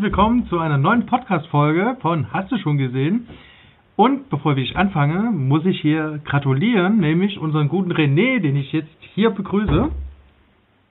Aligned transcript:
Herzlich 0.00 0.16
willkommen 0.16 0.46
zu 0.46 0.58
einer 0.58 0.78
neuen 0.78 1.04
Podcast-Folge 1.04 1.98
von 2.00 2.32
Hast 2.32 2.50
du 2.50 2.56
schon 2.56 2.78
gesehen? 2.78 3.28
Und 3.96 4.30
bevor 4.30 4.56
ich 4.56 4.74
anfange, 4.74 5.30
muss 5.30 5.66
ich 5.66 5.78
hier 5.82 6.20
gratulieren, 6.24 6.96
nämlich 7.00 7.38
unseren 7.38 7.68
guten 7.68 7.92
René, 7.92 8.40
den 8.40 8.56
ich 8.56 8.72
jetzt 8.72 8.88
hier 9.14 9.28
begrüße. 9.28 9.90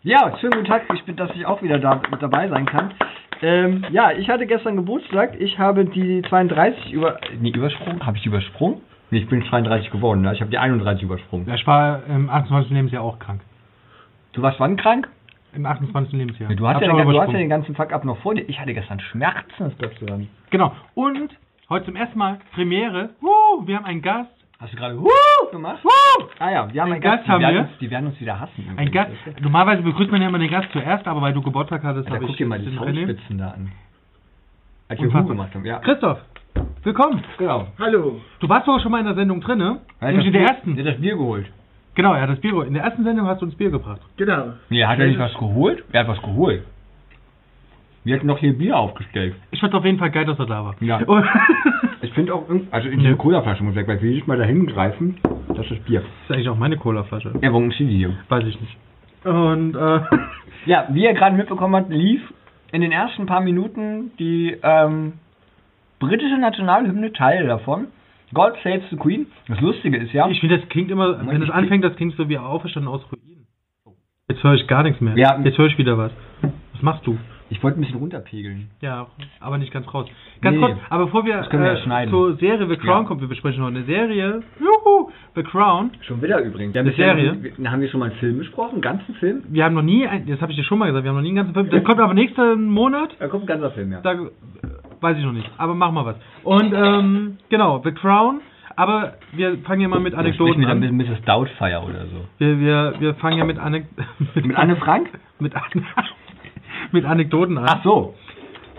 Ja, 0.04 0.38
schönen 0.38 0.54
guten 0.54 0.66
Tag, 0.66 0.84
ich 0.94 1.04
bin, 1.06 1.16
dass 1.16 1.32
ich 1.34 1.44
auch 1.48 1.64
wieder 1.64 1.80
da 1.80 2.00
mit 2.12 2.22
dabei 2.22 2.50
sein 2.50 2.68
kann. 2.68 2.92
Ähm, 3.42 3.84
ja, 3.90 4.12
ich 4.12 4.30
hatte 4.30 4.46
gestern 4.46 4.76
Geburtstag, 4.76 5.42
ich 5.42 5.58
habe 5.58 5.86
die 5.86 6.22
32 6.30 6.94
über, 6.94 7.20
nee, 7.40 7.50
übersprungen, 7.50 8.06
habe 8.06 8.18
ich 8.18 8.28
übersprungen? 8.28 8.82
Nee, 9.10 9.22
ich 9.22 9.28
bin 9.28 9.44
32 9.44 9.90
geworden, 9.90 10.22
ne? 10.22 10.34
ich 10.36 10.42
habe 10.42 10.52
die 10.52 10.60
31 10.60 11.02
übersprungen. 11.02 11.48
Ja, 11.48 11.56
Ich 11.56 11.66
war 11.66 12.04
im 12.06 12.30
28. 12.30 12.70
Lebensjahr 12.70 13.02
auch 13.02 13.18
krank. 13.18 13.42
Du 14.34 14.44
warst 14.44 14.60
wann 14.60 14.78
krank? 14.78 15.10
Im 15.54 15.66
28. 15.66 16.14
Lebensjahr. 16.14 16.50
Ja, 16.52 16.56
du, 16.56 16.68
hast 16.68 16.82
ja, 16.82 16.88
den- 16.96 17.08
du 17.10 17.20
hast 17.22 17.32
ja 17.32 17.38
den 17.40 17.50
ganzen 17.50 17.76
Fuck 17.76 17.92
up 17.92 18.06
noch 18.06 18.18
vor 18.20 18.36
dir. 18.36 18.48
Ich 18.48 18.60
hatte 18.60 18.74
gestern 18.74 19.00
Schmerzen, 19.00 19.50
das 19.60 19.78
glaubst 19.78 20.02
du 20.02 20.06
dann. 20.06 20.28
Genau. 20.52 20.74
Und 20.96 21.32
heute 21.70 21.86
zum 21.86 21.96
ersten 21.96 22.18
Mal 22.20 22.40
Premiere. 22.54 23.10
Woo, 23.22 23.66
wir 23.66 23.78
haben 23.78 23.86
einen 23.86 24.02
Gast. 24.02 24.30
Hast 24.60 24.74
du 24.74 24.78
gerade 24.78 25.00
Wuh 25.00 25.08
gemacht? 25.52 25.80
Wuh! 25.84 26.26
Ah 26.40 26.52
ja, 26.52 26.74
wir 26.74 26.82
haben 26.82 26.90
Ein 26.90 26.94
einen 26.96 27.02
Gast, 27.02 27.18
Gast 27.20 27.30
haben 27.30 27.40
die, 27.40 27.46
werden 27.46 27.56
wir. 27.56 27.62
Uns, 27.62 27.78
die 27.80 27.90
werden 27.92 28.06
uns 28.08 28.20
wieder 28.22 28.40
hassen. 28.40 28.74
Ein 28.76 28.92
Gast. 28.92 29.12
Normalerweise 29.42 29.82
begrüßt 29.84 30.12
man 30.12 30.22
ja 30.22 30.28
immer 30.28 30.38
den 30.40 30.52
Gast 30.52 30.68
zuerst, 30.74 31.08
aber 31.08 31.22
weil 31.22 31.34
du 31.34 31.42
Geburtstag 31.42 31.84
hattest, 31.84 32.08
Da 32.08 32.12
habe 32.16 32.22
guck 32.26 32.32
ich 32.32 32.38
dir 32.38 32.46
mal 32.46 32.60
die. 32.60 32.76
Zaunspitzen 32.76 33.38
da 33.38 33.52
an. 33.52 33.72
Als 34.90 35.02
wir. 35.02 35.14
Wuh 35.14 35.24
gemacht 35.24 35.56
haben, 35.56 35.66
ja. 35.66 35.80
Christoph, 35.80 36.20
willkommen. 36.84 37.24
Genau. 37.38 37.68
Hallo. 37.80 38.20
Du 38.40 38.50
warst 38.50 38.68
doch 38.68 38.80
schon 38.82 38.92
mal 38.92 39.00
in 39.00 39.06
der 39.06 39.16
Sendung 39.16 39.40
drin, 39.42 39.60
ne? 39.60 39.80
Nämlich 40.02 40.26
in 40.28 40.34
der 40.34 40.42
ersten. 40.42 40.76
Der 40.76 40.86
hat 40.86 40.94
das 40.96 41.02
Bier 41.02 41.16
geholt. 41.16 41.50
Genau, 42.00 42.14
er 42.14 42.22
hat 42.22 42.30
das 42.30 42.40
Bier 42.40 42.52
geholt. 42.52 42.70
In 42.70 42.76
der 42.76 42.84
ersten 42.84 43.04
Sendung 43.04 43.28
hast 43.28 43.42
du 43.42 43.46
uns 43.46 43.56
Bier 43.56 43.72
gebracht. 43.72 44.00
Genau. 44.16 44.54
Nee, 44.70 44.86
hat 44.86 45.00
er 45.00 45.08
nicht 45.08 45.20
was 45.20 45.34
geholt? 45.34 45.84
Er 45.92 46.00
hat 46.00 46.08
was 46.08 46.22
geholt. 46.22 46.64
Wir 48.06 48.16
hatten 48.16 48.28
noch 48.28 48.38
hier 48.38 48.58
Bier 48.58 48.78
aufgestellt. 48.78 49.36
Ich 49.52 49.60
fand 49.60 49.74
auf 49.76 49.84
jeden 49.84 50.00
Fall 50.00 50.10
geil, 50.10 50.24
dass 50.24 50.40
er 50.40 50.46
da 50.46 50.64
war. 50.64 50.76
Ja. 50.80 50.98
Und 51.06 51.26
Ich 52.02 52.14
finde 52.14 52.34
auch, 52.34 52.48
irgend- 52.48 52.74
also 52.74 52.88
diese 52.90 53.16
Colaflasche 53.18 53.62
muss 53.66 53.76
weg, 53.76 53.86
weil 53.90 54.02
wir 54.02 54.12
jedes 54.12 54.26
Mal 54.28 54.38
dahin 54.38 54.66
greifen, 54.68 55.18
das 55.50 55.60
ist 55.66 55.72
das 55.72 55.80
Bier. 55.80 56.00
ist 56.00 56.32
eigentlich 56.34 56.48
auch 56.48 56.56
meine 56.58 56.78
Colaflasche. 56.78 57.34
Ja, 57.42 57.52
warum 57.52 57.70
steht 57.72 57.90
die 57.90 57.98
hier? 57.98 58.14
Weiß 58.30 58.46
ich 58.46 58.58
nicht. 58.62 58.78
Und, 59.26 59.76
äh, 59.76 60.00
Ja, 60.66 60.88
wie 60.92 61.04
ihr 61.04 61.14
gerade 61.14 61.36
mitbekommen 61.36 61.76
habt, 61.76 61.90
lief 61.90 62.22
in 62.72 62.80
den 62.82 62.94
ersten 62.94 63.26
paar 63.26 63.42
Minuten 63.42 64.12
die 64.20 64.56
ähm, 64.64 65.14
britische 66.00 66.38
Nationalhymne, 66.38 67.12
Teil 67.12 67.48
davon. 67.48 67.88
God 68.34 68.54
Saves 68.64 68.84
the 68.90 68.96
Queen. 68.98 69.28
Das 69.48 69.60
Lustige 69.62 69.98
ist 69.98 70.14
ja, 70.14 70.28
ich 70.30 70.40
finde, 70.40 70.60
das 70.60 70.70
klingt 70.70 70.92
immer, 70.92 71.18
Moment, 71.18 71.32
wenn 71.32 71.44
es 71.44 71.50
anfängt, 71.50 71.84
das 71.84 71.96
klingt 71.96 72.16
so 72.16 72.30
wie 72.30 72.38
auferstanden 72.38 72.92
aus 72.92 73.02
Ruinen. 73.12 73.48
Jetzt 74.30 74.44
höre 74.44 74.54
ich 74.54 74.68
gar 74.68 74.84
nichts 74.84 75.02
mehr. 75.02 75.18
Ja. 75.18 75.40
Jetzt 75.44 75.58
höre 75.58 75.68
ich 75.68 75.78
wieder 75.78 75.98
was. 75.98 76.12
Was 76.74 76.82
machst 76.82 77.06
du? 77.08 77.18
ich 77.52 77.64
wollte 77.64 77.80
ein 77.80 77.82
bisschen 77.82 77.98
runterpegeln. 77.98 78.70
Ja, 78.80 79.08
aber 79.40 79.58
nicht 79.58 79.74
ganz 79.74 79.92
raus. 79.92 80.08
Ganz 80.40 80.56
Nee. 80.58 80.62
kurz, 80.68 80.78
aber 80.92 81.06
bevor 81.06 81.26
wir, 81.26 81.42
wir 81.52 81.60
ja 81.66 81.74
äh, 81.74 81.82
schneiden. 81.82 82.12
zur 82.12 82.36
Serie 82.36 82.68
The 82.68 82.76
Crown 82.78 83.02
Ja. 83.02 83.08
kommen, 83.08 83.22
wir 83.22 83.28
besprechen 83.28 83.64
heute 83.64 83.78
eine 83.78 83.86
Serie. 83.86 84.44
Juhu! 84.60 85.10
The 85.34 85.42
Crown. 85.42 85.90
Schon 86.02 86.22
wieder 86.22 86.40
übrigens. 86.44 86.76
Wir 86.76 86.82
Eine 86.82 86.92
bisher- 86.92 87.16
Serie? 87.16 87.38
wir- 87.58 87.72
Haben 87.72 87.82
wir 87.82 87.90
schon 87.90 88.02
mal 88.02 88.12
einen 88.12 88.20
Film 88.20 88.38
besprochen? 88.38 88.74
Einen 88.74 88.82
ganzen 88.84 89.16
Film? 89.16 89.42
Wir 89.50 89.66
haben 89.66 89.74
noch 89.74 89.82
nie, 89.82 90.06
ein, 90.06 90.28
das 90.28 90.40
habe 90.42 90.52
ich 90.52 90.60
dir 90.60 90.64
schon 90.64 90.78
mal 90.78 90.86
gesagt, 90.86 91.04
wir 91.04 91.10
haben 91.10 91.16
noch 91.16 91.24
nie 91.24 91.30
einen 91.30 91.38
ganzen 91.38 91.54
Film. 91.56 91.70
Das 91.72 91.84
kommt 91.86 92.00
aber 92.00 92.14
nächsten 92.14 92.66
Monat. 92.70 93.16
Da 93.18 93.28
kommt 93.30 93.46
ein 93.46 93.48
ganzer 93.48 93.72
Film, 93.72 93.94
ja. 93.94 94.02
Da 94.02 94.16
weiß 95.02 95.18
ich 95.18 95.24
noch 95.24 95.34
nicht, 95.34 95.50
aber 95.58 95.76
machen 95.76 95.96
wir 95.96 96.06
was. 96.06 96.16
Und 96.44 96.74
ähm, 96.74 97.38
genau, 97.50 97.82
The 97.84 97.92
Crown. 97.92 98.42
Aber 98.76 99.16
wir 99.34 99.58
fangen 99.60 99.82
ja 99.82 99.90
mal 99.90 100.00
mit 100.00 100.16
Anekdoten 100.16 100.64
an. 100.64 100.80
mit 100.80 100.94
Mrs. 100.94 101.22
Doubtfire 101.26 101.82
oder 101.82 102.06
so. 102.06 102.24
Wir, 102.38 102.60
wir, 102.62 102.94
wir 103.00 103.14
fangen 103.16 103.38
ja 103.38 103.44
mit, 103.44 103.60
Anek 103.60 103.88
Mit 104.36 104.56
Anne 104.56 104.78
Frank? 104.78 105.10
mit, 105.40 105.54
An 105.54 105.86
mit 106.94 107.04
Anekdoten 107.04 107.58
an. 107.58 107.66
Ach 107.68 107.84
so. 107.84 108.16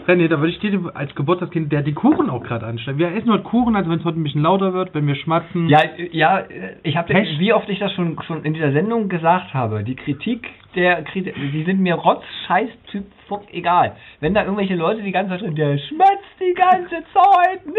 René, 0.06 0.28
da 0.28 0.38
würde 0.38 0.53
ich 0.53 0.58
dir 0.58 0.91
als 0.94 1.14
Geburtstagskind, 1.14 1.70
der 1.70 1.82
die 1.82 1.92
Kuchen 1.92 2.31
auch 2.31 2.42
gerade 2.42 2.66
anstellen. 2.66 2.98
Wir 2.98 3.14
essen 3.14 3.31
heute 3.31 3.42
Kuchen, 3.42 3.76
also 3.76 3.91
wenn 3.91 3.98
es 3.98 4.04
heute 4.04 4.19
ein 4.19 4.22
bisschen 4.22 4.42
lauter 4.42 4.72
wird, 4.72 4.94
wenn 4.94 5.06
wir 5.06 5.14
schmatzen. 5.16 5.69
Ja, 5.69 5.81
ja, 6.12 6.44
ich 6.82 6.97
habe, 6.97 7.12
wie 7.12 7.52
oft 7.52 7.69
ich 7.69 7.78
das 7.78 7.92
schon 7.92 8.19
schon 8.22 8.42
in 8.44 8.54
dieser 8.54 8.72
Sendung 8.72 9.08
gesagt 9.08 9.52
habe, 9.52 9.84
die 9.84 9.97
Kritik 9.97 10.48
der 10.75 11.03
Kritik, 11.03 11.34
die 11.34 11.64
sind 11.64 11.81
mir 11.81 11.94
rotz, 11.94 12.22
scheiß 12.47 12.70
Typ, 12.91 13.04
fuck, 13.28 13.42
egal. 13.53 13.97
Wenn 14.20 14.34
da 14.34 14.42
irgendwelche 14.42 14.75
Leute 14.75 15.03
die 15.03 15.12
ganze 15.12 15.31
Zeit 15.31 15.42
drin, 15.42 15.54
der 15.54 15.78
schmatzt 15.78 16.41
die 16.41 16.54
ganze 16.54 17.04
Zeit, 17.12 17.66
nö, 17.66 17.72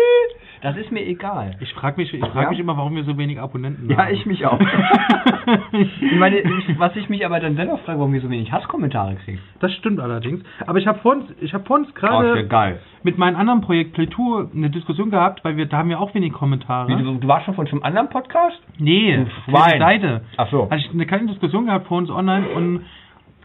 das 0.61 0.77
ist 0.77 0.91
mir 0.91 1.05
egal. 1.05 1.55
Ich 1.59 1.73
frage 1.73 1.97
mich, 1.99 2.13
ich 2.13 2.19
frag 2.19 2.43
Ja? 2.43 2.49
mich 2.49 2.59
immer, 2.59 2.77
warum 2.77 2.95
wir 2.95 3.03
so 3.03 3.17
wenig 3.17 3.39
Abonnenten 3.39 3.89
Ja, 3.89 3.97
haben. 4.05 4.13
ich 4.13 4.25
mich 4.25 4.45
auch. 4.45 4.59
ich 5.71 6.11
meine, 6.17 6.39
ich, 6.39 6.79
was 6.79 6.95
ich 6.95 7.09
mich 7.09 7.25
aber 7.25 7.39
dann 7.39 7.55
selber 7.55 7.77
frage, 7.79 7.99
warum 7.99 8.13
wir 8.13 8.21
so 8.21 8.29
wenig 8.29 8.51
Hasskommentare 8.51 9.15
kriegen. 9.15 9.39
Das 9.59 9.73
stimmt 9.73 9.99
allerdings. 9.99 10.43
Aber 10.65 10.77
ich 10.79 10.87
habe 10.87 10.99
vor 10.99 11.13
uns, 11.13 11.25
ich 11.41 11.53
habe 11.53 11.63
vor 11.65 11.77
uns 11.77 11.89
Oh, 11.89 11.93
gerade 11.93 12.35
ja 12.35 12.41
geil. 12.43 12.79
mit 13.03 13.17
meinem 13.17 13.35
anderen 13.35 13.61
Projekt 13.61 13.93
Playtour 13.93 14.49
eine 14.55 14.69
Diskussion 14.69 15.09
gehabt, 15.09 15.43
weil 15.43 15.57
wir 15.57 15.65
da 15.65 15.77
haben 15.77 15.89
wir 15.89 15.99
auch 15.99 16.13
wenig 16.13 16.33
Kommentare. 16.33 16.87
Wie, 16.89 17.01
du, 17.03 17.15
du 17.15 17.27
warst 17.27 17.45
schon 17.45 17.55
von 17.55 17.67
zum 17.67 17.83
anderen 17.83 18.09
Podcast? 18.09 18.61
Nee, 18.77 19.25
die 19.47 19.51
Schwein. 19.51 19.79
Seite. 19.79 20.21
Ach 20.37 20.49
so. 20.51 20.65
Hatte 20.69 20.77
ich 20.81 20.91
eine 20.93 21.05
kleine 21.05 21.27
Diskussion 21.27 21.65
gehabt 21.65 21.87
vor 21.87 21.97
uns 21.97 22.09
online 22.09 22.47
und 22.49 22.85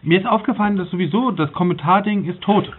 mir 0.03 0.19
ist 0.19 0.27
aufgefallen, 0.27 0.77
dass 0.77 0.89
sowieso 0.91 1.31
das 1.31 1.51
Kommentarding 1.53 2.25
ist 2.25 2.41
tot. 2.41 2.71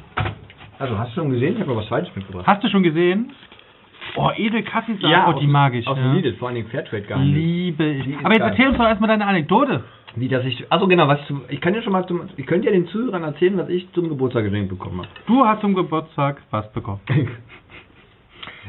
Also 0.78 0.97
hast 0.97 1.10
du 1.16 1.21
schon 1.22 1.31
gesehen? 1.31 1.54
Ich 1.54 1.60
habe 1.60 1.72
aber 1.72 1.81
was 1.81 1.88
Zweites 1.88 2.15
mitgebracht. 2.15 2.47
Hast 2.47 2.62
du 2.62 2.69
schon 2.69 2.84
gesehen? 2.84 3.32
Oh, 4.16 4.30
edel 4.36 4.62
Kaffeesahne, 4.62 5.34
oh, 5.34 5.38
die 5.38 5.46
mag 5.46 5.74
ich. 5.74 5.86
Aus 5.86 5.96
ja. 5.96 6.04
dem 6.04 6.14
Lidl, 6.14 6.34
vor 6.34 6.48
allen 6.48 6.56
Dingen 6.56 6.69
Fairtrade 6.69 7.02
gehandelt. 7.02 7.36
Liebe 7.36 7.84
ich. 7.84 8.19
Aber 8.24 8.34
jetzt 8.34 8.42
erzähl 8.42 8.69
uns 8.69 8.78
doch 8.78 8.84
erstmal 8.84 9.08
deine 9.08 9.26
Anekdote. 9.26 9.84
Wie, 10.16 10.28
dass 10.28 10.44
ich, 10.44 10.64
also 10.70 10.88
genau, 10.88 11.06
was 11.06 11.20
ich 11.48 11.60
kann 11.60 11.74
ja 11.74 11.82
schon 11.82 11.92
mal 11.92 12.06
zum, 12.06 12.22
ich 12.36 12.47
könnte 12.47 12.66
ja 12.66 12.72
den 12.72 12.86
Zuhörern 12.88 13.22
erzählen, 13.22 13.56
was 13.58 13.68
ich 13.68 13.92
zum 13.92 14.08
Geburtstag 14.08 14.44
geschenkt 14.44 14.70
bekommen 14.70 15.00
habe. 15.00 15.08
Du 15.26 15.44
hast 15.44 15.60
zum 15.60 15.74
Geburtstag 15.74 16.42
was 16.50 16.70
bekommen. 16.72 17.00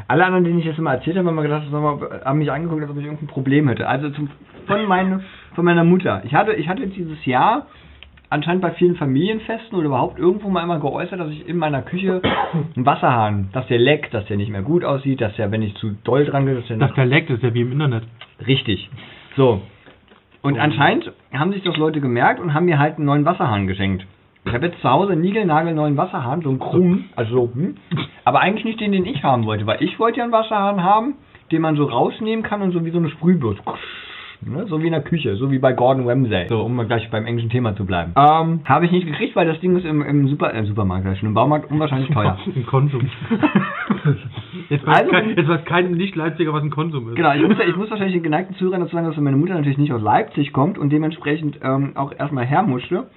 Alle 0.07 0.25
anderen, 0.25 0.43
denen 0.43 0.59
ich 0.59 0.65
das 0.65 0.77
immer 0.77 0.93
erzählt 0.93 1.17
habe, 1.17 1.27
haben, 1.27 1.41
gedacht, 1.41 1.65
haben 1.71 2.39
mich 2.39 2.51
angeguckt, 2.51 2.81
als 2.81 2.91
ob 2.91 2.97
ich 2.97 3.03
irgendein 3.03 3.27
Problem 3.27 3.67
hätte. 3.67 3.87
Also 3.87 4.09
zum, 4.11 4.29
von, 4.65 4.85
meine, 4.85 5.23
von 5.55 5.65
meiner 5.65 5.83
Mutter. 5.83 6.21
Ich 6.25 6.33
hatte, 6.33 6.53
ich 6.53 6.67
hatte 6.67 6.87
dieses 6.87 7.25
Jahr 7.25 7.67
anscheinend 8.29 8.61
bei 8.61 8.71
vielen 8.71 8.95
Familienfesten 8.95 9.77
oder 9.77 9.87
überhaupt 9.87 10.19
irgendwo 10.19 10.49
mal 10.49 10.63
immer 10.63 10.79
geäußert, 10.79 11.19
dass 11.19 11.29
ich 11.31 11.47
in 11.47 11.57
meiner 11.57 11.81
Küche 11.81 12.21
einen 12.75 12.85
Wasserhahn, 12.85 13.49
dass 13.53 13.67
der 13.67 13.79
leckt, 13.79 14.13
dass 14.13 14.25
der 14.25 14.37
nicht 14.37 14.51
mehr 14.51 14.61
gut 14.61 14.83
aussieht, 14.85 15.21
dass 15.21 15.35
der, 15.35 15.51
wenn 15.51 15.61
ich 15.61 15.75
zu 15.75 15.91
doll 16.03 16.25
dran 16.25 16.45
gehe, 16.45 16.55
dass 16.55 16.67
der 16.67 16.77
Das 16.77 16.93
Dialekt 16.93 17.29
ist 17.29 17.43
ja 17.43 17.53
wie 17.53 17.61
im 17.61 17.71
Internet. 17.71 18.03
Richtig. 18.45 18.89
So. 19.35 19.61
Und 20.41 20.55
Oh. 20.55 20.59
anscheinend 20.61 21.11
haben 21.33 21.51
sich 21.51 21.63
das 21.63 21.75
Leute 21.77 21.99
gemerkt 22.01 22.39
und 22.39 22.53
haben 22.53 22.65
mir 22.65 22.79
halt 22.79 22.95
einen 22.95 23.05
neuen 23.05 23.25
Wasserhahn 23.25 23.67
geschenkt. 23.67 24.05
Ich 24.45 24.53
habe 24.53 24.67
jetzt 24.67 24.79
zu 24.81 24.89
Hause 24.89 25.11
einen 25.11 25.21
niegelnagelneuen 25.21 25.97
Wasserhahn, 25.97 26.41
so 26.41 26.49
einen 26.49 26.59
krumm, 26.59 27.05
also 27.15 27.31
so, 27.47 27.53
hm, 27.53 27.75
aber 28.23 28.39
eigentlich 28.39 28.63
nicht 28.63 28.79
den, 28.79 28.93
den 28.93 29.05
ich 29.05 29.21
haben 29.21 29.45
wollte, 29.45 29.65
weil 29.67 29.83
ich 29.83 29.99
wollte 29.99 30.19
ja 30.19 30.23
einen 30.23 30.31
Wasserhahn 30.31 30.81
haben, 30.81 31.15
den 31.51 31.61
man 31.61 31.75
so 31.75 31.83
rausnehmen 31.83 32.41
kann 32.43 32.61
und 32.61 32.71
so 32.71 32.85
wie 32.85 32.89
so 32.91 32.99
eine 32.99 33.09
Sprühbürste. 33.09 33.61
Ne? 34.41 34.65
So 34.67 34.81
wie 34.81 34.85
in 34.85 34.93
der 34.93 35.01
Küche, 35.01 35.35
so 35.35 35.51
wie 35.51 35.59
bei 35.59 35.73
Gordon 35.73 36.07
Ramsay. 36.07 36.47
So, 36.47 36.61
um 36.61 36.75
mal 36.75 36.85
gleich 36.85 37.09
beim 37.09 37.25
englischen 37.25 37.49
Thema 37.49 37.75
zu 37.75 37.85
bleiben. 37.85 38.13
Ähm, 38.15 38.61
habe 38.63 38.85
ich 38.85 38.91
nicht 38.91 39.05
gekriegt, 39.05 39.35
weil 39.35 39.45
das 39.45 39.59
Ding 39.59 39.75
ist 39.75 39.85
im, 39.85 40.01
im 40.01 40.27
Super, 40.29 40.53
äh, 40.53 40.63
Supermarkt, 40.63 41.05
schon, 41.17 41.27
im 41.27 41.33
Baumarkt 41.33 41.69
unwahrscheinlich 41.69 42.09
teuer. 42.09 42.37
Ein 42.55 42.65
Konsum. 42.65 43.01
jetzt, 44.69 44.85
weiß 44.85 44.97
Also- 44.99 45.11
kein, 45.11 45.35
jetzt 45.35 45.47
weiß 45.49 45.65
kein 45.65 45.91
Nicht-Leipziger, 45.91 46.53
was 46.53 46.63
ein 46.63 46.69
Konsum 46.69 47.09
ist. 47.09 47.15
Genau, 47.15 47.33
ich 47.33 47.41
muss, 47.41 47.57
ich 47.67 47.75
muss 47.75 47.89
wahrscheinlich 47.89 48.15
den 48.15 48.23
geneigten 48.23 48.55
Zuhörern 48.55 48.81
dazu 48.81 48.95
sagen, 48.95 49.07
dass 49.07 49.17
meine 49.17 49.35
Mutter 49.37 49.55
natürlich 49.55 49.77
nicht 49.77 49.91
aus 49.91 50.01
Leipzig 50.01 50.53
kommt 50.53 50.77
und 50.77 50.89
dementsprechend 50.91 51.59
ähm, 51.61 51.91
auch 51.95 52.13
erstmal 52.17 52.45
her 52.45 52.63
musste. 52.63 53.07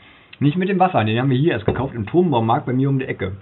Nicht 0.41 0.57
mit 0.57 0.69
dem 0.69 0.81
Wasser, 0.81 1.05
den 1.05 1.21
haben 1.21 1.31
wir 1.31 1.39
hier 1.39 1.53
erst 1.53 1.67
gekauft 1.67 1.95
im 1.95 2.07
Turmbaumarkt 2.07 2.67
bei 2.67 2.73
mir 2.73 2.89
um 2.89 2.99
die 2.99 3.05
Ecke. 3.05 3.37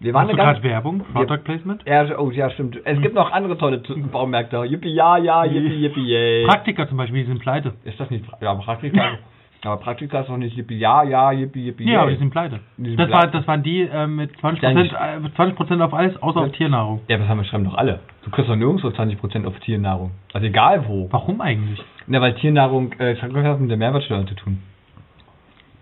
Wir 0.00 0.14
waren 0.14 0.26
Machst 0.28 0.38
du 0.38 0.42
gerade 0.42 0.62
Werbung? 0.62 1.00
Product 1.12 1.38
Placement? 1.44 1.82
ja, 1.84 2.06
oh 2.18 2.30
ja, 2.30 2.50
stimmt. 2.50 2.78
Es 2.84 3.00
gibt 3.00 3.14
noch 3.16 3.32
andere 3.32 3.58
tolle 3.58 3.78
Baumärkte. 4.12 4.58
Yippie, 4.64 4.94
ja, 4.94 5.16
ja, 5.18 5.44
yippie, 5.44 5.74
yippie, 5.82 6.06
yay. 6.08 6.46
Praktiker 6.46 6.88
zum 6.88 6.96
Beispiel, 6.98 7.22
die 7.22 7.26
sind 7.28 7.40
pleite. 7.40 7.74
Ist 7.84 7.98
das 7.98 8.08
nicht, 8.10 8.24
ja, 8.40 8.54
Praktika, 8.54 9.18
aber 9.64 9.76
Praktika 9.78 10.20
ist 10.20 10.28
doch 10.28 10.36
nicht 10.36 10.56
yippie, 10.56 10.78
ja, 10.78 11.02
ja, 11.02 11.32
yippie, 11.32 11.64
yippie, 11.66 11.90
Ja, 11.90 12.02
aber 12.02 12.10
yay. 12.10 12.14
die 12.16 12.20
sind 12.20 12.30
pleite. 12.30 12.60
Die 12.76 12.90
sind 12.90 13.00
Das, 13.00 13.10
war, 13.10 13.22
pleite. 13.22 13.38
das 13.38 13.48
waren 13.48 13.62
die 13.64 13.80
äh, 13.82 14.06
mit 14.06 14.30
20%, 14.36 14.62
Ja, 14.62 14.72
nicht. 14.72 14.92
äh, 14.94 15.34
20 15.34 15.80
auf 15.80 15.92
alles, 15.92 16.22
außer 16.22 16.40
auf 16.42 16.52
Tiernahrung. 16.52 17.00
Ja, 17.08 17.18
das 17.18 17.26
haben 17.26 17.38
wir 17.38 17.44
schreiben 17.44 17.64
doch 17.64 17.74
alle. 17.74 17.98
Du 18.24 18.30
kriegst 18.30 18.48
doch 18.48 18.54
nirgendwo 18.54 18.86
20% 18.88 19.46
auf 19.46 19.58
Tiernahrung. 19.60 20.12
Also 20.32 20.46
egal 20.46 20.86
wo. 20.86 21.08
Warum 21.10 21.40
eigentlich? 21.40 21.82
Na, 22.06 22.20
weil 22.20 22.34
Tiernahrung, 22.34 22.92
äh, 23.00 23.14
das 23.16 23.22
hat 23.22 23.60
mit 23.60 23.68
der 23.68 23.76
Mehrwertsteuer 23.78 24.24
zu 24.28 24.34
tun. 24.36 24.58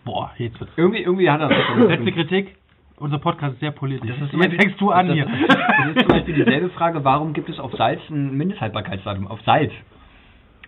Boah, 0.07 0.31
jetzt 0.39 0.59
wird's. 0.59 0.73
Irgendwie, 0.77 1.03
irgendwie 1.03 1.29
hat 1.29 1.43
das 1.43 1.51
Letzte. 1.89 2.13
Kritik. 2.13 2.57
Unser 2.99 3.19
Podcast 3.19 3.55
ist 3.55 3.61
sehr 3.61 3.73
politisch. 3.73 4.09
Das 4.09 4.33
ist 4.33 4.43
Jetzt 4.43 4.63
fängst 4.63 4.81
du 4.81 4.91
an 4.91 5.09
das, 5.09 5.15
hier. 5.15 5.27
Das 5.27 5.89
ist 5.89 5.99
zum 5.99 6.09
Beispiel 6.09 6.35
dieselbe 6.35 6.71
Frage, 6.71 7.05
warum 7.05 7.35
gibt 7.35 7.49
es 7.51 7.59
auf 7.59 7.73
Salz 7.75 8.01
ein 8.09 8.37
Mindesthaltbarkeitsdatum? 8.37 9.27
Auf 9.27 9.41
Salz. 9.43 9.71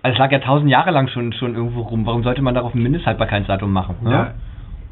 Also 0.03 0.13
es 0.13 0.19
lag 0.19 0.31
ja 0.31 0.39
tausend 0.39 0.71
Jahre 0.71 0.91
lang 0.91 1.09
schon, 1.09 1.33
schon 1.33 1.55
irgendwo 1.55 1.81
rum. 1.81 2.05
Warum 2.05 2.23
sollte 2.23 2.43
man 2.43 2.55
darauf 2.55 2.75
ein 2.75 2.83
Mindesthaltbarkeitsdatum 2.83 3.73
machen? 3.73 3.97
ne? 4.03 4.11
Ja, 4.11 4.35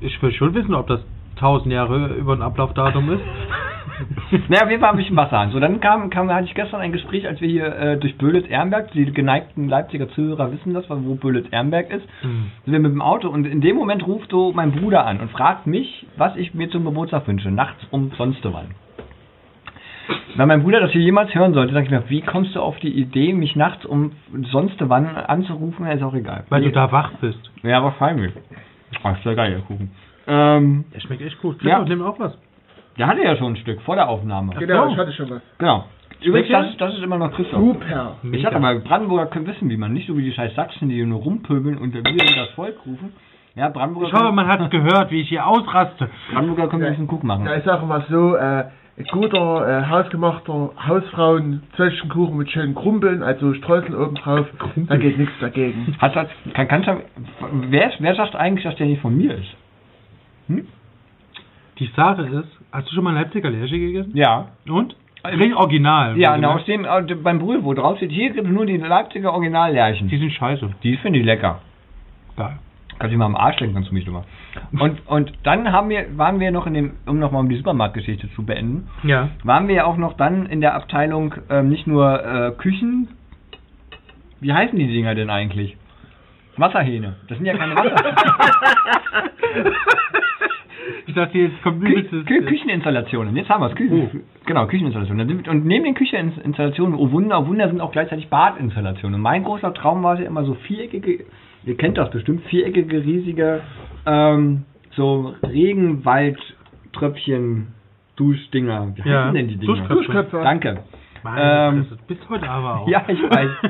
ich 0.00 0.21
will 0.23 0.33
schon 0.33 0.55
wissen, 0.55 0.75
ob 0.75 0.87
das 0.87 1.00
1000 1.37 1.73
Jahre 1.75 2.15
über 2.15 2.33
ein 2.33 2.43
Ablaufdatum 2.43 3.12
ist. 3.12 3.23
naja, 4.48 4.64
auf 4.64 4.70
jeden 4.70 4.81
Fall 4.81 4.90
habe 4.93 5.00
ich 5.00 5.08
einen 5.08 5.16
Wasserhahn. 5.16 5.50
So, 5.50 5.60
dann 5.60 5.81
kam, 5.81 6.10
kam, 6.10 6.31
hatte 6.32 6.44
ich 6.46 6.54
gestern 6.54 6.81
ein 6.81 6.93
Gespräch, 6.93 7.26
als 7.26 7.40
wir 7.40 7.48
hier 7.48 7.66
äh, 7.76 7.96
durch 7.98 8.16
Böhlitz-Ehrenberg, 8.19 8.90
die 8.93 9.04
geneigten 9.12 9.69
Leipziger 9.69 10.08
Zuhörer 10.10 10.52
wissen 10.52 10.75
das, 10.75 10.84
wo 10.88 11.14
Böhlitz-Ehrenberg 11.14 11.90
ist, 11.90 12.06
Hm. 12.22 12.50
sind 12.64 12.72
wir 12.72 12.81
mit 12.81 12.93
dem 12.93 13.02
Auto 13.02 13.28
und 13.28 13.44
in 13.46 13.60
dem 13.60 13.76
Moment 13.76 14.06
ruft 14.06 14.31
so 14.31 14.52
mein 14.52 14.72
Bruder 14.72 15.06
an 15.06 15.20
und 15.20 15.31
fragt 15.31 15.66
mich, 15.66 16.06
was 16.16 16.37
ich 16.37 16.54
mir 16.54 16.69
zum 16.70 16.84
Geburtstag 16.84 17.26
wünsche, 17.26 17.50
nachts 17.50 17.84
um 17.90 18.10
sonst 18.16 18.40
wann. 18.44 18.69
Wenn 20.37 20.49
mein 20.49 20.62
Bruder 20.62 20.81
das 20.81 20.92
hier 20.92 21.00
jemals 21.00 21.34
hören 21.34 21.54
sollte, 21.54 21.72
sag 21.72 21.84
ich 21.84 21.90
mir, 21.90 22.04
wie 22.08 22.20
kommst 22.20 22.54
du 22.54 22.60
auf 22.60 22.78
die 22.78 22.90
Idee, 22.92 23.32
mich 23.32 23.56
nachts 23.56 23.84
um 23.87 24.12
sonst 24.52 24.76
wann 24.81 25.06
anzurufen? 25.16 25.87
Ist 25.87 26.02
auch 26.02 26.14
egal. 26.14 26.44
Weil 26.50 26.60
Nee. 26.60 26.66
du 26.69 26.72
da 26.72 26.92
wach 26.92 27.12
bist. 27.20 27.38
Ja, 27.62 27.82
wahrscheinlich. 27.82 28.32
Oh, 29.02 29.08
ist 29.10 29.25
ja 29.25 29.34
geil, 29.34 29.50
der 29.52 29.60
Kuchen. 29.62 29.90
Ähm, 30.28 30.84
Der 30.94 31.00
schmeckt 31.00 31.22
echt 31.22 31.40
gut. 31.40 31.62
Ja. 31.62 31.78
Ja. 31.78 31.84
Nimm 31.84 32.02
auch 32.02 32.19
was. 32.20 32.37
Der 32.98 33.06
hatte 33.06 33.22
ja 33.22 33.37
schon 33.37 33.52
ein 33.52 33.56
Stück 33.56 33.81
vor 33.82 33.94
der 33.94 34.08
Aufnahme. 34.08 34.54
Genau, 34.54 34.87
so. 34.87 34.93
ich 34.93 34.98
hatte 34.98 35.12
schon 35.12 35.31
was. 35.31 35.43
Genau. 35.58 35.84
Übrigens, 36.22 36.48
ja? 36.48 36.62
das 36.62 36.70
ist, 36.70 36.81
das 36.81 36.94
ist 36.94 37.02
immer 37.02 37.19
noch 37.19 37.32
Christoph. 37.32 37.60
Super. 37.60 38.16
Ich 38.32 38.43
sag 38.43 38.54
aber, 38.54 38.75
Brandenburger 38.76 39.26
können 39.26 39.46
wissen, 39.46 39.69
wie 39.69 39.76
man, 39.76 39.93
nicht 39.93 40.06
so 40.06 40.16
wie 40.16 40.22
die 40.22 40.32
scheiß 40.32 40.54
Sachsen, 40.54 40.88
die 40.88 41.04
nur 41.04 41.20
rumpöbeln 41.20 41.76
und 41.78 41.93
wir 41.93 42.02
das 42.02 42.50
Volk 42.54 42.76
rufen. 42.87 43.12
Ja, 43.54 43.69
Brandenburger, 43.69 44.08
Ich 44.08 44.14
hoffe, 44.14 44.32
man 44.32 44.46
hat 44.46 44.70
gehört, 44.70 45.10
wie 45.10 45.20
ich 45.20 45.28
hier 45.28 45.46
ausraste. 45.46 46.08
Brandenburger 46.32 46.69
können 46.69 46.84
ein 46.84 46.93
bisschen 46.93 47.06
Kuchen 47.06 47.26
machen. 47.26 47.46
Ja, 47.46 47.56
ich 47.56 47.64
sage 47.64 47.84
mal 47.87 48.04
so, 48.08 48.34
äh, 48.37 48.64
guter, 49.10 49.69
äh, 49.69 49.87
hausgemachter 49.88 50.70
Hausfrauen 50.87 51.62
Zwetschgenkuchen 51.76 52.37
mit 52.37 52.50
schönen 52.50 52.75
Krumpeln, 52.75 53.22
also 53.22 53.52
Streusel 53.54 53.94
oben 53.94 54.14
drauf, 54.14 54.46
da 54.88 54.96
geht 54.96 55.19
nichts 55.19 55.34
dagegen. 55.40 55.96
Hat 55.99 56.16
das, 56.16 56.28
kann, 56.54 56.69
kannst 56.69 56.88
du, 56.88 57.02
wer, 57.69 57.92
wer 57.99 58.14
sagt 58.14 58.37
eigentlich, 58.37 58.64
dass 58.64 58.76
der 58.76 58.87
nicht 58.87 59.02
von 59.02 59.16
mir 59.16 59.34
ist? 59.34 60.64
Die 61.78 61.90
Sache 61.94 62.22
ist, 62.22 62.65
hast 62.72 62.88
du 62.90 62.94
schon 62.94 63.04
mal 63.04 63.14
Leipziger 63.14 63.50
Lerche 63.50 63.78
gegessen? 63.78 64.12
Ja. 64.16 64.48
Und? 64.68 64.96
Richtig 65.24 65.56
original. 65.56 66.16
Ja, 66.18 66.36
aus 66.54 66.64
dem, 66.66 66.84
äh, 66.84 67.14
beim 67.16 67.38
Brühl, 67.40 67.64
wo 67.64 67.74
drauf 67.74 67.96
steht, 67.96 68.12
hier 68.12 68.30
gibt 68.30 68.46
es 68.46 68.52
nur 68.52 68.64
die 68.66 68.76
Leipziger 68.76 69.32
Originallärchen. 69.32 70.08
Die 70.08 70.18
sind 70.18 70.30
scheiße. 70.32 70.70
Die 70.84 70.96
finde 70.98 71.18
ich 71.18 71.24
lecker. 71.24 71.60
Geil. 72.36 72.58
Kannst 72.98 73.12
du 73.12 73.18
mal 73.18 73.26
am 73.26 73.36
Arsch 73.36 73.58
lenken, 73.60 73.74
kannst 73.74 73.90
du 73.90 73.94
mich 73.94 74.06
nochmal. 74.06 74.22
Und, 74.78 75.06
und 75.06 75.32
dann 75.42 75.70
haben 75.72 75.88
wir, 75.90 76.16
waren 76.16 76.38
wir 76.40 76.50
noch 76.50 76.66
in 76.66 76.74
dem, 76.74 76.92
um 77.06 77.18
nochmal 77.18 77.42
um 77.42 77.48
die 77.48 77.56
Supermarktgeschichte 77.56 78.30
zu 78.34 78.44
beenden, 78.46 78.88
Ja. 79.02 79.28
waren 79.42 79.68
wir 79.68 79.74
ja 79.74 79.84
auch 79.84 79.96
noch 79.98 80.14
dann 80.14 80.46
in 80.46 80.60
der 80.62 80.74
Abteilung 80.74 81.34
ähm, 81.50 81.68
nicht 81.68 81.86
nur 81.86 82.24
äh, 82.24 82.52
Küchen. 82.56 83.08
Wie 84.40 84.52
heißen 84.52 84.78
die 84.78 84.86
Dinger 84.86 85.14
denn 85.14 85.28
eigentlich? 85.28 85.76
Wasserhähne. 86.56 87.16
Das 87.28 87.36
sind 87.36 87.46
ja 87.46 87.54
keine 87.56 87.74
Wasser. 87.74 87.96
Ich 91.06 91.15
dachte, 91.15 91.38
jetzt 91.38 91.62
kommt 91.62 91.83
Kü. 91.85 92.03
Kü 92.25 92.43
Kücheninstallationen. 92.44 93.35
Jetzt 93.37 93.49
haben 93.49 93.62
wir 93.62 93.69
es. 93.69 93.75
Küchen. 93.75 94.23
Genau, 94.44 94.67
Kücheninstallationen. 94.67 95.44
Und 95.49 95.65
neben 95.67 95.85
den 95.85 95.94
Kücheninstallationen, 95.94 96.94
oh 96.99 97.11
Wunder, 97.12 97.41
oh 97.41 97.47
Wunder, 97.47 97.69
sind 97.69 97.81
auch 97.81 97.93
gleichzeitig 97.93 98.29
Badinstallationen. 98.29 99.15
Und 99.17 99.21
mein 99.23 99.44
großer 99.44 99.73
Traum 99.75 100.03
war 100.03 100.15
es 100.15 100.21
ja 100.21 100.27
immer 100.27 100.44
so 100.44 100.55
viereckige, 100.55 101.25
ihr 101.65 101.77
kennt 101.77 101.97
das 101.99 102.11
bestimmt, 102.11 102.43
viereckige, 102.47 103.05
riesige, 103.05 103.61
ähm, 104.06 104.65
so 104.93 105.35
Regenwaldtröpfchen, 105.43 107.69
Duschdinger. 108.17 108.93
Wie 108.94 109.00
heißen 109.03 109.12
Ja, 109.12 109.31
denn 109.33 109.49
die 109.49 109.56
Dinger? 109.59 109.87
Duschköpfe. 109.88 110.41
Danke. 110.43 110.79
Meine 111.23 111.77
Ähm, 111.79 111.87
bis 112.06 112.19
heute 112.29 112.49
aber 112.49 112.81
auch. 112.81 112.88
Ja, 112.88 113.05
ich 113.09 113.21
weiß. 113.23 113.50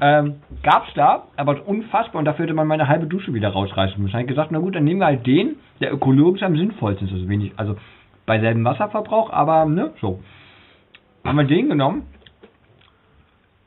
ähm, 0.00 0.36
gab's 0.62 0.92
da, 0.94 1.24
aber 1.36 1.66
unfassbar 1.66 2.18
und 2.18 2.24
dafür 2.24 2.44
hätte 2.44 2.54
man 2.54 2.66
meine 2.66 2.88
halbe 2.88 3.06
Dusche 3.06 3.32
wieder 3.32 3.48
rausreißen 3.48 4.02
müssen. 4.02 4.18
Ich 4.18 4.26
gesagt, 4.26 4.50
na 4.50 4.58
gut, 4.58 4.74
dann 4.74 4.84
nehmen 4.84 5.00
wir 5.00 5.06
halt 5.06 5.26
den, 5.26 5.56
der 5.80 5.92
ökologisch 5.92 6.42
am 6.42 6.56
sinnvollsten 6.56 7.08
ist. 7.08 7.14
Also 7.14 7.28
wenig, 7.28 7.52
also 7.56 7.76
bei 8.26 8.40
selben 8.40 8.64
Wasserverbrauch, 8.64 9.30
aber 9.30 9.64
ne, 9.64 9.92
so. 10.00 10.20
Haben 11.24 11.38
wir 11.38 11.44
den 11.44 11.68
genommen. 11.68 12.02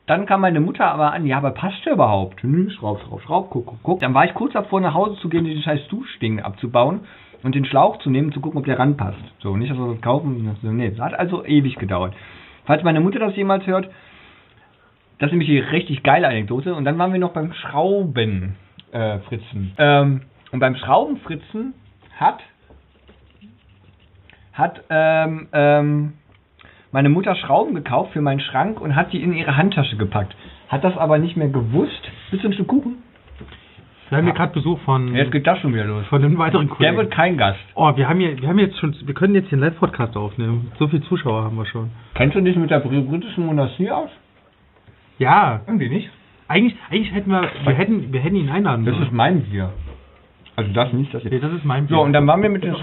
Dann 0.06 0.26
kam 0.26 0.40
meine 0.40 0.60
Mutter 0.60 0.86
aber 0.86 1.12
an, 1.12 1.26
ja, 1.26 1.38
aber 1.38 1.52
passt 1.52 1.84
der 1.86 1.94
überhaupt? 1.94 2.42
Nö, 2.42 2.70
schraub, 2.70 3.00
schraub, 3.00 3.22
schraub, 3.22 3.50
guck, 3.50 3.66
guck, 3.66 3.82
guck. 3.82 4.00
Dann 4.00 4.14
war 4.14 4.24
ich 4.24 4.34
kurz 4.34 4.52
davor, 4.52 4.80
nach 4.80 4.94
Hause 4.94 5.16
zu 5.20 5.28
gehen, 5.28 5.44
die 5.44 5.60
scheiß 5.62 5.88
Duschding 5.88 6.40
abzubauen 6.40 7.00
und 7.42 7.54
den 7.54 7.64
Schlauch 7.64 7.98
zu 7.98 8.10
nehmen, 8.10 8.32
zu 8.32 8.40
gucken, 8.40 8.58
ob 8.58 8.64
der 8.64 8.78
ranpasst. 8.78 9.22
So, 9.40 9.56
nicht, 9.56 9.70
dass 9.70 9.78
wir 9.78 9.92
das 9.92 10.00
kaufen. 10.00 10.56
So, 10.60 10.72
nee, 10.72 10.90
das 10.90 11.00
hat 11.00 11.14
also 11.14 11.44
ewig 11.44 11.76
gedauert. 11.76 12.14
Falls 12.64 12.82
meine 12.82 13.00
Mutter 13.00 13.18
das 13.18 13.36
jemals 13.36 13.66
hört, 13.66 13.88
das 15.18 15.28
ist 15.28 15.32
nämlich 15.32 15.48
die 15.48 15.58
richtig 15.58 16.02
geile 16.02 16.26
Anekdote. 16.28 16.74
Und 16.74 16.84
dann 16.84 16.98
waren 16.98 17.12
wir 17.12 17.20
noch 17.20 17.32
beim 17.32 17.52
Schrauben 17.52 18.56
äh, 18.92 19.18
fritzen. 19.20 19.72
Ähm, 19.78 20.22
und 20.50 20.60
beim 20.60 20.76
Schraubenfritzen 20.76 21.74
hat 22.18 22.40
hat 24.52 24.82
ähm, 24.90 25.48
ähm, 25.52 26.12
meine 26.90 27.08
Mutter 27.08 27.34
Schrauben 27.36 27.74
gekauft 27.74 28.12
für 28.12 28.20
meinen 28.20 28.40
Schrank 28.40 28.80
und 28.80 28.94
hat 28.94 29.12
die 29.12 29.22
in 29.22 29.32
ihre 29.32 29.56
Handtasche 29.56 29.96
gepackt. 29.96 30.34
Hat 30.68 30.84
das 30.84 30.96
aber 30.96 31.18
nicht 31.18 31.36
mehr 31.36 31.48
gewusst. 31.48 32.10
Willst 32.30 32.44
du 32.44 32.48
ein 32.50 32.54
Stück 32.54 32.68
Kuchen? 32.68 32.96
Wir 34.10 34.18
haben 34.18 34.24
hier 34.26 34.34
gerade 34.34 34.52
Besuch 34.52 34.78
von, 34.80 35.14
Jetzt 35.14 35.32
geht 35.32 35.46
das 35.46 35.58
schon 35.60 35.72
wieder 35.72 35.86
los. 35.86 36.04
von 36.08 36.22
einem 36.22 36.36
weiteren 36.36 36.66
Der 36.68 36.76
Kollegen. 36.76 36.96
wird 36.98 37.10
kein 37.14 37.38
Gast. 37.38 37.58
Oh, 37.74 37.96
wir 37.96 38.06
haben 38.10 38.20
hier, 38.20 38.38
wir 38.42 38.46
haben 38.46 38.58
jetzt 38.58 38.76
schon, 38.78 38.94
wir 39.06 39.14
können 39.14 39.34
jetzt 39.34 39.48
hier 39.48 39.56
einen 39.56 39.62
Live-Podcast 39.68 40.18
aufnehmen. 40.18 40.70
So 40.78 40.86
viele 40.86 41.00
Zuschauer 41.04 41.44
haben 41.44 41.56
wir 41.56 41.64
schon. 41.64 41.90
Kennst 42.12 42.36
du 42.36 42.42
dich 42.42 42.56
mit 42.56 42.68
der 42.70 42.80
br- 42.80 43.00
britischen 43.00 43.46
Monarchie 43.46 43.90
aus? 43.90 44.10
Ja, 45.22 45.60
Irgendwie 45.66 45.88
nicht. 45.88 46.10
eigentlich, 46.48 46.76
eigentlich 46.90 47.12
hätten 47.14 47.30
wir, 47.30 47.42
wir 47.64 47.74
hätten, 47.74 48.12
wir 48.12 48.20
hätten 48.20 48.36
ihn 48.36 48.48
einladen 48.48 48.84
Das 48.84 48.94
sollen. 48.94 49.06
ist 49.06 49.12
mein 49.12 49.42
Bier. 49.42 49.72
Also 50.56 50.72
das 50.72 50.92
nicht, 50.92 51.12
das 51.14 51.24
nee, 51.24 51.30
hier. 51.30 51.40
das 51.40 51.52
ist 51.52 51.64
mein 51.64 51.86
Bier. 51.86 51.96
So, 51.96 52.02
und 52.02 52.12
dann 52.12 52.26
waren 52.26 52.42
wir 52.42 52.50
mit 52.50 52.62
den, 52.64 52.74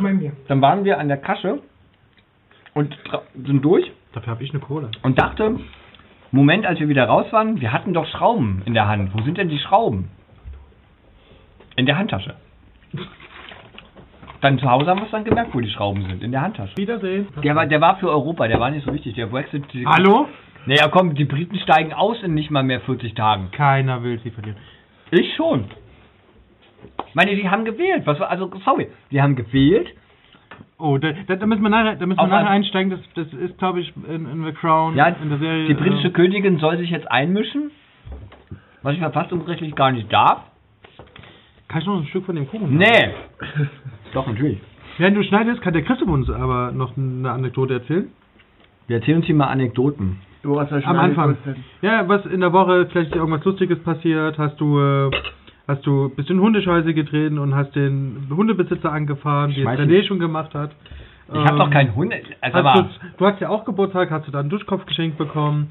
dann 0.48 0.62
waren 0.62 0.84
wir 0.86 1.00
an 1.00 1.08
der 1.08 1.18
Kasse 1.18 1.60
und 2.74 2.98
sind 3.46 3.64
durch 3.64 3.92
Dafür 4.14 4.32
habe 4.34 4.44
ich 4.44 4.50
eine 4.52 4.60
Cola. 4.60 4.90
und 5.04 5.20
dachte, 5.22 5.60
Moment, 6.32 6.66
als 6.66 6.80
wir 6.80 6.90
wieder 6.90 7.06
raus 7.06 7.28
waren, 7.32 7.60
wir 7.62 7.72
hatten 7.74 7.94
doch 7.94 8.08
Schrauben 8.08 8.64
in 8.66 8.74
der 8.74 8.88
Hand. 8.88 9.14
Wo 9.14 9.22
sind 9.22 9.38
denn 9.38 9.50
die 9.50 9.60
Schrauben? 9.60 10.10
In 11.76 11.86
der 11.86 11.98
Handtasche. 11.98 12.36
Dann 14.42 14.58
zu 14.58 14.70
Hause 14.70 14.88
haben 14.90 15.00
wir 15.00 15.06
es 15.06 15.12
dann 15.12 15.24
gemerkt, 15.26 15.54
wo 15.54 15.60
die 15.60 15.70
Schrauben 15.70 16.06
sind. 16.08 16.24
In 16.24 16.32
der 16.32 16.42
Handtasche. 16.42 16.76
Wiedersehen. 16.78 17.28
Der 17.44 17.56
war, 17.56 17.66
der 17.68 17.82
war 17.82 17.98
für 17.98 18.10
Europa, 18.10 18.48
der 18.48 18.60
war 18.60 18.72
nicht 18.72 18.86
so 18.86 18.94
wichtig. 18.94 19.14
Der 19.16 19.28
Brexit. 19.28 19.66
Hallo? 19.86 20.28
Naja, 20.70 20.88
komm, 20.90 21.16
die 21.16 21.26
Briten 21.26 21.58
steigen 21.58 21.94
aus 21.94 22.22
in 22.22 22.36
nicht 22.36 22.52
mal 22.52 22.62
mehr 22.64 22.80
40 22.82 23.16
Tagen. 23.16 23.50
Keiner 23.52 24.04
will 24.04 24.20
sie 24.20 24.30
verlieren. 24.30 24.58
Ich 25.10 25.34
schon. 25.36 25.66
Ich 27.08 27.16
meine, 27.16 27.36
die 27.36 27.50
haben 27.50 27.66
gewählt. 27.66 28.04
Was 28.06 28.22
also, 28.22 28.52
sorry, 28.64 28.88
die 29.10 29.20
haben 29.20 29.36
gewählt. 29.36 29.88
Oh, 30.78 31.00
da, 31.00 31.12
da, 31.26 31.36
da 31.38 31.46
müssen 31.48 31.64
wir 31.64 31.70
nachher, 31.70 31.96
da 31.96 32.06
müssen 32.06 32.20
wir 32.20 32.28
nachher 32.28 32.42
ein- 32.42 32.58
einsteigen. 32.62 32.92
Das, 32.92 33.00
das 33.16 33.34
ist, 33.34 33.58
glaube 33.58 33.80
ich, 33.80 33.92
in, 34.08 34.30
in 34.30 34.46
The 34.46 34.52
Crown, 34.52 34.96
Ja, 34.96 35.08
in 35.08 35.30
der 35.30 35.40
Serie. 35.40 35.68
die 35.68 35.74
britische 35.74 36.10
äh, 36.10 36.12
Königin 36.12 36.60
soll 36.60 36.78
sich 36.78 36.92
jetzt 36.92 37.12
einmischen, 37.12 37.72
was 38.84 38.94
ich 38.94 39.00
verfassungsrechtlich 39.00 39.74
gar 39.76 39.92
nicht 39.92 40.14
darf. 40.14 40.44
Kann 41.68 41.82
ich 41.82 41.88
noch 41.88 41.98
ein 42.00 42.06
Stück 42.08 42.26
von 42.26 42.36
dem 42.36 42.48
Kuchen 42.48 42.68
haben? 42.68 42.78
Nee. 42.78 43.10
Doch, 44.14 44.28
natürlich. 44.28 44.60
Während 45.00 45.18
du 45.18 45.24
schneidest, 45.24 45.62
kann 45.62 45.74
der 45.74 45.82
Christoph 45.82 46.08
uns 46.10 46.30
aber 46.30 46.72
noch 46.72 46.96
eine 46.96 47.32
Anekdote 47.32 47.74
erzählen. 47.74 48.12
Wir 48.88 48.98
erzählen 48.98 49.18
uns 49.18 49.26
hier 49.26 49.36
mal 49.36 49.48
Anekdoten. 49.48 50.22
Über 50.44 50.56
was 50.56 50.70
soll 50.70 50.80
ich 50.80 50.88
Am 50.88 50.98
Anfang. 50.98 51.38
Ja, 51.82 52.08
was 52.08 52.26
in 52.26 52.40
der 52.40 52.54
Woche 52.54 52.88
vielleicht 52.92 53.16
irgendwas 53.16 53.44
Lustiges 53.44 53.80
passiert, 53.84 54.38
hast 54.38 54.60
du, 54.60 54.80
äh, 54.80 55.12
hast 55.68 55.86
du 55.86 56.10
bist 56.16 56.30
in 56.30 56.40
Hundescheiße 56.40 56.94
getreten 56.94 57.38
und 57.38 57.56
hast 57.56 57.76
den 57.76 58.28
Hundebesitzer 58.30 58.92
angefahren, 58.92 59.52
wie 59.52 59.62
es 59.62 59.68
René 59.68 60.04
schon 60.08 60.20
gemacht 60.20 60.54
hat. 60.54 60.72
Ich 61.32 61.36
habe 61.36 61.52
Ähm, 61.52 61.58
doch 61.58 61.70
keinen 61.70 61.96
Hund. 61.96 62.14
Also 62.42 62.64
Hast 62.64 62.80
du, 62.80 63.08
du 63.18 63.26
hast 63.26 63.40
ja 63.40 63.50
auch 63.50 63.66
Geburtstag, 63.66 64.10
hast 64.10 64.28
du 64.28 64.32
da 64.32 64.40
einen 64.40 64.50
Duschkopf 64.50 64.86
geschenkt 64.86 65.18
bekommen. 65.18 65.70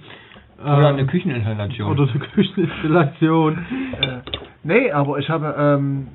oder 0.63 0.91
Ähm, 0.91 0.97
eine 0.97 1.07
Kücheninstallation. 1.07 1.91
Oder 1.91 2.03
eine 2.09 2.19
Kücheninstallation. 2.21 3.59
Äh, 4.01 4.19
nee, 4.63 4.93
aber 4.93 5.19
ich 5.19 5.29
habe 5.29 5.55
ähm, 5.59 6.09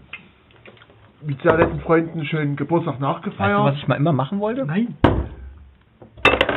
mit 1.25 1.41
sehr 1.41 1.57
netten 1.57 1.79
Freunden 1.81 2.23
schönen 2.25 2.55
Geburtstag 2.55 2.95
weißt 2.95 3.01
du, 3.01 3.05
nachgefeiert. 3.05 3.63
was 3.65 3.75
ich 3.75 3.87
mal 3.87 3.95
immer 3.95 4.13
machen 4.13 4.39
wollte? 4.39 4.65
Nein. 4.65 4.95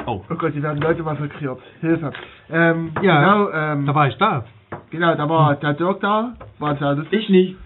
Oh. 0.06 0.22
Oh 0.30 0.34
Gott, 0.36 0.54
die 0.54 0.62
werden 0.62 0.80
Leute 0.80 1.02
massakriert. 1.02 1.58
Hilfe. 1.80 2.12
Ähm, 2.50 2.92
Ja, 3.02 3.20
genau, 3.20 3.50
ähm, 3.52 3.86
Da 3.86 3.94
war 3.94 4.08
ich 4.08 4.16
da. 4.16 4.44
genau, 4.90 5.14
da 5.14 5.28
war 5.28 5.54
der 5.56 5.74
Dirk 5.74 6.00
da, 6.00 6.34
war 6.58 6.76
sehr 6.76 6.94
lustig. 6.94 7.20
Ich 7.22 7.28
nicht. 7.28 7.56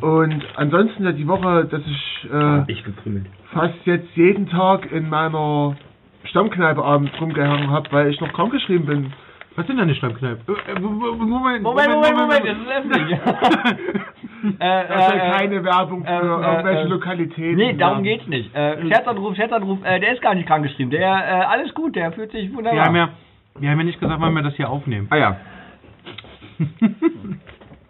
Und 0.00 0.44
ansonsten 0.56 1.04
ja 1.04 1.12
die 1.12 1.26
Woche, 1.26 1.64
dass 1.64 1.82
ich 1.84 2.28
äh, 2.32 2.72
Ich 2.72 2.84
fast 3.52 3.74
jetzt 3.84 4.08
jeden 4.14 4.48
Tag 4.48 4.90
in 4.92 5.08
meiner 5.08 5.76
Stammkneipe 6.24 6.82
abends 6.84 7.12
rumgehangen 7.20 7.70
habe, 7.70 7.90
weil 7.92 8.08
ich 8.10 8.20
noch 8.20 8.32
krankgeschrieben 8.32 8.86
bin. 8.86 9.12
Was 9.56 9.66
sind 9.66 9.78
deine 9.78 9.94
Stammkneipen? 9.94 10.42
Äh, 10.54 10.72
äh, 10.72 10.80
Moment, 10.80 11.62
Moment, 11.62 11.90
Moment, 11.90 12.16
Moment, 12.16 12.44
das 12.46 12.56
ist 12.58 12.68
öffentlich. 12.68 13.18
äh, 14.58 14.88
Das 14.88 15.08
soll 15.08 15.18
äh, 15.18 15.30
keine 15.30 15.64
Werbung 15.64 16.04
für 16.04 16.10
äh, 16.10 16.16
äh, 16.16 16.52
irgendwelche 16.52 16.82
äh, 16.82 16.88
Lokalitäten 16.88 17.56
Nee, 17.56 17.72
darum 17.74 18.02
geht's 18.02 18.26
nicht. 18.26 18.54
Äh, 18.54 18.86
Scherzanruf, 18.88 19.36
Scherzanruf, 19.36 19.78
äh, 19.84 20.00
der 20.00 20.12
ist 20.12 20.22
gar 20.22 20.34
nicht 20.34 20.46
krankgeschrieben. 20.46 20.90
Der, 20.90 21.00
äh, 21.02 21.44
alles 21.46 21.74
gut, 21.74 21.96
der 21.96 22.12
fühlt 22.12 22.32
sich 22.32 22.52
wunderbar. 22.54 22.74
Wir 22.74 22.84
haben, 22.84 22.96
ja, 22.96 23.08
wir 23.58 23.70
haben 23.70 23.78
ja 23.78 23.84
nicht 23.84 24.00
gesagt, 24.00 24.20
wann 24.20 24.34
wir 24.34 24.42
das 24.42 24.54
hier 24.56 24.70
aufnehmen. 24.70 25.08
Ah 25.10 25.16
ja. 25.16 25.36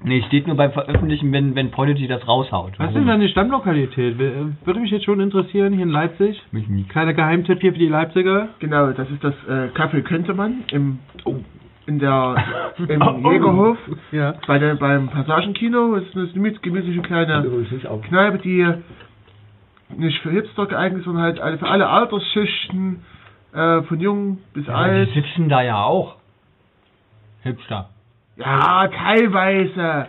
Nee, 0.07 0.23
steht 0.29 0.47
nur 0.47 0.57
beim 0.57 0.71
Veröffentlichen, 0.71 1.33
wenn, 1.33 1.57
wenn 1.57 1.73
Prodigy 1.73 2.07
das 2.07 2.29
raushaut. 2.29 2.79
Was 2.79 2.91
ist 2.91 2.95
denn 2.95 3.09
deine 3.09 3.29
Stammlokalität? 3.29 4.17
Würde 4.17 4.79
mich 4.79 4.93
jetzt 4.93 5.05
schon 5.05 5.19
interessieren, 5.19 5.73
hier 5.73 5.83
in 5.83 5.89
Leipzig. 5.89 6.41
Mich 6.53 6.69
nicht. 6.69 6.89
Kleiner 6.91 7.13
Geheimtipp 7.13 7.61
hier 7.61 7.73
für 7.73 7.81
die 7.81 7.89
Leipziger. 7.89 8.51
Genau, 8.61 8.93
das 8.93 9.11
ist 9.11 9.25
das 9.25 9.35
äh, 9.49 9.69
Café 9.77 10.03
könnte 10.03 10.33
man 10.33 10.63
im, 10.71 11.01
in 11.87 11.99
der, 11.99 12.37
im 12.89 13.03
Oh. 13.03 13.31
Jägerhof. 13.33 13.79
Ja. 14.13 14.35
Bei 14.47 14.59
der, 14.59 14.75
beim 14.75 15.09
Passagenkino 15.09 15.95
ist 15.95 16.15
eine 16.17 16.27
gemüt- 16.27 16.61
gemütliche 16.63 17.01
kleine 17.03 17.45
Kneipe, 18.09 18.39
die 18.39 18.67
nicht 19.97 20.21
für 20.23 20.31
Hipster 20.31 20.67
geeignet 20.67 21.01
ist, 21.01 21.05
sondern 21.05 21.23
halt 21.25 21.41
alle, 21.41 21.59
für 21.59 21.69
alle 21.69 21.89
Altersschichten, 21.89 23.03
äh, 23.53 23.83
von 23.83 24.01
jung 24.01 24.39
bis 24.53 24.67
Ja, 24.67 24.75
alt. 24.75 25.09
die 25.15 25.21
sitzen 25.21 25.49
da 25.49 25.63
ja 25.63 25.83
auch. 25.85 26.17
Hipster. 27.43 27.89
Ja, 28.37 28.89
teilweise. 28.89 30.07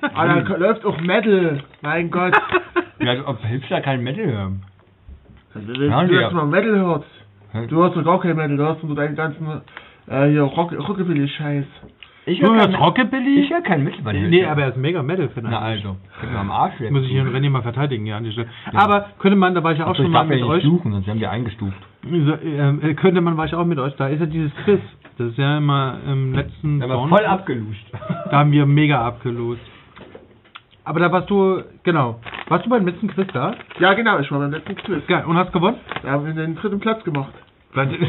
Aber 0.14 0.42
da 0.42 0.56
läuft 0.56 0.84
auch 0.84 1.00
Metal, 1.00 1.62
mein 1.82 2.10
Gott. 2.10 2.34
Ja, 3.00 3.14
ob 3.26 3.44
Hipster 3.44 3.80
kein 3.80 4.02
Metal 4.04 4.24
hören. 4.24 4.62
Also, 5.52 5.66
wenn 5.68 5.90
Ja, 5.90 6.04
du 6.04 6.14
jetzt 6.14 6.32
mal 6.32 6.46
Metal 6.46 6.76
hörst, 6.78 7.06
du 7.68 7.76
hörst 7.76 7.96
doch 7.96 8.04
gar 8.04 8.20
kein 8.20 8.36
Metal, 8.36 8.56
du 8.56 8.62
hörst 8.62 8.84
nur 8.84 8.94
deinen 8.94 9.16
ganzen 9.16 9.46
äh, 10.06 10.28
hier 10.30 10.42
Rock, 10.42 10.72
Rockabilly-Scheiß. 10.72 11.64
Ich 12.26 12.40
Du 12.40 12.46
höre 12.46 12.56
kein, 12.58 12.74
Rockabilly? 12.74 13.40
ich 13.42 13.50
hör 13.50 13.60
kein 13.60 13.84
Metal 13.84 14.00
bei 14.02 14.14
dir. 14.14 14.28
Nee, 14.28 14.46
aber 14.46 14.62
er 14.62 14.68
ist 14.70 14.78
mega 14.78 15.02
Metal-Fan. 15.02 15.44
Na 15.46 15.58
also, 15.58 15.96
könnt 16.20 16.32
ihr 16.32 16.38
am 16.38 16.50
Arsch 16.50 16.72
Das 16.80 16.90
muss 16.90 17.02
ich 17.02 17.10
hier. 17.10 17.22
René 17.22 17.50
mal 17.50 17.60
verteidigen, 17.62 18.06
ja, 18.06 18.16
an 18.16 18.24
die 18.24 18.32
Stelle. 18.32 18.48
Aber 18.72 19.08
könnte 19.18 19.36
man, 19.36 19.54
da 19.54 19.62
war 19.62 19.72
ich 19.72 19.78
ja 19.78 19.84
auch 19.84 19.90
Achso, 19.90 20.04
schon 20.04 20.06
ich 20.06 20.12
mal 20.12 20.20
darf 20.20 20.30
ja 20.30 20.36
mit 20.36 20.44
nicht 20.44 20.50
euch. 20.50 20.62
suchen, 20.64 20.92
sonst 20.92 21.06
haben 21.06 21.20
wir 21.20 21.30
eingestuft. 21.30 21.76
So, 22.02 22.08
ähm, 22.42 22.80
äh, 22.82 22.94
könnte 22.94 23.20
man, 23.20 23.36
war 23.36 23.44
ich 23.44 23.54
auch 23.54 23.66
mit 23.66 23.78
euch. 23.78 23.94
Da 23.96 24.08
ist 24.08 24.20
ja 24.20 24.26
dieses 24.26 24.54
Quiz. 24.64 24.80
Das 25.18 25.28
ist 25.28 25.38
ja 25.38 25.58
immer 25.58 25.98
im 26.10 26.32
letzten 26.34 26.80
Da 26.80 26.88
haben 26.88 27.10
wir 27.10 27.16
voll 27.16 27.26
abgeluscht. 27.26 27.86
Da 28.30 28.38
haben 28.38 28.52
wir 28.52 28.64
mega 28.64 29.02
abgelost. 29.06 29.60
Aber 30.86 31.00
da 31.00 31.12
warst 31.12 31.28
du, 31.30 31.62
genau. 31.82 32.20
Warst 32.48 32.64
du 32.66 32.70
beim 32.70 32.86
letzten 32.86 33.08
Quiz 33.08 33.28
da? 33.32 33.54
Ja, 33.78 33.92
genau, 33.94 34.18
ich 34.18 34.30
war 34.30 34.38
beim 34.38 34.50
letzten 34.50 34.76
Quiz. 34.76 35.06
Geil. 35.06 35.24
Und 35.26 35.36
hast 35.36 35.52
gewonnen? 35.52 35.76
Da 36.02 36.10
haben 36.12 36.24
wir 36.26 36.32
den 36.32 36.56
dritten 36.56 36.80
Platz 36.80 37.04
gemacht. 37.04 37.32
Wir- 37.74 38.08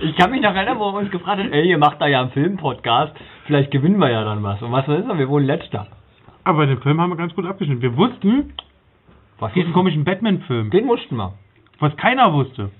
ich 0.00 0.16
kann 0.16 0.30
mich 0.30 0.40
noch 0.42 0.54
erinnern, 0.54 0.78
wo 0.78 0.88
er 0.88 0.94
uns 0.94 1.10
gefragt 1.10 1.42
hat, 1.42 1.50
ey, 1.52 1.68
ihr 1.68 1.78
macht 1.78 2.00
da 2.00 2.06
ja 2.06 2.20
einen 2.22 2.30
Film-Podcast, 2.30 3.12
vielleicht 3.46 3.70
gewinnen 3.70 3.98
wir 3.98 4.10
ja 4.10 4.24
dann 4.24 4.42
was. 4.42 4.60
Und 4.62 4.72
was 4.72 4.86
ist 4.88 5.08
das? 5.08 5.18
Wir 5.18 5.28
wurden 5.28 5.44
letzter. 5.46 5.86
Aber 6.44 6.58
bei 6.58 6.66
dem 6.66 6.80
Film 6.82 7.00
haben 7.00 7.10
wir 7.10 7.16
ganz 7.16 7.34
gut 7.34 7.46
abgeschnitten. 7.46 7.82
Wir 7.82 7.96
wussten, 7.96 8.52
Was 9.38 9.52
diesen 9.52 9.72
komischen 9.72 10.04
Batman-Film, 10.04 10.70
Den 10.70 10.86
mussten 10.86 11.16
wir. 11.16 11.32
was 11.80 11.96
keiner 11.96 12.32
wusste. 12.32 12.70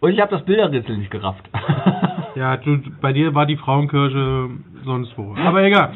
Und 0.00 0.10
ich 0.12 0.20
habe 0.20 0.30
das 0.32 0.44
Bilderrätsel 0.44 0.96
nicht 0.98 1.10
gerafft. 1.10 1.48
Ja, 2.36 2.56
du, 2.56 2.80
bei 3.00 3.12
dir 3.12 3.32
war 3.32 3.46
die 3.46 3.56
Frauenkirche 3.56 4.50
sonst 4.84 5.16
wo. 5.16 5.36
Aber 5.36 5.62
egal. 5.62 5.92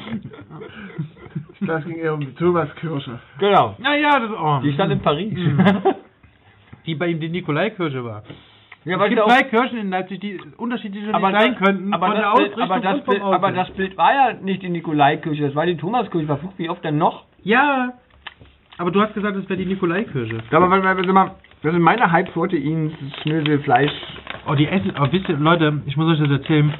Das 1.60 1.84
ging 1.84 1.96
eher 1.96 2.14
um 2.14 2.20
die 2.20 2.32
Thomaskirche. 2.32 3.18
genau. 3.40 3.74
Naja, 3.78 4.20
das 4.20 4.30
oh. 4.40 4.60
Die 4.62 4.72
stand 4.72 4.92
in 4.92 5.00
Paris. 5.00 5.34
die 6.86 6.94
bei 6.94 7.08
ihm 7.08 7.18
die 7.18 7.28
Nikolaikirche 7.28 8.04
war. 8.04 8.22
Ja, 8.88 8.94
Es 8.96 9.00
weil 9.00 9.08
gibt 9.10 9.20
sie 9.20 9.22
auch- 9.24 9.28
zwei 9.36 9.42
Kirchen 9.44 9.78
in 9.78 9.90
Leipzig, 9.90 10.20
die 10.20 10.40
unterschiedlich 10.56 11.12
aber 11.14 11.30
sein 11.32 11.52
das, 11.58 11.62
könnten. 11.66 11.92
aber, 11.94 12.06
von 12.06 12.16
der 12.16 12.24
das 12.24 12.34
Bild, 12.38 12.58
aber, 12.58 12.80
das 12.80 13.04
Bild, 13.04 13.22
aber 13.22 13.52
das 13.52 13.70
Bild 13.72 13.96
war 13.96 14.12
ja 14.14 14.32
nicht 14.40 14.62
die 14.62 14.68
Nikolaikirche, 14.70 15.42
das 15.46 15.54
war 15.54 15.66
die 15.66 15.76
Thomaskirche. 15.76 16.26
War 16.28 16.38
wie 16.56 16.68
oft 16.70 16.82
denn 16.84 16.98
noch? 16.98 17.24
Ja, 17.42 17.92
aber 18.78 18.90
du 18.90 19.00
hast 19.00 19.14
gesagt, 19.14 19.36
es 19.36 19.48
wäre 19.48 19.58
die 19.58 19.66
Nikolaikirche. 19.66 20.38
Aber 20.50 20.70
warte 20.70 20.84
mal, 20.84 20.96
warte 20.96 21.12
mal. 21.12 21.30
Das 21.62 21.72
sind 21.72 21.82
meine 21.82 22.10
Halbprotein, 22.12 22.92
Schnösel, 23.22 23.58
Fleisch. 23.60 23.90
Oh, 24.48 24.54
die 24.54 24.68
essen, 24.68 24.92
oh, 25.00 25.06
wisst 25.10 25.28
ihr, 25.28 25.36
Leute, 25.36 25.82
ich 25.86 25.96
muss 25.96 26.12
euch 26.12 26.20
das 26.20 26.30
erzählen. 26.40 26.72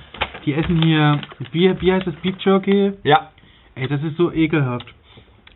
Die 0.46 0.54
essen 0.54 0.80
hier, 0.82 1.20
wie, 1.50 1.80
wie 1.80 1.92
heißt 1.92 2.06
das, 2.06 2.14
Beef 2.16 2.36
Jerky? 2.38 2.92
Ja. 3.02 3.30
Ey, 3.74 3.88
das 3.88 4.00
ist 4.04 4.16
so 4.16 4.32
ekelhaft. 4.32 4.86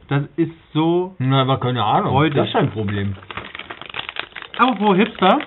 Das 0.09 0.25
ist 0.37 0.50
so, 0.75 1.14
Na, 1.21 1.42
aber 1.42 1.59
keine 1.61 1.82
Ahnung. 1.85 2.11
Freude. 2.11 2.35
Das 2.37 2.49
ist 2.49 2.56
ein 2.56 2.71
Problem. 2.71 3.14
apropos 4.59 4.97
Hipster, 4.97 5.38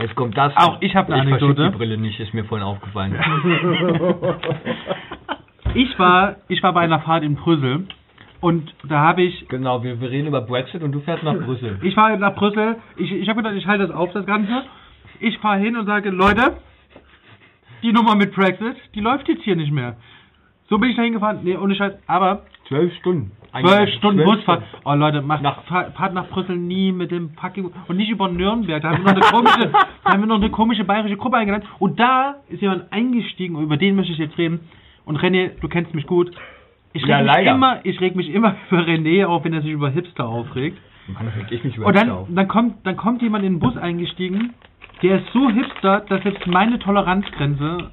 Jetzt 0.00 0.14
kommt 0.14 0.36
das. 0.36 0.56
Auch 0.56 0.78
ich 0.80 0.94
hab 0.94 1.08
eine 1.10 1.16
Ich 1.16 1.22
Anekdote. 1.22 1.70
die 1.70 1.76
Brille 1.76 1.98
nicht, 1.98 2.18
ist 2.20 2.32
mir 2.34 2.44
vorhin 2.44 2.66
aufgefallen. 2.66 3.14
ich 5.74 5.98
war, 5.98 6.36
ich 6.48 6.62
war 6.62 6.72
bei 6.72 6.80
einer 6.82 7.00
Fahrt 7.00 7.24
in 7.24 7.34
Brüssel 7.34 7.86
und 8.40 8.72
da 8.84 9.00
habe 9.00 9.22
ich, 9.22 9.48
genau, 9.48 9.82
wir, 9.82 10.00
wir 10.00 10.10
reden 10.10 10.28
über 10.28 10.42
Brexit 10.42 10.82
und 10.82 10.92
du 10.92 11.00
fährst 11.00 11.24
nach 11.24 11.34
Brüssel. 11.36 11.78
ich 11.82 11.94
fahre 11.94 12.16
nach 12.18 12.34
Brüssel, 12.34 12.76
ich, 12.96 13.10
ich 13.10 13.28
habe 13.28 13.42
gedacht, 13.42 13.56
ich 13.56 13.66
halte 13.66 13.86
das 13.86 13.96
auf, 13.96 14.12
das 14.12 14.26
Ganze. 14.26 14.62
Ich 15.20 15.38
fahre 15.38 15.58
hin 15.58 15.76
und 15.76 15.86
sage, 15.86 16.10
Leute, 16.10 16.58
die 17.82 17.92
Nummer 17.92 18.14
mit 18.14 18.34
Brexit, 18.34 18.76
die 18.94 19.00
läuft 19.00 19.28
jetzt 19.28 19.42
hier 19.42 19.56
nicht 19.56 19.72
mehr. 19.72 19.96
So 20.68 20.78
bin 20.78 20.90
ich 20.90 20.96
da 20.96 21.02
hingefahren, 21.02 21.40
nee, 21.42 21.56
ohne 21.56 21.74
Scheiß, 21.74 21.94
aber 22.06 22.44
Zwölf 22.68 22.94
Stunden. 22.96 23.32
Zwölf 23.52 23.90
Stunden 23.94 24.24
Busfahrt. 24.24 24.62
Oh 24.84 24.94
Leute, 24.94 25.22
macht 25.22 25.42
Nach- 25.42 25.62
fahr- 25.64 25.90
fahrt 25.92 26.12
nach 26.14 26.28
Brüssel 26.28 26.56
nie 26.56 26.92
mit 26.92 27.10
dem 27.10 27.30
fucking 27.30 27.70
und 27.88 27.96
nicht 27.96 28.10
über 28.10 28.28
Nürnberg. 28.28 28.82
Da 28.82 28.90
haben 28.90 29.04
wir 29.04 29.12
noch 29.14 29.22
eine 29.22 29.30
komische, 29.32 29.70
da 30.04 30.10
haben 30.12 30.20
wir 30.20 30.26
noch 30.26 30.36
eine 30.36 30.50
komische 30.50 30.84
bayerische 30.84 31.16
Gruppe 31.16 31.36
eingeladen. 31.38 31.64
Und 31.78 31.98
da 31.98 32.36
ist 32.48 32.60
jemand 32.62 32.92
eingestiegen 32.92 33.56
und 33.56 33.62
über 33.64 33.76
den 33.76 33.96
möchte 33.96 34.12
ich 34.12 34.18
jetzt 34.18 34.36
reden. 34.38 34.60
Und 35.04 35.18
René, 35.18 35.50
du 35.60 35.68
kennst 35.68 35.94
mich 35.94 36.06
gut. 36.06 36.30
Ich 36.92 37.02
reg 37.02 37.08
Ja, 37.10 37.18
mich 37.18 37.26
leider. 37.26 37.54
immer, 37.54 37.80
ich 37.84 38.00
reg 38.00 38.16
mich 38.16 38.28
immer 38.32 38.54
über 38.70 38.82
René 38.82 39.24
auf, 39.24 39.44
wenn 39.44 39.52
er 39.54 39.62
sich 39.62 39.72
über 39.72 39.88
Hipster 39.90 40.26
aufregt. 40.28 40.78
Mann, 41.06 41.28
regt 41.28 41.50
ich 41.50 41.64
mich 41.64 41.74
Und 41.78 41.80
überhaupt 41.84 41.96
dann, 41.96 42.10
auf. 42.10 42.28
dann 42.30 42.48
kommt, 42.48 42.86
dann 42.86 42.96
kommt 42.98 43.22
jemand 43.22 43.44
in 43.44 43.54
den 43.54 43.60
Bus 43.60 43.76
eingestiegen, 43.78 44.52
der 45.02 45.20
ist 45.20 45.32
so 45.32 45.48
hipster, 45.48 46.00
dass 46.00 46.22
jetzt 46.24 46.46
meine 46.46 46.78
Toleranzgrenze 46.78 47.90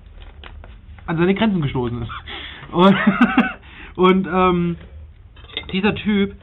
an 1.07 1.17
seine 1.17 1.33
Grenzen 1.35 1.62
gestoßen 1.62 2.01
ist. 2.01 2.12
Und, 2.74 2.95
und 3.95 4.27
ähm, 4.27 4.75
dieser 5.71 5.95
Typ, 5.95 6.35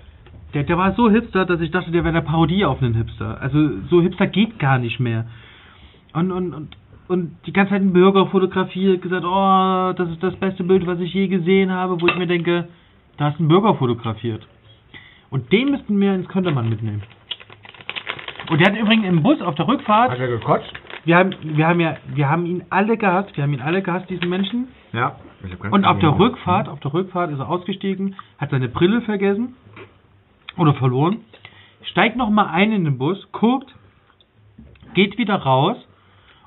der, 0.55 0.65
der 0.65 0.77
war 0.79 0.95
so 0.95 1.11
hipster, 1.11 1.45
dass 1.45 1.61
ich 1.61 1.71
dachte, 1.71 1.91
der 1.91 2.05
wäre 2.05 2.15
eine 2.17 2.23
Parodie 2.27 2.65
auf 2.65 2.83
einen 2.83 2.95
Hipster. 2.95 3.41
Also 3.41 3.81
so 3.91 4.03
hipster 4.03 4.27
geht 4.27 4.59
gar 4.59 4.79
nicht 4.79 5.01
mehr. 5.01 5.27
Und, 6.13 6.31
und, 6.31 6.53
und, 6.55 6.77
und 7.09 7.37
die 7.47 7.53
ganze 7.53 7.71
Zeit 7.71 7.81
einen 7.81 7.93
Bürger 7.93 8.27
fotografiert, 8.27 9.03
gesagt, 9.03 9.25
oh, 9.25 9.93
das 9.97 10.11
ist 10.11 10.23
das 10.23 10.37
beste 10.37 10.65
Bild, 10.65 10.87
was 10.87 11.01
ich 11.01 11.13
je 11.15 11.29
gesehen 11.29 11.71
habe, 11.73 12.01
wo 12.01 12.07
ich 12.07 12.17
mir 12.17 12.27
denke, 12.27 12.69
da 13.17 13.27
hast 13.27 13.39
du 13.39 13.41
einen 13.45 13.49
Bürger 13.49 13.75
fotografiert. 13.75 14.47
Und 15.31 15.51
den 15.53 15.71
müssten 15.71 15.99
wir 15.99 16.15
ins 16.15 16.29
Könntermann 16.29 16.69
mitnehmen. 16.69 17.03
Und 18.51 18.61
der 18.61 18.71
hat 18.73 18.79
übrigens 18.79 19.07
im 19.07 19.23
Bus 19.23 19.41
auf 19.41 19.55
der 19.55 19.67
Rückfahrt, 19.67 20.11
Hat 20.11 20.19
er 20.19 20.29
gekotzt? 20.29 20.71
wir 21.05 21.17
haben, 21.17 21.35
wir 21.43 21.67
haben 21.67 21.81
ja, 21.81 21.97
wir 22.15 22.29
haben 22.29 22.47
ihn 22.47 22.65
alle 22.71 22.97
gehasst, 22.97 23.35
wir 23.37 23.45
haben 23.45 23.53
ihn 23.55 23.61
alle 23.63 23.83
gehasst, 23.83 24.11
diesen 24.11 24.29
Menschen. 24.29 24.69
Ja. 24.93 25.17
Und 25.71 25.85
auf 25.85 25.99
der 25.99 26.19
Rückfahrt, 26.19 26.69
auf 26.69 26.81
der 26.81 26.93
Rückfahrt 26.93 27.31
ist 27.31 27.39
er 27.39 27.49
ausgestiegen, 27.49 28.17
hat 28.39 28.51
seine 28.51 28.69
Brille 28.69 29.01
vergessen 29.03 29.57
oder 30.57 30.75
verloren, 30.75 31.19
steigt 31.83 32.17
nochmal 32.17 32.49
ein 32.49 32.73
in 32.73 32.85
den 32.85 32.99
Bus, 32.99 33.31
guckt, 33.33 33.75
geht 34.95 35.19
wieder 35.19 35.37
raus 35.37 35.77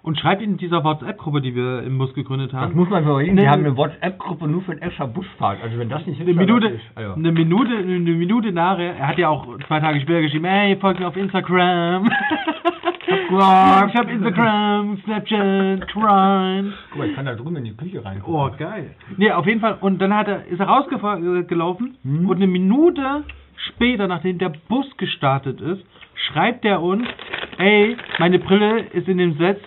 und 0.06 0.20
schreibt 0.20 0.44
in 0.44 0.58
dieser 0.58 0.84
WhatsApp-Gruppe, 0.84 1.42
die 1.42 1.56
wir 1.56 1.82
im 1.82 1.98
Bus 1.98 2.14
gegründet 2.14 2.54
Das 2.54 2.62
haben, 2.62 2.75
muss 2.75 2.90
man. 2.90 3.04
Nee. 3.04 3.36
Wir 3.36 3.50
haben 3.50 3.66
eine 3.66 3.75
WhatsApp-Gruppe 3.75 4.48
nur 4.48 4.62
für 4.62 4.74
eine 4.74 4.82
extra 4.82 5.08
Busfahrt. 5.08 5.58
Also 5.64 5.80
wenn 5.80 5.90
das 5.90 6.06
nicht 6.06 6.22
eine 6.22 6.34
Minute, 6.34 6.68
ist. 6.68 6.84
Also. 6.94 7.14
eine 7.14 7.32
Minute, 7.32 7.75
eine 7.75 7.98
Minute 7.98 8.52
nachher, 8.52 8.96
er 8.96 9.08
hat 9.08 9.18
ja 9.18 9.30
auch 9.30 9.48
zwei 9.68 9.80
Tage 9.80 10.00
später 10.02 10.22
geschrieben, 10.22 10.46
hey, 10.46 10.78
folgt 10.78 11.00
mir 11.00 11.08
auf 11.08 11.18
Instagram. 11.18 12.10
ich 13.29 13.96
hab 13.96 14.10
Instagram, 14.10 14.98
Snapchat, 15.03 15.88
Crime. 15.88 16.74
Guck 16.89 16.98
mal, 17.00 17.10
ich 17.10 17.15
kann 17.15 17.25
da 17.25 17.34
drüben 17.36 17.55
in 17.58 17.63
die 17.65 17.75
Küche 17.75 18.03
rein. 18.03 18.22
Oh, 18.25 18.50
geil. 18.58 18.96
Nee, 19.17 19.32
auf 19.32 19.46
jeden 19.48 19.62
Fall. 19.62 19.77
Und 19.82 20.00
dann 20.01 20.13
hat 20.13 20.27
er, 20.27 20.46
ist 20.46 20.60
er 20.60 20.67
rausgelaufen 20.67 21.98
Hm. 22.03 22.29
und 22.29 22.36
eine 22.38 22.48
Minute 22.48 23.24
später, 23.70 24.08
nachdem 24.08 24.38
der 24.38 24.50
Bus 24.67 24.86
gestartet 24.98 25.60
ist, 25.62 25.84
schreibt 26.27 26.65
er 26.65 26.82
uns, 26.82 27.08
ey, 27.58 27.98
meine 28.20 28.39
Brille 28.39 28.79
ist 28.94 29.08
in 29.08 29.17
dem 29.17 29.38
Sitz 29.38 29.60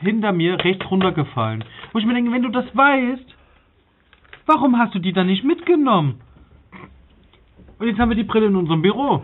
hinter 0.00 0.32
mir 0.32 0.62
rechts 0.62 0.88
runtergefallen. 0.90 1.64
Wo 1.92 1.98
ich 1.98 2.04
mir 2.06 2.14
denke, 2.14 2.32
wenn 2.32 2.42
du 2.42 2.50
das 2.50 2.64
weißt, 2.76 3.34
warum 4.46 4.78
hast 4.78 4.94
du 4.94 4.98
die 4.98 5.12
dann 5.12 5.26
nicht 5.26 5.44
mitgenommen? 5.44 6.20
Und 7.78 7.86
jetzt 7.86 7.98
haben 7.98 8.08
wir 8.10 8.16
die 8.16 8.24
Brille 8.24 8.46
in 8.46 8.56
unserem 8.56 8.82
Büro. 8.82 9.22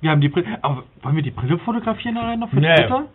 Wir 0.00 0.10
haben 0.10 0.20
die 0.20 0.28
Brille. 0.28 0.46
Aber 0.62 0.84
wollen 1.02 1.16
wir 1.16 1.22
die 1.22 1.30
Brille 1.32 1.58
fotografieren 1.58 2.14
nachher 2.14 2.36
noch 2.36 2.50
für 2.50 2.56
Nee. 2.60 2.74
Twitter? 2.76 3.06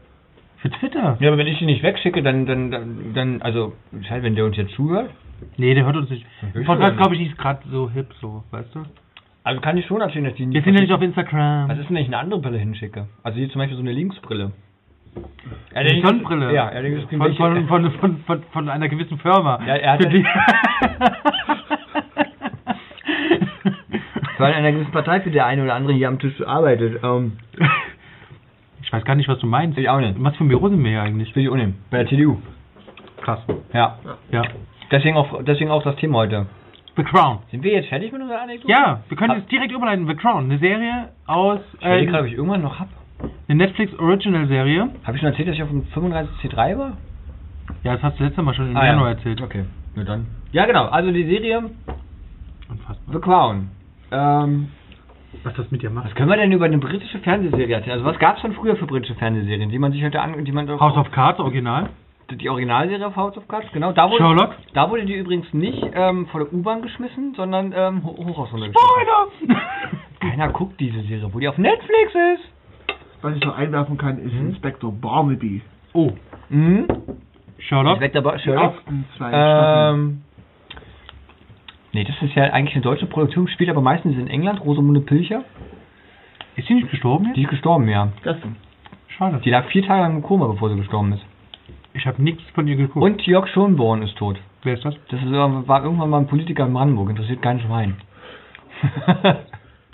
Für 0.61 0.69
Twitter? 0.69 1.17
Ja, 1.19 1.29
aber 1.29 1.37
wenn 1.37 1.47
ich 1.47 1.57
die 1.59 1.65
nicht 1.65 1.83
wegschicke, 1.83 2.21
dann, 2.21 2.45
dann, 2.45 2.71
dann, 2.71 3.13
dann 3.13 3.41
also, 3.41 3.73
halt, 4.09 4.23
wenn 4.23 4.35
der 4.35 4.45
uns 4.45 4.57
jetzt 4.57 4.73
zuhört, 4.75 5.09
Nee, 5.57 5.73
der 5.73 5.85
hört 5.85 5.97
uns 5.97 6.09
nicht. 6.09 6.25
ich 6.53 6.65
Podcast, 6.65 6.97
glaube 6.97 7.15
ich, 7.15 7.29
ist 7.29 7.37
gerade 7.37 7.61
so 7.71 7.89
hip, 7.89 8.13
so, 8.21 8.43
weißt 8.51 8.75
du? 8.75 8.83
also 9.43 9.59
kann 9.61 9.75
ich 9.77 9.85
schon 9.87 10.01
erzählen, 10.01 10.25
dass 10.25 10.35
die 10.35 10.47
Wir 10.51 10.61
sind 10.61 10.75
ja 10.75 10.81
nicht 10.81 10.93
auf 10.93 11.01
Instagram. 11.01 11.67
Was 11.69 11.79
ist, 11.79 11.89
wenn 11.89 11.97
ich 11.97 12.05
eine 12.07 12.19
andere 12.19 12.39
Brille 12.39 12.59
hinschicke? 12.59 13.07
Also 13.23 13.39
hier 13.39 13.49
zum 13.49 13.57
Beispiel 13.59 13.75
so 13.75 13.81
eine 13.81 13.91
Linksbrille. 13.91 14.51
Eine 15.73 16.01
Sonnenbrille. 16.01 16.53
Ja, 16.53 16.67
allerdings 16.67 17.03
von, 17.09 17.35
von, 17.35 17.67
von, 17.67 17.91
von, 17.91 18.17
von, 18.19 18.43
von 18.53 18.69
einer 18.69 18.87
gewissen 18.87 19.17
Firma. 19.17 19.59
Ja, 19.65 19.75
er 19.75 19.93
hat 19.93 20.03
die 20.03 20.23
Weil 24.37 24.53
einer 24.53 24.71
gewissen 24.71 24.91
Partei, 24.91 25.21
für 25.21 25.31
der 25.31 25.45
eine 25.45 25.63
oder 25.63 25.73
andere 25.75 25.93
hier 25.93 26.07
am 26.07 26.17
Tisch 26.19 26.41
arbeitet. 26.41 27.03
Ähm, 27.03 27.33
ich 28.91 28.93
weiß 28.97 29.05
gar 29.05 29.15
nicht, 29.15 29.29
was 29.29 29.39
du 29.39 29.47
meinst. 29.47 29.77
ich 29.77 29.87
auch 29.87 30.01
nicht. 30.01 30.15
Was 30.21 30.35
für 30.35 30.43
ein 30.43 30.49
Büro 30.49 30.67
sind 30.67 30.83
wir 30.83 30.91
hier 30.91 31.01
eigentlich? 31.01 31.33
Will 31.33 31.43
ich 31.43 31.49
unnehmen. 31.49 31.75
Bei 31.89 31.99
der 31.99 32.07
CDU. 32.07 32.41
Krass. 33.21 33.39
Ja. 33.71 33.97
Ja. 34.31 34.41
Deswegen 34.91 35.15
auch, 35.15 35.41
deswegen 35.43 35.71
auch 35.71 35.81
das 35.81 35.95
Thema 35.95 36.17
heute. 36.19 36.47
The 36.97 37.03
Crown. 37.03 37.39
Sind 37.51 37.63
wir 37.63 37.71
jetzt 37.71 37.87
fertig 37.87 38.11
mit 38.11 38.21
unserer 38.21 38.41
Anekdote? 38.41 38.69
Ja, 38.69 38.99
wir 39.07 39.15
können 39.15 39.29
Hab- 39.31 39.37
jetzt 39.37 39.49
direkt 39.51 39.71
überleiten. 39.71 40.05
The 40.07 40.15
Crown, 40.15 40.43
eine 40.43 40.57
Serie 40.57 41.07
aus, 41.25 41.61
Ich 41.75 41.79
überlege 41.85 42.07
äh, 42.07 42.11
gerade, 42.11 42.23
ob 42.25 42.29
ich 42.29 42.35
irgendwann 42.37 42.61
noch 42.61 42.79
hab. 42.81 42.89
eine 43.47 43.57
Netflix 43.57 43.97
Original 43.97 44.45
Serie. 44.47 44.89
Habe 45.05 45.15
ich 45.15 45.21
schon 45.21 45.29
erzählt, 45.29 45.47
dass 45.47 45.55
ich 45.55 45.63
auf 45.63 45.69
dem 45.69 45.85
35C3 45.95 46.77
war? 46.77 46.97
Ja, 47.83 47.93
das 47.93 48.03
hast 48.03 48.19
du 48.19 48.25
letztes 48.25 48.43
Mal 48.43 48.53
schon 48.53 48.71
im 48.71 48.75
Ah, 48.75 48.85
Januar 48.85 49.07
ja. 49.11 49.13
erzählt. 49.15 49.41
Okay, 49.41 49.63
nur 49.95 50.03
dann. 50.03 50.27
Ja, 50.51 50.65
genau. 50.65 50.87
Also 50.87 51.11
die 51.11 51.23
Serie 51.23 51.69
Unfassbar. 52.69 53.13
The 53.15 53.19
Crown. 53.21 53.69
Ähm, 54.11 54.67
Was 55.43 55.53
das 55.55 55.71
mit 55.71 55.81
dir 55.81 55.87
was 55.95 56.03
macht. 56.05 56.15
können 56.15 56.29
wir 56.29 56.37
denn 56.37 56.51
über 56.51 56.65
eine 56.65 56.77
britische 56.77 57.19
Fernsehserie 57.19 57.73
erzählen? 57.75 57.93
Also 57.93 58.05
was 58.05 58.19
gab 58.19 58.35
es 58.37 58.41
denn 58.41 58.53
früher 58.53 58.75
für 58.75 58.85
britische 58.85 59.15
Fernsehserien, 59.15 59.69
die 59.69 59.79
man 59.79 59.91
sich 59.91 60.03
heute 60.03 60.21
an... 60.21 60.43
Die 60.43 60.51
man 60.51 60.67
doch 60.67 60.79
House 60.79 60.97
of 60.97 61.11
Cards, 61.11 61.39
Original. 61.39 61.89
Die 62.31 62.49
Originalserie 62.49 63.05
auf 63.07 63.15
House 63.15 63.35
of 63.37 63.47
Cards, 63.47 63.67
genau. 63.73 63.91
Da 63.91 64.09
wurde, 64.09 64.23
Sherlock. 64.23 64.55
Da 64.73 64.89
wurde 64.89 65.05
die 65.05 65.15
übrigens 65.15 65.51
nicht 65.53 65.83
ähm, 65.93 66.27
vor 66.27 66.41
der 66.41 66.53
U-Bahn 66.53 66.81
geschmissen, 66.81 67.33
sondern 67.35 67.73
ähm, 67.75 68.03
ho- 68.05 68.15
hoch 68.17 68.49
geschmissen. 68.51 68.73
Spoiler! 68.73 69.59
Keiner 70.21 70.49
guckt 70.49 70.79
diese 70.79 71.01
Serie, 71.01 71.27
wo 71.33 71.39
die 71.39 71.47
auf 71.49 71.57
Netflix 71.57 72.13
ist. 72.35 72.95
Was 73.21 73.35
ich 73.35 73.43
noch 73.43 73.57
einwerfen 73.57 73.97
kann, 73.97 74.17
ist 74.19 74.33
Mhm. 74.33 74.49
Inspektor 74.49 74.91
Barnaby. 74.93 75.61
oh, 75.93 76.11
Mhm. 76.49 76.87
Sherlock. 77.57 77.93
Inspector 78.01 78.21
Bar- 78.21 78.37
Die 78.37 78.43
Sherlock. 78.43 78.63
ersten 78.75 79.05
zwei 79.17 79.29
Staffeln. 79.29 80.23
Nee, 81.93 82.03
das 82.05 82.15
ist 82.21 82.35
ja 82.35 82.43
eigentlich 82.45 82.75
eine 82.75 82.83
deutsche 82.83 83.05
Produktion, 83.05 83.47
spielt 83.47 83.69
aber 83.69 83.81
meistens 83.81 84.15
in 84.17 84.27
England. 84.27 84.63
Rosamunde 84.63 85.01
Pilcher. 85.01 85.43
Ist 86.55 86.67
sie 86.67 86.73
nicht 86.73 86.89
gestorben 86.89 87.25
jetzt? 87.25 87.37
Die 87.37 87.43
ist 87.43 87.49
gestorben, 87.49 87.87
ja. 87.87 88.09
Gestern. 88.23 88.55
Schade. 89.07 89.41
Die 89.43 89.49
lag 89.49 89.65
vier 89.67 89.85
Tage 89.85 90.01
lang 90.01 90.15
im 90.17 90.23
Koma, 90.23 90.47
bevor 90.47 90.69
sie 90.69 90.77
gestorben 90.77 91.13
ist. 91.13 91.25
Ich 91.93 92.05
habe 92.05 92.21
nichts 92.21 92.43
von 92.53 92.67
ihr 92.67 92.77
geguckt. 92.77 93.03
Und 93.03 93.21
Jörg 93.25 93.47
Schonborn 93.49 94.01
ist 94.03 94.17
tot. 94.17 94.39
Wer 94.63 94.75
ist 94.75 94.85
das? 94.85 94.95
Das 95.09 95.21
ist, 95.21 95.27
äh, 95.27 95.33
war 95.67 95.83
irgendwann 95.83 96.09
mal 96.09 96.19
ein 96.19 96.27
Politiker 96.27 96.65
in 96.65 96.73
Brandenburg, 96.73 97.09
interessiert 97.09 97.41
kein 97.41 97.59
Schwein. 97.59 97.97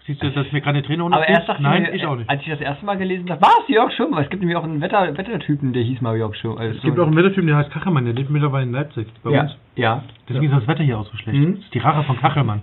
Siehst 0.08 0.24
du, 0.24 0.30
dass 0.32 0.50
mir 0.54 0.62
gerade 0.62 0.78
eine 0.78 0.88
Träne 0.88 1.04
Aber 1.04 1.28
erst 1.28 1.50
dachte 1.50 1.62
Nein, 1.62 1.86
ich, 1.94 2.02
mir, 2.02 2.10
auch 2.10 2.16
nicht. 2.16 2.30
als 2.30 2.42
ich 2.42 2.48
das 2.48 2.62
erste 2.62 2.86
Mal 2.86 2.98
gelesen 2.98 3.30
habe, 3.30 3.42
was, 3.42 3.68
Jörg 3.68 3.92
Schönborn? 3.92 4.24
Es 4.24 4.30
gibt 4.30 4.42
nämlich 4.42 4.56
auch 4.58 4.64
einen 4.64 4.80
Wetter, 4.80 5.18
Wettertypen, 5.18 5.74
der 5.74 5.84
hieß 5.84 6.00
mal 6.00 6.16
Jörg 6.16 6.34
Schönborn. 6.36 6.66
Es 6.72 6.82
gibt 6.82 6.98
auch 6.98 7.08
einen 7.08 7.18
Wettertypen, 7.18 7.46
der 7.48 7.58
heißt 7.58 7.72
Kachelmann, 7.72 8.06
der 8.06 8.14
lebt 8.14 8.30
mittlerweile 8.30 8.64
in 8.64 8.72
Leipzig, 8.72 9.06
bei 9.22 9.32
ja, 9.32 9.42
uns. 9.42 9.58
ja. 9.76 10.04
Deswegen 10.30 10.46
ist 10.46 10.62
das 10.62 10.68
Wetter 10.68 10.84
hier 10.84 10.98
auch 10.98 11.06
so 11.06 11.18
schlecht. 11.18 11.38
Mhm. 11.38 11.56
Das 11.56 11.64
ist 11.66 11.74
die 11.74 11.80
Rache 11.80 12.04
von 12.04 12.18
Kachelmann. 12.18 12.62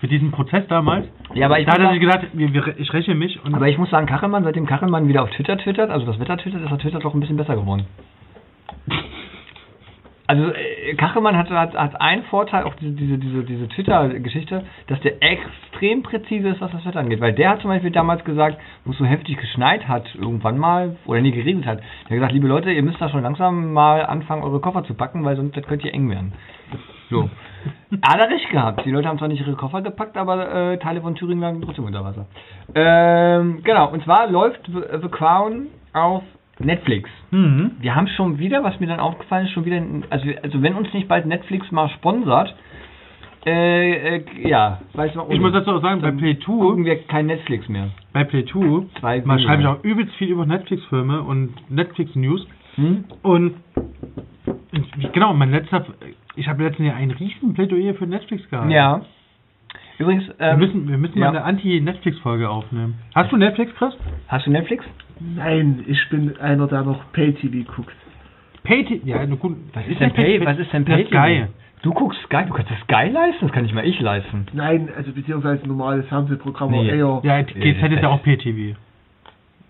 Für 0.00 0.08
diesen 0.08 0.30
Prozess 0.30 0.66
damals, 0.68 1.06
Ja, 1.34 1.44
aber 1.44 1.60
ich, 1.60 1.66
da 1.66 1.72
hat 1.74 1.80
er 1.80 1.98
gesagt, 1.98 2.28
ich 2.78 2.92
räche 2.94 3.14
mich 3.14 3.44
und 3.44 3.54
aber 3.54 3.68
ich 3.68 3.76
muss 3.76 3.90
sagen, 3.90 4.06
Kachelmann, 4.06 4.44
seitdem 4.44 4.64
Kachelmann 4.64 5.06
wieder 5.06 5.22
auf 5.22 5.30
Twitter 5.32 5.58
twittert, 5.58 5.90
also 5.90 6.06
das 6.06 6.18
Wetter 6.18 6.38
twittert, 6.38 6.62
ist 6.62 6.70
er 6.70 6.78
Twitter 6.78 7.00
doch 7.00 7.12
ein 7.12 7.20
bisschen 7.20 7.36
besser 7.36 7.56
geworden. 7.56 7.84
Also 10.30 10.44
äh, 10.52 10.94
Kachelmann 10.94 11.36
hat, 11.36 11.50
hat, 11.50 11.74
hat 11.74 12.00
einen 12.00 12.22
Vorteil, 12.22 12.62
auch 12.62 12.76
diese, 12.76 12.92
diese, 12.92 13.18
diese, 13.18 13.42
diese 13.42 13.68
Twitter-Geschichte, 13.68 14.64
dass 14.86 15.00
der 15.00 15.20
extrem 15.20 16.04
präzise 16.04 16.50
ist, 16.50 16.60
was 16.60 16.70
das 16.70 16.86
Wetter 16.86 17.00
angeht. 17.00 17.20
Weil 17.20 17.32
der 17.32 17.50
hat 17.50 17.62
zum 17.62 17.70
Beispiel 17.70 17.90
damals 17.90 18.24
gesagt, 18.24 18.56
wo 18.84 18.92
es 18.92 18.98
so 18.98 19.04
heftig 19.04 19.38
geschneit 19.38 19.88
hat, 19.88 20.04
irgendwann 20.14 20.56
mal, 20.56 20.94
oder 21.04 21.20
nie 21.20 21.32
geregnet 21.32 21.66
hat, 21.66 21.78
der 21.78 22.10
hat 22.10 22.10
gesagt, 22.10 22.32
liebe 22.32 22.46
Leute, 22.46 22.70
ihr 22.70 22.84
müsst 22.84 23.00
da 23.00 23.08
schon 23.08 23.24
langsam 23.24 23.72
mal 23.72 24.06
anfangen, 24.06 24.44
eure 24.44 24.60
Koffer 24.60 24.84
zu 24.84 24.94
packen, 24.94 25.24
weil 25.24 25.34
sonst 25.34 25.56
das 25.56 25.66
könnte 25.66 25.82
hier 25.82 25.94
eng 25.94 26.08
werden. 26.08 26.32
So. 27.10 27.28
Hat 28.02 28.20
er 28.20 28.30
recht 28.30 28.48
gehabt. 28.50 28.84
Die 28.84 28.92
Leute 28.92 29.08
haben 29.08 29.18
zwar 29.18 29.26
nicht 29.26 29.40
ihre 29.40 29.56
Koffer 29.56 29.82
gepackt, 29.82 30.16
aber 30.16 30.54
äh, 30.54 30.78
Teile 30.78 31.00
von 31.00 31.16
Thüringen 31.16 31.40
lagen 31.40 31.60
trotzdem 31.60 31.86
unter 31.86 32.04
Wasser. 32.04 32.26
Ähm, 32.76 33.62
genau, 33.64 33.90
und 33.90 34.04
zwar 34.04 34.30
läuft 34.30 34.60
The 34.66 35.08
Crown 35.08 35.66
auf 35.92 36.22
Netflix. 36.60 37.10
Mhm. 37.30 37.72
Wir 37.80 37.94
haben 37.94 38.08
schon 38.08 38.38
wieder, 38.38 38.62
was 38.62 38.78
mir 38.80 38.86
dann 38.86 39.00
aufgefallen 39.00 39.46
ist, 39.46 39.52
schon 39.52 39.64
wieder, 39.64 39.82
also, 40.10 40.28
also 40.42 40.62
wenn 40.62 40.74
uns 40.74 40.92
nicht 40.92 41.08
bald 41.08 41.26
Netflix 41.26 41.70
mal 41.72 41.88
sponsert, 41.90 42.54
äh, 43.46 44.16
äh, 44.16 44.48
ja, 44.48 44.80
weiß 44.92 45.14
man 45.14 45.30
Ich 45.30 45.40
muss 45.40 45.52
dazu 45.52 45.70
auch 45.70 45.80
sagen, 45.82 46.02
bei 46.02 46.08
dann 46.08 46.18
Play 46.18 46.34
gucken 46.34 46.84
2, 46.84 46.90
wir 46.90 47.02
kein 47.04 47.26
Netflix 47.26 47.68
mehr. 47.68 47.88
bei 48.12 48.24
Play 48.24 48.44
2, 48.44 48.86
Zwei 49.00 49.22
mal 49.22 49.36
weniger. 49.36 49.38
schreibe 49.38 49.62
ich 49.62 49.68
auch 49.68 49.82
übelst 49.82 50.14
viel 50.16 50.28
über 50.28 50.44
Netflix-Filme 50.44 51.22
und 51.22 51.54
Netflix-News. 51.70 52.46
Hm? 52.74 53.04
Und 53.22 53.54
genau, 55.12 55.32
mein 55.32 55.50
letzter, 55.52 55.86
ich 56.36 56.48
habe 56.48 56.64
letztens 56.64 56.88
ja 56.88 56.94
ein 56.96 57.10
riesen 57.10 57.54
Plädoyer 57.54 57.94
für 57.94 58.06
Netflix 58.06 58.48
gehalten. 58.50 58.70
Ja. 58.70 59.02
Übrigens, 59.98 60.26
Wir 60.38 60.46
ähm, 60.48 60.58
müssen, 60.58 60.88
wir 60.88 60.98
müssen 60.98 61.18
ja. 61.18 61.26
mal 61.26 61.36
eine 61.36 61.44
Anti-Netflix-Folge 61.44 62.48
aufnehmen. 62.48 62.94
Hast 63.14 63.32
du 63.32 63.36
Netflix, 63.36 63.74
Chris? 63.76 63.94
hast 64.28 64.46
du 64.46 64.50
Netflix? 64.50 64.84
Nein, 65.20 65.84
ich 65.86 66.08
bin 66.08 66.36
einer, 66.40 66.66
der 66.66 66.82
noch 66.82 67.12
Pay-TV 67.12 67.70
guckt. 67.70 67.94
Pay 68.64 69.00
ja, 69.04 69.20
eine 69.20 69.36
gute. 69.36 69.56
Was 69.72 69.86
ist 69.86 70.00
denn 70.00 70.12
Pay? 70.12 70.44
Was 70.44 70.58
ist 70.58 70.72
denn 70.72 70.84
Das 70.84 71.08
Pay? 71.08 71.46
Du 71.82 71.94
guckst 71.94 72.20
Sky, 72.24 72.44
du 72.46 72.52
kannst 72.52 72.70
das 72.70 72.78
Sky 72.80 73.08
leisten, 73.10 73.46
das 73.46 73.52
kann 73.52 73.62
nicht 73.62 73.74
mal 73.74 73.86
ich 73.86 73.98
leisten. 74.00 74.46
Nein, 74.52 74.90
also 74.94 75.12
beziehungsweise 75.12 75.66
normales 75.66 76.06
Fernsehprogramm 76.08 76.70
Nee. 76.72 76.88
eher. 76.90 77.20
Ja, 77.22 77.40
GZ 77.40 77.56
ist 77.92 78.02
ja 78.02 78.08
auch 78.10 78.22
Pay-TV. 78.22 78.76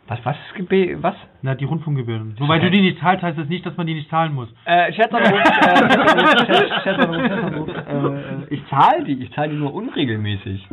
Was, 0.08 0.18
was, 0.24 0.36
Gebe- 0.56 1.00
was? 1.02 1.14
Na, 1.42 1.54
die 1.54 1.64
Rundfunkgebühren. 1.66 2.34
Wobei 2.40 2.58
du 2.58 2.68
die 2.68 2.80
nicht 2.80 2.98
zahlst, 2.98 3.22
heißt 3.22 3.38
das 3.38 3.48
nicht, 3.48 3.64
dass 3.64 3.76
man 3.76 3.86
die 3.86 3.94
nicht 3.94 4.10
zahlen 4.10 4.34
muss. 4.34 4.48
Äh, 4.64 4.92
Scherzanruf, 4.92 5.30
äh, 5.30 5.44
Scherz- 5.44 6.82
Scherzanruf, 6.82 7.28
Scherzanruf, 7.28 7.68
äh, 7.68 8.54
ich 8.54 8.60
zahle 8.68 9.04
die, 9.04 9.22
ich 9.22 9.32
zahle 9.32 9.50
die 9.50 9.56
nur 9.56 9.72
unregelmäßig. 9.72 10.66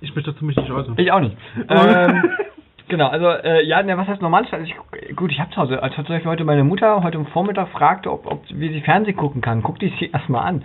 Ich 0.00 0.14
möchte 0.14 0.32
dazu 0.32 0.44
mich 0.44 0.56
nicht 0.56 0.70
äußern. 0.70 0.94
Ich 0.96 1.10
auch 1.10 1.18
nicht. 1.20 1.36
ähm, 1.68 2.22
genau, 2.90 3.08
also, 3.08 3.26
äh, 3.28 3.64
ja, 3.64 3.82
ne, 3.82 3.96
was 3.96 4.06
heißt 4.06 4.20
normales 4.20 4.50
Fernsehen? 4.50 4.76
Ich, 5.08 5.16
gut, 5.16 5.32
ich 5.32 5.40
hab 5.40 5.50
zu 5.52 5.60
Hause, 5.60 5.82
als 5.82 5.94
tatsächlich 5.94 6.26
heute 6.26 6.44
meine 6.44 6.64
Mutter 6.64 7.02
heute 7.02 7.16
am 7.16 7.26
Vormittag 7.26 7.68
fragte, 7.68 8.12
ob, 8.12 8.26
ob 8.26 8.42
wie 8.50 8.68
sie 8.68 8.82
Fernsehen 8.82 9.16
gucken 9.16 9.40
kann, 9.40 9.62
guckte 9.62 9.86
ich 9.86 9.96
sie 9.98 10.10
erstmal 10.10 10.46
an. 10.46 10.62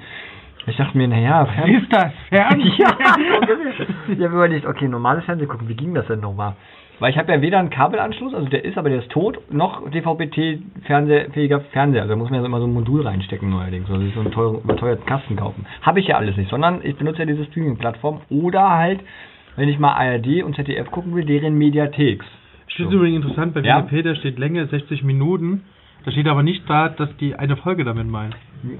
Ich 0.67 0.75
dachte 0.75 0.97
mir, 0.97 1.07
naja, 1.07 1.45
Fernsehen. 1.45 1.83
Ist 1.83 1.93
das 1.93 2.11
Fernsehen? 2.29 2.73
ja, 2.77 2.89
ich 4.09 4.23
habe 4.23 4.35
überlegt, 4.35 4.65
okay, 4.65 4.87
normales 4.87 5.23
Fernsehen 5.23 5.47
gucken, 5.47 5.69
wie 5.69 5.75
ging 5.75 5.93
das 5.93 6.07
denn 6.07 6.19
nochmal? 6.19 6.55
Weil 6.99 7.11
ich 7.11 7.17
habe 7.17 7.31
ja 7.31 7.41
weder 7.41 7.59
einen 7.59 7.69
Kabelanschluss, 7.69 8.33
also 8.33 8.47
der 8.47 8.63
ist, 8.63 8.77
aber 8.77 8.89
der 8.89 8.99
ist 8.99 9.11
tot, 9.11 9.39
noch 9.51 9.89
DVB-T-fähiger 9.89 11.59
Fernseher. 11.71 12.03
Also 12.03 12.13
da 12.13 12.15
muss 12.15 12.29
man 12.29 12.39
ja 12.39 12.45
immer 12.45 12.59
so 12.59 12.67
ein 12.67 12.73
Modul 12.73 13.05
reinstecken 13.05 13.49
neuerdings, 13.49 13.89
also 13.89 14.07
so 14.11 14.19
einen 14.21 14.31
teuren, 14.31 14.61
überteuerten 14.61 15.05
Kasten 15.05 15.35
kaufen. 15.35 15.65
Habe 15.81 15.99
ich 15.99 16.07
ja 16.07 16.17
alles 16.17 16.37
nicht, 16.37 16.49
sondern 16.49 16.79
ich 16.83 16.95
benutze 16.95 17.19
ja 17.19 17.25
diese 17.25 17.45
Streaming-Plattform 17.45 18.21
oder 18.29 18.69
halt, 18.69 19.01
wenn 19.55 19.69
ich 19.69 19.79
mal 19.79 19.93
ARD 19.93 20.43
und 20.43 20.55
ZDF 20.55 20.91
gucken 20.91 21.15
will, 21.15 21.25
deren 21.25 21.57
Mediatheks. 21.57 22.25
Ich 22.67 22.75
finde 22.75 22.89
es 22.89 22.95
übrigens 22.95 23.23
interessant, 23.23 23.53
bei 23.53 23.61
Ja. 23.61 23.79
Wikipedia 23.79 24.15
steht 24.15 24.37
Länge 24.39 24.65
60 24.67 25.03
Minuten. 25.03 25.63
Da 26.05 26.11
steht 26.11 26.27
aber 26.27 26.43
nicht 26.43 26.69
da, 26.69 26.89
dass 26.89 27.15
die 27.17 27.35
eine 27.35 27.57
Folge 27.57 27.83
damit 27.83 28.07
meint. 28.07 28.35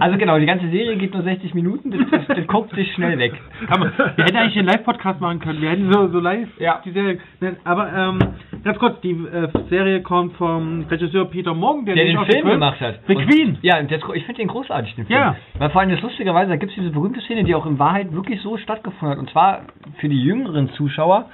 Also 0.00 0.18
genau, 0.18 0.38
die 0.38 0.44
ganze 0.44 0.68
Serie 0.68 0.96
geht 0.96 1.14
nur 1.14 1.22
60 1.22 1.54
Minuten, 1.54 1.90
das, 1.90 2.00
das, 2.10 2.36
das 2.36 2.46
guckt 2.46 2.74
sich 2.74 2.92
schnell 2.92 3.18
weg. 3.18 3.32
Man, 3.70 3.90
wir 4.16 4.24
hätten 4.24 4.36
eigentlich 4.36 4.58
einen 4.58 4.66
Live-Podcast 4.68 5.18
machen 5.20 5.38
können. 5.40 5.62
Wir 5.62 5.70
hätten 5.70 5.90
so, 5.90 6.08
so 6.08 6.18
live 6.20 6.48
Ja. 6.58 6.82
die 6.84 6.90
Serie. 6.90 7.18
Ne, 7.40 7.56
Aber 7.64 7.90
ähm, 7.92 8.18
ganz 8.64 8.78
kurz, 8.78 9.00
die 9.00 9.12
äh, 9.12 9.48
Serie 9.70 10.02
kommt 10.02 10.34
vom 10.36 10.84
Regisseur 10.90 11.24
Peter 11.30 11.54
Morgan, 11.54 11.86
der, 11.86 11.94
der 11.94 12.04
den 12.04 12.16
den 12.18 12.26
Film 12.26 12.48
gemacht 12.48 12.80
hat. 12.80 13.00
The 13.06 13.14
Queen. 13.14 13.56
Ja, 13.62 13.78
und 13.78 13.88
gro- 13.88 14.12
ich 14.12 14.24
finde 14.26 14.42
den 14.42 14.48
großartig, 14.48 14.94
den 14.96 15.06
Film. 15.06 15.18
Ja. 15.18 15.36
Weil 15.58 15.70
vor 15.70 15.80
allem 15.80 15.90
das 15.90 16.02
lustigerweise, 16.02 16.50
da 16.50 16.56
gibt 16.56 16.72
es 16.72 16.76
diese 16.78 16.90
berühmte 16.90 17.20
Szene, 17.22 17.44
die 17.44 17.54
auch 17.54 17.64
in 17.66 17.78
Wahrheit 17.78 18.12
wirklich 18.12 18.42
so 18.42 18.58
stattgefunden 18.58 19.10
hat. 19.12 19.18
Und 19.18 19.30
zwar 19.30 19.60
für 20.00 20.08
die 20.10 20.20
jüngeren 20.22 20.68
Zuschauer, 20.72 21.30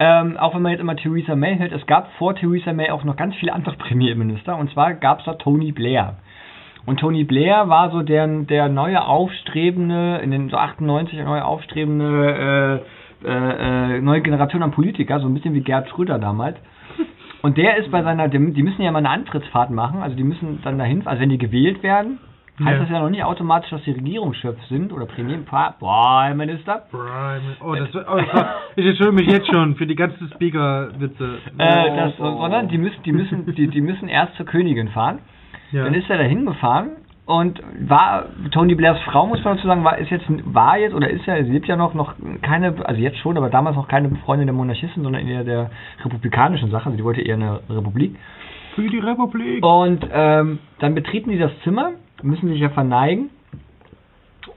ähm, 0.00 0.36
auch 0.36 0.54
wenn 0.54 0.62
man 0.62 0.72
jetzt 0.72 0.80
immer 0.80 0.96
Theresa 0.96 1.34
May 1.34 1.58
hört, 1.58 1.72
es 1.72 1.86
gab 1.86 2.12
vor 2.18 2.34
Theresa 2.34 2.72
May 2.72 2.90
auch 2.90 3.04
noch 3.04 3.16
ganz 3.16 3.34
viele 3.36 3.52
andere 3.52 3.76
Premierminister. 3.78 4.56
Und 4.56 4.70
zwar 4.72 4.94
gab 4.94 5.20
es 5.20 5.24
da 5.24 5.34
Tony 5.34 5.72
Blair. 5.72 6.14
Und 6.86 7.00
Tony 7.00 7.24
Blair 7.24 7.68
war 7.68 7.90
so 7.90 8.02
der, 8.02 8.26
der 8.26 8.68
neue 8.68 9.04
aufstrebende, 9.04 10.20
in 10.22 10.30
den 10.30 10.48
so 10.48 10.56
98 10.56 11.18
neue 11.18 11.44
aufstrebende 11.44 12.82
äh, 13.24 13.28
äh, 13.28 13.96
äh, 13.96 14.00
neue 14.00 14.22
Generation 14.22 14.62
an 14.62 14.70
Politiker, 14.70 15.18
so 15.18 15.26
ein 15.26 15.34
bisschen 15.34 15.52
wie 15.54 15.60
Gerd 15.62 15.88
Schröder 15.88 16.18
damals. 16.18 16.56
Und 17.42 17.56
der 17.56 17.76
ist 17.76 17.90
bei 17.90 18.02
seiner, 18.02 18.28
die 18.28 18.52
die 18.52 18.62
müssen 18.62 18.82
ja 18.82 18.90
mal 18.90 18.98
eine 18.98 19.10
Antrittsfahrt 19.10 19.70
machen, 19.70 20.02
also 20.02 20.16
die 20.16 20.24
müssen 20.24 20.60
dann 20.62 20.78
dahin, 20.78 21.06
also 21.06 21.20
wenn 21.20 21.28
die 21.28 21.38
gewählt 21.38 21.82
werden, 21.82 22.18
heißt 22.58 22.72
Ja. 22.76 22.78
das 22.78 22.90
ja 22.90 23.00
noch 23.00 23.10
nicht 23.10 23.24
automatisch, 23.24 23.70
dass 23.70 23.82
sie 23.84 23.92
Regierungschef 23.92 24.56
sind 24.68 24.92
oder 24.92 25.06
Premierminister. 25.06 25.74
Boah, 25.80 26.28
Minister. 26.34 26.82
Oh, 27.64 27.74
das, 27.74 27.88
oh, 27.94 28.16
das 28.16 28.46
ich 28.76 28.86
entschuldige 28.86 29.12
mich 29.24 29.26
jetzt 29.32 29.46
schon 29.48 29.74
für 29.76 29.86
die 29.86 29.94
ganzen 29.94 30.28
Speaker-Witze. 30.34 31.38
Äh, 31.58 31.96
das, 31.96 32.16
sondern 32.16 32.68
die 32.68 32.78
müssen, 32.78 33.02
die 33.04 33.12
müssen, 33.12 33.46
die, 33.54 33.68
die 33.68 33.80
müssen 33.80 34.08
erst 34.08 34.34
zur 34.36 34.46
Königin 34.46 34.88
fahren. 34.88 35.18
ja. 35.72 35.84
Dann 35.84 35.94
ist 35.94 36.08
er 36.10 36.18
dahin 36.18 36.46
gefahren 36.46 36.90
und 37.26 37.60
war 37.86 38.24
Tony 38.52 38.74
Blairs 38.74 38.98
Frau, 39.02 39.26
muss 39.26 39.44
man 39.44 39.56
dazu 39.56 39.66
sagen, 39.68 39.84
war 39.84 39.98
ist 39.98 40.10
jetzt 40.10 40.24
war 40.52 40.78
jetzt 40.78 40.94
oder 40.94 41.10
ist 41.10 41.26
ja, 41.26 41.36
sie 41.44 41.50
lebt 41.52 41.66
ja 41.68 41.76
noch 41.76 41.92
noch 41.94 42.14
keine, 42.42 42.74
also 42.86 43.00
jetzt 43.00 43.18
schon, 43.18 43.36
aber 43.36 43.50
damals 43.50 43.76
noch 43.76 43.86
keine 43.86 44.08
Freundin 44.24 44.46
der 44.46 44.54
Monarchisten, 44.54 45.02
sondern 45.02 45.26
eher 45.28 45.44
der 45.44 45.70
republikanischen 46.04 46.70
Sache. 46.70 46.86
Also 46.86 46.96
die 46.96 47.04
wollte 47.04 47.20
eher 47.20 47.34
eine 47.34 47.60
Republik. 47.68 48.16
für 48.74 48.88
die 48.88 48.98
Republik. 48.98 49.64
Und 49.64 50.06
ähm, 50.10 50.58
dann 50.78 50.94
betreten 50.94 51.30
die 51.30 51.38
das 51.38 51.50
Zimmer, 51.64 51.90
müssen 52.22 52.48
sich 52.48 52.60
ja 52.60 52.70
verneigen. 52.70 53.30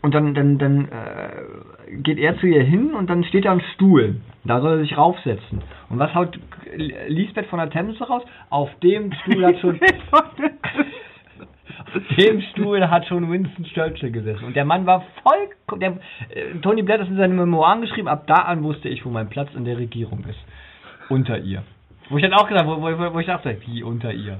Und 0.02 0.16
dann, 0.16 0.34
dann, 0.34 0.58
dann 0.58 0.88
äh, 0.88 1.98
geht 2.02 2.18
er 2.18 2.38
zu 2.40 2.48
ihr 2.48 2.64
hin 2.64 2.94
und 2.94 3.10
dann 3.10 3.24
steht 3.24 3.46
da 3.46 3.52
ein 3.52 3.62
Stuhl. 3.76 4.16
Da 4.44 4.62
soll 4.62 4.78
er 4.78 4.80
sich 4.80 4.98
raufsetzen. 4.98 5.62
Und 5.90 6.00
was 6.00 6.16
haut 6.16 6.40
Lisbeth 7.08 7.46
von 7.48 7.60
der 7.60 7.70
Themse 7.70 8.04
raus? 8.04 8.24
Auf 8.50 8.70
dem 8.80 9.14
Stuhl 9.14 9.46
hat 9.46 9.60
schon 9.60 9.80
dem 12.18 12.42
Stuhl 12.42 12.90
hat 12.90 13.06
schon 13.06 13.32
Winston 13.32 13.66
Churchill 13.66 14.12
gesessen. 14.12 14.46
Und 14.46 14.56
der 14.56 14.66
Mann 14.66 14.86
war 14.86 15.06
voll. 15.24 15.80
Der, 15.80 15.98
äh, 16.30 16.56
Tony 16.62 16.82
Blair 16.82 17.00
hat 17.00 17.06
das 17.06 17.10
in 17.10 17.18
seinen 17.18 17.36
Memoiren 17.36 17.82
geschrieben. 17.82 18.08
Ab 18.08 18.26
da 18.28 18.36
an 18.36 18.64
wusste 18.64 18.90
ich, 18.90 19.06
wo 19.06 19.10
mein 19.10 19.30
Platz 19.30 19.50
in 19.56 19.66
der 19.66 19.78
Regierung 19.78 20.24
ist. 20.30 20.40
Unter 21.10 21.38
ihr. 21.38 21.64
Wo 22.10 22.18
ich 22.18 22.24
dann 22.24 22.34
auch 22.34 22.48
gesagt 22.48 22.68
wo, 22.68 22.82
wo, 22.82 23.14
wo 23.14 23.20
ich 23.20 23.28
dachte, 23.28 23.56
wie 23.66 23.84
unter 23.84 24.12
ihr? 24.12 24.40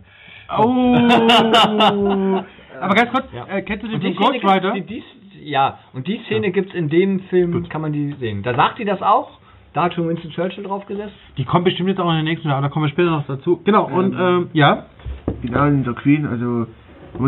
Oh. 0.58 0.64
Aber 2.82 2.96
ganz 2.96 3.12
kurz, 3.12 3.26
Ja. 3.34 3.46
äh, 3.48 3.62
kennst 3.62 3.84
du 3.84 3.88
den 3.90 4.00
die 4.02 4.14
Ghost 4.16 4.44
Rider? 4.44 4.74
Die, 4.74 4.82
die, 4.82 5.04
ja, 5.44 5.78
und 5.94 6.08
die 6.08 6.20
Szene 6.26 6.52
gibt's 6.52 6.74
in 6.74 6.90
dem 6.90 7.20
Film, 7.30 7.68
kann 7.70 7.82
man 7.82 7.94
die 7.94 8.14
sehen. 8.20 8.42
Da 8.44 8.54
sagt 8.56 8.78
sie 8.78 8.86
das 8.86 9.02
auch. 9.02 9.40
Da 9.74 9.84
hat 9.84 9.94
schon 9.94 10.10
Winston 10.10 10.32
Churchill 10.32 10.64
drauf 10.66 10.86
gesessen. 10.86 11.14
Die 11.38 11.46
kommt 11.46 11.64
bestimmt 11.64 11.88
jetzt 11.90 12.00
auch 12.02 12.10
in 12.10 12.18
den 12.18 12.26
nächsten 12.26 12.50
Jahren, 12.50 12.62
da 12.64 12.68
kommen 12.70 12.86
wir 12.86 12.90
später 12.90 13.12
noch 13.12 13.26
dazu. 13.26 13.62
Genau, 13.64 13.86
und 13.86 14.14
Ähm, 14.14 14.20
ähm, 14.20 14.50
ja. 14.54 14.86
Genau, 15.42 15.66
in 15.66 15.84
der 15.86 15.94
Queen, 15.94 16.26
also 16.26 16.46
man 16.46 16.68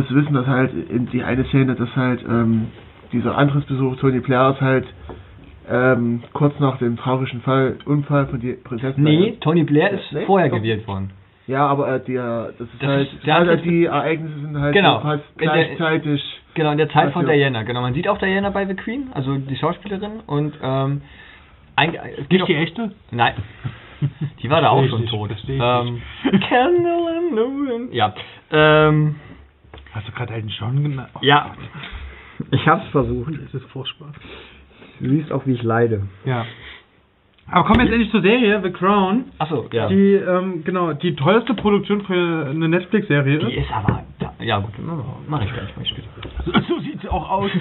muss 0.01 0.13
wissen, 0.13 0.33
dass 0.33 0.45
halt 0.47 0.71
in 0.89 1.05
die 1.11 1.23
eine 1.23 1.45
Szene, 1.45 1.75
dass 1.75 1.95
halt 1.95 2.21
ähm, 2.27 2.67
dieser 3.13 3.37
Antrittsbesuch 3.37 3.95
Tony 3.97 4.19
Blair 4.19 4.49
ist 4.55 4.61
halt 4.61 4.85
ähm, 5.69 6.23
kurz 6.33 6.59
nach 6.59 6.77
dem 6.79 6.97
tragischen 6.97 7.41
Fall, 7.41 7.77
Unfall 7.85 8.27
von 8.27 8.41
die 8.41 8.53
Prinzessin. 8.53 9.03
Nee, 9.03 9.37
Tony 9.39 9.63
Blair 9.63 9.91
ist 9.91 10.11
Nee, 10.11 10.25
vorher 10.25 10.49
doch. 10.49 10.57
gewählt 10.57 10.85
worden. 10.87 11.11
Ja, 11.47 11.67
aber 11.67 11.87
äh, 11.95 11.99
der, 12.05 12.53
das 12.57 12.67
ist 12.69 12.81
Das 12.81 12.87
halt, 12.89 13.13
ist- 13.13 13.25
der 13.25 13.35
also 13.35 13.55
die 13.57 13.85
Ereignisse 13.85 14.39
sind 14.39 14.57
halt 14.59 14.73
Genau. 14.73 14.97
so 14.97 15.01
fast 15.03 15.23
In 15.37 15.39
der- 15.49 15.53
gleichzeitig. 15.65 16.39
Genau, 16.53 16.71
in 16.71 16.77
der 16.77 16.89
Zeit 16.89 17.11
von. 17.13 17.25
Diana. 17.25 17.63
Genau, 17.63 17.81
man 17.81 17.93
sieht 17.93 18.07
auch 18.07 18.17
Diana 18.19 18.49
bei 18.51 18.65
The 18.65 18.75
Queen, 18.75 19.07
also 19.13 19.35
die 19.37 19.55
Schauspielerin. 19.55 20.21
Und 20.27 20.53
ähm, 20.61 21.01
ein, 21.75 21.95
es 21.95 22.29
geht 22.29 22.31
Nicht 22.39 22.47
die 22.47 22.55
echte? 22.55 22.91
Nein. 23.11 23.33
Die 24.43 24.49
war 24.49 24.59
da 24.61 24.69
auch 24.69 24.85
schon 24.87 25.01
nicht, 25.01 25.09
tot. 25.11 25.31
Ähm, 25.47 26.01
Candle 26.49 27.17
in 27.17 27.35
the 27.35 27.71
wind. 27.71 27.93
Ja. 27.93 28.13
Ähm, 28.51 29.15
Hast 29.93 30.07
du 30.07 30.11
gerade 30.11 30.33
Elton 30.33 30.49
John 30.49 30.83
genannt? 30.83 31.09
Oh, 31.15 31.19
ja. 31.21 31.53
Ich 32.51 32.67
hab's 32.67 32.87
versucht. 32.89 33.33
Das 33.45 33.53
ist 33.53 33.65
furchtbar. 33.71 34.09
Du 34.99 35.09
siehst 35.09 35.31
auch, 35.31 35.45
wie 35.45 35.53
ich 35.53 35.63
leide. 35.63 36.01
Ja. 36.25 36.45
Aber 37.51 37.65
kommen 37.65 37.79
wir 37.79 37.85
jetzt 37.85 37.93
endlich 37.93 38.11
zur 38.11 38.21
Serie, 38.21 38.61
The 38.63 38.71
Crown. 38.71 39.25
Achso, 39.37 39.67
ja. 39.71 39.87
Die, 39.87 39.95
Die, 39.95 40.13
ähm, 40.15 40.63
genau, 40.63 40.93
die 40.93 41.15
teuerste 41.15 41.53
Produktion 41.53 42.01
für 42.01 42.47
eine 42.49 42.67
Netflix-Serie 42.69 43.37
ist. 43.37 43.57
ist 43.57 43.71
aber. 43.71 44.03
Ja, 44.19 44.33
ja 44.39 44.59
gut, 44.59 44.71
mach 45.27 45.43
ich 45.43 45.53
gleich, 45.53 45.69
mach 45.75 45.83
ich 45.83 45.89
später. 45.89 46.09
So 46.67 46.79
sieht 46.79 47.01
sie 47.01 47.09
auch 47.09 47.29
aus. 47.29 47.51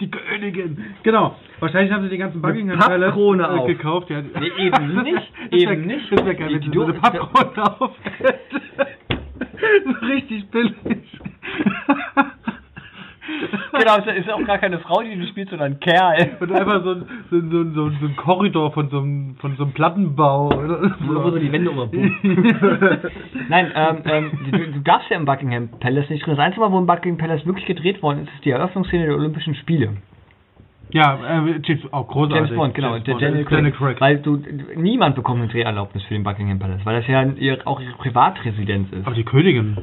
die 0.00 0.10
Königin. 0.10 0.84
Genau. 1.02 1.36
Wahrscheinlich 1.60 1.92
haben 1.92 2.02
sie 2.04 2.08
den 2.10 2.18
ganzen 2.20 2.40
Buckingham 2.42 2.78
Palace 2.78 3.06
Pappkrone 3.10 3.42
äh, 3.42 3.46
auf. 3.46 3.66
gekauft. 3.66 4.10
Ja. 4.10 4.22
Nee, 4.22 4.50
eben 4.58 5.02
nicht, 5.02 5.32
eben 5.52 5.86
nicht. 5.86 6.10
Das 6.12 6.24
wäre 6.24 6.34
geil, 6.34 6.48
Die- 6.48 6.54
wenn 6.54 6.60
die 6.62 6.68
sie 6.68 6.74
so 6.74 6.84
eine 6.84 6.94
Pappkrone 6.94 7.80
auf 7.80 7.90
So 9.84 10.06
richtig 10.06 10.48
billig. 10.50 10.74
Genau, 13.72 13.96
es 13.98 14.16
ist 14.18 14.30
auch 14.30 14.44
gar 14.44 14.58
keine 14.58 14.78
Frau, 14.80 15.00
die 15.02 15.16
du 15.18 15.26
spielst, 15.26 15.50
sondern 15.50 15.72
ein 15.72 15.80
Kerl. 15.80 16.30
Und 16.40 16.52
einfach 16.52 16.82
so 16.84 16.90
ein, 16.90 17.04
so, 17.30 17.36
ein- 17.36 17.50
so, 17.50 17.58
ein- 17.60 17.74
so, 17.74 17.84
ein- 17.86 17.96
so 18.00 18.06
ein 18.06 18.16
Korridor 18.16 18.72
von 18.72 18.88
so 18.90 18.98
einem, 18.98 19.36
von 19.36 19.56
so 19.56 19.62
einem 19.64 19.72
Plattenbau. 19.72 20.46
Oder 20.48 20.92
Wo, 21.00 21.14
wo 21.24 21.30
so 21.30 21.38
die 21.38 21.50
Wände 21.50 21.70
immer 21.70 21.88
Nein, 23.48 23.72
ähm, 23.74 23.96
ähm, 24.04 24.30
du, 24.50 24.58
du 24.72 24.80
darfst 24.80 25.10
ja 25.10 25.16
im 25.16 25.24
Buckingham 25.24 25.68
Palace 25.80 26.10
nicht 26.10 26.24
drin. 26.26 26.36
Das 26.36 26.44
einzige 26.44 26.60
Mal, 26.60 26.72
wo 26.72 26.78
im 26.78 26.86
Buckingham 26.86 27.18
Palace 27.18 27.46
wirklich 27.46 27.66
gedreht 27.66 28.02
worden 28.02 28.24
ist, 28.24 28.34
ist 28.34 28.44
die 28.44 28.50
Eröffnungsszene 28.50 29.06
der 29.06 29.14
Olympischen 29.16 29.54
Spiele. 29.54 29.90
Ja, 30.92 31.14
äh, 31.46 31.60
James, 31.62 31.92
auch 31.92 32.08
großartig. 32.08 32.48
James 32.48 32.54
Bond, 32.56 32.74
genau, 32.74 32.88
James 32.94 33.04
der 33.04 33.12
Bond, 33.12 33.22
Daniel 33.22 33.44
Daniel 33.44 33.72
Craig. 33.72 33.96
Craig. 33.96 34.00
Weil 34.00 34.18
du, 34.18 34.42
niemand 34.76 35.14
bekommt 35.14 35.40
eine 35.40 35.48
Dreherlaubnis 35.50 36.02
für 36.04 36.14
den 36.14 36.24
Buckingham 36.24 36.58
Palace, 36.58 36.80
weil 36.84 36.96
das 37.00 37.06
ja 37.06 37.22
ihr, 37.22 37.58
auch 37.66 37.80
ihre 37.80 37.92
Privatresidenz 37.92 38.90
ist. 38.92 39.06
Aber 39.06 39.14
die 39.14 39.24
Königin 39.24 39.76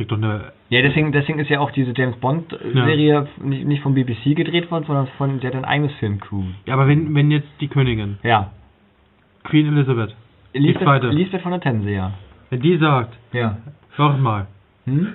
kriegt 0.00 0.10
doch 0.12 0.16
eine. 0.16 0.52
Ja, 0.70 0.80
deswegen, 0.82 1.12
deswegen 1.12 1.38
ist 1.38 1.50
ja 1.50 1.60
auch 1.60 1.70
diese 1.72 1.92
James 1.94 2.16
Bond 2.16 2.56
Serie 2.72 3.28
nicht, 3.42 3.66
nicht 3.66 3.82
vom 3.82 3.94
BBC 3.94 4.34
gedreht 4.34 4.70
worden, 4.70 4.84
sondern 4.86 5.08
von, 5.18 5.40
der 5.40 5.50
hat 5.50 5.56
ein 5.56 5.64
eigenes 5.66 5.92
Filmcrew. 5.94 6.42
Ja, 6.66 6.74
aber 6.74 6.88
wenn, 6.88 7.14
wenn 7.14 7.30
jetzt 7.30 7.48
die 7.60 7.68
Königin, 7.68 8.18
Ja. 8.22 8.50
Queen 9.44 9.66
Elizabeth, 9.68 10.14
Lisbeth, 10.54 10.82
zweite. 10.82 11.08
Lisbeth 11.08 11.42
von 11.42 11.52
der 11.52 11.60
Themse, 11.60 11.90
ja. 11.90 12.12
wenn 12.50 12.60
die 12.60 12.76
sagt, 12.78 13.14
Ja. 13.32 13.58
sag 13.96 14.18
mal, 14.20 14.46
Hm? 14.86 15.14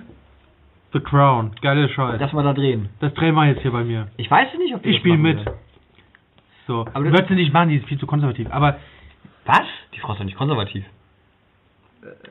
The 0.93 1.00
Crown, 1.00 1.52
geile 1.62 1.89
Scheiß. 1.89 2.13
Das, 2.13 2.21
Lass 2.21 2.34
mal 2.34 2.43
da 2.43 2.54
drehen. 2.54 2.89
drehen 3.00 3.36
wir 3.36 3.48
jetzt 3.48 3.62
hier 3.63 3.71
bei 3.71 3.84
mir. 3.84 4.08
Ich 4.17 4.30
weiß 4.32 4.48
nicht, 4.60 4.74
ob 4.76 4.84
die 4.84 4.89
Ich 4.89 4.95
das 4.98 5.00
spiele 5.02 5.17
mit. 5.17 5.39
will. 5.45 5.54
So. 6.67 6.86
Aber 6.93 7.04
das- 7.06 7.13
wird 7.13 7.28
sie 7.28 7.36
nicht 7.36 7.52
machen, 7.52 7.69
die 7.69 7.78
ist 7.78 7.86
viel 7.88 7.98
zu 8.00 8.06
konservativ. 8.08 8.48
Aber 8.52 8.78
Was? 9.45 9.62
Die 9.95 10.00
Frau 10.00 10.13
ist 10.13 10.19
doch 10.19 10.26
nicht 10.26 10.38
konservativ. 10.38 10.84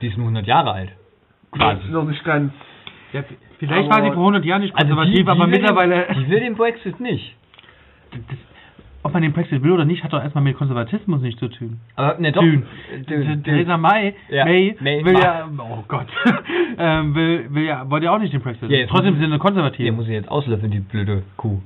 Die 0.01 0.07
ist 0.09 0.17
nur 0.17 0.27
100 0.27 0.47
Jahre 0.47 0.73
alt. 0.73 0.91
Quasi. 1.55 1.89
Noch 1.91 2.05
nicht 2.05 2.25
ganz. 2.25 2.53
ja, 3.13 3.23
vielleicht 3.59 3.91
Aber- 3.91 3.97
war 3.97 4.03
sie 4.03 4.15
vor 4.15 4.25
100 4.25 4.45
Jahren 4.45 4.63
nicht 4.63 4.75
Also 4.75 4.89
konservativ, 4.95 5.25
die 5.25 5.31
aber 5.31 5.47
mittlerweile. 5.47 6.07
Den, 6.07 6.25
die 6.25 6.31
will 6.31 6.41
den 6.41 6.55
Brexit 6.57 7.01
nicht. 7.01 7.35
das, 8.13 8.21
ob 9.03 9.13
man 9.13 9.23
den 9.23 9.33
Brexit 9.33 9.63
will 9.63 9.73
oder 9.73 9.85
nicht, 9.85 10.03
hat 10.03 10.13
doch 10.15 10.23
erstmal 10.23 10.43
mit 10.43 10.57
Konservatismus 10.57 11.21
nichts 11.21 11.39
zu 11.39 11.49
tun. 11.49 11.79
Aber 11.95 12.19
ne, 12.19 12.33
doch. 12.33 12.43
D- 12.43 13.37
Theresa 13.43 13.77
May, 13.77 14.15
Ja, 14.31 14.45
May, 14.47 14.77
May 14.81 15.05
will 15.05 15.15
ja, 15.19 15.47
oh 15.59 15.85
Gott, 15.89 16.07
ähm, 16.79 17.15
will, 17.15 17.47
will 17.51 17.65
ja, 17.65 17.89
wollte 17.91 18.07
ja 18.07 18.15
auch 18.15 18.19
nicht 18.19 18.33
den 18.33 18.41
Brexit. 18.41 18.71
Ja, 18.71 18.87
Trotzdem 18.87 19.19
sind 19.19 19.31
sie 19.31 19.39
konservativ. 19.39 19.83
Hier 19.85 19.93
muss 19.93 20.07
ich 20.07 20.13
jetzt 20.13 20.31
auslöffeln, 20.31 20.73
die 20.73 20.81
blöde 20.81 21.23
Kuh. 21.37 21.61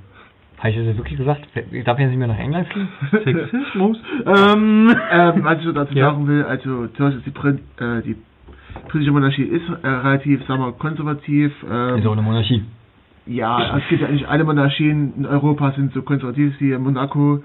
Habe 0.59 0.71
ich 0.71 0.77
das 0.77 0.87
jetzt 0.87 0.97
wirklich 0.97 1.17
gesagt? 1.17 1.47
Ich 1.71 1.85
darf 1.85 2.01
jetzt 2.01 2.09
nicht 2.09 2.19
mehr 2.19 2.27
nach 2.27 2.39
England 2.39 2.67
fliegen? 2.69 2.89
Sexismus. 3.25 3.99
ähm, 4.27 4.93
Ähm, 5.13 5.45
was 5.45 5.59
ich 5.61 5.65
so 5.65 5.71
dazu 5.73 5.95
Ja. 5.95 6.07
sagen 6.11 6.27
will, 6.27 6.43
also 6.45 6.89
zuerst 6.89 7.19
ist 7.19 7.27
die, 7.27 7.85
äh, 7.85 8.03
die 8.03 8.17
britische 8.89 9.13
Monarchie 9.13 9.43
ist 9.43 9.69
äh, 9.83 9.87
relativ, 9.89 10.45
sagen 10.47 10.63
wir, 10.63 10.73
konservativ. 10.73 11.53
Ähm, 11.71 11.99
Ist 11.99 12.07
auch 12.07 12.13
eine 12.13 12.23
Monarchie. 12.23 12.63
Ja, 13.27 13.77
es 13.77 13.87
gibt 13.89 14.01
ja 14.01 14.09
eigentlich 14.09 14.27
alle 14.27 14.45
Monarchien 14.45 15.13
in 15.19 15.27
Europa 15.27 15.73
sind 15.73 15.93
so 15.93 16.03
konservativ 16.03 16.59
wie 16.61 16.77
Monaco. 16.79 17.43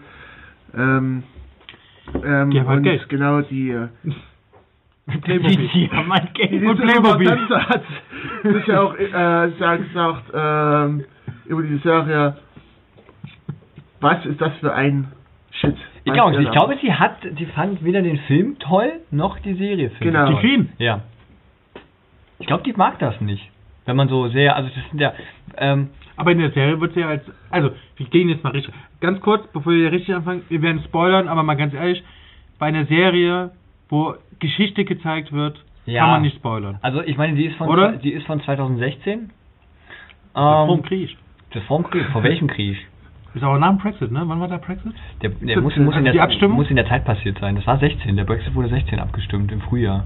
Ähm, 0.75 1.23
ähm, 2.23 2.51
Die 2.51 2.59
haben 2.59 2.67
halt 2.67 2.77
und 2.77 2.83
Geld. 2.83 3.09
genau 3.09 3.41
die, 3.41 3.71
äh, 3.71 3.87
Playmobil. 5.21 5.69
Die 5.73 5.89
haben 5.91 6.07
mein 6.07 6.27
die 6.33 6.47
Geld. 6.47 6.63
Und 6.63 6.77
Playmobil. 6.79 7.29
Hat 7.49 7.81
sich 8.43 8.67
ja 8.67 8.81
auch 8.81 8.95
äh, 8.97 9.49
sagen 9.59 9.83
gesagt 9.89 10.23
ähm, 10.33 11.03
über 11.45 11.63
die 11.63 11.77
Serie, 11.77 12.37
was 13.99 14.25
ist 14.25 14.39
das 14.39 14.53
für 14.59 14.73
ein 14.73 15.07
Shit? 15.51 15.75
Ich 16.05 16.11
glaube, 16.13 16.41
ich 16.41 16.51
glaube, 16.51 16.77
sie 16.81 16.93
hat, 16.93 17.17
sie 17.37 17.45
fand 17.47 17.83
weder 17.83 18.01
den 18.01 18.17
Film 18.19 18.57
toll, 18.59 18.91
noch 19.11 19.39
die 19.39 19.53
Serie 19.53 19.89
Film 19.89 20.11
Genau. 20.13 20.27
Die 20.29 20.35
Queen? 20.35 20.69
Ja. 20.77 21.01
Ich 22.39 22.47
glaube, 22.47 22.63
die 22.63 22.73
mag 22.73 22.99
das 22.99 23.19
nicht. 23.21 23.49
Wenn 23.85 23.95
man 23.95 24.07
so 24.07 24.27
sehr, 24.29 24.55
also 24.55 24.69
das 24.73 24.89
sind 24.89 24.99
ja, 25.01 25.13
ähm, 25.57 25.89
Aber 26.15 26.31
in 26.31 26.39
der 26.39 26.51
Serie 26.51 26.79
wird 26.79 26.93
sie 26.93 27.01
ja 27.01 27.09
als. 27.09 27.23
Also, 27.49 27.71
wir 27.97 28.05
gehen 28.07 28.29
jetzt 28.29 28.43
mal 28.43 28.51
richtig. 28.51 28.73
Ganz 29.01 29.19
kurz, 29.21 29.45
bevor 29.51 29.73
wir 29.73 29.91
richtig 29.91 30.13
anfangen, 30.15 30.43
wir 30.49 30.61
werden 30.61 30.81
spoilern, 30.85 31.27
aber 31.27 31.43
mal 31.43 31.55
ganz 31.55 31.73
ehrlich, 31.73 32.01
bei 32.59 32.67
einer 32.67 32.85
Serie, 32.85 33.51
wo 33.89 34.13
Geschichte 34.39 34.85
gezeigt 34.85 35.31
wird, 35.33 35.57
Ja. 35.85 36.01
kann 36.01 36.09
man 36.11 36.21
nicht 36.21 36.37
spoilern. 36.37 36.77
also 36.81 37.01
ich 37.01 37.17
meine, 37.17 37.35
die 37.35 37.45
ist 37.45 37.57
von, 37.57 37.67
Oder? 37.67 37.93
die 37.93 38.11
ist 38.13 38.25
von 38.25 38.41
2016. 38.41 39.11
Ähm, 39.19 39.29
Vom 40.33 40.79
Ähm, 40.79 40.83
Krieg. 40.83 41.17
das 41.51 41.63
vom 41.63 41.83
Krieg, 41.83 42.05
vor 42.11 42.23
welchem 42.23 42.47
Krieg? 42.47 42.77
Ist 43.35 43.41
aber 43.43 43.57
nach 43.57 43.69
dem 43.69 43.79
Brexit, 43.79 44.11
ne? 44.11 44.21
Wann 44.25 44.39
war 44.39 44.47
der 44.47 44.59
Brexit? 44.59 44.93
Der, 45.23 45.29
der 45.31 45.39
17, 45.39 45.63
muss, 45.63 45.75
muss, 45.77 45.95
in 45.95 46.03
der, 46.03 46.13
die 46.13 46.21
Abstimmung? 46.21 46.55
muss 46.57 46.69
in 46.69 46.75
der 46.75 46.85
Zeit 46.87 47.03
passiert 47.03 47.39
sein. 47.39 47.55
Das 47.55 47.65
war 47.65 47.79
16. 47.79 48.15
Der 48.15 48.25
Brexit 48.25 48.53
wurde 48.53 48.69
16 48.69 48.99
abgestimmt 48.99 49.51
im 49.51 49.59
Frühjahr. 49.61 50.03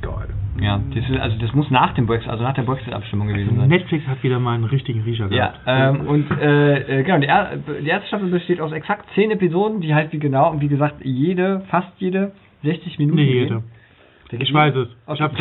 Geil. 0.00 0.28
Ja, 0.60 0.80
das 0.94 1.08
ist, 1.08 1.16
also 1.20 1.36
das 1.38 1.52
muss 1.54 1.70
nach 1.70 1.94
dem 1.94 2.06
Brexit, 2.06 2.28
also 2.30 2.42
nach 2.42 2.54
der 2.54 2.62
Brexit-Abstimmung 2.62 3.28
gewesen 3.28 3.48
Also 3.50 3.60
sein. 3.60 3.68
Netflix 3.68 4.06
hat 4.06 4.22
wieder 4.22 4.38
mal 4.38 4.54
einen 4.54 4.64
richtigen 4.64 5.02
Riecher 5.02 5.28
Ja, 5.30 5.54
gehabt. 5.64 5.98
ähm, 6.00 6.06
und 6.06 6.30
äh, 6.32 7.00
äh, 7.00 7.02
genau, 7.04 7.18
die, 7.18 7.26
er 7.26 7.56
die 7.82 7.86
erste 7.86 8.08
Staffel 8.08 8.28
besteht 8.28 8.60
aus 8.60 8.72
exakt 8.72 9.06
10 9.14 9.30
Episoden, 9.30 9.80
die 9.80 9.94
halt 9.94 10.12
wie 10.12 10.18
genau, 10.18 10.50
und 10.50 10.60
wie 10.60 10.68
gesagt, 10.68 10.96
jede, 11.04 11.60
fast 11.70 11.92
jede 11.98 12.32
60 12.64 12.98
Minuten 12.98 13.16
Nee, 13.16 13.26
gehen. 13.26 13.34
jede. 13.42 13.48
Der 13.54 13.62
Ich 14.30 14.52
weiß 14.52 14.74
es. 14.76 14.88
Ich 14.88 14.96
Okay. 15.08 15.22
hab 15.22 15.36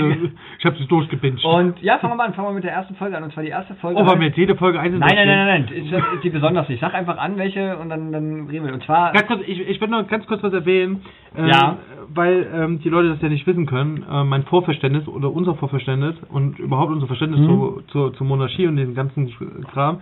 sie, 0.78 0.82
ich 0.82 0.88
durchgebinged. 0.88 1.43
Und 1.43 1.82
ja, 1.82 1.97
fangen 1.97 2.13
wir 2.13 2.17
mal 2.17 2.28
an, 2.28 2.34
fangen 2.34 2.47
wir 2.50 2.54
mit 2.54 2.63
der 2.63 2.71
ersten 2.71 2.95
Folge 2.95 3.17
an. 3.17 3.23
Und 3.23 3.34
zwar 3.34 3.43
die 3.43 3.50
erste 3.50 3.76
Folge. 3.76 4.00
oh, 4.00 4.04
aber 4.04 4.15
mir 4.15 4.28
jetzt 4.28 4.38
jede 4.38 4.56
Folge 4.56 4.80
einzeln 4.80 5.00
nein, 5.00 5.15
nein, 5.15 5.28
nein, 5.28 5.45
nein, 5.47 5.65
nein, 5.91 6.04
ist 6.15 6.23
die 6.23 6.30
besonders 6.30 6.69
nicht. 6.69 6.80
Sag 6.80 6.93
einfach 6.93 7.17
an, 7.17 7.38
welche 7.38 7.78
und 7.78 7.89
dann, 7.89 8.12
dann 8.12 8.47
reden 8.47 8.65
wir. 8.65 8.73
Und 8.73 8.84
zwar. 8.84 9.12
Ganz 9.12 9.28
kurz, 9.28 9.41
ich, 9.45 9.60
ich 9.67 9.82
will 9.82 9.89
noch 9.89 10.08
ganz 10.08 10.26
kurz 10.28 10.41
was 10.43 10.54
erwähnen, 10.54 11.02
ähm, 11.36 11.47
Ja. 11.47 11.78
weil 12.13 12.47
ähm, 12.54 12.80
die 12.80 12.89
Leute 12.89 13.10
das 13.10 13.21
ja 13.21 13.30
nicht 13.30 13.45
wissen 13.45 13.65
können. 13.65 14.06
Äh, 14.10 14.23
mein 14.23 14.43
Vorverständnis 14.43 15.08
oder 15.08 15.32
unser 15.32 15.56
Vorverständnis 15.56 16.15
und 16.30 16.58
überhaupt 16.60 16.91
unser 16.91 17.08
Verständnis 17.08 17.41
Mhm. 17.41 17.45
zu, 17.47 17.82
zu, 17.88 18.10
zur 18.12 18.28
Monarchie 18.28 18.67
und 18.67 18.78
dem 18.78 18.95
ganzen 18.95 19.32
Kram, 19.73 20.02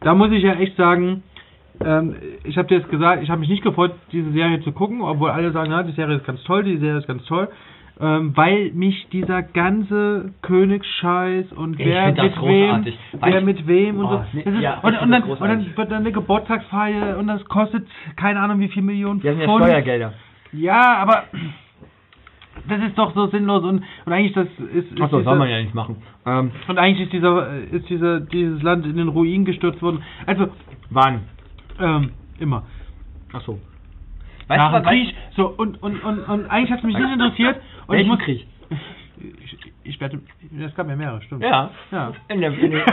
da 0.00 0.14
muss 0.14 0.32
ich 0.32 0.42
ja 0.42 0.54
echt 0.54 0.76
sagen, 0.76 1.22
ähm, 1.84 2.14
ich 2.44 2.56
habe 2.58 2.68
dir 2.68 2.76
jetzt 2.78 2.90
gesagt, 2.90 3.22
ich 3.22 3.30
habe 3.30 3.40
mich 3.40 3.48
nicht 3.48 3.62
gefreut, 3.62 3.92
diese 4.12 4.30
Serie 4.32 4.60
zu 4.62 4.72
gucken, 4.72 5.00
obwohl 5.02 5.30
alle 5.30 5.50
sagen, 5.52 5.70
ja, 5.72 5.82
die 5.82 5.92
Serie 5.92 6.16
ist 6.16 6.24
ganz 6.26 6.42
toll, 6.44 6.62
die 6.62 6.76
Serie 6.76 6.98
ist 6.98 7.06
ganz 7.06 7.24
toll. 7.24 7.48
Ähm, 8.00 8.36
weil 8.36 8.72
mich 8.72 9.06
dieser 9.12 9.42
ganze 9.42 10.32
Königsscheiß 10.42 11.52
und 11.52 11.78
Ich 11.78 11.86
wer 11.86 12.08
mit 12.10 12.42
wem, 12.42 12.84
wer 13.12 13.20
Weißt- 13.20 13.40
mit 13.44 13.66
wem 13.68 13.98
und 13.98 14.04
Oh, 14.06 14.24
so. 14.32 14.38
ist, 14.40 14.60
ja, 14.60 14.80
und, 14.80 14.98
und, 15.00 15.10
dann, 15.12 15.22
und 15.22 15.40
dann 15.40 15.64
wird 15.76 15.90
dann 15.92 16.00
eine 16.00 16.10
Geburtstagsfeier 16.10 17.16
und 17.18 17.28
das 17.28 17.44
kostet 17.44 17.86
keine 18.16 18.40
Ahnung 18.40 18.58
wie 18.58 18.66
viel 18.68 18.82
Millionen 18.82 19.22
Wir 19.22 19.30
haben 19.30 19.38
ja. 19.40 19.44
Steuergelder. 19.44 20.12
Ja, 20.52 20.96
aber 20.96 21.22
das 22.68 22.80
ist 22.82 22.98
doch 22.98 23.14
so 23.14 23.26
sinnlos 23.28 23.62
und, 23.62 23.84
und 24.06 24.12
eigentlich 24.12 24.32
das 24.32 24.48
ist, 24.72 24.90
ist 24.92 25.00
Achso, 25.00 25.22
soll 25.22 25.36
man 25.36 25.48
ja 25.48 25.60
nicht 25.60 25.74
machen. 25.74 25.96
Ähm, 26.26 26.50
und 26.66 26.78
eigentlich 26.78 27.02
ist 27.06 27.12
dieser 27.12 27.48
ist 27.70 27.88
dieser 27.88 28.20
dieses 28.20 28.60
Land 28.62 28.86
in 28.86 28.96
den 28.96 29.08
Ruin 29.08 29.44
gestürzt 29.44 29.80
worden. 29.82 30.02
Also 30.26 30.48
wann? 30.90 31.20
ähm, 31.80 32.10
immer. 32.40 32.64
Achso. 33.32 33.60
Nach 34.48 34.72
was- 34.72 34.82
dem 34.82 34.88
Krieg. 34.88 35.14
So 35.36 35.46
und 35.48 35.82
und 35.82 36.02
und, 36.04 36.20
und 36.28 36.46
eigentlich 36.50 36.70
hat 36.70 36.78
es 36.78 36.84
mich 36.84 36.96
nicht 36.98 37.12
interessiert. 37.12 37.56
Und 37.86 37.96
Welchen 37.96 38.18
Krieg? 38.18 38.46
Ich, 39.18 39.58
ich 39.84 40.00
werde. 40.00 40.20
Es 40.58 40.74
gab 40.74 40.88
ja 40.88 40.96
mehrere, 40.96 41.22
stimmt. 41.22 41.42
Ja. 41.42 41.70
Ja. 41.92 42.12
In 42.28 42.40
der, 42.40 42.52
in 42.58 42.70
der, 42.70 42.86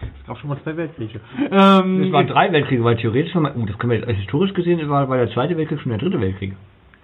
es 0.00 0.26
gab 0.26 0.38
schon 0.38 0.48
mal 0.48 0.58
zwei 0.62 0.76
Weltkriege. 0.76 1.20
Ähm, 1.50 2.04
es 2.04 2.12
waren 2.12 2.26
drei 2.26 2.52
Weltkriege, 2.52 2.82
weil 2.84 2.96
theoretisch, 2.96 3.34
war 3.34 3.42
mal, 3.42 3.56
uh, 3.56 3.66
das 3.66 3.78
können 3.78 3.92
wir 3.92 3.98
jetzt 3.98 4.10
historisch 4.18 4.54
gesehen, 4.54 4.88
war, 4.88 5.08
war 5.08 5.16
der 5.18 5.30
zweite 5.30 5.56
Weltkrieg 5.56 5.80
schon 5.80 5.90
der 5.90 5.98
dritte 5.98 6.20
Weltkrieg. 6.20 6.54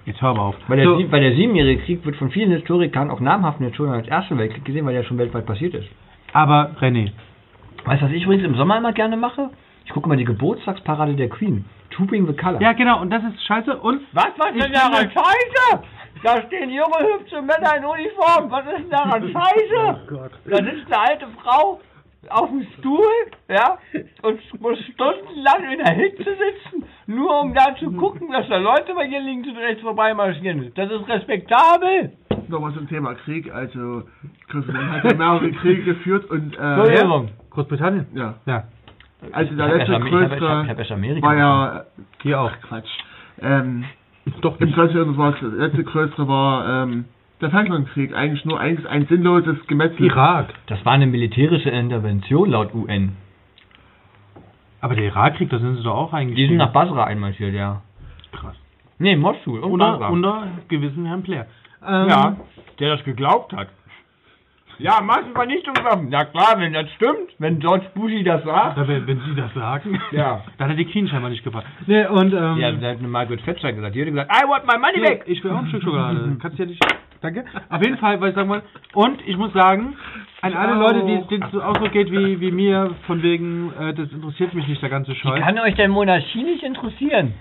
Jetzt 0.07 0.23
hör 0.23 0.35
mal 0.35 0.43
auf. 0.43 0.57
Weil 0.69 0.79
der, 0.79 0.87
So, 0.87 1.13
weil 1.13 1.21
der 1.21 1.35
siebenjährige 1.35 1.83
Krieg 1.83 2.05
wird 2.07 2.17
von 2.17 2.31
vielen 2.31 2.51
Historikern, 2.51 3.11
auch 3.11 3.21
namhaften 3.21 3.67
Historikern, 3.67 3.99
als 3.99 4.09
erster 4.09 4.39
Weltkrieg 4.39 4.65
gesehen, 4.65 4.87
weil 4.87 4.95
der 4.95 5.05
schon 5.05 5.19
weltweit 5.19 5.45
passiert 5.45 5.75
ist. 5.75 5.89
aber 6.33 6.71
René, 6.81 7.11
Weißt 7.85 8.03
du, 8.03 8.07
was 8.07 8.13
ich 8.13 8.25
übrigens 8.25 8.45
im 8.45 8.55
Sommer 8.57 8.77
immer 8.79 8.93
gerne 8.93 9.17
mache? 9.17 9.51
Ich 9.85 9.93
gucke 9.93 10.09
mal 10.09 10.17
die 10.17 10.25
Geburtstagsparade 10.25 11.15
der 11.15 11.29
Queen. 11.29 11.65
Trooping 11.99 12.27
the 12.27 12.33
Color. 12.33 12.63
ja 12.63 12.73
genau, 12.73 13.03
und 13.03 13.11
das 13.11 13.23
ist 13.25 13.45
scheiße 13.47 13.77
und 13.77 14.01
Was, 14.13 14.29
was 14.39 14.55
ist 14.55 14.65
denn 14.65 14.73
daran 14.73 15.11
scheiße? 15.11 15.83
Da 16.23 16.43
stehen 16.47 16.71
junge, 16.71 16.99
hübsche 17.15 17.43
Männer 17.43 17.77
in 17.77 17.85
Uniform. 17.85 18.51
Was 18.51 18.65
ist 18.67 18.79
denn 18.79 18.91
daran 18.91 19.23
scheiße? 19.33 20.07
Gott. 20.09 20.33
Da 20.47 20.57
sitzt 20.57 20.87
eine 20.87 20.99
alte 20.99 21.27
Frau 21.43 21.81
auf 22.31 22.49
dem 22.51 22.67
Stuhl, 22.79 23.07
ja, 23.49 23.79
und 24.23 24.61
muss 24.61 24.79
stundenlang 24.93 25.73
in 25.73 25.79
der 25.79 25.93
Hitze 25.95 26.25
sitzen, 26.25 26.85
nur 27.07 27.41
um 27.41 27.55
da 27.55 27.75
zu 27.77 27.93
gucken, 27.93 28.31
dass 28.33 28.49
da 28.49 28.57
Leute 28.57 28.95
bei 28.95 29.05
ihr 29.07 29.21
links 29.21 29.49
und 29.49 29.57
rechts 29.57 29.83
vorbeimarschieren. 29.83 30.73
Das 30.75 30.91
ist 30.91 31.09
respektabel. 31.09 32.13
Nochmal 32.49 32.73
zum 32.75 32.89
Thema 32.89 33.15
Krieg, 33.15 33.53
also 33.53 34.03
Großbritannien 34.49 34.93
hat 34.93 35.05
ja 35.05 35.17
mehrere 35.17 35.53
Kriege 35.53 35.83
geführt 35.83 36.29
und 36.31 36.55
äh. 36.55 37.27
Großbritannien? 37.51 38.07
ja, 38.15 38.35
Ja, 38.47 38.65
also 39.33 39.55
der 39.55 39.69
letzte 39.69 39.93
ich 39.93 39.99
hab- 39.99 40.09
größere 40.09 40.37
ich 40.37 40.43
hab- 40.43 40.65
ich 40.65 40.71
hab 40.71 40.79
erst 40.79 40.93
Amerika 40.93 41.27
war 41.27 41.37
ja 41.37 41.85
hier 42.23 42.41
auch. 42.41 42.53
Quatsch. 42.63 42.89
Ähm, 43.41 43.85
Doch 44.41 44.59
Im 44.61 44.67
nicht. 44.67 44.77
Ganzen 44.77 45.17
war 45.17 45.33
das 45.33 45.41
letzte 45.43 45.85
größere 45.85 46.29
war 46.29 46.83
ähm, 46.85 47.05
der 47.41 47.51
Falklandkrieg. 47.51 48.15
Eigentlich 48.15 48.45
nur 48.45 48.61
eigentlich 48.61 48.89
ein 48.89 49.07
sinnloses 49.07 49.67
Gemetzel. 49.67 50.07
Irak. 50.07 50.53
Das 50.67 50.85
war 50.85 50.93
eine 50.93 51.07
militärische 51.07 51.71
Intervention 51.71 52.51
laut 52.51 52.75
UN. 52.75 53.17
Aber 54.81 54.95
der 54.95 55.05
Irakkrieg, 55.07 55.51
da 55.51 55.59
sind 55.59 55.77
sie 55.77 55.83
doch 55.83 55.95
auch 55.95 56.13
eigentlich. 56.13 56.37
Die 56.37 56.47
sind 56.47 56.57
nach 56.57 56.73
Basra 56.73 57.05
einmarschiert, 57.05 57.55
ja. 57.55 57.83
krass. 58.33 58.55
Nee, 59.01 59.17
Mosul 59.17 59.61
und 59.61 59.73
Unter, 59.73 59.93
Basra. 59.93 60.09
unter 60.09 60.49
gewissen 60.69 61.07
Herrn 61.07 61.23
Blair. 61.23 61.47
Ähm, 61.87 62.09
Ja, 62.09 62.37
der 62.81 62.97
das 62.97 63.05
geglaubt 63.05 63.53
hat. 63.55 63.69
Ja, 64.79 65.01
Massenvernichtungswaffen. 65.01 66.11
Ja 66.11 66.25
klar, 66.25 66.55
wenn 66.59 66.73
das 66.73 66.89
stimmt, 66.93 67.35
wenn 67.39 67.59
George 67.59 67.87
Bushi 67.95 68.23
das 68.23 68.45
sagt. 68.45 68.77
Ja, 68.79 68.87
wenn, 68.89 69.07
wenn 69.07 69.21
Sie 69.21 69.35
das 69.35 69.53
sagen. 69.55 70.01
Ja. 70.13 70.43
Dann 70.59 70.71
hat 70.71 70.79
die 70.79 70.85
Queen 70.85 71.09
scheinbar 71.09 71.31
nicht 71.31 71.43
gefallen. 71.45 71.65
Nee, 71.87 72.07
und, 72.07 72.33
ähm. 72.33 72.57
Ja, 72.59 72.71
da 72.73 72.91
hat 72.91 72.99
eine 72.99 73.09
Margaret 73.09 73.45
Thatcher 73.45 73.73
gesagt. 73.73 73.95
Die 73.95 74.01
hat 74.01 74.09
gesagt, 74.09 74.31
I 74.33 74.49
want 74.49 74.67
my 74.67 74.79
money 74.79 75.03
Ja, 75.03 75.11
back. 75.11 75.25
ich 75.27 75.43
will 75.43 75.51
auch 75.51 75.59
ein 75.59 75.69
Stück 75.69 75.83
Schokolade. 75.83 76.37
Kannst 76.43 76.59
du 76.59 76.63
ja 76.63 76.69
nicht. 76.69 76.85
Danke. 77.21 77.45
Auf 77.69 77.83
jeden 77.83 77.99
Fall, 77.99 78.21
was 78.21 78.29
ich 78.31 78.35
sagen 78.37 78.49
wollte. 78.49 78.67
Und 78.95 79.21
ich 79.27 79.37
muss 79.37 79.53
sagen, 79.53 79.97
an 80.43 80.55
alle. 80.55 80.75
Leute, 80.79 81.05
die 81.05 81.27
denen 81.29 81.43
es 81.43 81.51
so 81.51 81.61
so 81.61 81.91
geht 81.91 82.13
wie, 82.13 82.41
wie 82.41 82.53
mir, 82.53 82.95
von 83.09 83.21
wegen, 83.25 83.73
äh, 83.79 83.93
das 83.93 84.13
interessiert 84.13 84.55
mich 84.55 84.69
nicht, 84.69 84.81
der 84.81 84.89
ganze 84.91 85.13
Scheiß. 85.17 85.41
Kann 85.41 85.59
euch 85.59 85.75
denn 85.75 85.91
Monarchie 85.91 86.45
nicht 86.45 86.63
interessieren? 86.63 87.35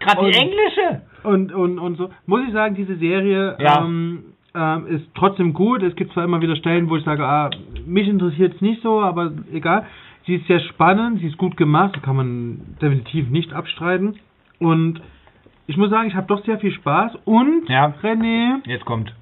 Gerade 0.00 0.30
die 0.30 0.36
englische. 0.38 1.02
Und, 1.22 1.52
und, 1.52 1.78
und 1.78 1.96
so. 1.96 2.10
Muss 2.26 2.42
ich 2.46 2.52
sagen, 2.52 2.74
diese 2.74 2.96
Serie 2.96 3.56
Ja. 3.58 3.80
ähm, 3.80 4.34
ähm, 4.56 4.86
ist 4.86 5.06
trotzdem 5.14 5.52
gut. 5.52 5.82
Es 5.82 5.94
gibt 5.96 6.12
zwar 6.12 6.24
immer 6.24 6.40
wieder 6.40 6.56
Stellen, 6.56 6.88
wo 6.88 6.96
ich 6.96 7.04
sage, 7.04 7.24
ah, 7.26 7.50
mich 7.86 8.08
interessiert 8.08 8.54
es 8.54 8.60
nicht 8.60 8.82
so, 8.82 9.00
aber 9.00 9.32
egal. 9.52 9.86
Sie 10.26 10.34
ist 10.36 10.46
sehr 10.48 10.60
spannend, 10.60 11.20
sie 11.20 11.26
ist 11.28 11.36
gut 11.38 11.56
gemacht, 11.56 12.02
kann 12.02 12.16
man 12.16 12.76
definitiv 12.82 13.28
nicht 13.30 13.52
abstreiten. 13.52 14.16
Und 14.58 15.00
ich 15.68 15.76
muss 15.76 15.90
sagen, 15.90 16.08
ich 16.08 16.14
habe 16.14 16.26
doch 16.26 16.44
sehr 16.44 16.58
viel 16.58 16.72
Spaß. 16.72 17.12
Und, 17.24 17.68
Ja. 17.68 17.92
René, 18.02 18.56
Jetzt 18.66 18.84
kommt. 18.84 19.12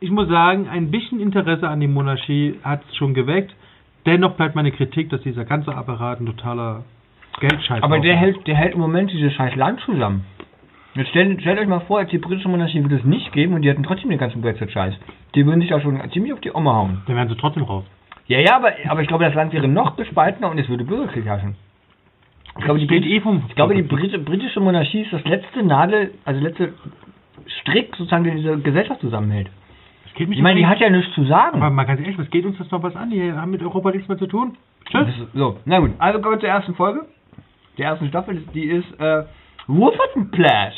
ich 0.00 0.10
muss 0.10 0.28
sagen, 0.28 0.68
ein 0.68 0.90
bisschen 0.90 1.20
Interesse 1.20 1.68
an 1.68 1.80
die 1.80 1.88
Monarchie 1.88 2.54
hat 2.62 2.82
es 2.88 2.96
schon 2.96 3.12
geweckt. 3.14 3.54
Dennoch 4.06 4.34
bleibt 4.36 4.54
meine 4.54 4.70
Kritik, 4.72 5.10
dass 5.10 5.20
dieser 5.22 5.44
ganze 5.44 5.74
Apparat 5.74 6.20
ein 6.20 6.26
totaler 6.26 6.84
Geldscheiß 7.40 7.82
Aber 7.82 7.98
der 7.98 8.14
ist. 8.14 8.20
hält, 8.20 8.46
der 8.46 8.54
hält 8.54 8.74
im 8.74 8.80
Moment 8.80 9.10
dieses 9.10 9.32
scheiß 9.32 9.56
Land 9.56 9.80
zusammen. 9.80 10.24
Jetzt 10.94 11.08
stellt, 11.10 11.40
stellt 11.40 11.58
euch 11.58 11.66
mal 11.66 11.80
vor, 11.80 12.00
jetzt 12.00 12.12
die 12.12 12.18
britische 12.18 12.48
Monarchie 12.48 12.80
würde 12.82 12.96
es 12.96 13.04
nicht 13.04 13.32
geben 13.32 13.54
und 13.54 13.62
die 13.62 13.68
hätten 13.68 13.82
trotzdem 13.82 14.10
den 14.10 14.18
ganzen 14.18 14.40
Brexit-Scheiß. 14.42 14.94
Die 15.34 15.44
würden 15.44 15.60
sich 15.60 15.70
da 15.70 15.80
schon 15.80 16.00
ziemlich 16.12 16.32
auf 16.32 16.40
die 16.40 16.52
Oma 16.52 16.74
hauen. 16.74 17.02
Dann 17.06 17.16
wären 17.16 17.28
sie 17.28 17.36
trotzdem 17.36 17.64
raus. 17.64 17.84
Ja, 18.26 18.38
ja, 18.38 18.56
aber, 18.56 18.72
aber 18.88 19.02
ich 19.02 19.08
glaube, 19.08 19.24
das 19.24 19.34
Land 19.34 19.52
wäre 19.52 19.66
noch 19.66 19.96
gespaltener 19.96 20.50
und 20.50 20.58
es 20.58 20.68
würde 20.68 20.84
Bürgerkrieg 20.84 21.24
herrschen. 21.24 21.56
Ich 22.56 22.64
glaube, 22.64 22.78
die, 22.78 22.86
Brit 22.86 23.04
eh 23.04 23.20
vom 23.20 23.42
ich 23.48 23.54
glaube, 23.56 23.74
die 23.74 23.82
Brit 23.82 24.24
britische 24.24 24.60
Monarchie 24.60 25.02
ist 25.02 25.12
das 25.12 25.24
letzte 25.24 25.64
Nadel, 25.64 26.12
also 26.24 26.40
letzte 26.40 26.74
Strick 27.60 27.96
sozusagen, 27.96 28.22
der 28.22 28.34
diese 28.36 28.58
Gesellschaft 28.58 29.00
zusammenhält. 29.00 29.50
Ich 30.16 30.40
meine, 30.40 30.60
die 30.60 30.66
hat 30.66 30.78
ja 30.78 30.90
nichts 30.90 31.12
zu 31.14 31.24
sagen. 31.24 31.60
Aber 31.60 31.70
mal 31.70 31.84
ganz 31.84 32.00
ehrlich, 32.00 32.16
was 32.16 32.30
geht 32.30 32.44
uns 32.46 32.56
das 32.58 32.70
noch 32.70 32.84
was 32.84 32.94
an? 32.94 33.10
Die 33.10 33.32
haben 33.32 33.50
mit 33.50 33.62
Europa 33.62 33.90
nichts 33.90 34.08
mehr 34.08 34.16
zu 34.16 34.28
tun. 34.28 34.56
Tschüss. 34.88 35.08
So, 35.34 35.58
na 35.64 35.80
gut. 35.80 35.90
Also 35.98 36.20
kommen 36.20 36.36
wir 36.36 36.40
zur 36.40 36.48
ersten 36.48 36.74
Folge. 36.76 37.06
Der 37.78 37.86
ersten 37.86 38.06
Staffel, 38.08 38.44
die 38.54 38.62
ist 38.62 39.00
äh, 39.00 39.24
Wolverton 39.66 40.28
Splash. 40.32 40.74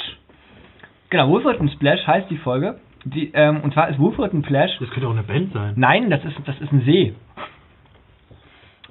Genau, 1.11 1.29
Wolverton 1.29 1.69
Splash 1.71 2.07
heißt 2.07 2.31
die 2.31 2.37
Folge. 2.39 2.79
Die, 3.05 3.31
ähm, 3.35 3.61
und 3.63 3.73
zwar 3.73 3.89
ist 3.89 3.99
Wolverton 3.99 4.43
Splash. 4.45 4.77
Das 4.81 4.91
könnte 4.91 5.07
auch 5.09 5.13
eine 5.13 5.23
Band 5.23 5.53
sein. 5.53 5.75
Nein, 5.77 6.11
das 6.11 6.25
ist, 6.25 6.37
das 6.45 6.59
ist 6.61 6.73
ein 6.73 6.83
See. 6.85 7.15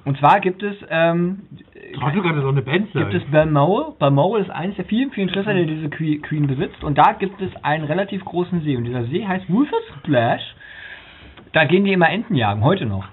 Und 0.04 0.16
zwar 0.18 0.38
gibt 0.40 0.62
es, 0.62 0.76
ähm, 0.88 1.40
Trotzdem 1.98 2.22
kann 2.22 2.36
das 2.36 2.44
auch 2.44 2.50
eine 2.50 2.62
Band 2.62 2.92
sein. 2.92 3.10
gibt 3.10 3.14
es 3.22 3.30
Balmoral. 3.30 3.92
Balmoral 3.98 4.40
ist 4.42 4.50
eines 4.50 4.76
der 4.76 4.84
vielen, 4.84 5.10
vielen 5.10 5.28
Schlösser, 5.30 5.52
der 5.52 5.64
diese 5.64 5.88
Que- 5.90 6.18
Queen 6.18 6.46
besitzt. 6.46 6.84
Und 6.84 6.96
da 6.96 7.12
gibt 7.12 7.40
es 7.42 7.50
einen 7.64 7.84
relativ 7.84 8.24
großen 8.24 8.62
See. 8.62 8.76
Und 8.76 8.84
dieser 8.84 9.04
See 9.06 9.26
heißt 9.26 9.52
Wolfer's 9.52 9.82
Splash. 9.98 10.42
Da 11.52 11.64
gehen 11.64 11.84
die 11.84 11.92
immer 11.92 12.08
Enten 12.08 12.36
jagen, 12.36 12.62
heute 12.62 12.86
noch. 12.86 13.08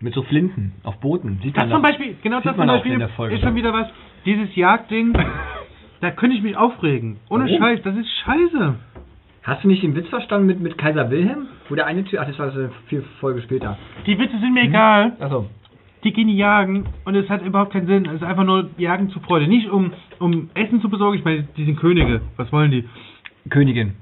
Mit 0.00 0.12
so 0.12 0.22
Flinten 0.22 0.72
auf 0.82 0.98
Booten. 0.98 1.38
Sieht 1.42 1.56
das 1.56 1.64
man 1.68 1.70
zum. 1.70 1.82
Beispiel, 1.82 2.16
genau 2.22 2.40
das 2.40 2.56
zum 2.56 2.66
Beispiel 2.66 2.92
in 2.94 2.98
der 2.98 3.08
Folge. 3.10 3.36
ist 3.36 3.42
schon 3.42 3.54
wieder 3.54 3.72
was. 3.72 3.88
Dieses 4.24 4.54
Jagdding, 4.56 5.12
da 6.00 6.10
könnte 6.10 6.36
ich 6.36 6.42
mich 6.42 6.56
aufregen. 6.56 7.18
Ohne 7.28 7.44
Warum? 7.44 7.58
Scheiß, 7.58 7.82
das 7.82 7.96
ist 7.96 8.08
scheiße. 8.24 8.74
Hast 9.42 9.62
du 9.62 9.68
nicht 9.68 9.82
den 9.82 9.94
Witz 9.94 10.08
verstanden 10.08 10.46
mit, 10.46 10.60
mit 10.60 10.78
Kaiser 10.78 11.10
Wilhelm? 11.10 11.48
Wo 11.68 11.74
der 11.74 11.86
eine 11.86 12.04
Typ, 12.04 12.18
ach, 12.20 12.26
das 12.26 12.38
war 12.38 12.50
so 12.50 12.68
vier 12.86 13.02
Folge 13.20 13.42
später. 13.42 13.76
Die 14.06 14.18
Witze 14.18 14.38
sind 14.38 14.54
mir 14.54 14.62
egal. 14.64 15.12
Achso. 15.20 15.46
Die 16.02 16.12
gehen 16.12 16.28
jagen 16.28 16.86
und 17.04 17.14
es 17.14 17.28
hat 17.28 17.42
überhaupt 17.42 17.72
keinen 17.72 17.86
Sinn. 17.86 18.06
Es 18.06 18.14
ist 18.14 18.22
einfach 18.22 18.44
nur 18.44 18.70
Jagen 18.78 19.10
zur 19.10 19.22
Freude. 19.22 19.46
Nicht 19.46 19.68
um, 19.70 19.92
um 20.18 20.50
Essen 20.54 20.80
zu 20.80 20.88
besorgen. 20.88 21.18
Ich 21.18 21.24
meine, 21.24 21.46
die 21.56 21.64
sind 21.64 21.76
Könige. 21.76 22.22
Was 22.36 22.50
wollen 22.52 22.70
die? 22.70 22.88
Königin. 23.50 23.94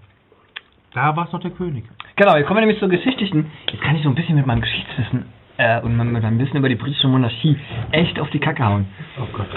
Da 0.94 1.16
war 1.16 1.26
es 1.26 1.32
noch 1.32 1.40
der 1.40 1.50
König. 1.52 1.84
Genau, 2.16 2.36
jetzt 2.36 2.46
kommen 2.46 2.58
wir 2.58 2.66
nämlich 2.66 2.78
zur 2.78 2.88
Geschichtlichen. 2.88 3.46
Jetzt 3.70 3.82
kann 3.82 3.96
ich 3.96 4.02
so 4.02 4.08
ein 4.08 4.14
bisschen 4.14 4.36
mit 4.36 4.46
meinem 4.46 4.60
Geschichtswissen 4.60 5.24
äh, 5.56 5.80
und 5.80 5.96
mit 5.96 6.22
meinem 6.22 6.38
Wissen 6.38 6.56
über 6.56 6.68
die 6.68 6.74
britische 6.74 7.08
Monarchie 7.08 7.56
echt 7.92 8.18
auf 8.20 8.30
die 8.30 8.38
Kacke 8.38 8.64
hauen. 8.64 8.86
Oh 9.18 9.26
Gott. 9.32 9.48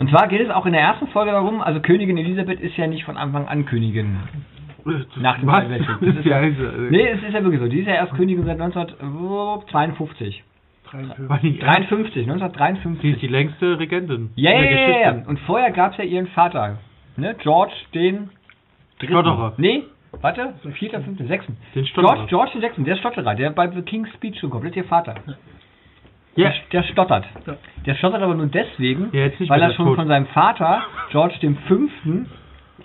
Und 0.00 0.08
zwar 0.08 0.28
geht 0.28 0.40
es 0.40 0.48
auch 0.48 0.64
in 0.64 0.72
der 0.72 0.80
ersten 0.80 1.08
Folge 1.08 1.30
darum, 1.30 1.60
also 1.60 1.80
Königin 1.80 2.16
Elisabeth 2.16 2.58
ist 2.58 2.74
ja 2.78 2.86
nicht 2.86 3.04
von 3.04 3.18
Anfang 3.18 3.46
an 3.46 3.66
Königin. 3.66 4.16
Nach 5.16 5.38
dem 5.38 5.46
Was? 5.46 5.68
Weltkrieg. 5.68 5.96
Das 6.00 6.16
ist 6.16 6.24
ja 6.24 6.36
also, 6.36 6.62
Nee, 6.88 7.06
es 7.06 7.22
ist 7.22 7.34
ja 7.34 7.42
wirklich 7.42 7.60
so. 7.60 7.68
Die 7.68 7.80
ist 7.80 7.86
ja 7.86 7.96
erst 7.96 8.14
Königin 8.14 8.46
seit 8.46 8.58
1952. 8.58 10.42
53. 10.90 11.60
53, 11.60 12.14
Sie 12.14 12.20
1953. 12.30 13.12
ist 13.12 13.20
die 13.20 13.28
längste 13.28 13.78
Regentin. 13.78 14.30
Ja, 14.36 14.52
ja, 14.52 15.00
ja. 15.00 15.22
Und 15.26 15.38
vorher 15.40 15.70
gab 15.70 15.92
es 15.92 15.98
ja 15.98 16.04
ihren 16.04 16.28
Vater, 16.28 16.78
ne? 17.16 17.36
George 17.38 17.74
den 17.92 18.30
Dritten. 18.98 19.12
Stotterer. 19.12 19.52
Nee, 19.58 19.82
warte, 20.20 20.54
vierter, 20.78 21.02
fünfter, 21.02 21.26
sechsten. 21.26 21.58
Den 21.74 21.84
Stotterer. 21.84 22.14
George, 22.14 22.28
George 22.30 22.50
den 22.54 22.60
Sechsten, 22.62 22.84
der 22.84 22.96
Stotterer, 22.96 23.34
der 23.34 23.50
bei 23.50 23.68
The 23.70 23.82
King's 23.82 24.08
Speech 24.14 24.40
schon 24.40 24.50
ist 24.66 24.76
ihr 24.76 24.84
Vater. 24.84 25.14
Ja. 26.36 26.52
Der, 26.72 26.82
stottert. 26.84 27.26
Ja. 27.46 27.56
Der 27.86 27.94
stottert 27.96 28.22
aber 28.22 28.34
nur 28.34 28.46
deswegen, 28.46 29.08
Ja, 29.12 29.28
weil 29.48 29.62
er 29.62 29.72
schon 29.72 29.86
tot. 29.86 29.96
von 29.96 30.08
seinem 30.08 30.26
Vater, 30.26 30.82
George 31.10 31.34
dem 31.42 31.56
Fünften, 31.66 32.26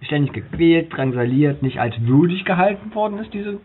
ständig 0.01 0.33
gequält, 0.33 0.95
drangsaliert, 0.95 1.61
nicht 1.61 1.79
als 1.79 1.95
würdig 2.01 2.43
gehalten 2.45 2.93
worden 2.95 3.19
ist, 3.19 3.33
diese 3.33 3.59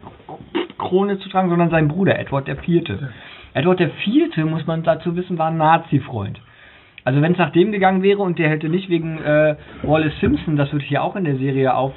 Krone 0.78 1.18
zu 1.18 1.28
tragen, 1.28 1.48
sondern 1.50 1.70
sein 1.70 1.88
Bruder, 1.88 2.18
Edward 2.18 2.46
der 2.46 2.56
Vierte. 2.56 3.12
Edward 3.54 3.80
der 3.80 3.90
Vierte, 3.90 4.44
muss 4.44 4.66
man 4.66 4.82
dazu 4.82 5.16
wissen, 5.16 5.38
war 5.38 5.48
ein 5.50 5.56
Nazi-Freund. 5.56 6.40
Also 7.02 7.22
wenn 7.22 7.32
es 7.32 7.38
nach 7.38 7.50
dem 7.50 7.72
gegangen 7.72 8.02
wäre 8.02 8.20
und 8.20 8.38
der 8.38 8.50
hätte 8.50 8.68
nicht 8.68 8.88
wegen 8.90 9.18
äh, 9.22 9.56
Wallace 9.82 10.18
Simpson, 10.20 10.56
das 10.56 10.72
wird 10.72 10.82
hier 10.82 11.02
auch 11.02 11.16
in 11.16 11.24
der 11.24 11.36
Serie 11.36 11.74
auf, 11.74 11.94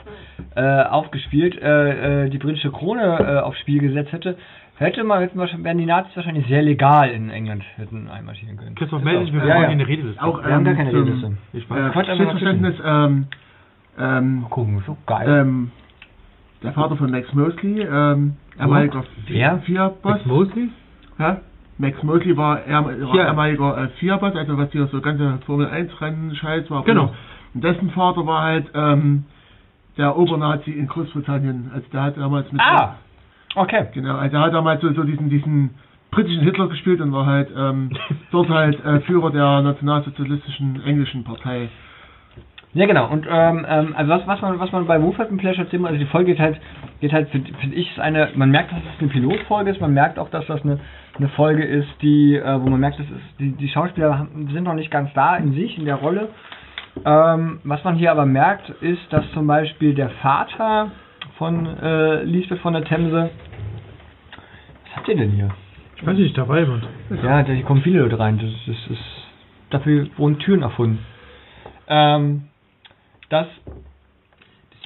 äh, 0.56 0.62
aufgespielt, 0.84 1.62
äh, 1.62 2.26
äh, 2.26 2.30
die 2.30 2.38
britische 2.38 2.72
Krone 2.72 3.04
äh, 3.20 3.40
aufs 3.42 3.60
Spiel 3.60 3.80
gesetzt 3.80 4.14
hätte, 4.14 4.38
hätte 4.76 5.04
man, 5.04 5.20
hätten 5.22 5.38
wahrscheinlich- 5.40 5.66
wären 5.66 5.78
die 5.78 5.86
Nazis 5.86 6.16
wahrscheinlich 6.16 6.48
sehr 6.48 6.62
legal 6.62 7.10
in 7.10 7.30
England 7.30 7.64
hätten 7.76 8.08
einmarschieren 8.10 8.58
können. 8.58 8.76
Christoph, 8.76 9.00
Ist 9.00 9.06
melde 9.06 9.26
dich, 9.26 9.34
wir 9.34 9.40
ja, 9.42 9.46
brauchen 9.46 9.62
ja. 9.62 9.68
hier 9.68 9.70
eine 9.70 9.88
Redeliste. 9.88 10.24
Auch 10.24 10.44
Wir 10.44 10.54
haben 10.54 10.64
gar 10.64 10.72
ähm, 10.72 10.78
keine 10.78 10.92
zum, 10.92 11.00
Redliste. 11.04 11.38
Ich 11.54 11.72
Äh, 11.72 11.94
Selbstverständnis, 12.18 12.76
ähm, 12.86 13.28
Ähm, 14.00 14.46
Gucken, 14.50 14.84
so 14.88 14.98
geil. 15.06 15.28
ähm, 15.42 15.72
der 16.64 16.74
Vater 16.74 16.96
von 16.96 17.12
Max 17.12 17.32
Mosley, 17.34 17.82
ähm, 17.82 18.38
ehemaliger 18.60 19.04
Wer? 19.28 19.60
FIA-Boss. 19.60 20.04
Max 20.04 20.26
Mosley? 20.26 20.70
Ja? 21.20 21.42
Max 21.78 22.02
Mosley 22.02 22.36
war 22.36 22.60
war 22.68 23.16
Ja. 23.16 23.28
ehemaliger 23.30 23.78
äh, 23.84 23.88
FIA-Boss, 24.00 24.36
also 24.36 24.58
was 24.58 24.72
hier 24.72 24.88
so 24.88 25.00
ganze 25.02 25.38
Formel 25.46 25.68
1-Rennen-Scheiß 25.68 26.72
war. 26.72 26.84
Genau. 26.86 27.14
Und 27.54 27.64
dessen 27.64 27.92
Vater 27.92 28.26
war 28.26 28.42
halt 28.42 28.68
ähm, 28.74 29.26
der 29.98 30.18
Obernazi 30.18 30.72
in 30.72 30.88
Großbritannien. 30.88 31.70
Also 31.74 31.86
der 31.94 32.02
hat 32.02 32.18
damals 32.18 32.52
mit 32.52 32.62
ah, 32.62 32.96
okay. 33.56 33.88
Genau, 33.94 34.18
also 34.18 34.38
er 34.38 34.44
hat 34.44 34.54
damals 34.54 34.82
so, 34.82 34.92
so 34.94 35.04
diesen, 35.04 35.30
diesen 35.30 35.72
britischen 36.12 36.44
Hitler 36.44 36.68
gespielt 36.68 37.02
und 37.02 37.12
war 37.12 37.26
halt 37.26 37.50
ähm, 37.56 37.90
dort 38.32 38.50
halt 38.50 38.84
äh, 38.86 39.00
Führer 39.02 39.32
der 39.32 39.62
nationalsozialistischen 39.62 40.82
englischen 40.86 41.24
Partei. 41.24 41.70
Ja 42.76 42.88
genau, 42.88 43.08
und 43.08 43.28
ähm, 43.30 43.66
ähm, 43.70 43.94
also 43.96 44.10
was, 44.12 44.26
was 44.26 44.42
man 44.42 44.60
was 44.60 44.72
man 44.72 44.88
bei 44.88 45.00
Wolfhard 45.00 45.30
und 45.30 45.40
Flash 45.40 45.60
muss, 45.60 45.86
also 45.86 46.00
die 46.00 46.06
Folge 46.08 46.32
geht 46.32 46.40
halt, 46.40 46.60
geht 47.02 47.14
halt, 47.14 47.30
finde 47.30 47.54
find 47.54 47.76
ich, 47.76 47.92
ist 47.92 48.00
eine, 48.00 48.30
man 48.34 48.50
merkt, 48.50 48.72
dass 48.72 48.80
es 48.80 49.00
eine 49.00 49.10
Pilotfolge 49.10 49.70
ist, 49.70 49.80
man 49.80 49.94
merkt 49.94 50.18
auch, 50.18 50.30
dass 50.30 50.48
das 50.48 50.64
eine, 50.64 50.80
eine 51.16 51.30
Folge 51.30 51.64
ist, 51.64 51.88
die, 52.02 52.36
äh, 52.36 52.60
wo 52.62 52.70
man 52.70 52.80
merkt, 52.80 52.98
dass 53.00 53.06
es, 53.06 53.38
die, 53.38 53.52
die 53.52 53.70
Schauspieler 53.70 54.18
haben- 54.18 54.50
sind 54.52 54.64
noch 54.64 54.74
nicht 54.74 54.90
ganz 54.90 55.14
da 55.14 55.36
in 55.36 55.54
sich, 55.54 55.78
in 55.78 55.86
der 55.86 55.98
Rolle. 55.98 56.30
Ähm, 57.06 57.60
was 57.64 57.84
man 57.84 57.94
hier 57.96 58.12
aber 58.12 58.26
merkt, 58.26 58.70
ist, 58.82 59.02
dass 59.12 59.24
zum 59.34 59.46
Beispiel 59.46 59.94
der 59.94 60.10
Vater 60.10 60.90
von 61.44 61.66
äh, 61.78 62.24
Lisbeth 62.24 62.60
von 62.60 62.72
der 62.72 62.86
Themse, 62.86 63.30
was 64.86 64.96
habt 64.96 65.10
ihr 65.10 65.18
denn 65.18 65.32
hier? 65.32 65.50
Ich 65.98 66.06
weiß 66.08 66.18
nicht, 66.18 66.38
da 66.38 66.48
war 66.48 66.58
jemand. 66.58 66.86
Ja, 67.22 67.44
da 67.44 67.54
kommen 67.64 67.82
viele 67.82 68.00
Leute 68.00 68.18
rein. 68.18 68.38
Das, 68.40 68.50
das 68.66 68.92
ist 68.92 69.04
dafür 69.70 70.08
wurden 70.16 70.40
Türen 70.40 70.62
erfunden. 70.62 71.00
Ähm, 71.90 72.44
dass 73.30 73.48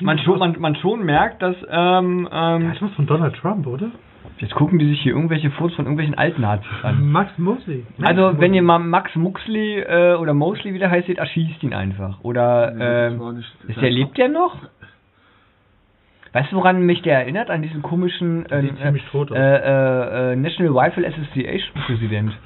man 0.01 0.17
schon, 0.19 0.39
man, 0.39 0.55
man 0.59 0.75
schon 0.77 1.03
merkt, 1.05 1.43
dass 1.43 1.55
ähm, 1.69 2.27
ähm, 2.31 2.69
hat 2.71 2.81
was 2.81 2.91
von 2.93 3.05
Donald 3.05 3.35
Trump, 3.35 3.67
oder? 3.67 3.91
jetzt 4.39 4.53
gucken 4.53 4.77
die 4.77 4.87
sich 4.89 5.01
hier 5.01 5.13
irgendwelche 5.13 5.49
Fotos 5.51 5.75
von 5.75 5.85
irgendwelchen 5.85 6.15
alten 6.17 6.41
Nazis 6.41 6.67
an. 6.83 7.09
Max 7.11 7.31
Mosley. 7.37 7.85
Also 8.03 8.23
wenn 8.27 8.33
Mosley. 8.51 8.55
ihr 8.55 8.61
mal 8.61 8.77
Max 8.79 9.15
Muxley 9.15 9.79
äh, 9.79 10.15
oder 10.15 10.33
Mosley 10.33 10.73
wieder 10.75 10.89
heißt, 10.91 11.07
seht, 11.07 11.17
erschießt 11.17 11.63
ihn 11.63 11.73
einfach. 11.73 12.19
Oder 12.23 12.71
Nee, 12.71 12.79
das 12.79 13.13
ähm, 13.13 13.35
nicht- 13.37 13.55
ist 13.69 13.81
der 13.81 13.89
lebt 13.91 14.17
der 14.17 14.27
noch? 14.29 14.55
Weißt 16.33 16.51
du, 16.51 16.57
woran 16.57 16.81
mich 16.85 17.01
der 17.01 17.19
erinnert? 17.19 17.49
An 17.49 17.61
diesen 17.61 17.81
komischen 17.81 18.45
äh, 18.47 18.61
Sieht 18.61 18.77
ziemlich 18.79 19.03
tot 19.11 19.31
aus. 19.31 19.37
äh, 19.37 19.41
äh, 19.41 20.33
äh, 20.33 20.35
National 20.35 20.77
Rifle 20.77 21.07
Association 21.07 21.81
Präsident. 21.85 22.37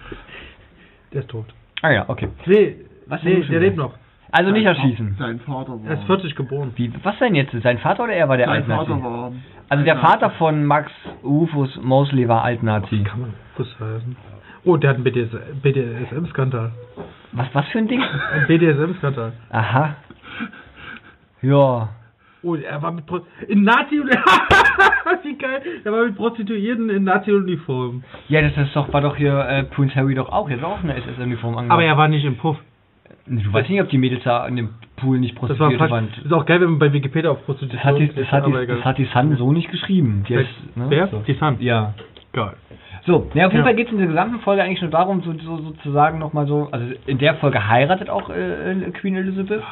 Der 1.13 1.21
ist 1.21 1.29
tot. 1.29 1.45
Ah 1.81 1.91
ja, 1.91 2.05
okay. 2.07 2.29
Nee, 2.45 2.75
Was 3.07 3.23
nee 3.23 3.33
denn 3.35 3.43
schon 3.43 3.51
der 3.51 3.59
lebt 3.61 3.77
noch. 3.77 3.93
Also 4.31 4.51
nicht 4.51 4.63
Sein 4.65 4.75
erschießen. 4.75 5.15
Fa- 5.17 5.23
Sein 5.25 5.39
Vater 5.41 5.71
war. 5.73 5.89
Er 5.89 5.93
ist 5.99 6.03
40 6.05 6.35
geboren. 6.35 6.71
Wie, 6.75 6.91
was 7.03 7.17
denn 7.19 7.35
jetzt? 7.35 7.51
Sein 7.63 7.79
Vater 7.79 8.03
oder 8.05 8.13
er 8.13 8.29
war 8.29 8.37
der 8.37 8.45
sein 8.45 8.55
Altnazi? 8.61 8.89
Vater 8.91 9.03
war. 9.03 9.31
Also 9.67 9.83
der. 9.83 9.97
Vater 9.97 10.29
von 10.31 10.63
Max 10.65 10.91
Rufus 11.23 11.77
Mosley 11.81 12.27
war 12.29 12.43
Altnazi. 12.43 13.03
Kann 13.03 13.21
man 13.21 13.33
Bus 13.57 13.67
heißen. 13.79 14.15
Oh, 14.63 14.77
der 14.77 14.91
hat 14.91 14.95
einen 14.97 15.03
BDS 15.03 15.31
BDSM-Skandal. 15.63 16.71
Was, 17.33 17.47
was 17.53 17.67
für 17.69 17.79
ein 17.79 17.87
Ding? 17.87 18.01
Ein 18.01 18.45
BDSM-Skandal. 18.47 19.33
Aha. 19.49 19.95
Ja. 21.41 21.89
Oh, 22.43 22.55
er 22.55 22.81
war 22.81 22.91
mit 22.91 23.05
Pro 23.05 23.19
in 23.47 23.63
Nazi 23.63 24.01
Wie 25.23 25.37
geil! 25.37 25.61
Er 25.83 25.91
war 25.91 26.05
mit 26.05 26.15
Prostituierten 26.15 26.89
in 26.89 27.03
Nazi-Uniform. 27.03 28.03
Ja, 28.29 28.41
das 28.41 28.57
ist 28.57 28.75
doch, 28.75 28.91
war 28.91 29.01
doch 29.01 29.15
hier 29.15 29.37
äh, 29.47 29.63
Prince 29.63 29.95
Harry 29.95 30.15
doch 30.15 30.29
auch. 30.31 30.49
Jetzt 30.49 30.63
auch 30.63 30.83
eine 30.83 30.95
SS-Uniform 30.95 31.55
angehabt. 31.57 31.71
Aber 31.71 31.83
er 31.83 31.97
war 31.97 32.07
nicht 32.07 32.25
im 32.25 32.37
Puff. 32.37 32.57
Du 33.27 33.53
weißt 33.53 33.69
nicht, 33.69 33.81
ob 33.81 33.89
die 33.89 33.99
Mädels 33.99 34.23
da 34.23 34.47
in 34.47 34.55
dem 34.55 34.69
Pool 34.95 35.19
nicht 35.19 35.37
Das 35.41 35.59
war 35.59 35.71
waren. 35.89 36.09
Ist 36.23 36.33
auch 36.33 36.45
geil, 36.45 36.61
wenn 36.61 36.71
man 36.71 36.79
bei 36.79 36.91
Wikipedia 36.91 37.29
auf 37.29 37.37
Das 37.37 37.45
Prostitution 37.45 37.83
hat, 37.83 37.99
die, 37.99 38.07
das, 38.13 38.31
hat 38.31 38.47
die, 38.47 38.67
das 38.67 38.83
hat 38.85 38.97
die 38.97 39.05
Sun 39.05 39.35
so 39.37 39.51
nicht 39.51 39.69
geschrieben. 39.69 40.23
Die 40.27 40.33
Wer? 40.33 40.41
ist, 40.41 40.77
ne, 40.77 40.85
Wer? 40.89 41.07
So. 41.07 41.19
Die 41.27 41.33
Sun? 41.33 41.57
Ja. 41.59 41.93
Geil. 42.33 42.53
So, 43.05 43.29
ja, 43.33 43.47
auf 43.47 43.51
jeden 43.51 43.57
Ja. 43.57 43.63
Fall 43.63 43.75
geht 43.75 43.87
es 43.87 43.93
in 43.93 43.99
der 43.99 44.07
gesamten 44.07 44.39
Folge 44.39 44.63
eigentlich 44.63 44.81
nur 44.81 44.91
darum, 44.91 45.21
so, 45.21 45.33
so, 45.33 45.57
sozusagen 45.57 46.19
nochmal 46.19 46.45
so, 46.47 46.69
also 46.71 46.85
in 47.07 47.17
der 47.17 47.35
Folge 47.35 47.67
heiratet 47.67 48.09
auch 48.09 48.29
äh, 48.29 48.71
äh, 48.71 48.91
Queen 48.91 49.15
Elizabeth. 49.15 49.63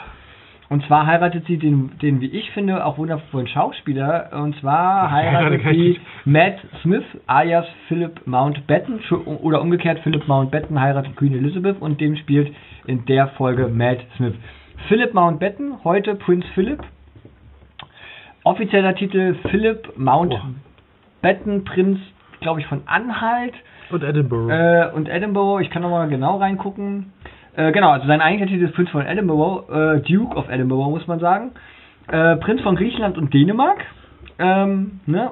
Und 0.70 0.86
zwar 0.86 1.08
heiratet 1.08 1.46
sie 1.48 1.58
den, 1.58 1.98
den, 2.00 2.22
wie 2.22 2.28
ich 2.28 2.52
finde, 2.52 2.86
auch 2.86 3.00
wundervollen 3.00 3.48
Schauspieler. 3.48 4.30
Und 4.34 4.56
zwar 4.60 5.10
heiratet 5.12 5.62
sie 5.72 6.00
Matt 6.26 6.58
Smith 6.84 7.04
alias 7.26 7.66
Philip 7.88 8.26
Mountbatten. 8.28 9.00
Oder 9.42 9.62
umgekehrt, 9.62 10.00
Philip 10.00 10.28
Mountbatten 10.28 10.80
heiratet 10.80 11.16
Queen 11.16 11.34
Elizabeth 11.34 11.82
und 11.82 12.00
dem 12.00 12.16
spielt 12.18 12.54
in 12.86 13.04
der 13.06 13.30
Folge 13.30 13.68
Matt 13.68 14.00
Smith. 14.16 14.36
Philip 14.88 15.14
Mountbatten, 15.14 15.84
heute 15.84 16.14
Prinz 16.16 16.46
Philip. 16.54 16.80
Offizieller 18.44 18.96
Titel 18.96 19.36
Philip 19.50 19.98
Mountbatten, 19.98 21.64
Prinz, 21.66 22.00
glaube 22.42 22.62
ich, 22.62 22.68
von 22.68 22.82
Anhalt 22.86 23.54
Und 23.92 24.04
Edinburgh. 24.04 24.50
äh, 24.54 24.92
und 24.94 25.10
Edinburgh. 25.10 25.62
Ich 25.62 25.70
kann 25.70 25.82
nochmal 25.82 26.08
genau 26.10 26.38
reingucken. 26.38 27.12
Äh, 27.56 27.72
genau, 27.72 27.92
also 27.92 28.08
sein 28.08 28.22
eigentlicher 28.22 28.52
Titel 28.52 28.66
ist 28.66 28.76
Prinz 28.76 28.90
von 28.90 29.06
Edinburgh, 29.06 29.72
äh, 29.72 30.00
Duke 30.02 30.36
of 30.36 30.50
Edinburgh, 30.50 30.90
muss 30.90 31.08
man 31.08 31.20
sagen. 31.20 31.52
Äh, 32.08 32.38
Prinz 32.38 32.62
von 32.62 32.76
Griechenland 32.76 33.18
und 33.18 33.34
Dänemark. 33.34 33.86
Ähm, 34.38 35.00
ne? 35.06 35.32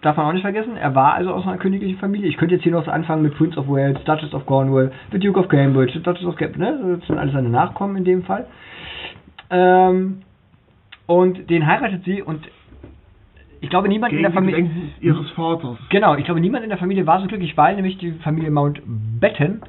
Darf 0.00 0.16
man 0.16 0.26
auch 0.26 0.32
nicht 0.32 0.42
vergessen. 0.42 0.76
Er 0.76 0.94
war 0.94 1.14
also 1.14 1.32
aus 1.32 1.44
einer 1.44 1.58
königlichen 1.58 1.98
Familie. 1.98 2.28
Ich 2.28 2.36
könnte 2.36 2.54
jetzt 2.54 2.62
hier 2.62 2.72
noch 2.72 2.84
so 2.84 2.90
anfangen 2.90 3.22
mit 3.22 3.36
Prince 3.36 3.58
of 3.58 3.68
Wales, 3.68 4.02
Duchess 4.04 4.32
of 4.32 4.46
Cornwall, 4.46 4.92
the 5.10 5.18
Duke 5.18 5.38
of 5.38 5.48
Cambridge, 5.48 5.92
the 5.94 6.02
Duchess 6.02 6.24
of 6.24 6.36
Cambridge, 6.36 6.60
ne? 6.60 6.96
Das 6.98 7.06
sind 7.06 7.18
alles 7.18 7.34
seine 7.34 7.48
Nachkommen 7.48 7.96
in 7.96 8.04
dem 8.04 8.22
Fall. 8.22 8.46
Ähm, 9.50 10.22
und 11.06 11.50
den 11.50 11.66
heiratet 11.66 12.04
sie 12.04 12.22
und 12.22 12.46
ich 13.60 13.70
glaube, 13.70 13.88
niemand 13.88 14.12
in 14.12 14.18
Gegen 14.18 14.32
der 14.32 14.40
die 14.40 14.52
Familie. 14.52 14.70
Ihres 15.00 15.30
Vaters. 15.30 15.78
Genau, 15.88 16.14
ich 16.14 16.24
glaube, 16.24 16.40
niemand 16.40 16.62
in 16.62 16.68
der 16.68 16.78
Familie 16.78 17.06
war 17.06 17.20
so 17.20 17.26
glücklich, 17.26 17.56
weil 17.56 17.74
nämlich 17.74 17.98
die 17.98 18.12
Familie 18.12 18.52
Mountbatten, 18.52 19.62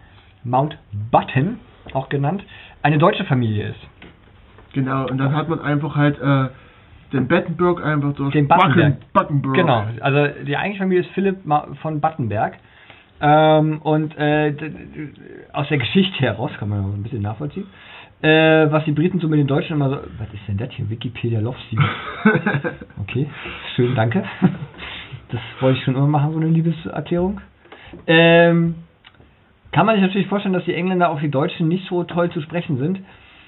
Mountbatten 0.43 1.57
auch 1.95 2.09
genannt, 2.09 2.43
eine 2.81 2.97
deutsche 2.97 3.25
Familie 3.25 3.69
ist. 3.69 3.87
Genau, 4.73 5.07
und 5.07 5.17
dann 5.17 5.35
hat 5.35 5.49
man 5.49 5.59
einfach 5.59 5.95
halt 5.95 6.19
äh, 6.19 6.49
den 7.11 7.27
Battenberg 7.27 7.83
einfach 7.83 8.13
durch 8.13 8.33
Den 8.33 8.47
Battenberg. 8.47 8.97
Battenberg. 9.13 9.55
Genau, 9.55 9.85
also 10.01 10.43
die 10.45 10.55
eigentliche 10.55 10.83
Familie 10.83 11.03
ist 11.03 11.11
Philipp 11.11 11.37
von 11.81 11.99
Battenberg. 11.99 12.57
Ähm, 13.21 13.81
und 13.81 14.17
äh, 14.17 14.53
aus 15.51 15.67
der 15.67 15.77
Geschichte 15.77 16.19
heraus 16.19 16.51
kann 16.57 16.69
man 16.69 16.79
ein 16.79 17.03
bisschen 17.03 17.21
nachvollziehen. 17.21 17.65
Äh, 18.21 18.71
was 18.71 18.83
die 18.85 18.91
Briten 18.91 19.19
so 19.19 19.27
mit 19.27 19.39
den 19.39 19.47
Deutschen 19.47 19.75
immer 19.75 19.89
so. 19.89 19.95
Was 20.17 20.33
ist 20.33 20.47
denn 20.47 20.57
das 20.57 20.71
hier? 20.71 20.89
Wikipedia 20.89 21.39
Love. 21.39 21.57
Okay, 23.01 23.27
schön, 23.75 23.95
danke. 23.95 24.23
Das 25.31 25.41
wollte 25.61 25.79
ich 25.79 25.83
schon 25.85 25.95
immer 25.95 26.07
machen, 26.07 26.33
so 26.33 26.39
eine 26.39 26.49
Liebeserklärung. 26.49 27.41
Ähm, 28.07 28.75
kann 29.71 29.85
man 29.85 29.95
sich 29.95 30.01
natürlich 30.03 30.27
vorstellen, 30.27 30.53
dass 30.53 30.65
die 30.65 30.73
Engländer 30.73 31.09
auf 31.09 31.19
die 31.19 31.29
Deutschen 31.31 31.67
nicht 31.67 31.87
so 31.87 32.03
toll 32.03 32.29
zu 32.31 32.41
sprechen 32.41 32.77
sind. 32.77 32.99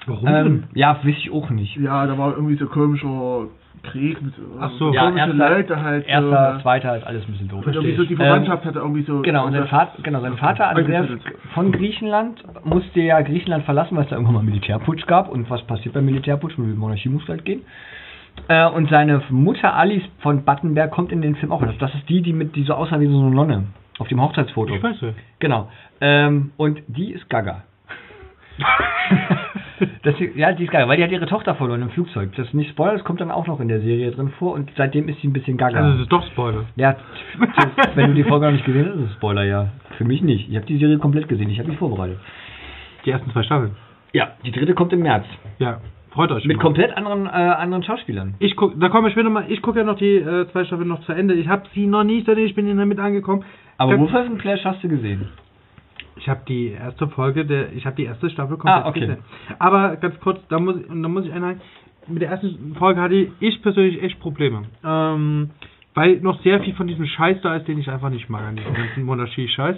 Warum 0.06 0.26
Ähm, 0.28 0.64
ja, 0.74 0.96
weiß 1.02 1.14
ich 1.16 1.30
auch 1.32 1.50
nicht. 1.50 1.76
Ja, 1.76 2.06
da 2.06 2.18
war 2.18 2.32
irgendwie 2.34 2.56
so 2.56 2.66
komischer 2.66 3.46
Krieg 3.84 4.20
mit 4.20 4.34
so 4.34 4.42
Ach 4.60 4.70
so. 4.78 4.92
Ja, 4.92 5.04
komische 5.06 5.26
erster, 5.30 5.50
Leute 5.50 5.82
halt. 5.82 6.06
erster, 6.08 6.54
so, 6.56 6.62
zweiter 6.62 6.96
ist 6.96 7.04
alles 7.06 7.24
ein 7.24 7.32
bisschen 7.32 7.48
doof. 7.48 7.66
und 7.66 7.74
irgendwie 7.74 7.96
so 7.96 8.04
die 8.04 8.12
Ähm, 8.12 8.18
Verwandtschaft 8.18 8.64
hatte 8.64 8.78
irgendwie 8.78 9.02
so. 9.02 9.22
Genau, 9.22 9.46
und 9.46 9.52
sein 9.52 9.66
Vater, 9.66 10.02
genau, 10.02 10.20
sein 10.20 10.36
Vater 10.36 10.68
Andreas 10.68 11.06
von 11.54 11.72
Griechenland 11.72 12.42
musste 12.64 13.00
ja 13.00 13.20
Griechenland 13.22 13.64
verlassen, 13.64 13.96
weil 13.96 14.04
es 14.04 14.10
da 14.10 14.16
irgendwann 14.16 14.34
mal 14.34 14.40
einen 14.40 14.48
Militärputsch 14.50 15.06
gab. 15.06 15.28
Und 15.28 15.48
was 15.50 15.62
passiert 15.62 15.94
beim 15.94 16.04
Militärputsch? 16.04 16.56
Die 16.56 16.62
Monarchie 16.62 17.08
muss 17.08 17.26
halt 17.28 17.44
gehen. 17.44 17.62
Äh, 18.48 18.66
und 18.68 18.88
seine 18.90 19.22
Mutter 19.30 19.74
Alice 19.74 20.02
von 20.18 20.44
Battenberg 20.44 20.90
kommt 20.90 21.12
in 21.12 21.20
den 21.22 21.34
Film 21.36 21.52
auch. 21.52 21.62
Das, 21.62 21.76
das 21.78 21.94
ist 21.94 22.08
die, 22.08 22.22
die 22.22 22.32
mit 22.32 22.56
die 22.56 22.62
so 22.64 22.74
aussah 22.74 22.98
wie 22.98 23.06
so 23.06 23.20
eine 23.20 23.30
Nonne 23.30 23.64
auf 23.98 24.08
dem 24.08 24.20
Hochzeitsfoto. 24.20 24.74
Ich 24.74 24.82
weiß 24.82 25.00
ja. 25.00 25.08
Genau. 25.38 25.70
Ähm, 26.00 26.52
und 26.56 26.82
die 26.88 27.12
ist 27.12 27.28
Gaga. 27.30 27.62
das, 30.02 30.14
ja, 30.36 30.52
die 30.52 30.64
ist 30.64 30.70
Gaga, 30.70 30.88
weil 30.88 30.96
die 30.96 31.04
hat 31.04 31.10
ihre 31.10 31.26
Tochter 31.26 31.54
verloren 31.54 31.82
im 31.82 31.90
Flugzeug. 31.90 32.30
Das 32.36 32.46
ist 32.48 32.54
nicht 32.54 32.70
Spoiler, 32.70 32.92
das 32.94 33.04
kommt 33.04 33.20
dann 33.20 33.30
auch 33.30 33.46
noch 33.46 33.60
in 33.60 33.68
der 33.68 33.80
Serie 33.80 34.10
drin 34.12 34.30
vor 34.38 34.54
und 34.54 34.70
seitdem 34.76 35.08
ist 35.08 35.20
sie 35.20 35.28
ein 35.28 35.32
bisschen 35.32 35.56
Gaga. 35.56 35.78
Also, 35.78 35.92
das 35.92 36.00
ist 36.02 36.12
doch 36.12 36.26
Spoiler. 36.26 36.64
Ja, 36.76 36.92
das- 37.38 37.96
wenn 37.96 38.08
du 38.08 38.14
die 38.14 38.24
Folge 38.24 38.46
noch 38.46 38.52
nicht 38.52 38.64
gesehen 38.64 38.86
hast, 38.88 38.96
ist 38.96 39.10
es 39.10 39.12
Spoiler, 39.16 39.44
ja. 39.44 39.68
Für 39.98 40.04
mich 40.04 40.22
nicht. 40.22 40.48
Ich 40.48 40.56
habe 40.56 40.66
die 40.66 40.78
Serie 40.78 40.98
komplett 40.98 41.28
gesehen, 41.28 41.50
ich 41.50 41.58
habe 41.58 41.68
mich 41.68 41.78
vorbereitet. 41.78 42.18
Die 43.04 43.10
ersten 43.10 43.30
zwei 43.32 43.42
Staffeln. 43.42 43.72
Ja, 44.12 44.32
die 44.44 44.52
dritte 44.52 44.74
kommt 44.74 44.92
im 44.92 45.00
März. 45.00 45.24
Ja, 45.58 45.80
freut 46.10 46.30
euch. 46.30 46.44
Mit 46.44 46.58
mal. 46.58 46.62
komplett 46.62 46.96
anderen, 46.96 47.26
äh, 47.26 47.30
anderen 47.30 47.82
Schauspielern. 47.82 48.34
Ich 48.38 48.54
guck, 48.56 48.78
da 48.78 48.90
komme 48.90 49.08
ich 49.08 49.14
später 49.14 49.30
mal. 49.30 49.44
Ich 49.48 49.62
gucke 49.62 49.78
ja 49.80 49.84
noch 49.84 49.96
die 49.96 50.16
äh, 50.16 50.46
zwei 50.52 50.64
Staffeln 50.66 50.88
noch 50.88 51.00
zu 51.02 51.12
Ende. 51.12 51.34
Ich 51.34 51.48
habe 51.48 51.62
sie 51.74 51.86
noch 51.86 52.04
nicht, 52.04 52.28
ich 52.28 52.54
bin 52.54 52.68
in 52.68 52.76
damit 52.76 52.98
angekommen. 53.00 53.44
Aber 53.82 53.94
ich 53.94 54.00
hab, 54.12 54.28
Wolf 54.28 54.40
Flash 54.42 54.64
hast 54.64 54.82
du 54.84 54.88
gesehen. 54.88 55.28
ich 56.16 56.28
habe 56.28 56.40
die 56.46 56.68
erste 56.68 57.08
Folge 57.08 57.44
der, 57.44 57.72
ich 57.72 57.84
habe 57.86 57.96
die 57.96 58.04
erste 58.04 58.30
Staffel 58.30 58.56
komplett 58.56 58.84
Ah, 58.84 58.88
okay. 58.88 59.00
gesehen. 59.00 59.18
Aber 59.58 59.96
ganz 59.96 60.18
kurz, 60.20 60.40
da 60.48 60.58
muss, 60.58 60.76
und 60.76 61.02
da 61.02 61.08
muss 61.08 61.24
ich 61.26 61.32
einhaken. 61.32 61.60
Mit 62.08 62.22
der 62.22 62.30
ersten 62.30 62.74
Folge 62.76 63.00
hatte 63.00 63.14
ich 63.40 63.62
persönlich 63.62 64.02
echt 64.02 64.18
Probleme. 64.20 64.64
Ähm, 64.84 65.50
weil 65.94 66.16
noch 66.20 66.40
sehr 66.42 66.60
viel 66.60 66.74
von 66.74 66.86
diesem 66.86 67.06
Scheiß 67.06 67.38
da 67.42 67.56
ist, 67.56 67.68
den 67.68 67.78
ich 67.78 67.88
einfach 67.90 68.10
nicht 68.10 68.28
mag 68.30 68.42
an 68.42 68.56
diesem 68.56 68.74
ganzen 68.74 69.04
Monarchie-Scheiß. 69.04 69.76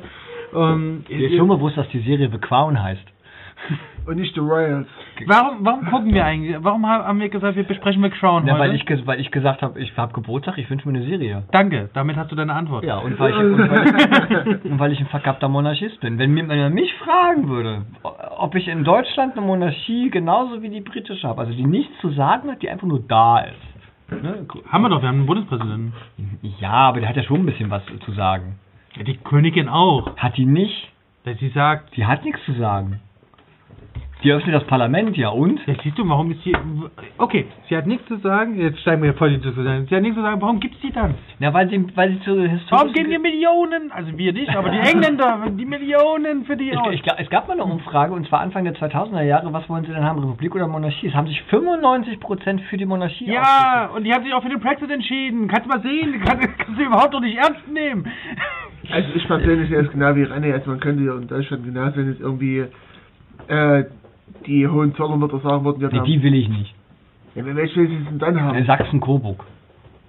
Ähm, 0.55 1.05
Dir 1.09 1.26
ist 1.30 1.36
schon 1.36 1.48
bewusst, 1.48 1.76
dass 1.76 1.88
die 1.88 1.98
Serie 2.00 2.30
The 2.30 2.38
Crown 2.38 2.80
heißt. 2.82 3.05
und 4.07 4.16
nicht 4.16 4.34
The 4.34 4.40
Royals. 4.40 4.86
Warum, 5.26 5.64
warum 5.64 5.86
gucken 5.86 6.12
wir 6.12 6.24
eigentlich? 6.24 6.57
Warum 6.61 6.86
haben 6.86 7.20
wir 7.20 7.28
gesagt, 7.28 7.57
wir 7.57 7.64
besprechen 7.64 8.02
The 8.02 8.11
Crown 8.11 8.46
Ja, 8.46 8.55
heute? 8.55 8.62
weil 8.62 8.74
ich, 8.74 9.07
weil 9.07 9.20
ich 9.20 9.30
gesagt 9.30 9.62
habe, 9.62 9.78
ich 9.80 9.96
habe 9.96 10.12
Geburtstag, 10.12 10.59
ich 10.59 10.68
wünsche 10.68 10.88
mir 10.88 10.98
eine 10.98 11.07
Serie. 11.07 11.44
Danke, 11.52 11.88
damit 11.94 12.16
hast 12.16 12.30
du 12.32 12.36
deine 12.36 12.52
Antwort. 12.55 12.84
Ja, 12.84 12.98
und 12.98 13.18
weil 13.18 13.30
ich, 13.32 13.38
und 13.38 13.59
weil, 13.59 14.61
und 14.64 14.78
weil 14.78 14.92
ich 14.92 15.00
ein 15.00 15.07
verkappter 15.07 15.48
Monarchist 15.48 16.00
bin. 16.00 16.18
Wenn, 16.18 16.32
mir, 16.32 16.48
wenn 16.48 16.59
man 16.59 16.74
mich 16.74 16.92
fragen 16.94 17.48
würde, 17.48 17.86
ob 18.02 18.55
ich 18.55 18.68
in 18.68 18.84
Deutschland 18.84 19.36
eine 19.36 19.46
Monarchie 19.46 20.11
genauso 20.11 20.62
wie 20.62 20.68
die 20.68 20.80
britische 20.80 21.26
habe, 21.28 21.40
also 21.40 21.52
die 21.52 21.64
nichts 21.66 21.92
zu 22.00 22.11
sagen 22.11 22.50
hat, 22.50 22.62
die 22.62 22.68
einfach 22.68 22.86
nur 22.86 23.00
da 23.00 23.40
ist. 23.40 24.22
Ne? 24.22 24.46
Haben 24.68 24.82
wir 24.82 24.90
doch, 24.90 25.00
wir 25.00 25.09
haben 25.09 25.18
einen 25.18 25.26
Bundespräsidenten. 25.26 25.92
Ja, 26.61 26.72
aber 26.72 27.00
der 27.00 27.09
hat 27.09 27.16
ja 27.16 27.22
schon 27.22 27.40
ein 27.40 27.46
bisschen 27.46 27.70
was 27.70 27.82
zu 28.05 28.12
sagen. 28.12 28.59
Ja, 28.96 29.02
die 29.02 29.16
Königin 29.16 29.68
auch. 29.68 30.16
Hat 30.16 30.36
die 30.36 30.44
nicht? 30.44 30.90
Dass 31.24 31.38
sie 31.38 31.48
sagt, 31.48 31.96
Die 31.96 32.05
hat 32.05 32.22
nichts 32.24 32.44
zu 32.44 32.52
sagen. 32.52 33.00
Die 34.25 34.33
öffnet 34.33 34.55
das 34.55 34.64
Parlament, 34.64 35.18
ja 35.18 35.29
und? 35.29 35.61
ja, 35.66 35.75
siehst 35.83 35.99
du, 35.99 36.09
warum 36.09 36.31
ist 36.31 36.43
sie. 36.45 36.57
Okay, 37.18 37.45
sie 37.68 37.77
hat 37.77 37.87
nichts 37.87 38.07
zu 38.09 38.16
sagen. 38.16 38.59
Jetzt 38.59 38.81
steigen 38.81 39.03
wir 39.03 39.12
voll 39.12 39.29
in 39.29 39.35
die 39.35 39.47
Diskussion. 39.47 39.87
Sie 39.87 39.95
hat 39.95 40.01
nichts 40.01 40.16
zu 40.16 40.22
sagen, 40.22 40.41
warum 40.41 40.61
gibt's 40.61 40.81
die 40.81 40.91
dann? 40.91 41.14
Ja, 41.41 41.53
weil 41.53 41.68
sie, 41.68 41.85
weil 41.95 42.12
sie 42.12 42.20
zu 42.20 42.33
historisch. 42.41 42.70
Warum 42.70 42.93
geben 42.95 43.11
die 43.11 43.18
Millionen, 43.18 43.93
also 43.93 44.16
wir 44.16 44.33
nicht, 44.33 44.49
aber 44.57 44.70
die 44.70 44.79
Engländer, 44.93 45.41
die 45.51 45.66
Millionen 45.66 46.47
für 46.47 46.57
die 46.57 46.70
Ich, 46.70 46.79
aus? 46.79 46.95
ich, 46.95 47.03
es 47.18 47.29
gab 47.29 47.49
mal 47.49 47.53
eine 47.55 47.64
Umfrage, 47.64 48.14
und 48.14 48.27
zwar 48.27 48.41
Anfang 48.41 48.64
der 48.64 48.75
2000er 48.75 49.22
Jahre, 49.22 49.53
was 49.53 49.68
wollen 49.68 49.85
sie 49.85 49.93
denn 49.93 50.05
haben, 50.05 50.18
Republik 50.20 50.55
oder 50.55 50.68
Monarchie? 50.68 51.09
Es 51.09 51.14
haben 51.14 51.27
sich 51.27 51.43
95% 51.51 52.61
für 52.70 52.79
die 52.79 52.87
Monarchie 52.87 53.27
Ja, 53.31 53.91
und 53.95 54.05
die 54.05 54.12
haben 54.14 54.25
sich 54.25 54.33
auch 54.33 54.43
für 54.43 54.49
den 54.49 54.61
Brexit 54.61 54.91
entschieden. 54.91 55.49
Kannst 55.49 55.66
du 55.66 55.68
mal 55.68 55.83
sehen, 55.83 56.18
kann, 56.22 56.41
kannst 56.59 56.81
du 56.81 56.83
überhaupt 56.83 57.12
noch 57.12 57.20
nicht 57.20 57.37
ernst 57.37 57.68
nehmen. 57.70 58.07
Also 58.91 59.09
ich 59.14 59.27
persönlich 59.27 59.70
es 59.70 59.91
genau 59.91 60.16
wie 60.16 60.25
René, 60.25 60.55
also 60.55 60.70
man 60.70 60.81
könnte 60.81 61.03
ja 61.05 61.14
in 61.14 61.29
Deutschland 61.29 61.64
genauso, 61.64 61.97
wenn 61.97 62.09
jetzt 62.09 62.20
irgendwie 62.20 62.64
äh, 63.49 63.85
die 64.47 64.66
Hohenzollern 64.68 65.20
sagen 65.42 65.64
würden, 65.64 65.80
ja, 65.82 65.88
Nee, 65.88 65.95
wir 65.95 66.03
die 66.03 66.22
will 66.22 66.34
ich 66.34 66.49
nicht. 66.49 66.74
ja, 67.34 67.45
welche 67.45 67.76
will 67.80 67.88
sie 67.88 68.05
denn 68.05 68.18
dann 68.18 68.34
In 68.36 68.42
haben? 68.42 68.64
Sachsen-Coburg. 68.66 69.45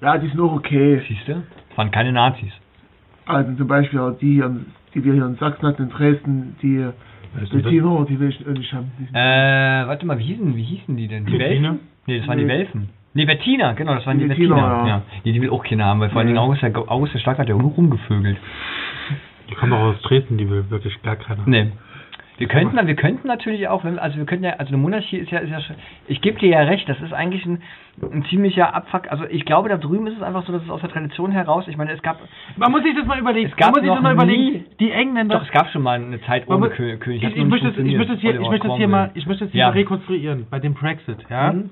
Ja, 0.01 0.17
die 0.17 0.27
sind 0.27 0.39
auch 0.39 0.53
okay. 0.53 1.01
Siehst 1.07 1.27
du? 1.27 1.33
Das 1.69 1.77
waren 1.77 1.91
keine 1.91 2.11
Nazis. 2.11 2.51
Also 3.25 3.53
zum 3.55 3.67
Beispiel 3.67 3.99
auch 3.99 4.11
die, 4.19 4.33
hier, 4.35 4.45
in- 4.45 4.65
die 4.93 5.03
wir 5.03 5.13
hier 5.13 5.25
in 5.25 5.35
Sachsen 5.35 5.65
hatten, 5.67 5.83
in 5.83 5.89
Dresden, 5.89 6.55
die 6.61 6.85
Bettiner, 7.51 8.05
die 8.07 8.19
will 8.19 8.29
ich 8.29 8.45
nicht 8.45 8.73
haben. 8.73 8.91
Die 8.99 9.13
Äh, 9.13 9.87
warte 9.87 10.05
mal, 10.05 10.17
wie 10.19 10.23
hießen, 10.23 10.55
wie 10.55 10.63
hießen 10.63 10.95
die 10.95 11.07
denn? 11.07 11.25
Die 11.25 11.37
Bettina? 11.37 11.69
Welfen? 11.69 11.79
Nee, 12.07 12.19
das 12.19 12.27
waren 12.27 12.37
die 12.37 12.43
Nee. 12.45 12.49
Welfen. 12.49 12.89
Nee, 13.13 13.25
Bettina, 13.25 13.73
genau, 13.73 13.95
das 13.95 14.05
waren 14.05 14.17
die, 14.19 14.23
Die 14.25 14.29
Bettina. 14.29 14.55
Bettina, 14.55 14.81
ja. 14.81 14.87
ja. 14.97 15.01
Die, 15.25 15.31
die 15.33 15.41
will 15.41 15.49
auch 15.49 15.63
keiner 15.63 15.85
haben, 15.85 15.99
weil 16.01 16.09
vor 16.09 16.19
allen 16.19 16.27
Dingen 16.27 16.37
Nee. 16.37 16.43
August 16.45 16.61
der, 16.61 16.77
August 16.91 17.13
der 17.13 17.19
Stark 17.19 17.37
hat 17.39 17.49
ja 17.49 17.55
nur 17.55 17.71
rumgevögelt. 17.71 18.37
Die 19.49 19.55
kommen 19.55 19.73
auch 19.73 19.93
aus 19.95 20.01
Dresden, 20.01 20.37
die 20.37 20.49
will 20.49 20.69
wirklich 20.69 21.01
gar 21.01 21.15
keiner. 21.15 21.43
Nee. 21.45 21.71
Wir 22.37 22.47
könnten, 22.47 22.75
wir 22.87 22.95
könnten 22.95 23.27
natürlich 23.27 23.67
auch, 23.69 23.83
wenn, 23.85 23.97
also 23.97 24.17
wir 24.17 24.25
könnten 24.25 24.43
ja, 24.43 24.51
also 24.57 24.69
eine 24.69 24.77
Monarchie 24.77 25.17
ist 25.17 25.31
ja, 25.31 25.39
ist 25.39 25.49
ja 25.51 25.61
schon, 25.61 25.77
ich 26.07 26.19
gebe 26.21 26.37
dir 26.39 26.49
ja 26.49 26.59
recht, 26.63 26.87
das 26.89 26.99
ist 27.01 27.13
eigentlich 27.13 27.45
ein, 27.45 27.61
ein 28.01 28.25
ziemlicher 28.25 28.75
Abfuck. 28.75 29.09
Also 29.09 29.23
ich 29.29 29.45
glaube, 29.45 29.69
da 29.69 29.77
drüben 29.77 30.05
ist 30.07 30.17
es 30.17 30.21
einfach 30.21 30.45
so, 30.45 30.51
dass 30.51 30.61
es 30.63 30.69
aus 30.69 30.81
der 30.81 30.89
Tradition 30.89 31.31
heraus, 31.31 31.65
ich 31.69 31.77
meine, 31.77 31.91
es 31.93 32.01
gab, 32.01 32.19
Man 32.57 32.71
muss 32.71 32.83
sich 32.83 32.93
das 32.95 33.05
mal 33.05 33.19
überlegen. 33.19 33.49
Es 33.49 33.55
gab 33.55 33.67
man 33.67 33.75
muss 33.75 33.81
sich 33.83 33.89
das 33.93 34.01
mal 34.03 34.13
überlegen. 34.13 34.41
nie- 34.53 34.65
Die 34.79 34.91
Engländer. 34.91 35.35
doch, 35.39 35.45
es 35.45 35.51
gab 35.51 35.69
schon 35.69 35.81
mal 35.83 35.93
eine 36.01 36.21
Zeit 36.23 36.47
ohne 36.49 36.69
König. 36.69 37.07
ich, 37.07 37.23
ich, 37.23 37.35
nicht 37.35 37.47
möchte 37.47 37.67
das, 37.71 37.77
ich 37.77 37.95
möchte 37.95 38.13
das 38.13 38.21
hier, 38.21 38.39
ich 38.41 38.49
möchte 38.49 38.67
das 38.67 38.77
hier 38.77 38.87
mal, 38.89 39.11
ich 39.13 39.25
möchte 39.25 39.45
das 39.45 39.51
hier 39.51 39.59
Ja. 39.61 39.67
mal 39.67 39.73
rekonstruieren 39.73 40.47
bei 40.49 40.59
dem 40.59 40.73
Brexit, 40.73 41.19
ja. 41.29 41.53
Mhm. 41.53 41.69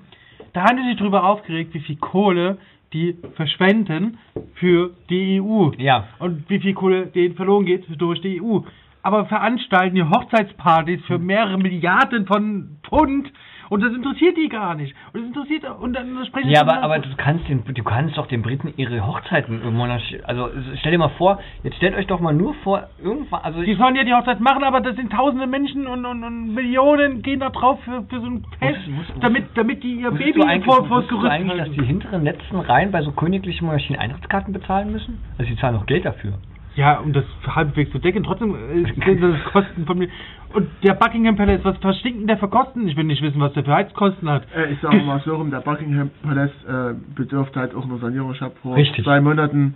Da 0.54 0.62
haben 0.64 0.78
die 0.78 0.88
sich 0.90 0.98
drüber 0.98 1.24
aufgeregt, 1.26 1.74
wie 1.74 1.80
viel 1.80 1.98
Kohle 1.98 2.58
die 2.94 3.18
verschwenden 3.36 4.20
für 4.54 4.92
die 5.10 5.42
EU. 5.42 5.72
Ja. 5.78 6.06
Und 6.20 6.48
wie 6.50 6.60
viel 6.60 6.74
Kohle 6.76 7.08
denen 7.08 7.34
verloren 7.36 7.66
geht 7.66 7.86
durch 8.00 8.22
die 8.22 8.40
EU. 8.42 8.60
Aber 9.06 9.26
veranstalten 9.26 9.96
die 9.96 10.04
Hochzeitspartys 10.04 11.04
für 11.06 11.20
Mhm. 11.20 11.26
mehrere 11.26 11.58
Milliarden 11.58 12.26
von 12.26 12.78
Pfund 12.88 13.32
und 13.70 13.82
das 13.82 13.94
interessiert 13.94 14.38
die 14.38 14.50
gar 14.50 14.76
nicht. 14.76 14.94
Und 15.14 15.22
das 15.22 15.28
interessiert 15.28 15.64
und 15.82 15.94
dann 15.94 16.26
sprechen 16.26 16.50
Ja, 16.50 16.62
sie 16.64 16.70
aber, 16.70 16.82
aber 16.84 17.00
du 17.00 17.10
kannst 17.18 17.48
den, 17.50 17.64
du 17.66 17.84
kannst 17.84 18.18
doch 18.18 18.28
den 18.28 18.42
Briten 18.44 18.74
ihre 18.78 19.06
Hochzeiten 19.06 19.62
Monarchie, 19.74 20.20
also 20.24 20.50
stell 20.80 20.92
dir 20.94 20.98
mal 21.00 21.10
vor, 21.18 21.40
jetzt 21.64 21.78
stellt 21.78 21.96
euch 21.96 22.08
doch 22.08 22.20
mal 22.20 22.34
nur 22.34 22.54
vor, 22.64 22.88
irgendwann, 23.04 23.42
also 23.42 23.62
Die 23.62 23.74
sollen 23.76 23.96
ja 23.96 24.04
die 24.04 24.14
Hochzeit 24.14 24.40
machen, 24.40 24.64
aber 24.64 24.80
das 24.82 24.96
sind 24.96 25.12
tausende 25.12 25.48
Menschen 25.48 25.88
und, 25.88 26.06
und, 26.06 26.24
und 26.24 26.54
Millionen 26.54 27.22
gehen 27.24 27.40
da 27.40 27.50
drauf 27.50 27.80
für, 27.84 28.04
für 28.04 28.20
so 28.22 28.28
ein 28.28 28.46
Fest, 28.60 28.78
Wusstest- 28.88 28.98
wusstest- 28.98 29.24
damit, 29.24 29.46
damit 29.56 29.84
die 29.84 29.96
ihr 30.02 30.12
Baby 30.12 30.42
vor, 30.64 30.86
vor 30.88 31.02
Gerüst 31.04 31.30
eigentlich, 31.32 31.58
dass 31.58 31.72
die 31.72 31.84
hinteren 31.84 32.24
letzten 32.24 32.58
Reihen 32.60 32.92
bei 32.92 33.02
so 33.02 33.12
königlichen 33.12 33.66
Monarchien 33.66 33.98
Eintrittskarten 34.00 34.54
bezahlen 34.54 34.92
müssen? 34.92 35.20
Also 35.38 35.50
die 35.52 35.58
zahlen 35.58 35.76
noch 35.76 35.86
Geld 35.88 36.06
dafür. 36.06 36.34
Ja, 36.76 36.98
um 37.00 37.14
das 37.14 37.24
halbwegs 37.48 37.92
zu 37.92 38.00
decken, 38.00 38.24
trotzdem 38.24 38.56
äh, 38.56 38.84
sind 39.06 39.22
das 39.22 39.44
Kosten 39.52 39.86
von 39.86 39.98
mir. 39.98 40.08
Und 40.54 40.68
der 40.84 40.94
Buckingham 40.94 41.36
Palace, 41.36 41.62
was 41.64 41.78
verstinkt 41.78 42.22
denn 42.22 42.28
der 42.28 42.38
für 42.38 42.48
Kosten? 42.48 42.88
Ich 42.88 42.96
will 42.96 43.04
nicht 43.04 43.22
wissen, 43.22 43.40
was 43.40 43.54
der 43.54 43.64
für 43.64 43.74
Heizkosten 43.74 44.30
hat. 44.30 44.44
Äh, 44.56 44.72
ich 44.74 44.80
sage 44.82 44.98
mal 45.02 45.20
so 45.26 45.36
rum, 45.36 45.52
der 45.52 45.60
Buckingham 45.60 46.10
Palast 46.24 46.54
äh, 46.68 46.94
bedurfte 47.16 47.60
halt 47.60 47.76
auch 47.76 47.86
einer 47.86 47.98
Sanierung. 47.98 48.32
Ich 48.34 48.42
habe 48.42 48.54
vor 48.62 48.76
Richtig. 48.76 49.04
zwei 49.04 49.22
Monaten 49.22 49.76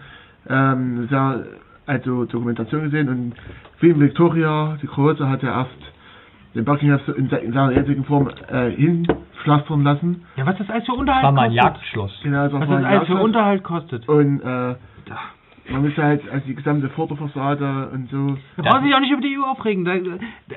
ähm, 0.49 1.07
sehr, 1.09 1.45
also 1.85 2.25
Dokumentation 2.25 2.83
gesehen 2.83 3.09
und 3.09 3.33
Queen 3.79 3.99
Victoria, 3.99 4.77
die 4.81 4.87
Große, 4.87 5.27
hat 5.29 5.43
ja 5.43 5.59
erst 5.61 5.93
den 6.55 6.65
Buckingham 6.65 6.99
in, 7.15 7.29
in 7.29 7.53
seiner 7.53 7.71
jetzigen 7.71 8.03
Form 8.05 8.29
äh, 8.49 8.71
hinpflastern 8.71 9.83
lassen. 9.83 10.23
Ja, 10.35 10.45
was 10.47 10.57
das 10.57 10.69
alles 10.69 10.85
für 10.85 10.91
Das 10.93 10.99
Unterhalt 10.99 11.23
war 11.23 11.31
mal 11.31 11.41
ein 11.43 11.49
kostet. 11.51 11.63
Jagdschloss. 11.63 12.19
Genau, 12.23 12.43
das 12.43 12.53
Was 12.53 12.67
war 12.67 12.81
das 12.81 12.85
alles 12.85 13.07
für. 13.07 13.15
Unterhalt 13.17 13.63
kostet. 13.63 14.09
Und 14.09 14.41
äh, 14.41 14.75
man 15.70 15.82
müsste 15.82 16.03
halt 16.03 16.22
also 16.30 16.45
die 16.45 16.55
gesamte 16.55 16.89
Vorderfassade 16.89 17.89
und 17.93 18.09
so. 18.09 18.38
Da 18.57 18.63
brauchen 18.63 18.82
Sie 18.82 18.88
sich 18.88 18.95
auch 18.95 18.99
nicht 18.99 19.11
über 19.11 19.22
die 19.22 19.38
EU 19.38 19.43
aufregen. 19.43 19.86
Da, 19.86 19.93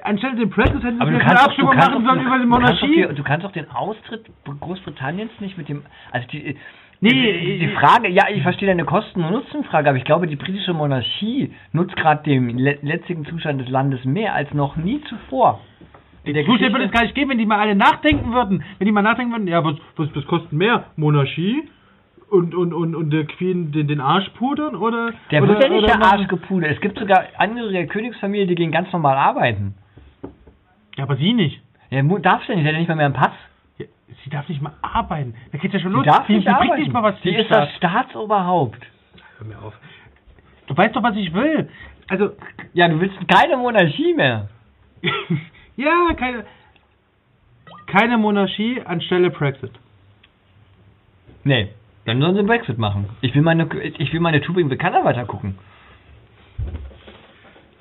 anstelle 0.02 0.36
den 0.36 0.50
Brexit 0.50 0.82
hätten 0.82 0.98
Sie 0.98 1.02
eine 1.02 1.18
kannst, 1.18 1.34
doch, 1.34 1.44
du, 1.44 1.50
Abstimmung 1.50 1.76
machen 1.76 2.04
sollen 2.04 2.26
über 2.26 2.38
die 2.38 2.46
Monarchie. 2.46 3.06
du 3.14 3.22
kannst 3.22 3.44
doch 3.44 3.52
den 3.52 3.70
Austritt 3.70 4.26
Großbritanniens 4.60 5.32
nicht 5.40 5.58
mit 5.58 5.68
dem, 5.68 5.82
also 6.12 6.26
die, 6.28 6.56
Nee, 7.02 7.10
die, 7.10 7.58
die 7.60 7.68
Frage, 7.68 8.08
ja, 8.10 8.24
ich 8.30 8.42
verstehe 8.42 8.68
deine 8.68 8.84
Kosten- 8.84 9.24
und 9.24 9.32
Nutzenfrage, 9.32 9.88
aber 9.88 9.96
ich 9.96 10.04
glaube, 10.04 10.26
die 10.26 10.36
britische 10.36 10.74
Monarchie 10.74 11.50
nutzt 11.72 11.96
gerade 11.96 12.22
den 12.24 12.58
le 12.58 12.78
letztigen 12.82 13.24
Zustand 13.24 13.58
des 13.58 13.70
Landes 13.70 14.04
mehr 14.04 14.34
als 14.34 14.52
noch 14.52 14.76
nie 14.76 15.00
zuvor. 15.08 15.60
Der 16.26 16.44
Zustand 16.44 16.72
würde 16.72 16.84
es 16.84 16.92
gar 16.92 17.04
nicht 17.04 17.14
geben, 17.14 17.30
wenn 17.30 17.38
die 17.38 17.46
mal 17.46 17.58
alle 17.58 17.74
nachdenken 17.74 18.34
würden. 18.34 18.62
Wenn 18.76 18.84
die 18.84 18.92
mal 18.92 19.00
nachdenken 19.00 19.32
würden, 19.32 19.48
ja, 19.48 19.64
was, 19.64 19.76
was, 19.96 20.14
was 20.14 20.26
kostet 20.26 20.52
mehr? 20.52 20.84
Monarchie 20.96 21.62
und, 22.30 22.54
und, 22.54 22.72
und, 22.72 22.94
und 22.94 23.10
der 23.10 23.24
Queen 23.26 23.72
den, 23.72 23.88
den 23.88 24.00
Arsch 24.00 24.28
pudern 24.30 24.74
oder. 24.76 25.12
Der 25.30 25.42
oder, 25.42 25.52
wird 25.54 25.62
ja 25.64 25.68
nicht 25.68 25.84
oder 25.84 25.96
der 25.98 26.02
Arsch 26.06 26.28
gepudert. 26.28 26.70
Es 26.72 26.80
gibt 26.80 26.98
sogar 26.98 27.24
Angehörige 27.36 27.78
der 27.78 27.86
Königsfamilie, 27.86 28.46
die 28.46 28.54
gehen 28.54 28.70
ganz 28.72 28.92
normal 28.92 29.16
arbeiten. 29.16 29.74
Ja, 30.96 31.04
aber 31.04 31.16
sie 31.16 31.32
nicht. 31.32 31.60
Der 31.90 32.02
darf 32.02 32.46
ja 32.48 32.54
nicht, 32.54 32.64
der 32.64 32.72
hat 32.72 32.74
ja 32.74 32.78
nicht 32.78 32.88
mal 32.88 32.96
mehr 32.96 33.06
einen 33.06 33.14
Pass. 33.14 33.32
Ja, 33.78 33.86
sie 34.24 34.30
darf 34.30 34.48
nicht 34.48 34.62
mal 34.62 34.72
arbeiten. 34.82 35.34
Da 35.52 35.58
geht's 35.58 35.74
ja 35.74 35.80
schon 35.80 35.90
Die 35.90 35.96
los. 35.96 36.06
darf 36.06 36.26
sie, 36.26 36.34
nicht 36.34 36.46
sie 36.48 36.54
arbeiten. 36.54 36.80
nicht 36.80 36.92
mal 36.92 37.02
was 37.02 37.20
den 37.22 37.34
ist 37.34 37.50
das 37.50 37.68
Staat. 37.76 37.76
Staatsoberhaupt. 38.10 38.80
Hör 39.38 39.46
mir 39.46 39.60
auf. 39.60 39.74
Du 40.66 40.76
weißt 40.76 40.94
doch, 40.94 41.02
was 41.02 41.16
ich 41.16 41.32
will. 41.34 41.68
Also, 42.08 42.30
Ja, 42.74 42.88
du 42.88 43.00
willst 43.00 43.16
keine 43.28 43.56
Monarchie 43.56 44.14
mehr. 44.14 44.48
ja, 45.76 46.14
keine. 46.16 46.44
Keine 47.86 48.18
Monarchie 48.18 48.80
anstelle 48.84 49.30
Brexit. 49.30 49.72
Nee, 51.42 51.70
dann 52.04 52.20
sollen 52.20 52.34
sie 52.34 52.38
einen 52.40 52.48
Brexit 52.48 52.78
machen. 52.78 53.06
Ich 53.20 53.34
will 53.34 53.42
meine, 53.42 53.68
ich 53.98 54.12
will 54.12 54.20
meine 54.20 54.40
Tubing 54.40 54.68
Bekannter 54.68 55.04
weiter 55.04 55.24
gucken. 55.26 55.58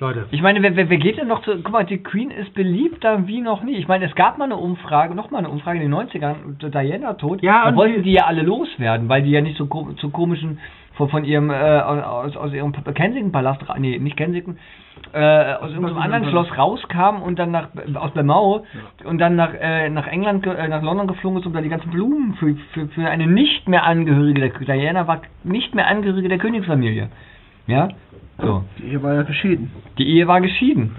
Leute. 0.00 0.26
Ich 0.30 0.42
meine, 0.42 0.62
wer, 0.62 0.74
wer, 0.76 0.88
wer 0.88 0.96
geht 0.96 1.18
denn 1.18 1.28
noch 1.28 1.42
zu. 1.42 1.52
Guck 1.62 1.72
mal, 1.72 1.84
die 1.84 1.98
Queen 2.02 2.30
ist 2.30 2.54
beliebter 2.54 3.26
wie 3.26 3.40
noch 3.40 3.62
nie. 3.62 3.76
Ich 3.76 3.86
meine, 3.86 4.06
es 4.06 4.14
gab 4.14 4.38
mal 4.38 4.44
eine 4.46 4.56
Umfrage, 4.56 5.14
noch 5.14 5.30
mal 5.30 5.38
eine 5.38 5.50
Umfrage 5.50 5.78
in 5.80 5.90
den 5.90 5.94
90ern, 5.94 6.70
Diana 6.70 7.14
tot. 7.14 7.42
Ja, 7.42 7.64
da 7.64 7.68
und 7.70 7.76
wollten 7.76 8.02
die- 8.02 8.12
ja 8.12 8.24
alle 8.24 8.42
loswerden, 8.42 9.08
weil 9.08 9.22
die 9.22 9.30
ja 9.30 9.40
nicht 9.40 9.56
so 9.58 9.66
ko 9.66 9.92
zu 9.92 10.10
komischen. 10.10 10.58
Von, 10.94 11.08
von 11.08 11.24
ihrem, 11.24 11.48
äh, 11.50 11.54
aus, 11.54 12.36
aus 12.36 12.52
ihrem 12.52 12.72
Kensington-Palast, 12.72 13.62
nee, 13.78 13.98
nicht 13.98 14.18
Kensington, 14.18 14.58
äh, 15.14 15.54
aus 15.54 15.70
irgendeinem 15.70 15.96
anderen 15.96 16.24
Schloss 16.28 16.58
rauskam 16.58 17.22
und 17.22 17.38
dann 17.38 17.52
nach, 17.52 17.68
aus 17.94 18.10
Blemau 18.10 18.66
und 19.04 19.18
dann 19.18 19.34
nach, 19.34 19.54
äh, 19.58 19.88
nach 19.88 20.06
England, 20.08 20.46
äh, 20.46 20.68
nach 20.68 20.82
London 20.82 21.06
geflogen 21.06 21.38
ist, 21.40 21.46
um 21.46 21.54
da 21.54 21.62
die 21.62 21.70
ganzen 21.70 21.90
Blumen 21.90 22.34
für, 22.34 22.54
für, 22.74 22.88
für 22.88 23.08
eine 23.08 23.26
nicht 23.28 23.66
mehr 23.66 23.84
Angehörige 23.84 24.40
der 24.66 24.76
Diana 24.76 25.06
war 25.06 25.22
nicht 25.42 25.74
mehr 25.74 25.86
Angehörige 25.86 26.28
der 26.28 26.38
Königsfamilie. 26.38 27.08
Ja? 27.66 27.88
So. 28.42 28.64
Die 28.78 28.88
Ehe 28.88 29.02
war 29.02 29.14
ja 29.14 29.22
geschieden. 29.22 29.70
Die 29.98 30.08
Ehe 30.08 30.26
war 30.26 30.40
geschieden. 30.40 30.96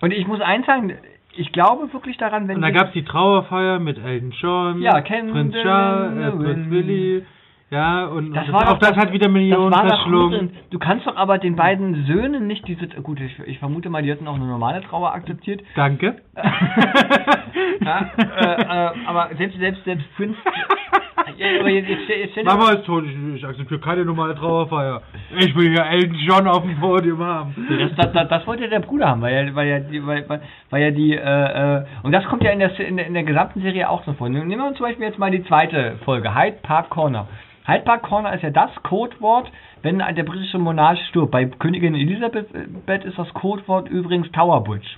Und 0.00 0.12
ich 0.12 0.26
muss 0.26 0.40
eins 0.40 0.66
sagen, 0.66 0.92
ich 1.36 1.52
glaube 1.52 1.92
wirklich 1.92 2.16
daran, 2.16 2.48
wenn 2.48 2.56
Und 2.56 2.62
da 2.62 2.70
gab 2.70 2.88
es 2.88 2.92
die 2.92 3.04
Trauerfeier 3.04 3.78
mit 3.78 3.98
Elton 3.98 4.32
John, 4.40 4.82
Ja, 4.82 5.00
Prinz 5.00 5.54
Charles, 5.54 6.34
äh, 6.34 6.36
Prinz. 6.36 6.70
Willy. 6.70 7.24
Ja, 7.70 8.06
und 8.06 8.34
Das 8.34 8.46
und 8.48 8.52
war 8.52 8.62
auch 8.68 8.78
doch 8.78 8.88
das 8.88 8.96
hat 8.96 9.12
wieder 9.12 9.28
Millionen 9.28 9.70
das 9.70 9.82
verschlungen. 9.82 10.50
Du 10.70 10.78
kannst 10.80 11.06
doch 11.06 11.16
aber 11.16 11.38
den 11.38 11.54
beiden 11.54 12.04
Söhnen 12.04 12.48
nicht 12.48 12.66
diese. 12.66 12.86
Gut, 12.88 13.20
ich, 13.20 13.38
ich 13.46 13.58
vermute 13.60 13.88
mal, 13.90 14.02
die 14.02 14.10
hätten 14.10 14.26
auch 14.26 14.34
eine 14.34 14.46
normale 14.46 14.80
Trauer 14.82 15.12
akzeptiert. 15.14 15.62
Danke. 15.76 16.16
ja, 17.80 18.10
äh, 18.18 18.62
äh, 18.62 18.90
aber 19.06 19.30
selbst, 19.36 19.58
selbst, 19.58 19.84
selbst 19.84 20.06
Prince. 20.16 20.36
ja, 21.36 21.60
aber 21.60 21.68
jetzt, 21.68 21.88
jetzt, 21.88 22.04
stell- 22.04 22.18
jetzt 22.18 22.32
stell 22.32 22.44
dir 22.44 22.50
Mama 22.50 22.70
ist 22.72 22.84
tot, 22.86 23.04
ich, 23.04 23.34
ich 23.36 23.46
akzeptiere 23.46 23.78
keine 23.80 24.04
normale 24.04 24.34
Trauerfeier. 24.34 25.02
Ich 25.38 25.54
will 25.54 25.68
hier 25.70 25.86
Elton 25.86 26.16
John 26.26 26.48
auf 26.48 26.62
dem 26.62 26.76
Podium 26.80 27.22
haben. 27.24 27.54
Das, 27.68 27.94
das, 27.94 28.12
das, 28.12 28.28
das 28.28 28.46
wollte 28.48 28.68
der 28.68 28.80
Bruder 28.80 29.08
haben, 29.10 29.22
weil 29.22 29.46
ja, 29.46 29.54
weil 29.54 29.68
ja 29.68 29.78
die, 29.78 30.04
weil, 30.04 30.28
weil, 30.28 30.40
weil 30.70 30.82
ja 30.82 30.90
die, 30.90 31.14
äh, 31.14 31.76
äh, 31.78 31.84
und 32.02 32.10
das 32.10 32.24
kommt 32.24 32.42
ja 32.42 32.50
in 32.50 32.58
der, 32.58 32.76
in 32.80 32.96
der, 32.96 33.06
in 33.06 33.14
der 33.14 33.22
gesamten 33.22 33.60
Serie 33.62 33.88
auch 33.88 34.02
so 34.04 34.12
vor. 34.14 34.28
Nehmen 34.28 34.50
wir 34.50 34.66
uns 34.66 34.76
zum 34.76 34.86
Beispiel 34.86 35.06
jetzt 35.06 35.18
mal 35.20 35.30
die 35.30 35.44
zweite 35.44 35.98
Folge, 36.04 36.34
Hyde 36.34 36.58
Park 36.62 36.90
Corner. 36.90 37.28
Hyde 37.70 37.98
Corner 38.02 38.34
ist 38.34 38.42
ja 38.42 38.50
das 38.50 38.70
Codewort, 38.82 39.50
wenn 39.82 39.98
der 39.98 40.22
britische 40.24 40.58
Monarch 40.58 40.98
stirbt. 41.08 41.30
Bei 41.30 41.44
Königin 41.46 41.94
Elisabeth 41.94 42.48
äh, 42.54 43.08
ist 43.08 43.18
das 43.18 43.32
Codewort 43.34 43.88
übrigens 43.88 44.30
Tower 44.32 44.64
Bridge. 44.64 44.88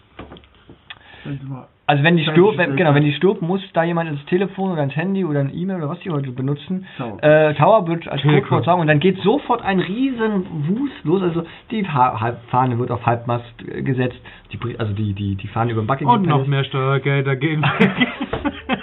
Also 1.86 2.02
wenn 2.04 2.16
die 2.16 2.24
stirbt, 2.24 2.56
wenn, 2.58 2.76
genau, 2.76 2.94
wenn 2.94 3.04
die 3.04 3.12
stirbt, 3.12 3.42
muss 3.42 3.60
da 3.74 3.84
jemand 3.84 4.08
ins 4.08 4.24
Telefon 4.26 4.72
oder 4.72 4.82
ins 4.82 4.96
Handy 4.96 5.24
oder 5.24 5.40
ein 5.40 5.52
E-Mail 5.54 5.76
oder 5.78 5.90
was 5.90 5.98
die 6.00 6.10
heute 6.10 6.30
benutzen, 6.30 6.86
Tower. 6.96 7.22
äh, 7.22 7.54
Tower 7.54 7.84
Bridge 7.84 8.10
als. 8.10 8.22
Codewort 8.22 8.64
sagen 8.64 8.80
und 8.80 8.86
dann 8.86 9.00
geht 9.00 9.18
sofort 9.18 9.62
ein 9.62 9.78
riesen 9.78 10.46
Wust 10.68 11.04
los. 11.04 11.22
Also 11.22 11.44
die 11.70 11.86
ha 11.86 12.36
Fahne 12.48 12.78
wird 12.78 12.90
auf 12.90 13.04
Halbmast 13.04 13.44
gesetzt, 13.58 14.18
die, 14.52 14.78
also 14.78 14.92
die, 14.94 15.12
die, 15.12 15.34
die 15.36 15.48
Fahne 15.48 15.72
über 15.72 15.82
dem 15.82 15.86
Buckingham 15.86 16.22
Und 16.22 16.28
noch 16.28 16.46
mehr 16.46 16.64
Steuergelder 16.64 17.36
gehen. 17.36 17.64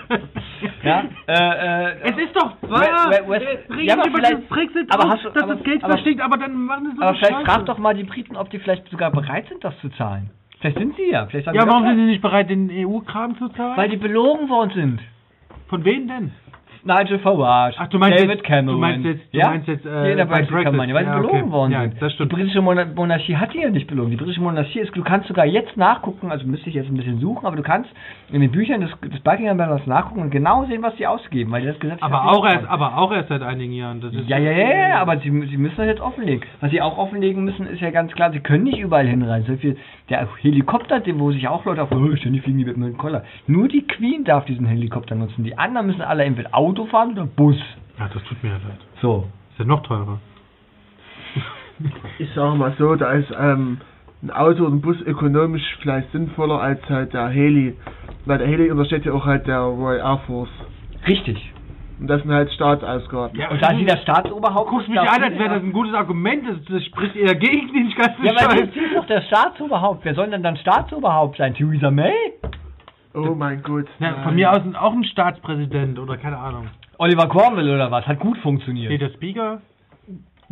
Ja, 0.84 1.04
äh, 1.28 1.34
äh, 1.34 1.96
Es 2.12 2.18
ist 2.18 2.36
doch 2.36 2.54
wahr. 2.62 3.12
Äh, 3.12 3.32
Regen 3.74 3.84
ja, 3.88 3.94
aber 3.96 4.04
vielleicht- 4.12 4.50
Brexit 4.50 4.94
aber 4.94 5.10
hast 5.10 5.26
du- 5.26 5.30
dass 5.30 5.44
aber- 5.44 5.56
das 5.56 5.64
Geld 5.64 5.84
aber- 5.84 5.94
versteht, 5.94 6.22
aber 6.22 6.38
dann 6.38 6.54
machen 6.66 6.90
sie 6.92 6.96
so 6.98 7.02
aber 7.04 7.16
vielleicht 7.18 7.46
frag 7.46 7.66
doch 7.66 7.78
mal 7.78 7.94
die 7.96 8.04
Briten, 8.04 8.36
ob 8.38 8.50
die 8.50 8.60
vielleicht 8.60 8.88
sogar 8.90 9.12
bereit 9.12 9.48
sind, 9.50 9.64
das 9.64 9.78
zu 9.80 9.90
zahlen. 9.90 10.30
Vielleicht 10.60 10.78
sind 10.78 10.96
sie 10.98 11.10
ja. 11.12 11.26
Vielleicht 11.28 11.48
Ja, 11.48 11.66
warum 11.68 11.84
sind 11.84 11.96
sie 11.96 12.04
nicht 12.06 12.22
bereit, 12.22 12.50
den 12.50 12.70
EU-Kram 12.70 13.38
zu 13.38 13.48
zahlen? 13.50 13.78
Weil 13.78 13.90
die 13.90 13.98
belogen 13.98 14.50
worden 14.50 14.72
sind. 14.74 15.00
Von 15.70 15.86
wem 15.86 16.08
denn? 16.08 16.32
Nigel 16.84 17.20
Farage, 17.20 17.76
Ach, 17.78 17.88
du 17.88 18.00
meinst 18.00 18.18
David 18.20 18.30
jetzt- 18.38 18.44
Cameron. 18.44 18.76
du 18.76 18.82
meinst 18.82 19.06
jetzt- 19.06 19.34
du 19.34 19.38
ja? 19.38 19.50
meinst 19.50 19.68
jetzt, 19.68 19.86
äh, 19.86 20.04
Die 20.06 20.12
in 20.12 20.18
der 20.18 20.26
bei 20.26 20.42
Brexit-Kampagne, 20.44 20.94
weil 20.94 21.04
Brexit. 21.04 21.04
sie 21.04 21.10
Ja, 21.10 21.16
belogen 21.18 21.42
okay. 21.44 21.52
worden 21.52 21.72
Ja, 21.74 21.82
sind. 21.82 22.02
das 22.02 22.14
stimmt. 22.14 22.32
Die 22.32 22.36
britische 22.36 22.62
Mona- 22.62 22.86
Monarchie 22.96 23.36
hat 23.36 23.54
die 23.54 23.60
ja 23.60 23.70
nicht 23.70 23.88
belogen. 23.88 24.12
Die 24.12 24.18
britische 24.18 24.42
Monarchie 24.42 24.80
ist, 24.80 24.96
du 24.96 25.04
kannst 25.04 25.28
sogar 25.28 25.46
jetzt 25.46 25.76
nachgucken, 25.78 26.32
also 26.32 26.48
müsste 26.48 26.70
ich 26.70 26.76
jetzt 26.76 26.90
ein 26.90 26.96
bisschen 26.96 27.20
suchen, 27.20 27.46
aber 27.46 27.56
du 27.58 27.64
kannst 27.64 27.90
in 28.32 28.42
den 28.42 28.52
Büchern 28.52 28.82
des, 28.82 28.92
des 29.02 29.20
Buckingham 29.22 29.58
Palace 29.58 29.86
nachgucken 29.88 30.22
und 30.22 30.30
genau 30.32 30.66
sehen, 30.66 30.82
was 30.82 30.96
die 30.96 31.06
ausgeben, 31.08 31.52
weil 31.52 31.66
das 31.66 31.80
Gesetz 31.80 32.02
Aber 32.02 32.32
auch 32.32 32.46
erst, 32.46 32.68
aber 32.68 32.98
auch 32.98 33.12
erst 33.12 33.30
seit 33.30 33.42
einigen 33.42 33.74
Jahren. 33.74 34.02
Ja, 34.28 34.38
ja, 34.38 34.52
ja, 34.52 34.88
ja, 34.90 35.00
aber 35.02 35.18
sie, 35.18 35.30
sie 35.48 35.58
müssen 35.58 35.76
das 35.78 35.86
jetzt 35.88 36.02
offenlegen. 36.02 36.44
Was 36.62 36.72
sie 36.72 36.82
auch 36.82 36.98
offenlegen 36.98 37.44
müssen, 37.44 37.68
ist 37.68 37.82
ja 37.82 37.90
ganz 37.92 38.14
klar, 38.14 38.32
sie 38.32 38.40
können 38.40 38.64
nicht 38.64 38.80
überall 38.80 39.08
hinreisen. 39.08 39.46
So 39.48 39.58
viel, 39.58 39.78
der 40.10 40.28
Helikopter, 40.42 41.02
wo 41.16 41.32
sich 41.32 41.48
auch 41.48 41.66
Leute 41.66 41.84
auf, 41.84 41.92
oh, 41.92 42.16
ständig 42.16 42.44
fliegen 42.44 42.58
die 42.60 42.66
mit 42.66 42.76
dem 42.76 42.98
Koller. 42.98 43.24
Nur 43.48 43.68
die 43.68 43.86
Queen 43.86 44.24
darf 44.24 44.46
diesen 44.46 44.66
Helikopter 44.66 45.16
nutzen. 45.16 45.44
Die 45.44 45.58
anderen 45.58 45.88
müssen 45.88 46.02
alle 46.02 46.24
entweder 46.24 46.50
Auto 46.70 46.86
fahren 46.86 47.12
oder 47.12 47.26
Bus. 47.26 47.58
Ja, 47.98 48.08
das 48.14 48.24
tut 48.24 48.42
mir 48.44 48.50
ja 48.50 48.56
leid. 48.56 48.80
So. 49.02 49.28
Ist 49.52 49.60
ja 49.60 49.66
noch 49.66 49.84
teurer. 49.84 50.20
Ich 52.18 52.30
sage 52.34 52.56
mal 52.58 52.74
so, 52.78 52.96
da 52.96 53.12
ist 53.14 53.32
ähm, 53.40 53.80
ein 54.22 54.32
Auto 54.32 54.66
und 54.66 54.76
ein 54.76 54.82
Bus 54.82 55.00
ökonomisch 55.02 55.64
vielleicht 55.82 56.12
sinnvoller 56.12 56.60
als 56.62 56.82
halt 56.90 57.14
der 57.14 57.30
Heli. 57.30 57.76
Weil 58.26 58.38
der 58.40 58.48
Heli 58.48 58.70
untersteht 58.70 59.06
ja 59.06 59.14
auch 59.14 59.26
halt 59.26 59.48
der 59.48 59.60
Royal 59.62 60.00
Air 60.00 60.20
Force. 60.28 60.50
Richtig. 61.08 61.54
Und 62.00 62.08
das 62.08 62.22
sind 62.22 62.32
halt 62.32 62.52
Staatsausgaben. 62.52 63.38
Ja, 63.40 63.50
Und 63.50 63.62
da 63.62 63.76
sie 63.76 63.86
der 63.86 63.98
Staatsoberhaupt 63.98 64.68
Du 64.68 64.72
guckst 64.72 64.90
mich 64.90 65.00
an, 65.00 65.24
als 65.24 65.38
wäre 65.38 65.50
das 65.56 65.64
ein 65.64 65.74
gutes 65.74 65.94
Argument. 65.94 66.44
Das, 66.48 66.58
das 66.66 66.84
spricht 66.86 67.16
eher 67.16 67.36
gegen 67.36 67.74
den 67.74 67.90
ganzen 67.96 68.24
Ja, 68.26 68.34
weil 68.36 68.60
Scheiß. 68.60 68.74
sie 68.74 68.80
ist 68.80 68.96
doch 68.96 69.06
der 69.08 69.22
Staatsoberhaupt. 69.24 70.06
Wer 70.06 70.16
soll 70.16 70.30
denn 70.30 70.44
dann 70.44 70.56
Staatsoberhaupt 70.58 71.38
sein? 71.38 71.54
Theresa 71.54 71.92
May? 71.92 72.14
Oh 73.28 73.36
mein 73.36 73.62
Gott. 73.64 73.88
Ja, 74.00 74.12
nein. 74.12 74.24
von 74.24 74.36
mir 74.36 74.52
aus 74.52 74.62
auch 74.80 74.94
ein 74.94 75.04
Staatspräsident 75.04 76.00
oder 76.00 76.18
keine 76.18 76.38
Ahnung. 76.38 76.68
Oliver 76.98 77.28
Cromwell 77.30 77.70
oder 77.74 77.90
was? 77.92 78.06
Hat 78.08 78.20
gut 78.20 78.38
funktioniert. 78.40 78.92
Nee, 78.92 78.98
der 78.98 79.10
Speaker. 79.10 79.62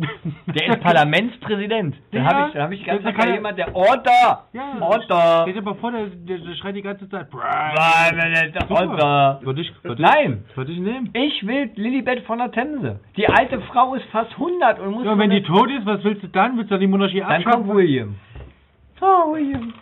Der 0.46 0.68
ist 0.68 0.80
Parlamentspräsident. 0.80 1.96
Da 2.12 2.18
Ja, 2.18 2.24
habe 2.24 2.46
ich, 2.46 2.54
da 2.54 2.62
hab 2.62 2.70
ich 2.72 2.84
ganz 2.84 3.02
da 3.02 3.10
klar 3.10 3.20
kann 3.20 3.28
er- 3.30 3.34
jemand, 3.34 3.58
der 3.58 3.74
Order! 3.74 4.44
Ja. 4.52 4.76
Order! 4.80 5.42
Steht 5.42 5.58
aber 5.58 5.74
vor, 5.74 5.90
der, 5.90 6.06
der, 6.06 6.38
der 6.38 6.54
schreit 6.54 6.76
die 6.76 6.82
ganze 6.82 7.08
Zeit. 7.08 7.26
Order! 8.68 9.40
Würde 9.42 9.60
ich, 9.60 9.72
würde 9.82 10.00
Nein. 10.00 10.44
ich, 10.48 10.56
würde 10.56 10.70
ich 10.72 10.78
nehmen. 10.78 11.10
Ich 11.14 11.44
will 11.44 11.70
Lilibet 11.74 12.20
von 12.26 12.38
der 12.38 12.52
Themse. 12.52 13.00
Die 13.16 13.26
alte 13.28 13.60
Frau 13.62 13.94
ist 13.96 14.04
fast 14.12 14.30
100 14.34 14.78
und 14.78 14.92
muss... 14.92 15.04
Ja, 15.04 15.12
und 15.14 15.18
wenn 15.18 15.30
die 15.30 15.42
tot 15.42 15.68
ist, 15.68 15.84
was 15.84 16.04
willst 16.04 16.22
du 16.22 16.28
dann? 16.28 16.56
Willst 16.56 16.70
du 16.70 16.74
dann 16.74 16.80
die 16.80 16.86
Monarchie 16.86 17.18
Dann 17.18 17.32
abschaffen? 17.32 17.64
kommt 17.64 17.74
William. 17.76 18.14
Oh, 19.00 19.32
William. 19.34 19.72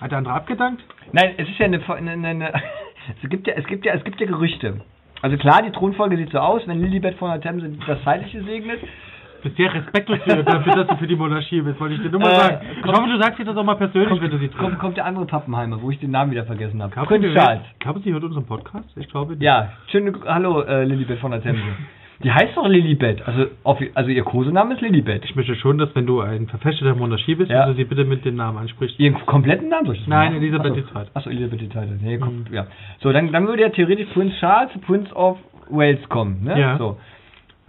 Hat 0.00 0.10
der 0.10 0.18
andere 0.18 0.34
abgedankt? 0.34 0.82
Nein, 1.12 1.34
es 1.36 1.48
ist 1.48 1.58
ja 1.58 1.66
eine... 1.66 1.80
eine, 1.88 2.28
eine, 2.28 2.52
es, 3.22 3.28
gibt 3.30 3.46
ja, 3.46 3.54
es, 3.54 3.66
gibt 3.66 3.84
ja, 3.84 3.92
es 3.94 4.04
gibt 4.04 4.20
ja 4.20 4.26
Gerüchte. 4.26 4.80
Also 5.22 5.36
klar, 5.36 5.62
die 5.62 5.70
Thronfolge 5.70 6.16
sieht 6.16 6.30
so 6.30 6.38
aus, 6.38 6.62
wenn 6.66 6.80
Lilibet 6.80 7.16
von 7.18 7.30
der 7.30 7.40
Themse 7.40 7.70
das 7.86 8.02
Zeitliche 8.04 8.42
segnet. 8.42 8.80
Du 8.80 9.44
bist 9.44 9.56
sehr 9.56 9.72
respektlos 9.72 10.18
für, 10.22 10.42
dafür, 10.44 10.74
dass 10.76 10.86
du 10.86 10.96
für 10.96 11.06
die 11.06 11.16
Monarchie 11.16 11.62
bist, 11.62 11.80
wollte 11.80 11.94
ich 11.94 12.02
dir 12.02 12.10
nur 12.10 12.20
mal 12.20 12.30
Äh, 12.32 12.36
sagen. 12.36 12.66
Ich 12.76 12.82
kommt- 12.82 12.96
hoffe, 12.98 13.08
du 13.08 13.18
sagst 13.22 13.38
dir 13.38 13.44
das 13.46 13.56
auch 13.56 13.64
mal 13.64 13.74
persönlich, 13.76 14.08
Kommt, 14.10 14.22
wenn 14.22 14.30
du 14.30 14.36
sie 14.38 14.48
triffst. 14.48 14.58
kommt, 14.58 14.78
kommt 14.78 14.96
der 14.98 15.06
andere 15.06 15.24
Pappenheimer, 15.26 15.80
wo 15.80 15.90
ich 15.90 15.98
den 15.98 16.10
Namen 16.10 16.30
wieder 16.30 16.44
vergessen 16.44 16.82
habe. 16.82 16.94
Prinz 17.06 17.24
Charles. 17.34 17.62
Glaubst 17.78 18.00
du, 18.00 18.08
sie 18.08 18.12
hört 18.12 18.24
unseren 18.24 18.44
Podcast? 18.46 18.88
Ich 18.96 19.08
glaube 19.08 19.32
nicht. 19.32 19.42
Ja, 19.42 19.72
schöne 19.90 20.12
Hallo 20.26 20.60
äh, 20.62 20.84
Lilibet 20.84 21.18
von 21.20 21.30
der 21.30 21.42
Themse. 21.42 21.62
Die 22.22 22.30
heißt 22.30 22.54
doch 22.54 22.68
Lilibet. 22.68 23.26
Also, 23.26 23.46
also 23.94 24.10
ihr 24.10 24.22
Kosename 24.24 24.74
ist 24.74 24.82
Lilibet. 24.82 25.24
Ich 25.24 25.34
möchte 25.36 25.54
schon, 25.56 25.78
dass 25.78 25.94
wenn 25.94 26.06
du 26.06 26.20
ein 26.20 26.48
Verfechter 26.48 26.84
der 26.84 26.94
Monarchie 26.94 27.34
bist, 27.34 27.50
Ja. 27.50 27.60
dass 27.60 27.68
du 27.70 27.74
sie 27.76 27.84
bitte 27.84 28.04
mit 28.04 28.24
dem 28.26 28.36
Namen 28.36 28.58
ansprichst. 28.58 29.00
Ihren 29.00 29.14
kompletten 29.24 29.68
Namen 29.70 29.86
soll 29.86 29.94
ich 29.96 30.06
Nein, 30.06 30.32
machen? 30.34 30.42
Elisabeth 30.42 30.72
Achso. 30.72 30.80
die 30.82 30.92
Zweite. 30.92 31.10
Achso, 31.14 31.30
Elisabeth 31.30 31.60
die 31.62 31.68
Zweite. 31.70 31.98
Nee, 32.02 32.18
kommt, 32.18 32.50
ja. 32.50 32.66
So, 33.00 33.10
dann, 33.12 33.32
dann 33.32 33.46
würde 33.46 33.62
ja 33.62 33.70
theoretisch 33.70 34.08
Prinz 34.12 34.34
Charles, 34.38 34.70
Prince 34.86 35.14
of 35.14 35.38
Wales 35.70 36.06
kommen, 36.10 36.44
ne? 36.44 36.60
Ja. 36.60 36.76
So. 36.76 36.98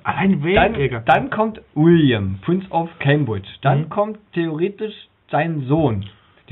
Allein 0.04 0.44
wen, 0.44 0.56
Dann, 0.56 1.04
dann 1.06 1.30
kommt 1.30 1.62
William, 1.76 2.40
Prince 2.42 2.68
of 2.72 2.90
Cambridge. 3.00 3.48
Dann 3.62 3.82
Mhm. 3.82 3.90
kommt 3.90 4.18
theoretisch 4.34 4.96
sein 5.30 5.64
Sohn. 5.68 6.06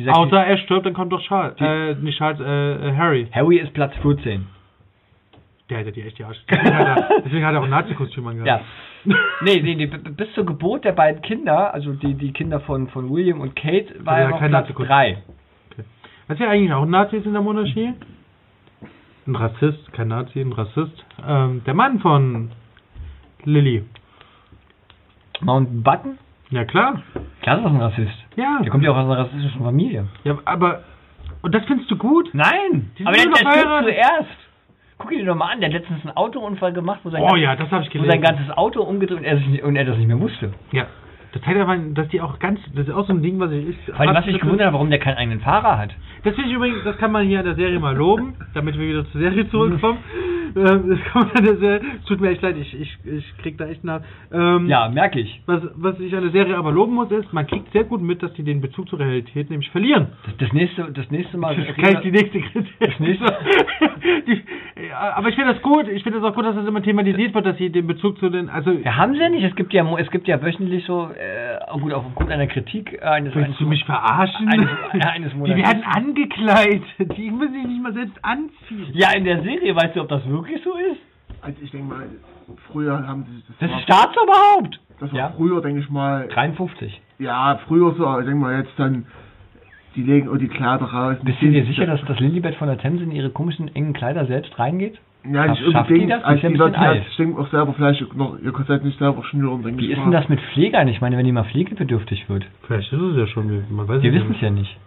Außer 0.08 0.38
er 0.46 0.58
stirbt, 0.60 0.86
dann 0.86 0.94
kommt 0.94 1.12
doch 1.12 1.22
Charles. 1.24 1.56
Die- 1.58 1.64
Äh, 1.66 1.96
nicht 1.96 2.18
Charles, 2.18 2.40
äh, 2.40 2.46
äh, 2.90 2.96
Harry. 2.96 3.28
Harry 3.34 3.58
ist 3.58 3.74
Platz 3.74 3.94
14. 4.02 4.46
Der 5.70 5.78
hätte 5.80 5.92
die 5.92 6.02
echt 6.02 6.18
die 6.18 6.24
Arsch. 6.24 6.38
Deswegen 6.50 6.76
hat 6.76 6.88
er, 6.88 7.22
deswegen 7.24 7.46
hat 7.46 7.54
er 7.54 7.60
auch 7.60 7.64
ein 7.66 7.70
Nazi-Kostüm 7.70 8.24
Ja. 8.24 8.30
angehabt. 8.32 8.66
nee, 9.42 9.62
nee, 9.62 9.76
nee, 9.76 9.86
b- 9.86 9.98
bis 10.10 10.34
zur 10.34 10.46
Geburt 10.46 10.84
der 10.84 10.94
beiden 10.94 11.22
Kinder, 11.22 11.74
also 11.74 11.94
die, 11.94 12.16
die 12.16 12.34
Kinder 12.34 12.60
von, 12.62 12.88
von 12.90 13.10
William 13.10 13.40
und 13.40 13.56
Kate, 13.56 13.94
war 14.04 14.16
Also 14.16 14.26
er 14.26 14.30
noch 14.32 14.40
kein 14.40 14.50
Platz 14.50 14.64
Nazi-Kostüm. 14.64 14.88
3. 14.96 15.18
Was 16.28 16.40
ja 16.40 16.50
eigentlich 16.50 16.74
auch 16.74 16.84
ein 16.84 16.90
Nazi 16.90 17.18
ist 17.18 17.26
in 17.26 17.34
der 17.34 17.42
Monarchie? 17.42 17.94
Ein 19.28 19.36
Rassist, 19.36 19.94
kein 19.94 20.08
Nazi, 20.08 20.42
ein 20.42 20.54
Rassist. 20.54 21.06
Ähm, 21.28 21.62
der 21.66 21.74
Mann 21.76 22.00
von 22.00 22.52
Lilly. 23.46 23.84
Mountbatten? 25.42 26.18
Ja 26.50 26.66
klar. 26.66 27.02
Klar 27.42 27.58
ist 27.60 27.64
das 27.64 27.72
ein 27.72 27.82
Rassist. 27.82 28.26
Ja. 28.36 28.60
Der 28.62 28.72
kommt 28.72 28.84
ja 28.84 28.92
auch 28.92 28.98
aus 28.98 29.06
einer 29.06 29.18
rassistischen 29.20 29.62
Familie. 29.64 30.08
Ja, 30.24 30.38
aber. 30.46 30.84
Und 31.42 31.54
das 31.56 31.64
findest 31.66 31.90
du 31.90 31.96
gut? 31.96 32.30
Nein! 32.34 32.92
Die 32.98 33.06
Aber 33.06 33.14
der, 33.16 33.22
stirbt 33.22 33.84
zuerst. 33.84 34.39
Guck 35.10 35.18
ihn 35.18 35.26
dir 35.26 35.32
doch 35.32 35.36
mal 35.36 35.52
an, 35.52 35.60
der 35.60 35.70
hat 35.70 35.74
letztens 35.74 36.06
einen 36.06 36.16
Autounfall 36.16 36.72
gemacht, 36.72 37.00
wo 37.04 37.10
sein, 37.10 37.24
Oh 37.24 37.26
ganzes- 37.30 37.42
ja, 37.42 37.56
das 37.56 37.72
habe 37.72 37.84
ich 37.84 38.00
wo 38.00 38.06
sein 38.06 38.22
ganzes 38.22 38.52
Auto 38.56 38.84
umgedreht 38.84 39.18
und 39.18 39.24
er, 39.24 39.38
sich 39.38 39.64
und 39.64 39.76
er 39.76 39.84
das 39.86 39.98
nicht 39.98 40.08
mehr 40.08 40.20
wusste. 40.20 40.52
Ja. 40.72 40.86
Das 41.32 41.42
zeigt 41.44 41.60
aber, 41.60 41.78
dass 41.78 42.08
die 42.10 42.22
auch 42.22 42.40
ganz. 42.40 42.60
Das 42.76 42.88
ist 42.88 42.94
auch 42.94 43.06
so 43.08 43.14
ein 43.14 43.22
Ding, 43.22 43.40
was 43.40 43.52
ich. 43.52 43.70
ich 43.70 43.78
Vor 43.86 44.00
allem, 44.00 44.16
was 44.16 44.26
mich 44.26 44.40
gewundert 44.40 44.68
hat, 44.68 44.74
warum 44.74 44.90
der 44.90 45.00
keinen 45.00 45.18
eigenen 45.18 45.40
Fahrer 45.42 45.78
hat. 45.78 45.94
Das 46.24 46.34
finde 46.36 46.50
ich 46.50 46.56
übrigens, 46.56 46.84
das 46.84 46.98
kann 46.98 47.12
man 47.12 47.26
hier 47.26 47.40
an 47.40 47.46
der 47.46 47.56
Serie 47.56 47.80
mal 47.80 47.96
loben, 47.96 48.34
damit 48.54 48.78
wir 48.78 48.88
wieder 48.88 49.06
zur 49.12 49.22
Serie 49.22 49.48
zurückkommen. 49.50 50.00
ähm, 50.56 50.90
das 50.90 51.00
kann 51.12 51.28
man 51.28 51.32
an 51.38 51.44
der 51.46 51.58
Serie. 51.58 51.82
Es 52.00 52.06
tut 52.06 52.20
mir 52.20 52.30
echt 52.32 52.42
leid, 52.42 52.58
ich, 52.58 52.74
ich, 52.82 52.98
ich 53.06 53.38
krieg 53.38 53.58
da 53.58 53.68
echt 53.68 53.84
nach. 53.84 54.02
Ähm, 54.34 54.68
Ja, 54.68 54.90
merke 54.90 55.20
ich. 55.20 55.42
Was, 55.46 55.62
was 55.76 56.00
ich 56.00 56.14
an 56.16 56.24
der 56.24 56.32
Serie 56.32 56.58
aber 56.58 56.72
loben 56.72 56.96
muss, 56.96 57.12
ist, 57.12 57.32
man 57.32 57.46
kriegt 57.48 57.72
sehr 57.72 57.84
gut 57.86 58.02
mit, 58.02 58.22
dass 58.24 58.34
die 58.34 58.44
den 58.44 58.60
Bezug 58.60 58.90
zur 58.90 59.00
Realität 59.00 59.50
nämlich 59.50 59.70
verlieren. 59.70 60.08
Das, 60.26 60.38
das, 60.40 60.54
nächste, 60.54 60.92
das 60.92 61.10
nächste 61.12 61.38
Mal. 61.38 61.56
Das 61.56 61.70
ist 61.70 61.76
gleich 61.76 62.00
die 62.02 62.12
nächste 62.12 62.42
Kritik. 62.42 62.74
Das 62.80 63.00
nächste- 63.00 63.26
die, 64.28 64.42
ja, 64.90 65.14
aber 65.16 65.30
ich 65.30 65.36
finde 65.36 65.54
das 65.54 65.62
gut. 65.62 65.88
Ich 65.88 66.04
finde 66.04 66.18
es 66.20 66.24
auch 66.24 66.34
gut, 66.34 66.46
dass 66.46 66.56
das 66.56 66.68
immer 66.68 66.82
thematisiert 66.82 67.34
wird, 67.34 67.46
dass 67.46 67.58
sie 67.58 67.70
den 67.70 67.88
Bezug 67.88 68.18
zu 68.20 68.30
den. 68.30 68.50
Also, 68.50 68.72
Ja, 68.72 68.98
haben 68.98 69.14
sie 69.14 69.20
ja 69.22 69.30
nicht. 69.30 69.44
Es 69.44 69.56
gibt 69.56 69.72
ja, 69.74 69.86
es 69.98 70.10
gibt 70.12 70.28
ja 70.28 70.42
wöchentlich 70.42 70.84
so, 70.86 71.10
äh, 71.20 71.80
gut, 71.80 71.94
aufgrund 71.94 72.32
einer 72.32 72.48
Kritik 72.48 73.02
eines. 73.04 73.36
willst 73.36 73.46
eines 73.48 73.58
du 73.58 73.66
mich 73.66 73.84
verarschen? 73.86 74.48
Eines, 74.48 74.70
ja, 74.94 75.10
eines 75.10 75.34
die 75.34 75.56
werden 75.56 75.84
angekleidet. 75.84 76.84
Die 77.18 77.30
müssen 77.32 77.54
sich 77.54 77.66
nicht 77.68 77.82
mal 77.84 77.94
selbst 77.94 78.18
anziehen. 78.24 78.88
Ja, 78.94 79.12
in 79.16 79.26
der 79.26 79.42
Serie, 79.42 79.76
weißt 79.76 79.96
du, 79.96 80.02
ob 80.02 80.08
das 80.10 80.28
wirklich 80.30 80.62
so 80.64 80.72
ist? 80.76 81.00
Also 81.42 81.58
ich 81.62 81.72
denke 81.72 81.88
mal, 81.88 82.06
früher 82.72 83.06
haben 83.08 83.26
sie 83.26 83.44
Das 83.60 83.70
war, 83.70 83.78
ist 83.80 83.84
Staatsoberhaupt! 83.84 84.80
das 85.00 85.12
war 85.12 85.20
Ja. 85.20 85.34
früher, 85.36 85.62
denke 85.62 85.80
ich 85.82 85.90
mal, 85.90 86.28
53. 86.30 87.02
ja, 87.20 87.60
früher 87.68 87.94
so, 87.96 88.06
aber 88.08 88.20
ich 88.22 88.26
denke 88.26 88.42
mal 88.42 88.58
jetzt 88.60 88.74
dann, 88.78 89.06
die 89.96 90.04
legen 90.04 90.30
auch 90.30 90.38
die 90.38 90.48
Kleider 90.48 90.86
raus. 90.86 91.18
Bist 91.24 91.42
du 91.42 91.50
dir 91.50 91.66
sicher, 91.66 91.86
dass 91.86 92.00
das 92.06 92.20
Lilibet 92.20 92.56
von 92.56 92.68
der 92.68 92.78
Themse 92.78 93.04
in 93.04 93.12
ihre 93.12 93.30
komischen 93.30 93.74
engen 93.76 93.94
Kleider 93.94 94.26
selbst 94.26 94.58
reingeht? 94.60 95.00
Ja, 95.26 95.48
nicht 95.48 95.72
schafft 95.72 95.90
die 95.90 96.08
das? 96.08 96.20
Die 96.20 96.26
Also 96.26 96.36
ist 96.38 96.44
ja 96.44 96.50
ein 96.50 96.54
die 96.54 96.58
bisschen 96.58 96.60
wird 96.60 96.76
ja 96.76 96.82
alt. 96.82 97.06
bestimmt 97.06 97.38
auch 97.40 97.48
selber 97.52 97.74
vielleicht 97.74 98.16
noch 98.16 98.38
ihr 98.40 98.52
Korsett 98.52 98.84
nicht 98.86 98.98
selber 99.00 99.24
schnüren, 99.26 99.64
Wie 99.78 99.92
ist 99.92 99.98
mal. 99.98 100.04
denn 100.04 100.12
das 100.14 100.30
mit 100.30 100.40
Pflegern? 100.54 100.88
Ich 100.88 101.02
meine, 101.02 101.18
wenn 101.18 101.26
die 101.26 101.32
mal 101.34 101.44
pflegebedürftig 101.44 102.30
wird. 102.30 102.46
Vielleicht 102.64 102.92
ist 102.94 103.02
es 103.02 103.18
ja 103.18 103.28
schon, 103.28 103.64
man 103.70 103.88
weiß 103.88 104.02
Wir 104.02 104.14
wissen 104.14 104.32
es 104.36 104.42
ja 104.42 104.50
nicht. 104.50 104.78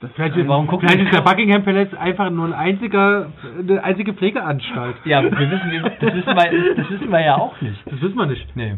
Das 0.00 0.10
ist 0.10 0.16
Vielleicht, 0.16 0.36
ein- 0.36 0.46
warum 0.48 0.66
gucken 0.68 0.88
vielleicht 0.88 1.06
ist 1.06 1.14
der 1.16 1.22
Buckingham 1.22 1.64
Palace 1.64 1.92
einfach 1.94 2.30
nur 2.30 2.46
ein 2.46 2.52
einziger, 2.52 3.32
eine 3.58 3.82
einzige 3.82 4.14
Pflegeanstalt. 4.14 4.94
Ja, 5.04 5.22
wir 5.22 5.32
wissen, 5.32 5.70
das 6.00 6.14
wissen 6.14 6.26
wir, 6.36 6.74
das 6.76 6.90
wissen 6.90 7.10
wir 7.10 7.20
ja 7.20 7.36
auch 7.36 7.60
nicht. 7.60 7.76
Das 7.84 8.00
wissen 8.00 8.16
wir 8.16 8.26
nicht. 8.26 8.56
Nee. 8.56 8.74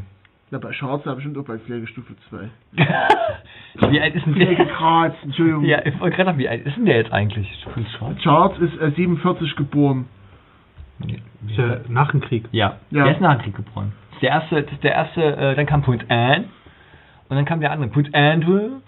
Na, 0.52 0.58
bei 0.58 0.70
Charles 0.72 1.06
war 1.06 1.14
bestimmt 1.14 1.38
auch 1.38 1.44
bei 1.44 1.58
Pflegestufe 1.58 2.14
2. 2.28 2.50
Wie 3.90 4.00
alt 4.00 4.14
ist 4.16 4.26
denn 4.26 4.34
der? 4.34 4.46
Pflegegrad, 4.48 5.14
Entschuldigung. 5.22 5.64
Ja, 5.64 5.84
ich 5.86 5.98
wollte 6.00 6.16
gerade 6.16 6.30
sagen, 6.30 6.38
wie 6.38 6.48
alt 6.48 6.66
ist 6.66 6.76
denn 6.76 6.86
der 6.86 6.96
jetzt 6.96 7.12
eigentlich? 7.12 7.66
Prinz 7.72 7.88
Charles? 8.20 8.58
Ist 8.58 8.80
äh, 8.80 8.90
47 8.90 9.54
geboren. 9.56 10.06
Ist 11.46 11.56
ja 11.56 11.76
nach 11.88 12.10
dem 12.10 12.20
Krieg. 12.20 12.44
Ja, 12.52 12.78
Ja. 12.90 13.04
der 13.04 13.14
ist 13.14 13.20
nach 13.20 13.34
dem 13.36 13.42
Krieg 13.42 13.56
geboren. 13.56 13.92
Das 14.10 14.16
ist 14.16 14.22
der 14.22 14.30
erste, 14.30 14.62
das 14.64 14.72
ist 14.72 14.84
der 14.84 14.92
erste, 14.92 15.22
äh, 15.36 15.54
dann 15.54 15.66
kam 15.66 15.82
Prinz 15.82 16.02
Anne 16.08 16.44
und 17.28 17.36
dann 17.36 17.44
kam 17.44 17.60
der 17.60 17.70
andere, 17.70 17.88
Prinz 17.88 18.08
Andrew. 18.12 18.80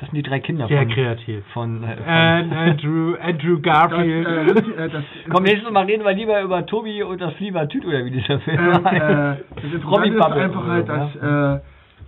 Das 0.00 0.10
sind 0.10 0.16
die 0.16 0.22
drei 0.28 0.40
Kinder 0.40 0.66
Sehr 0.66 0.82
von, 0.82 0.88
kreativ. 0.90 1.44
von, 1.52 1.84
äh, 1.84 1.96
von 1.96 2.08
And 2.08 2.52
Andrew, 2.52 3.14
Andrew 3.22 3.58
Das, 3.62 3.62
Garfield. 3.62 4.26
äh, 4.26 4.88
das, 4.88 5.04
Komm, 5.30 5.44
nächstes 5.44 5.70
Mal 5.70 5.84
reden 5.84 6.04
wir 6.04 6.12
lieber 6.12 6.40
über 6.42 6.66
Tobi 6.66 7.02
und 7.04 7.20
das 7.20 7.32
Fliebertüt 7.34 7.84
oder 7.84 8.04
wie 8.04 8.10
dieser 8.10 8.40
Film 8.40 8.58
ähm, 8.58 8.84
heißt. 8.84 9.40
äh, 9.40 9.44
das 9.54 9.64
Interessante 9.72 10.08
ist 10.10 10.44
einfach 10.44 10.66
halt, 10.66 10.86
so, 10.86 10.92
dass 10.92 11.16
äh, 11.16 11.60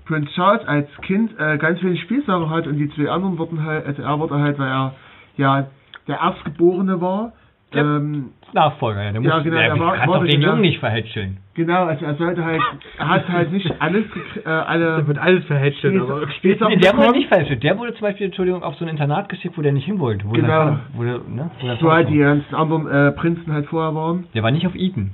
Prince 0.07 0.33
Charles 0.35 0.67
als 0.67 0.89
Kind 1.03 1.39
äh, 1.39 1.59
ganz 1.59 1.81
wenig 1.83 2.01
Spielsachen 2.03 2.51
hat 2.51 2.67
und 2.67 2.77
die 2.77 2.89
zwei 2.91 3.09
anderen 3.09 3.39
wurden 3.39 3.65
halt, 3.65 3.87
also 3.87 4.03
er 4.03 4.19
wurde 4.19 4.39
halt, 4.41 4.59
weil 4.59 4.69
er 4.69 4.95
ja 5.37 5.67
der 6.09 6.17
Erstgeborene 6.21 7.01
war. 7.01 7.33
Ja. 7.77 7.97
Ähm, 7.97 8.31
Nachfolger, 8.53 9.03
ja. 9.03 9.13
Der 9.13 9.21
muss, 9.21 9.29
Ja, 9.31 9.39
genau, 9.41 9.57
der 9.57 9.75
der 9.75 9.79
war- 9.81 9.97
kann 9.97 10.09
war 10.09 10.19
doch 10.21 10.25
den 10.25 10.41
genau- 10.41 10.53
Jungen 10.53 10.61
nicht 10.63 10.79
verhätscheln. 10.79 11.37
genau, 11.55 11.85
also 11.85 12.05
er 12.07 12.15
sollte 12.15 12.45
halt, 12.45 12.61
er 12.99 13.09
hat 13.09 13.29
halt 13.29 13.53
nicht 13.53 13.71
alles, 13.81 14.05
äh, 14.45 14.49
alle 14.49 14.97
Da 14.99 15.07
wird 15.07 15.19
alles 15.19 15.45
verhätschelt, 15.47 16.01
aber 16.01 16.21
Nee, 16.69 16.77
der 16.77 16.97
wurde 16.97 17.13
nicht 17.13 17.29
verhätschelt. 17.29 17.63
Der 17.65 17.77
wurde 17.79 17.93
zum 17.95 18.03
Beispiel, 18.03 18.27
Entschuldigung, 18.27 18.63
auf 18.63 18.77
so 18.77 18.85
ein 18.85 18.89
Internat 18.89 19.29
geschickt, 19.29 19.59
wo 19.59 19.63
der 19.63 19.73
nicht 19.73 19.85
hin 19.85 19.99
wollte. 19.99 20.25
Wo 20.27 20.31
Genau. 20.33 20.47
der 20.47 20.81
Wo 20.95 21.03
der, 21.03 21.15
ne, 21.29 21.51
wo 21.61 21.67
der 21.67 21.77
So 21.77 21.91
halt 21.93 22.09
die 22.09 22.19
ganzen 22.19 22.55
anderen 22.55 22.87
äh, 22.89 23.13
Prinzen 23.13 23.53
halt 23.53 23.67
vorher 23.67 23.95
waren. 23.95 24.25
der 24.35 24.43
war 24.43 24.51
nicht 24.53 24.67
auf 24.67 24.75
Eton. 24.77 25.11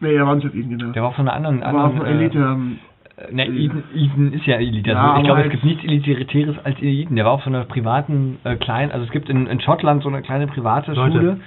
Nee, 0.00 0.14
er 0.14 0.26
war 0.26 0.34
nicht 0.36 0.46
auf 0.46 0.54
ihn, 0.54 0.70
genau. 0.78 0.92
Der 0.92 1.02
war 1.02 1.08
auf 1.10 1.16
so 1.16 1.22
einer 1.22 1.32
anderen... 1.32 1.62
aber 1.62 1.78
auf 1.84 1.90
anderen 1.92 2.06
einer 2.06 2.20
Elite. 2.20 2.38
Ähm, 2.38 2.78
Ne, 3.30 3.46
Eden, 3.46 3.84
Eden 3.94 4.32
ist 4.32 4.44
ja 4.46 4.56
Elite. 4.56 4.90
Ja, 4.90 5.12
Also 5.12 5.22
ich 5.24 5.30
aber 5.30 5.42
glaube, 5.42 5.54
es 5.54 5.62
gibt 5.62 5.84
nichts 5.84 6.08
Elitäres 6.08 6.56
als 6.64 6.80
Eden. 6.82 7.14
Der 7.14 7.24
war 7.24 7.32
auf 7.32 7.42
so 7.44 7.50
einer 7.50 7.64
privaten, 7.64 8.38
äh, 8.44 8.56
kleinen, 8.56 8.90
also 8.90 9.04
es 9.04 9.12
gibt 9.12 9.28
in, 9.28 9.46
in 9.46 9.60
Schottland 9.60 10.02
so 10.02 10.08
eine 10.08 10.20
kleine 10.22 10.46
private 10.48 10.92
Leute. 10.92 11.18
Schule. 11.18 11.40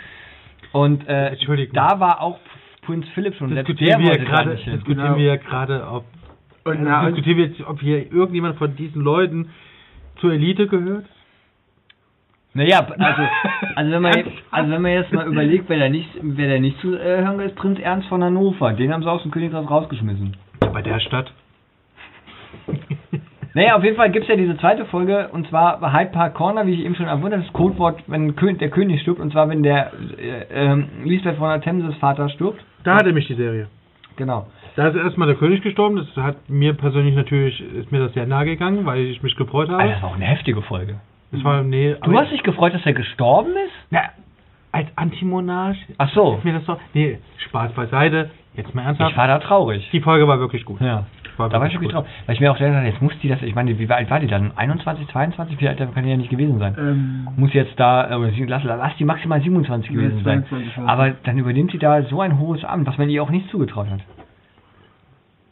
Und 0.72 1.08
äh, 1.10 1.28
Entschuldigung. 1.30 1.74
da 1.74 2.00
war 2.00 2.22
auch 2.22 2.40
Prinz 2.84 3.06
Philipp 3.14 3.36
schon. 3.36 3.54
Diskutieren 3.54 4.02
wir 4.02 4.18
gerade, 4.18 4.56
diskutieren 4.56 4.84
Genau. 4.86 5.18
wir 5.18 5.26
ja 5.26 5.36
gerade, 5.36 5.86
ob 5.92 6.06
und, 6.64 6.78
also 6.78 6.84
na, 6.84 7.06
diskutieren 7.08 7.38
wir 7.38 7.46
jetzt, 7.48 7.62
ob 7.68 7.82
hier 7.82 8.12
irgendjemand 8.12 8.58
von 8.58 8.76
diesen 8.76 9.02
Leuten 9.02 9.50
zur 10.22 10.34
Elite 10.34 10.68
gehört? 10.68 11.06
Naja, 12.54 12.80
also, 12.80 13.22
also, 13.76 13.92
wenn 13.92 14.02
man 14.02 14.14
jetzt, 14.16 14.32
also 14.52 14.72
wenn 14.72 14.82
man 14.82 14.92
jetzt 14.92 15.14
mal 15.14 15.28
überlegt, 15.32 15.66
wer 15.70 15.80
da 15.80 15.90
nicht, 15.90 16.10
wer 16.22 16.54
da 16.54 16.60
nicht 16.60 16.80
zu 16.80 16.96
äh, 16.98 17.22
hören 17.24 17.40
ist, 17.42 17.56
Prinz 17.56 17.80
Ernst 17.80 18.08
von 18.08 18.24
Hannover. 18.24 18.74
Den 18.74 18.92
haben 18.94 19.04
sie 19.04 19.12
aus 19.12 19.22
dem 19.22 19.32
Königreich 19.32 19.70
rausgeschmissen. 19.70 20.36
Bei 20.74 20.82
der 20.82 21.00
Stadt. 21.00 21.32
Naja, 23.58 23.76
auf 23.76 23.84
jeden 23.84 23.96
Fall 23.96 24.12
gibt 24.12 24.26
es 24.26 24.30
ja 24.30 24.36
diese 24.36 24.56
zweite 24.58 24.86
Folge 24.86 25.30
und 25.32 25.48
zwar 25.48 25.80
bei 25.80 25.92
Hyde 25.92 26.12
Park 26.12 26.36
Corner, 26.36 26.68
wie 26.68 26.74
ich 26.74 26.86
eben 26.86 26.94
schon 26.94 27.08
erwähnt 27.08 27.34
habe, 27.34 27.42
das 27.44 27.54
Codewort, 27.54 28.04
wenn 28.06 28.36
der 28.36 28.70
König 28.70 29.02
stirbt 29.02 29.20
und 29.20 29.32
zwar 29.32 29.50
wenn 29.50 29.64
der 29.64 29.94
äh, 30.20 30.44
ähm, 30.54 30.90
Lisbeth 31.04 31.38
von 31.38 31.50
der 31.50 31.62
Themses 31.62 31.96
Vater 31.98 32.30
stirbt. 32.30 32.64
Da 32.84 32.94
hatte 32.98 33.12
mich 33.14 33.26
die 33.26 33.34
Serie. 33.34 33.68
Genau. 34.16 34.46
Da 34.76 34.90
ist 34.90 34.96
erstmal 34.96 35.28
der 35.28 35.38
König 35.38 35.64
gestorben, 35.64 35.96
das 35.96 36.24
hat 36.24 36.36
mir 36.48 36.74
persönlich 36.74 37.16
natürlich, 37.16 37.60
ist 37.74 37.92
mir 37.92 37.98
das 38.00 38.14
sehr 38.14 38.28
nahe 38.28 38.46
gegangen, 38.46 38.86
weil 38.86 39.00
ich 39.06 39.24
mich 39.24 39.36
gefreut 39.36 39.70
habe. 39.70 39.82
Alter, 39.82 39.94
das 39.94 40.04
war 40.04 40.10
auch 40.12 40.16
eine 40.16 40.26
heftige 40.26 40.62
Folge. 40.62 41.00
Das 41.32 41.44
war, 41.44 41.64
nee, 41.64 41.96
Du 42.04 42.16
hast 42.16 42.32
dich 42.32 42.44
gefreut, 42.44 42.76
dass 42.76 42.86
er 42.86 42.94
gestorben 42.94 43.54
ist? 43.54 43.74
Na, 43.90 44.02
als 44.72 44.88
Antimonarch 44.96 45.78
Ach 45.98 46.10
so. 46.14 46.36
ist 46.36 46.46
mir 46.46 46.54
das 46.54 46.66
doch. 46.66 46.80
Nee, 46.94 47.18
Spaß 47.48 47.72
beiseite. 47.72 48.30
Jetzt 48.56 48.74
mal 48.76 48.84
ernsthaft. 48.84 49.12
Ich 49.12 49.18
war 49.18 49.28
da 49.28 49.40
traurig. 49.40 49.88
die 49.92 50.02
Folge 50.02 50.28
war 50.28 50.40
wirklich 50.40 50.66
gut. 50.66 50.80
Ja. 50.82 51.06
Da 51.38 51.52
war 51.60 51.68
ich 51.68 51.74
wirklich 51.74 51.92
traurig. 51.92 52.10
Weil 52.26 52.36
ich 52.36 52.42
mir 52.42 52.52
auch 52.52 52.58
gedacht 52.58 52.74
habe, 52.76 52.86
jetzt 52.88 53.02
muss 53.02 53.14
die 53.22 53.28
das, 53.30 53.42
ich 53.44 53.54
meine, 53.56 53.78
wie 53.78 53.90
alt 53.90 54.10
war 54.10 54.20
die 54.20 54.28
dann? 54.28 54.52
21, 54.58 55.08
22? 55.10 55.60
Wie 55.62 55.68
alt 55.68 55.78
kann 55.78 56.04
die 56.04 56.10
ja 56.10 56.18
nicht 56.18 56.30
gewesen 56.30 56.58
sein? 56.60 56.76
ähm, 56.80 57.28
Muss 57.36 57.54
jetzt 57.54 57.80
da, 57.80 58.10
äh, 58.10 58.32
sie- 58.32 58.46
lass, 58.46 58.64
lass 58.64 58.96
die 58.98 59.06
maximal 59.06 59.40
27 59.42 59.90
Nee, 59.92 59.96
gewesen 59.96 60.24
sein. 60.24 60.46
22 60.50 60.78
war 60.78 60.90
Aber 60.90 61.12
dann 61.24 61.38
übernimmt 61.38 61.72
sie 61.72 61.78
da 61.80 62.02
so 62.04 62.22
ein 62.22 62.40
hohes 62.40 62.64
Amt, 62.66 62.88
was 62.88 62.98
man 62.98 63.10
ihr 63.10 63.22
auch 63.22 63.30
nicht 63.30 63.50
zugetraut 63.50 63.88
hat. 63.90 64.00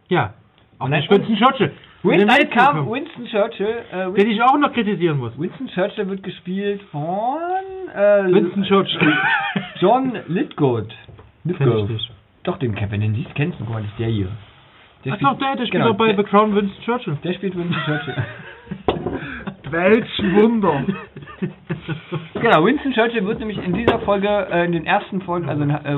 Ja. 0.07 0.33
Auch 0.79 0.85
Und 0.85 0.91
nicht 0.91 1.09
dann- 1.11 1.19
Winston 1.19 1.37
Churchill. 1.37 1.71
Winston, 2.03 2.27
dann 2.27 2.49
kam 2.51 2.91
Winston 2.91 3.25
Churchill. 3.25 3.75
Äh, 3.91 4.11
den 4.13 4.29
ich 4.29 4.41
auch 4.41 4.57
noch 4.59 4.71
kritisieren 4.73 5.17
muss. 5.17 5.37
Winston 5.39 5.67
Churchill 5.69 6.07
wird 6.07 6.21
gespielt 6.23 6.81
von 6.91 7.37
äh, 7.95 8.25
Winston 8.31 8.63
Churchill. 8.63 9.13
John 9.79 10.13
Lithgow. 10.27 10.83
Lithgow. 11.45 11.89
Doch, 12.43 12.57
den 12.57 12.75
du 12.75 12.85
den 12.87 13.15
siehst, 13.15 13.33
kennst 13.33 13.59
du, 13.59 13.63
guck 13.65 13.73
mal, 13.73 13.81
das 13.81 13.89
ist 13.91 13.99
der 13.99 14.09
hier. 14.09 14.27
Der 15.05 15.13
Ach 15.13 15.19
doch, 15.19 15.37
der, 15.37 15.55
der 15.55 15.67
spielt 15.67 15.71
genau, 15.71 15.89
doch 15.89 15.97
bei 15.97 16.07
der, 16.07 16.17
The 16.17 16.23
Crown 16.23 16.55
Winston 16.55 16.83
Churchill. 16.83 17.17
der 17.23 17.33
spielt 17.33 17.55
Winston 17.55 17.81
Churchill. 17.85 18.15
welch 19.71 20.19
Wunder. 20.33 20.85
genau, 22.33 22.65
Winston 22.65 22.93
Churchill 22.93 23.25
wird 23.25 23.39
nämlich 23.39 23.57
in 23.57 23.73
dieser 23.73 23.99
Folge, 23.99 24.27
äh, 24.27 24.65
in 24.65 24.71
den 24.71 24.85
ersten 24.85 25.21
Folgen, 25.21 25.49
also 25.49 25.63
in 25.63 25.69
äh, 25.69 25.95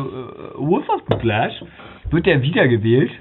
Wolf 0.56 0.88
of 0.90 1.02
the 1.10 1.18
Flash, 1.20 1.54
wird 2.10 2.26
der 2.26 2.42
wiedergewählt. 2.42 3.12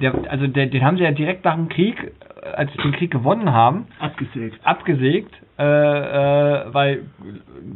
Der, 0.00 0.12
also 0.30 0.46
der, 0.46 0.66
den 0.66 0.84
haben 0.84 0.96
sie 0.96 1.04
ja 1.04 1.10
direkt 1.12 1.44
nach 1.44 1.54
dem 1.54 1.68
Krieg, 1.68 2.12
äh, 2.42 2.48
als 2.54 2.70
sie 2.72 2.78
den 2.78 2.92
Krieg 2.92 3.10
gewonnen 3.10 3.52
haben, 3.52 3.86
Abgesägt. 3.98 4.58
abgesägt, 4.64 5.34
äh, 5.58 5.62
äh, 5.64 6.64
weil 6.74 7.02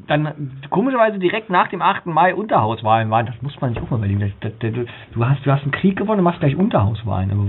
dann 0.07 0.53
komischerweise 0.71 1.19
direkt 1.19 1.49
nach 1.51 1.69
dem 1.69 1.81
8. 1.83 2.07
Mai 2.07 2.35
Unterhauswahlen 2.35 3.11
waren. 3.11 3.27
Das 3.27 3.41
muss 3.43 3.59
man 3.61 3.73
sich 3.75 3.83
auch 3.83 3.91
mal 3.91 3.97
überlegen. 3.99 4.21
Das, 4.21 4.31
das, 4.41 4.53
das, 4.75 4.87
du, 5.13 5.25
hast, 5.27 5.45
du 5.47 5.51
hast 5.53 5.63
einen 5.63 5.71
Krieg 5.73 5.97
gewonnen 5.97 6.19
und 6.21 6.25
machst 6.25 6.41
gleich 6.41 6.57
Unterhauswahlen. 6.57 7.31
Aber 7.31 7.47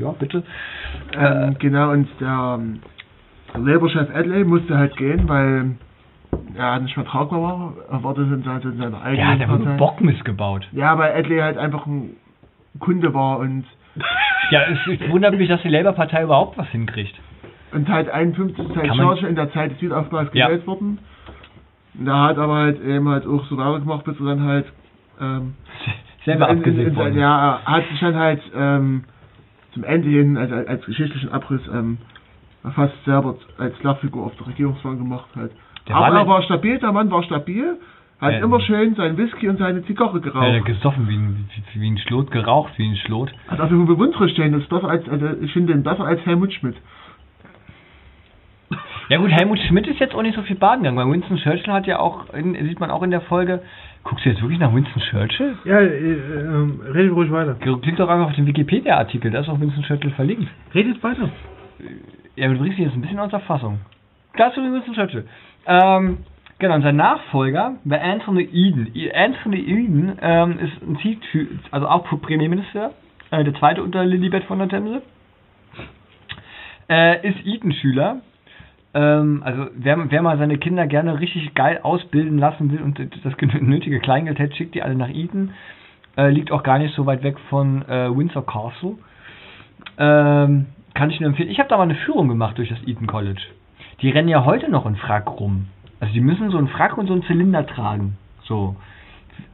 ja, 0.00 0.12
bitte. 0.12 0.44
Ähm, 1.18 1.56
genau, 1.58 1.90
und 1.90 2.08
der, 2.20 2.58
ähm, 2.60 2.80
der 3.54 3.60
Labour-Chef 3.60 4.08
Adley 4.14 4.44
musste 4.44 4.78
halt 4.78 4.96
gehen, 4.96 5.28
weil 5.28 5.72
er 6.56 6.78
nicht 6.80 6.96
mehr 6.96 7.06
tragbar 7.06 7.42
war. 7.42 7.72
Er 7.90 8.04
war 8.04 8.14
das 8.14 8.26
in, 8.26 8.42
seiner- 8.44 8.64
in 8.64 8.78
seiner 8.78 9.02
eigenen 9.02 9.16
Der 9.16 9.26
hat 9.26 9.40
einfach 9.40 9.56
Partei. 9.56 9.64
nur 9.70 9.76
Bockmist 9.78 10.24
gebaut. 10.24 10.68
Ja, 10.72 10.96
weil 10.96 11.12
Adley 11.12 11.38
halt 11.40 11.58
einfach 11.58 11.86
ein 11.86 12.16
Kunde 12.78 13.12
war 13.12 13.38
und, 13.40 13.64
Ja, 14.50 14.62
es, 14.64 15.00
es 15.00 15.10
wundert 15.10 15.36
mich, 15.36 15.48
dass 15.48 15.62
die 15.62 15.68
Labour-Partei 15.68 16.22
überhaupt 16.22 16.58
was 16.58 16.68
hinkriegt. 16.68 17.14
und 17.72 17.88
halt 17.88 18.08
51 18.10 18.58
ist 18.58 18.76
halt 18.76 19.22
in 19.22 19.34
der 19.36 19.52
Zeit 19.52 19.72
des 19.72 19.82
Wiederaufbaus 19.82 20.28
Ja. 20.32 20.46
gewählt 20.48 20.66
worden. 20.66 20.98
Er 22.04 22.22
hat 22.22 22.38
aber 22.38 22.54
halt 22.54 22.82
eben 22.82 23.08
halt 23.08 23.26
auch 23.26 23.44
so 23.46 23.56
weitergemacht, 23.56 24.04
bis 24.04 24.18
er 24.18 24.26
dann 24.26 24.42
halt 24.42 24.66
ähm, 25.20 25.54
Selber 26.24 26.48
in, 26.50 26.62
in, 26.62 26.78
in, 26.78 26.86
in, 26.88 26.96
worden. 26.96 27.18
Ja, 27.18 27.60
er 27.64 27.72
hat 27.72 27.88
sich 27.90 28.00
dann 28.00 28.14
halt 28.14 28.40
ähm, 28.54 29.04
zum 29.74 29.84
Ende 29.84 30.08
hin, 30.08 30.36
also 30.36 30.54
als, 30.54 30.68
als 30.68 30.84
geschichtlichen 30.86 31.30
Abriss, 31.32 31.60
ähm, 31.72 31.98
fast 32.74 32.94
selber 33.04 33.36
als 33.58 33.82
Lehrfigur 33.82 34.24
auf 34.26 34.36
der 34.36 34.46
Regierungsbank 34.48 34.98
gemacht 34.98 35.28
halt. 35.36 35.52
Der 35.88 35.96
Aber 35.96 36.16
er 36.16 36.26
war 36.28 36.42
stabil, 36.42 36.78
der 36.78 36.92
Mann 36.92 37.10
war 37.10 37.22
stabil, 37.24 37.76
hat 38.22 38.34
Ähm. 38.34 38.44
immer 38.44 38.60
schön 38.60 38.94
seinen 38.94 39.18
Whisky 39.18 39.48
und 39.48 39.58
seine 39.58 39.84
Zigarre 39.84 40.18
Ja, 40.18 40.30
geraucht. 40.30 40.64
gesoffen 40.64 41.08
wie 41.08 41.16
ein, 41.16 41.48
wie, 41.74 41.90
ein 41.90 41.98
Schlot, 41.98 42.30
geraucht 42.30 42.72
wie 42.78 42.88
ein 42.88 42.96
Schlot. 42.96 43.30
Hat 43.48 43.60
also 43.60 43.74
eine 43.74 43.84
bewundere 43.84 44.28
stellen, 44.30 44.52
das 44.52 44.62
ist 44.62 44.68
besser 44.70 44.88
als, 44.88 45.06
also 45.08 45.26
ich 45.42 45.52
finde 45.52 45.74
den 45.74 45.82
besser 45.82 46.04
als 46.04 46.24
Helmut 46.24 46.52
Schmidt. 46.54 46.76
Ja 49.08 49.18
gut, 49.18 49.30
Helmut 49.30 49.58
Schmidt 49.58 49.86
ist 49.88 49.98
jetzt 50.00 50.14
auch 50.14 50.22
nicht 50.22 50.36
so 50.36 50.42
viel 50.42 50.56
baden 50.56 50.84
gegangen, 50.84 50.96
weil 50.96 51.10
Winston 51.12 51.36
Churchill 51.36 51.72
hat 51.72 51.86
ja 51.86 51.98
auch, 51.98 52.32
in, 52.32 52.54
sieht 52.66 52.80
man 52.80 52.90
auch 52.90 53.02
in 53.02 53.10
der 53.10 53.20
Folge, 53.20 53.60
guckst 54.04 54.24
du 54.24 54.30
jetzt 54.30 54.40
wirklich 54.40 54.58
nach 54.60 54.72
Winston 54.74 55.02
Churchill? 55.02 55.58
Ja, 55.64 55.80
äh, 55.80 56.12
ähm, 56.12 56.80
redet 56.94 57.12
ruhig 57.12 57.30
weiter. 57.30 57.54
Klick 57.54 57.96
doch 57.96 58.08
einfach 58.08 58.28
auf 58.30 58.34
den 58.36 58.46
Wikipedia-Artikel, 58.46 59.30
da 59.30 59.40
ist 59.40 59.48
auch 59.50 59.60
Winston 59.60 59.82
Churchill 59.84 60.12
verlinkt. 60.12 60.48
Redet 60.74 61.02
weiter. 61.02 61.28
Ja, 62.36 62.48
du 62.48 62.58
bringst 62.58 62.78
dich 62.78 62.86
jetzt 62.86 62.94
ein 62.94 63.02
bisschen 63.02 63.18
außer 63.18 63.40
Fassung. 63.40 63.80
Klar, 64.32 64.52
zu 64.54 64.62
Winston 64.62 64.94
Churchill. 64.94 65.26
Ähm, 65.66 66.18
genau, 66.62 66.76
und 66.76 66.82
sein 66.82 66.96
Nachfolger 66.96 67.74
war 67.84 68.00
Anthony 68.00 68.44
Eden. 68.44 68.90
Anthony 69.14 69.58
Eden 69.58 70.18
ähm, 70.22 70.58
ist 70.58 70.80
ein 70.80 70.96
Ziel, 71.02 71.58
also 71.70 71.88
auch 71.88 72.04
Premierminister, 72.22 72.92
äh, 73.30 73.44
der 73.44 73.54
zweite 73.54 73.82
unter 73.82 74.04
Lilibet 74.04 74.44
von 74.44 74.58
der 74.58 74.68
Themse. 74.68 75.02
Äh, 76.88 77.28
ist 77.28 77.44
Eton-Schüler. 77.44 78.22
Ähm, 78.94 79.42
also 79.44 79.66
wer, 79.74 80.10
wer 80.10 80.22
mal 80.22 80.38
seine 80.38 80.56
Kinder 80.58 80.86
gerne 80.86 81.18
richtig 81.18 81.54
geil 81.54 81.80
ausbilden 81.82 82.38
lassen 82.38 82.70
will 82.70 82.80
und 82.80 82.98
das 82.98 83.34
nötige 83.60 84.00
Kleingeld 84.00 84.38
hätte, 84.38 84.54
schickt 84.56 84.74
die 84.74 84.82
alle 84.82 84.94
nach 84.94 85.08
Eton. 85.08 85.50
Äh, 86.16 86.28
liegt 86.30 86.52
auch 86.52 86.62
gar 86.62 86.78
nicht 86.78 86.94
so 86.94 87.06
weit 87.06 87.22
weg 87.22 87.38
von 87.48 87.82
äh, 87.88 88.14
Windsor 88.16 88.46
Castle. 88.46 88.98
Ähm, 89.98 90.66
kann 90.94 91.10
ich 91.10 91.18
nur 91.20 91.30
empfehlen. 91.30 91.50
Ich 91.50 91.58
habe 91.58 91.68
da 91.68 91.76
mal 91.76 91.84
eine 91.84 91.94
Führung 91.94 92.28
gemacht 92.28 92.58
durch 92.58 92.68
das 92.68 92.82
Eton 92.86 93.06
College. 93.06 93.42
Die 94.02 94.10
rennen 94.10 94.28
ja 94.28 94.44
heute 94.44 94.70
noch 94.70 94.86
in 94.86 94.96
Frack 94.96 95.40
rum. 95.40 95.66
Also 96.02 96.14
die 96.14 96.20
müssen 96.20 96.50
so 96.50 96.58
einen 96.58 96.66
Frack 96.66 96.98
und 96.98 97.06
so 97.06 97.12
einen 97.12 97.22
Zylinder 97.22 97.64
tragen. 97.64 98.16
So. 98.42 98.74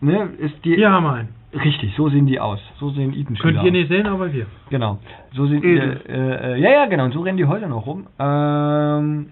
ne, 0.01 0.31
ist 0.39 0.65
die. 0.65 0.79
Wir 0.79 0.91
einen. 0.91 1.29
Richtig, 1.53 1.95
so 1.95 2.09
sehen 2.09 2.27
die 2.27 2.41
aus. 2.41 2.59
So 2.79 2.89
sehen 2.89 3.13
Eton-Schüler 3.13 3.53
Könnt 3.53 3.65
ihr 3.67 3.73
nicht 3.73 3.89
sehen, 3.89 4.07
aber 4.07 4.33
wir. 4.33 4.47
Genau. 4.71 4.99
So 5.35 5.47
sind 5.47 5.63
Edel. 5.63 6.01
äh, 6.09 6.55
äh, 6.55 6.59
ja, 6.59 6.71
ja, 6.71 6.87
genau. 6.87 7.05
Und 7.05 7.13
so 7.13 7.21
rennen 7.21 7.37
die 7.37 7.45
heute 7.45 7.69
noch 7.69 7.85
rum. 7.85 8.07
Ähm, 8.19 9.27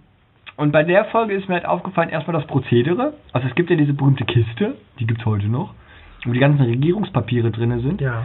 und 0.57 0.73
bei 0.73 0.83
der 0.83 1.07
Folge 1.07 1.33
ist 1.35 1.49
mir 1.49 1.55
halt 1.55 1.65
aufgefallen, 1.65 2.11
erstmal 2.11 2.39
das 2.39 2.47
Prozedere. 2.47 3.15
Also 3.33 3.49
es 3.49 3.55
gibt 3.55 3.71
ja 3.71 3.77
diese 3.77 3.95
berühmte 3.95 4.25
Kiste, 4.27 4.75
die 4.99 5.07
gibt's 5.07 5.25
heute 5.25 5.47
noch, 5.47 5.73
wo 6.27 6.33
die 6.33 6.39
ganzen 6.39 6.67
Regierungspapiere 6.67 7.51
drin 7.51 7.81
sind. 7.81 8.03
Ja. 8.03 8.25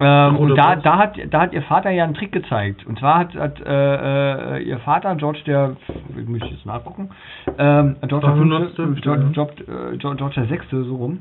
Ähm, 0.00 0.36
und 0.36 0.56
da, 0.56 0.74
da, 0.76 0.98
hat, 0.98 1.16
da 1.30 1.42
hat 1.42 1.52
ihr 1.52 1.62
Vater 1.62 1.90
ja 1.90 2.02
einen 2.04 2.14
Trick 2.14 2.32
gezeigt. 2.32 2.84
Und 2.84 2.98
zwar 2.98 3.20
hat, 3.20 3.34
hat 3.36 3.60
äh, 3.60 4.56
äh, 4.56 4.62
ihr 4.62 4.78
Vater, 4.80 5.14
George 5.14 5.40
der, 5.46 5.76
ich 6.20 6.26
muss 6.26 6.40
jetzt 6.50 6.66
nachgucken, 6.66 7.10
ähm, 7.58 7.96
George, 8.08 8.26
der, 8.26 8.36
500. 8.36 8.74
Fünfte, 8.74 9.02
George, 9.02 9.26
George, 9.32 9.62
äh, 9.62 9.96
George, 9.96 10.16
George 10.16 10.34
der 10.34 10.46
Sechste, 10.46 10.82
so 10.82 10.96
rum, 10.96 11.20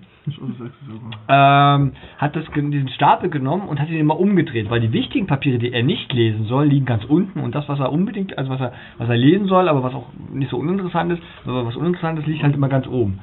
ähm, 1.30 1.92
hat 2.18 2.36
das, 2.36 2.46
diesen 2.56 2.90
Stapel 2.90 3.30
genommen 3.30 3.68
und 3.68 3.80
hat 3.80 3.90
ihn 3.90 4.00
immer 4.00 4.20
umgedreht, 4.20 4.70
weil 4.72 4.80
die 4.80 4.92
wichtigen 4.92 5.28
Papiere, 5.28 5.60
die 5.60 5.72
er 5.72 5.84
nicht 5.84 6.12
lesen 6.12 6.46
soll, 6.46 6.66
liegen 6.66 6.86
ganz 6.86 7.06
unten 7.06 7.42
und 7.42 7.54
das, 7.54 7.70
was 7.70 7.80
er 7.80 7.92
unbedingt, 7.92 8.38
also 8.40 8.50
was 8.50 8.60
er, 8.60 8.74
was 8.98 9.08
er 9.08 9.18
lesen 9.18 9.48
soll, 9.48 9.70
aber 9.70 9.84
was 9.84 9.94
auch 9.94 10.08
nicht 10.32 10.50
so 10.50 10.58
uninteressant 10.58 11.12
ist, 11.12 11.22
aber 11.46 11.66
was 11.66 11.76
uninteressant 11.76 12.20
ist, 12.20 12.28
liegt 12.28 12.42
halt 12.42 12.56
immer 12.56 12.70
ganz 12.70 12.88
oben. 12.88 13.20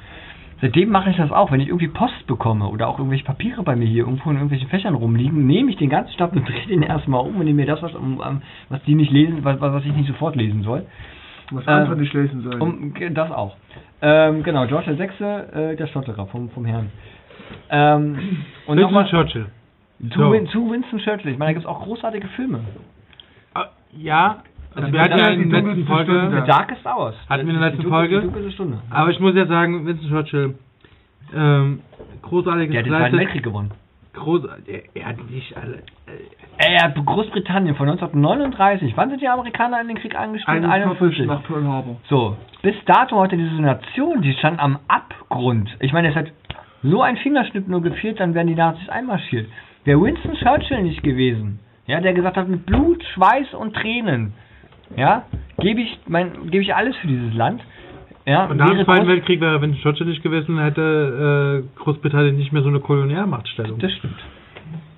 Seitdem 0.61 0.91
mache 0.91 1.11
ich 1.11 1.17
das 1.17 1.33
auch, 1.33 1.51
wenn 1.51 1.61
ich 1.61 1.69
irgendwie 1.69 1.89
Post 1.89 2.27
bekomme 2.27 2.69
oder 2.69 2.89
auch 2.89 2.99
irgendwelche 2.99 3.25
Papiere 3.25 3.63
bei 3.63 3.77
mir 3.77 3.87
hier 3.87 4.05
irgendwo 4.05 4.29
in 4.31 4.37
irgendwelchen 4.37 4.69
Fächern 4.69 4.95
rumliegen, 4.95 5.47
nehme 5.47 5.71
ich 5.71 5.77
den 5.77 5.89
ganzen 5.89 6.13
Stapel 6.13 6.39
und 6.41 6.49
drehe 6.49 6.67
den 6.67 6.83
erstmal 6.83 7.23
um 7.23 7.37
und 7.37 7.45
nehme 7.45 7.63
mir 7.63 7.67
das, 7.67 7.83
was, 7.83 7.93
was 8.69 8.83
die 8.85 8.95
nicht 8.95 9.11
lesen, 9.11 9.43
was, 9.43 9.61
was 9.61 9.85
ich 9.85 9.95
nicht 9.95 10.07
sofort 10.09 10.37
lesen 10.37 10.63
soll. 10.63 10.87
Was 11.53 11.67
andere 11.67 11.97
nicht 11.97 12.13
lesen 12.13 12.43
sollen. 12.43 12.61
Um, 12.61 12.95
das 13.15 13.31
auch. 13.31 13.57
Ähm, 14.03 14.43
genau, 14.43 14.67
George 14.67 14.87
der 14.87 14.97
Sechste, 14.97 15.73
äh, 15.73 15.77
der 15.77 15.87
Stotterer 15.89 16.27
vom, 16.27 16.49
vom 16.51 16.65
Herrn. 16.65 16.91
Ähm, 17.71 18.15
und 18.67 18.77
Winston 18.77 18.81
nochmal 18.83 19.07
Churchill. 19.09 19.47
zu, 20.13 20.19
So. 20.19 20.33
Win 20.33 20.47
zu 20.49 20.71
Winston 20.71 21.01
Churchill. 21.01 21.33
Ich 21.33 21.39
meine, 21.39 21.51
da 21.51 21.53
gibt 21.55 21.65
es 21.65 21.69
auch 21.71 21.83
großartige 21.83 22.29
Filme. 22.29 22.61
Ah, 23.55 23.67
Ja, 23.97 24.43
also 24.75 24.93
wir 24.93 25.01
hatten 25.01 25.19
ja 25.19 25.29
in 25.29 25.51
der 25.51 25.63
letzten 25.63 25.87
Folge, 25.87 26.13
Stunde. 26.13 26.41
The 26.41 26.47
Darkest 26.47 26.87
Hours. 26.87 27.15
Hatten 27.29 27.47
wir 27.47 27.55
in 27.55 27.61
der 27.61 27.71
letzten 27.71 27.89
Folge. 27.89 28.51
Stunde. 28.53 28.79
aber 28.91 29.11
ich 29.11 29.21
muss 29.21 29.35
ja 29.35 29.47
sagen, 29.47 29.87
Winston 29.87 30.09
Churchill, 30.11 30.55
ähm, 31.35 31.81
großartiges 32.23 32.71
Der 32.71 32.81
hat 32.81 32.87
den 32.87 32.93
Zweiten. 32.93 33.19
Weltkrieg 33.19 33.43
gewonnen. 33.43 33.71
Groß, 34.13 34.43
er, 34.67 34.83
er 34.95 35.07
hat 35.07 35.31
nicht 35.31 35.57
alle, 35.57 35.77
äh, 35.77 36.73
Er 36.73 36.83
hat 36.83 36.95
Großbritannien 36.97 37.77
von 37.77 37.89
1939. 37.89 38.93
Wann 38.97 39.11
sind 39.11 39.23
die 39.23 39.29
Amerikaner 39.29 39.81
in 39.81 39.89
den 39.89 39.99
Krieg 39.99 40.17
eingestiegen? 40.19 40.65
41 40.65 41.27
nach 41.27 41.45
Pearl 41.45 41.65
Harbor. 41.65 41.97
So, 42.09 42.37
bis 42.63 42.75
dato 42.87 43.17
heute 43.17 43.37
diese 43.37 43.55
Nation, 43.63 44.21
die 44.23 44.33
stand 44.35 44.59
am 44.59 44.79
Abgrund. 44.89 45.71
Ich 45.79 45.93
meine, 45.93 46.09
es 46.09 46.17
hat 46.17 46.27
so 46.83 47.03
ein 47.03 47.17
Fingerschnipp 47.19 47.69
nur 47.69 47.83
gefehlt, 47.83 48.19
dann 48.19 48.35
wären 48.35 48.49
die 48.49 48.55
Nazis 48.57 48.89
einmarschiert. 48.89 49.49
Wäre 49.85 50.03
Winston 50.03 50.35
Churchill 50.35 50.83
nicht 50.83 51.03
gewesen, 51.03 51.61
ja, 51.87 52.01
der 52.01 52.13
gesagt 52.13 52.37
hat, 52.37 52.49
mit 52.49 52.67
Blut, 52.67 53.03
Schweiß 53.15 53.55
und 53.55 53.75
Tränen, 53.75 54.33
ja, 54.97 55.25
gebe 55.59 55.81
ich 55.81 55.99
mein, 56.09 56.51
gebe 56.51 56.63
ich 56.63 56.75
alles 56.75 56.97
für 56.97 57.07
dieses 57.07 57.35
Land. 57.35 57.63
Ja, 58.27 58.47
Und 58.47 58.59
nach 58.59 58.71
dem 58.71 58.85
Zweiten 58.85 59.09
Weltkrieg 59.09 59.41
wäre 59.41 59.61
Winston 59.63 59.83
Churchill 59.83 60.07
nicht 60.07 60.23
gewesen, 60.23 60.59
hätte 60.59 61.63
äh, 61.65 61.79
Großbritannien 61.83 62.37
nicht 62.37 62.53
mehr 62.53 62.63
so 62.63 62.69
eine 62.69 62.81
Kolonialmachtstellung. 62.81 63.79
Das 63.79 63.93
stimmt. 63.93 64.15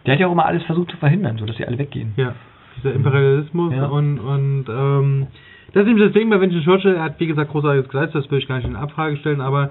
Der 0.05 0.15
hat 0.15 0.21
ja 0.21 0.27
auch 0.27 0.33
immer 0.33 0.45
alles 0.45 0.65
versucht 0.65 0.91
zu 0.91 0.97
verhindern, 0.97 1.39
sodass 1.39 1.57
sie 1.57 1.65
alle 1.67 1.79
weggehen. 1.79 2.13
Ja, 2.17 2.35
dieser 2.77 2.93
Imperialismus 2.95 3.73
Ja. 3.75 3.87
und, 3.87 4.19
und 4.19 4.65
ähm, 4.69 5.27
das 5.73 5.85
ist 5.85 5.91
eben 5.91 6.01
das 6.01 6.13
Ding 6.13 6.29
bei 6.31 6.41
Winston 6.41 6.63
Churchill, 6.65 6.97
er 6.97 7.05
hat 7.05 7.21
wie 7.21 7.27
gesagt 7.29 7.51
großartiges 7.53 7.89
geleistet, 7.89 8.25
das 8.25 8.31
will 8.31 8.39
ich 8.39 8.49
gar 8.49 8.57
nicht 8.57 8.67
in 8.67 8.77
Abfrage 8.77 9.17
stellen, 9.19 9.41
aber 9.41 9.71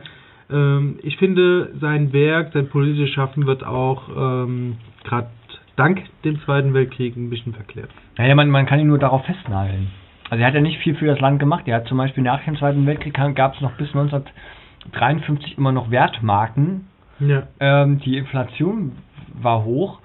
ähm, 0.50 0.98
ich 1.04 1.18
finde 1.18 1.74
sein 1.82 2.14
Werk, 2.14 2.54
sein 2.54 2.70
politisches 2.70 3.10
Schaffen 3.14 3.46
wird 3.46 3.64
auch 3.66 4.04
ähm, 4.46 4.78
gerade 5.04 5.28
dank 5.76 6.02
dem 6.24 6.40
Zweiten 6.42 6.74
Weltkrieg 6.74 7.16
ein 7.18 7.30
bisschen 7.30 7.54
verklärt. 7.54 7.90
Naja, 8.18 8.34
man, 8.36 8.50
man 8.50 8.66
kann 8.66 8.80
ihn 8.80 8.88
nur 8.88 8.98
darauf 9.00 9.26
festnageln. 9.26 9.88
Also 10.32 10.44
er 10.44 10.48
hat 10.48 10.54
ja 10.54 10.62
nicht 10.62 10.80
viel 10.80 10.96
für 10.96 11.08
das 11.08 11.20
Land 11.20 11.40
gemacht. 11.40 11.68
Er 11.68 11.76
hat 11.76 11.88
zum 11.88 11.98
Beispiel 11.98 12.24
nach 12.24 12.42
dem 12.46 12.56
Zweiten 12.56 12.88
Weltkrieg 12.88 13.14
gab 13.36 13.54
es 13.54 13.60
noch 13.60 13.74
bis 13.74 13.90
1953 13.90 15.58
immer 15.58 15.74
noch 15.74 15.92
Wertmarken. 15.92 16.88
Ja. 17.20 17.44
Ähm, 17.60 18.00
die 18.00 18.18
Inflation 18.18 18.94
war 19.34 19.66
hoch. 19.66 20.00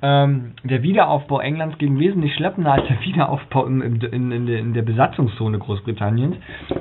Ähm, 0.00 0.52
der 0.64 0.82
Wiederaufbau 0.82 1.40
Englands 1.40 1.76
ging 1.76 1.98
wesentlich 1.98 2.34
schleppender 2.34 2.72
als 2.72 2.86
der 2.88 3.00
Wiederaufbau 3.02 3.66
in, 3.66 3.82
in, 3.82 4.46
der, 4.46 4.58
in 4.60 4.72
der 4.72 4.80
Besatzungszone 4.80 5.58
Großbritanniens, 5.58 6.36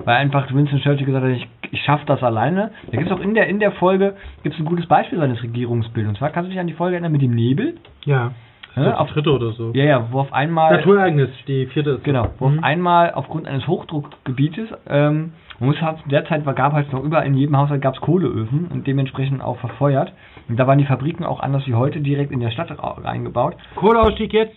weil 0.05 0.15
einfach 0.15 0.53
Winston 0.53 0.79
Churchill 0.79 1.05
gesagt 1.05 1.25
hat, 1.25 1.31
ich, 1.31 1.47
ich 1.71 1.81
schaffe 1.81 2.05
das 2.05 2.23
alleine. 2.23 2.71
Da 2.91 2.97
gibt 2.97 3.11
es 3.11 3.17
auch 3.17 3.21
in 3.21 3.33
der, 3.33 3.47
in 3.47 3.59
der 3.59 3.73
Folge 3.73 4.15
gibt's 4.43 4.57
ein 4.57 4.65
gutes 4.65 4.87
Beispiel 4.87 5.19
seines 5.19 5.43
Regierungsbildes. 5.43 6.11
Und 6.11 6.17
zwar 6.17 6.29
kannst 6.29 6.47
du 6.47 6.51
dich 6.51 6.61
an 6.61 6.67
die 6.67 6.73
Folge 6.73 6.95
erinnern 6.95 7.11
mit 7.11 7.21
dem 7.21 7.35
Nebel. 7.35 7.75
Ja. 8.05 8.31
Ja, 8.75 8.83
Das 8.91 8.95
auf, 8.99 9.09
dritte 9.11 9.31
oder 9.31 9.51
so. 9.51 9.71
ja, 9.73 9.83
ja, 9.85 10.07
wo 10.11 10.19
auf 10.19 10.33
einmal 10.33 10.75
Naturereignis, 10.77 11.29
die 11.47 11.65
vierte 11.67 11.91
ist. 11.91 12.03
Genau, 12.03 12.27
wo 12.39 12.49
Mhm. 12.49 12.57
auf 12.59 12.63
einmal 12.65 13.13
aufgrund 13.13 13.47
eines 13.47 13.65
Hochdruckgebietes, 13.67 14.69
ähm, 14.89 15.31
man 15.59 15.69
muss 15.69 15.81
halt, 15.81 15.99
derzeit 16.11 16.43
gab 16.55 16.73
halt 16.73 16.91
noch 16.91 17.01
überall 17.03 17.25
in 17.25 17.35
jedem 17.35 17.55
Haushalt 17.57 17.81
gab's 17.81 18.01
Kohleöfen 18.01 18.67
und 18.67 18.85
dementsprechend 18.87 19.41
auch 19.41 19.57
verfeuert. 19.59 20.11
Und 20.49 20.59
da 20.59 20.67
waren 20.67 20.77
die 20.77 20.85
Fabriken 20.85 21.23
auch 21.23 21.39
anders 21.39 21.65
wie 21.67 21.73
heute 21.73 22.01
direkt 22.01 22.31
in 22.31 22.41
der 22.41 22.51
Stadt 22.51 22.69
ra- 22.77 22.97
eingebaut. 23.05 23.55
Kohleausstieg 23.75 24.33
jetzt. 24.33 24.55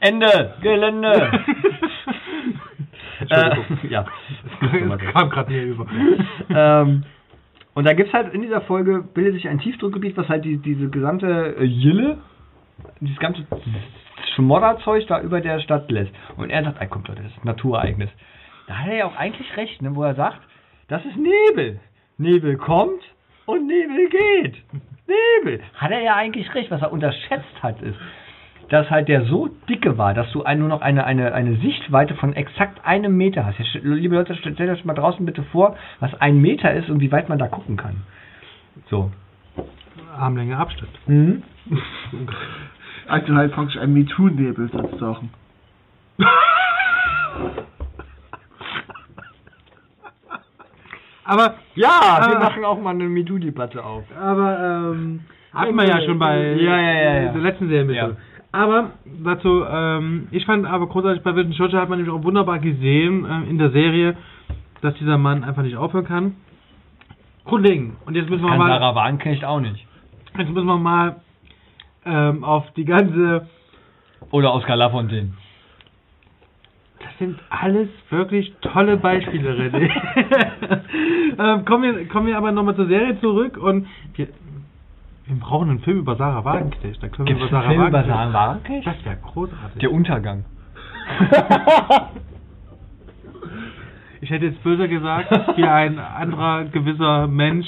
Ende! 0.00 0.54
Gelände! 0.62 1.30
Äh, 3.28 3.50
ja. 3.90 4.06
Das 4.88 5.12
kam 5.12 5.28
gerade 5.30 5.52
mir 5.52 5.62
über. 5.62 5.86
ähm, 6.54 7.04
und 7.74 7.86
da 7.86 7.92
gibt's 7.92 8.12
halt 8.14 8.32
in 8.32 8.40
dieser 8.42 8.62
Folge 8.62 9.04
bildet 9.14 9.34
sich 9.34 9.48
ein 9.48 9.58
Tiefdruckgebiet, 9.58 10.16
was 10.16 10.28
halt 10.28 10.44
die, 10.44 10.56
diese 10.56 10.88
gesamte 10.88 11.54
äh, 11.58 11.64
Jille, 11.64 12.18
dieses 13.00 13.18
ganze 13.18 13.44
Schmodderzeug 14.34 15.06
da 15.06 15.20
über 15.20 15.40
der 15.40 15.60
Stadt 15.60 15.90
lässt. 15.90 16.12
Und 16.36 16.50
er 16.50 16.64
sagt, 16.64 16.80
ey, 16.80 16.88
kommt 16.88 17.08
Leute, 17.08 17.22
das 17.22 17.32
ist 17.32 17.44
ein 17.44 17.46
Naturereignis. 17.46 18.10
Da 18.66 18.78
hat 18.78 18.88
er 18.88 18.96
ja 18.96 19.06
auch 19.06 19.16
eigentlich 19.16 19.56
recht, 19.56 19.82
ne, 19.82 19.94
wo 19.94 20.02
er 20.02 20.14
sagt, 20.14 20.40
das 20.88 21.04
ist 21.04 21.16
Nebel. 21.16 21.80
Nebel 22.18 22.56
kommt 22.56 23.02
und 23.46 23.66
Nebel 23.66 24.08
geht. 24.08 24.56
Nebel. 25.06 25.60
Hat 25.74 25.90
er 25.90 26.00
ja 26.00 26.14
eigentlich 26.16 26.54
recht. 26.54 26.70
Was 26.70 26.82
er 26.82 26.92
unterschätzt 26.92 27.62
hat, 27.62 27.80
ist, 27.82 27.98
dass 28.68 28.88
halt 28.90 29.08
der 29.08 29.24
so 29.24 29.48
dicke 29.68 29.98
war, 29.98 30.14
dass 30.14 30.30
du 30.32 30.42
nur 30.42 30.68
noch 30.68 30.80
eine, 30.80 31.04
eine, 31.04 31.32
eine 31.34 31.56
Sichtweite 31.56 32.14
von 32.14 32.34
exakt 32.34 32.84
einem 32.84 33.16
Meter 33.16 33.44
hast. 33.44 33.58
Jetzt, 33.58 33.74
liebe 33.82 34.14
Leute, 34.14 34.34
stellt 34.36 34.60
euch 34.60 34.84
mal 34.84 34.94
draußen 34.94 35.24
bitte 35.26 35.42
vor, 35.44 35.76
was 35.98 36.14
ein 36.20 36.40
Meter 36.40 36.72
ist 36.72 36.88
und 36.90 37.00
wie 37.00 37.10
weit 37.10 37.28
man 37.28 37.38
da 37.38 37.48
gucken 37.48 37.76
kann. 37.76 38.02
So. 38.88 39.10
Armlänge 40.20 40.56
Abstand. 40.56 40.90
Mhm. 41.06 41.42
Also 43.08 43.34
halt 43.34 43.52
praktisch 43.52 43.76
ein 43.76 43.92
MeToo-Nebel 43.92 44.70
sozusagen. 44.70 45.30
Aber 51.24 51.54
Ja, 51.74 52.26
wir 52.28 52.38
machen 52.38 52.64
auch 52.64 52.80
mal 52.80 52.90
eine 52.90 53.04
MeToo-Debatte 53.04 53.84
auf. 53.84 54.04
Aber 54.20 54.92
ähm, 54.94 55.20
hatten 55.52 55.74
wir 55.74 55.86
ja 55.88 56.00
schon 56.02 56.18
bei 56.18 56.52
Ja, 56.54 56.76
ja, 56.76 56.92
ja, 56.92 57.22
ja. 57.22 57.32
der 57.32 57.40
letzten 57.42 57.68
Serie. 57.68 57.96
Ja. 57.96 58.10
Aber 58.52 58.90
dazu, 59.24 59.64
ähm, 59.68 60.28
ich 60.32 60.44
fand 60.44 60.66
aber 60.66 60.88
großartig 60.88 61.22
bei 61.22 61.34
Winston 61.34 61.56
Churchill 61.56 61.78
hat 61.80 61.88
man 61.88 61.98
nämlich 61.98 62.14
auch 62.14 62.24
wunderbar 62.24 62.58
gesehen 62.58 63.26
ähm, 63.28 63.46
in 63.48 63.58
der 63.58 63.70
Serie, 63.70 64.16
dass 64.82 64.94
dieser 64.94 65.18
Mann 65.18 65.44
einfach 65.44 65.62
nicht 65.62 65.76
aufhören 65.76 66.06
kann. 66.06 66.34
Grundlegend. 67.44 67.94
Und 68.06 68.16
jetzt 68.16 68.28
müssen 68.28 68.42
wir 68.42 68.50
Kann 68.50 68.58
mal, 68.58 68.68
Sarah 68.68 68.94
Wagenknecht 68.94 69.44
auch 69.44 69.60
nicht. 69.60 69.86
Jetzt 70.38 70.50
müssen 70.50 70.66
wir 70.66 70.78
mal 70.78 71.16
ähm, 72.04 72.44
auf 72.44 72.70
die 72.72 72.84
ganze. 72.84 73.48
Oder 74.30 74.54
Oskar 74.54 74.76
Lafontaine. 74.76 75.32
Das 76.98 77.18
sind 77.18 77.38
alles 77.48 77.88
wirklich 78.10 78.54
tolle 78.60 78.96
Beispiele, 78.96 79.52
René. 79.52 79.90
ähm, 81.38 81.64
kommen, 81.64 81.96
wir, 81.96 82.08
kommen 82.08 82.26
wir 82.26 82.36
aber 82.36 82.52
nochmal 82.52 82.76
zur 82.76 82.86
Serie 82.86 83.18
zurück 83.20 83.56
und 83.56 83.86
wir, 84.14 84.28
wir 85.26 85.36
brauchen 85.36 85.70
einen 85.70 85.80
Film 85.80 85.98
über 85.98 86.16
Sarah 86.16 86.44
Wagenknecht. 86.44 87.02
Da 87.02 87.08
können 87.08 87.28
wir 87.28 87.34
Gibt 87.34 87.44
es 87.44 87.48
über 87.48 87.58
einen 87.60 87.68
Sarah 87.68 87.74
Film 87.74 87.88
über. 87.88 88.04
Sarah 88.04 88.32
Wagenknecht? 88.32 88.86
Das 88.86 89.04
wäre 89.04 89.16
großartig. 89.16 89.80
Der 89.80 89.92
Untergang. 89.92 90.44
Ich 94.22 94.28
hätte 94.28 94.44
jetzt 94.46 94.62
böser 94.62 94.86
gesagt, 94.86 95.30
wie 95.56 95.64
ein 95.64 95.98
anderer 95.98 96.64
gewisser 96.64 97.26
Mensch. 97.26 97.66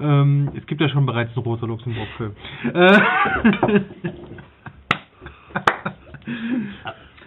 Ähm, 0.00 0.50
es 0.56 0.66
gibt 0.66 0.80
ja 0.80 0.88
schon 0.88 1.06
bereits 1.06 1.36
einen 1.36 1.44
Rosa 1.44 1.66
Luxemburg-Film. 1.66 2.34
Äh, 2.74 3.00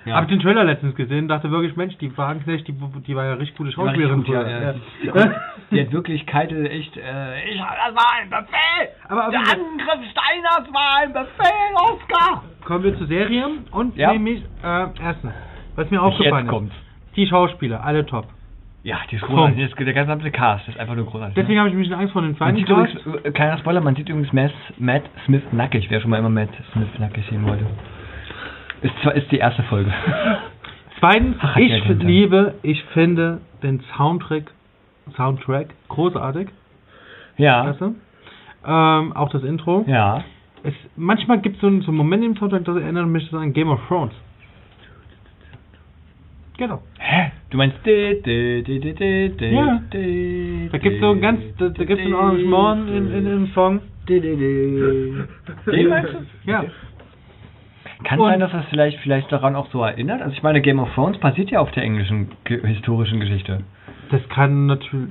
Ja. 0.05 0.15
Hab 0.17 0.27
den 0.27 0.41
Trailer 0.41 0.65
letztens 0.65 0.95
gesehen, 0.95 1.29
dachte 1.29 1.49
wirklich, 1.49 1.77
Mensch, 1.77 1.97
die 1.97 2.15
Wagenknecht, 2.17 2.67
die, 2.67 2.73
die 3.07 3.15
war 3.15 3.23
ja 3.23 3.33
richtig 3.35 3.55
gute 3.55 3.71
Schauspielerin. 3.71 4.19
ja, 4.19 4.25
früher. 4.25 4.49
ja. 4.49 4.73
Ja. 5.13 5.35
Die 5.71 5.79
hat 5.81 5.91
wirklich 5.93 6.25
Keitel 6.27 6.67
echt, 6.67 6.95
äh, 6.97 7.49
ich, 7.49 7.57
das 7.57 7.95
war 7.95 8.11
ein 8.21 8.29
Befehl! 8.29 8.89
Aber 9.07 9.31
Der 9.31 9.39
Angriff 9.39 10.11
Steiners 10.11 10.71
war 10.73 10.97
ein 10.97 11.13
Befehl, 11.13 11.73
Oskar! 11.75 12.43
Kommen 12.65 12.83
wir 12.83 12.97
zur 12.97 13.07
Serie 13.07 13.47
und 13.71 13.95
Ja. 13.95 14.11
nämlich, 14.11 14.43
äh, 14.61 14.87
erstens, 15.01 15.31
was 15.75 15.89
mir 15.89 16.01
aufgefallen 16.01 16.47
ist, 16.67 17.15
die 17.15 17.25
Schauspieler, 17.25 17.81
alle 17.83 18.05
top. 18.05 18.27
Ja, 18.83 18.97
die 19.09 19.15
ist 19.15 19.21
großartig. 19.23 19.69
Das- 19.69 19.85
Der 19.85 19.93
gesamte 19.93 20.29
Cast 20.31 20.67
ist 20.67 20.77
einfach 20.77 20.95
nur 20.95 21.05
großartig. 21.05 21.35
Deswegen 21.35 21.53
ne? 21.55 21.59
habe 21.61 21.69
ich 21.69 21.75
ein 21.75 21.79
bisschen 21.79 21.93
Angst 21.95 22.11
vor 22.13 22.21
den 22.21 22.35
Cast. 22.37 22.57
übrigens, 23.05 23.25
äh, 23.25 23.31
kleiner 23.31 23.57
Spoiler, 23.59 23.79
man 23.81 23.95
sieht 23.95 24.09
übrigens 24.09 24.33
Matt, 24.33 24.51
Matt 24.77 25.03
Smith 25.25 25.41
nackig, 25.51 25.89
wer 25.89 26.01
schon 26.01 26.09
mal 26.09 26.17
immer 26.19 26.29
Matt 26.29 26.49
Smith 26.73 26.89
nackig 26.99 27.25
sehen 27.29 27.45
wollte. 27.47 27.65
Ist 28.81 28.93
zwar 29.01 29.13
ist 29.15 29.31
die 29.31 29.37
erste 29.37 29.63
Folge. 29.63 29.93
Zweitens, 30.99 31.37
Ach, 31.39 31.55
ich 31.57 31.69
ja 31.69 31.93
liebe, 31.93 32.55
ich 32.61 32.83
finde 32.93 33.39
den 33.61 33.81
Soundtrack, 33.95 34.51
Soundtrack 35.15 35.67
großartig. 35.89 36.49
ja. 37.37 37.65
Weißt 37.67 37.81
du? 37.81 37.95
ähm, 38.65 39.13
auch 39.13 39.29
das 39.29 39.43
Intro. 39.43 39.83
Ja. 39.87 40.23
Es, 40.63 40.73
manchmal 40.95 41.39
gibt 41.39 41.55
es 41.55 41.61
so, 41.61 41.67
einen- 41.67 41.81
so 41.81 41.89
einen 41.89 41.97
Moment 41.97 42.23
im 42.23 42.35
Soundtrack, 42.37 42.63
das 42.65 42.75
erinnert 42.77 43.07
mich 43.07 43.33
an 43.33 43.51
Game 43.53 43.69
of 43.69 43.79
Thrones. 43.87 44.13
Genau. 46.57 46.81
Hä? 46.99 47.31
Du 47.53 47.57
meinst 47.57 47.77
Ja. 47.85 49.79
Da 50.71 50.77
gibt 50.79 50.95
es 50.95 51.01
so 51.01 51.11
ein 51.11 51.21
ganz, 51.21 51.39
da, 51.59 51.69
da 51.69 51.83
gibt 51.83 51.99
es 52.01 52.07
ein 52.07 52.13
Arrangement 52.15 52.89
in, 52.89 53.13
in, 53.13 53.27
im 53.27 53.47
Song. 53.53 53.79
Den 54.09 55.27
meinst 55.87 56.13
du? 56.13 56.49
Ja. 56.49 56.65
Kann 58.05 58.19
Und- 58.19 58.29
sein, 58.31 58.39
dass 58.39 58.51
das 58.51 58.65
vielleicht, 58.71 58.97
vielleicht 59.01 59.31
daran 59.31 59.55
auch 59.55 59.67
so 59.69 59.83
erinnert. 59.83 60.23
Also 60.23 60.33
ich 60.33 60.41
meine, 60.41 60.61
Game 60.61 60.79
of 60.79 60.91
Thrones 60.95 61.19
basiert 61.19 61.51
ja 61.51 61.59
auf 61.59 61.69
der 61.73 61.83
englischen 61.83 62.31
ge 62.43 62.59
historischen 62.65 63.19
Geschichte. 63.19 63.59
Das 64.09 64.27
kann 64.29 64.65
natürlich. 64.65 65.09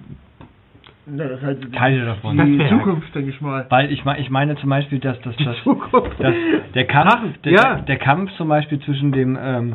Ja, 1.06 1.28
das 1.28 1.42
ist 1.42 1.64
die, 1.64 1.70
Teile 1.70 2.04
davon. 2.04 2.36
Die 2.36 2.68
Zukunft, 2.68 3.14
denke 3.14 3.30
ich 3.30 3.40
mal. 3.40 3.66
Weil 3.70 3.90
ich, 3.90 4.04
ich 4.06 4.30
meine 4.30 4.56
zum 4.56 4.70
Beispiel, 4.70 5.00
dass, 5.00 5.20
dass, 5.22 5.36
dass, 5.36 5.56
dass 5.64 6.34
der, 6.74 6.86
Kampf, 6.86 7.38
der, 7.42 7.52
ja. 7.52 7.74
der 7.80 7.96
Kampf 7.96 8.30
zum 8.36 8.48
Beispiel 8.48 8.78
zwischen 8.80 9.10
dem 9.10 9.36
ähm, 9.40 9.74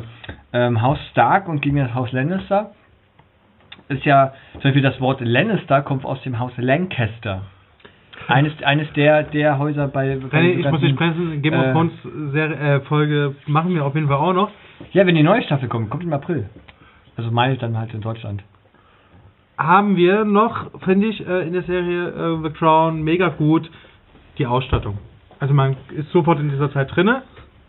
ähm, 0.52 0.80
Haus 0.80 0.98
Stark 1.10 1.48
und 1.48 1.60
gegen 1.60 1.76
das 1.76 1.94
Haus 1.94 2.12
Lannister 2.12 2.72
ist 3.88 4.04
ja, 4.04 4.32
zum 4.52 4.62
Beispiel 4.62 4.82
das 4.82 5.00
Wort 5.00 5.20
Lannister 5.20 5.82
kommt 5.82 6.04
aus 6.04 6.22
dem 6.22 6.38
Haus 6.38 6.52
Lancaster. 6.56 7.42
Eines, 8.26 8.52
eines 8.62 8.92
der, 8.92 9.22
der 9.22 9.58
Häuser 9.58 9.88
bei... 9.88 10.18
bei 10.30 10.42
ich 10.42 10.70
muss 10.70 10.80
dich 10.80 10.94
ganzen- 10.94 10.96
bremsen. 10.96 11.42
Game 11.42 11.54
of 11.54 11.64
äh, 11.64 11.72
Thrones 11.72 11.92
Serie, 12.32 12.56
äh, 12.56 12.80
Folge 12.80 13.34
machen 13.46 13.74
wir 13.74 13.84
auf 13.84 13.94
jeden 13.94 14.08
Fall 14.08 14.16
auch 14.16 14.34
noch. 14.34 14.50
Ja, 14.92 15.06
wenn 15.06 15.14
die 15.14 15.22
neue 15.22 15.42
Staffel 15.42 15.68
kommt, 15.68 15.88
kommt 15.90 16.04
im 16.04 16.12
April. 16.12 16.48
Also 17.16 17.30
Mai 17.30 17.56
dann 17.56 17.78
halt 17.78 17.94
in 17.94 18.00
Deutschland. 18.00 18.42
Haben 19.58 19.96
wir 19.96 20.24
noch, 20.24 20.70
finde 20.82 21.08
ich, 21.08 21.26
äh, 21.26 21.46
in 21.46 21.52
der 21.52 21.64
Serie 21.64 22.08
äh, 22.08 22.42
The 22.44 22.50
Crown 22.50 23.02
mega 23.02 23.28
gut 23.28 23.68
die 24.38 24.46
Ausstattung. 24.46 24.98
Also 25.40 25.52
man 25.52 25.76
ist 25.90 26.10
sofort 26.12 26.38
in 26.38 26.48
dieser 26.50 26.72
Zeit 26.72 26.94
drinne. 26.94 27.22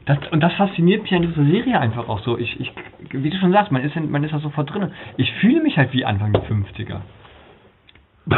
Das, 0.06 0.20
und 0.32 0.40
das 0.42 0.54
fasziniert 0.54 1.02
mich 1.02 1.14
an 1.14 1.24
dieser 1.24 1.44
Serie 1.46 1.80
einfach 1.80 2.08
auch 2.08 2.20
so. 2.20 2.38
Ich, 2.38 2.60
ich, 2.60 2.72
wie 3.12 3.30
du 3.30 3.38
schon 3.38 3.52
sagst, 3.52 3.72
man 3.72 3.84
ist, 3.84 3.96
in, 3.96 4.12
man 4.12 4.24
ist 4.24 4.34
da 4.34 4.40
sofort 4.40 4.72
drin. 4.74 4.92
Ich 5.18 5.32
fühle 5.42 5.62
mich 5.62 5.78
halt 5.78 5.92
wie 5.94 6.06
Anfang 6.06 6.32
der 6.32 6.44
50er. 6.44 7.02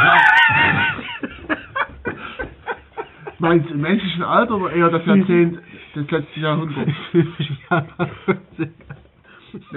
Meinst 3.38 3.68
du 3.68 3.74
im 3.74 3.80
menschlichen 3.80 4.22
Alter 4.22 4.56
oder 4.56 4.72
eher 4.72 4.88
das 4.88 5.04
Jahrzehnt 5.04 5.58
des 5.94 6.10
letzten 6.10 6.40
Jahrhunderts? 6.40 6.92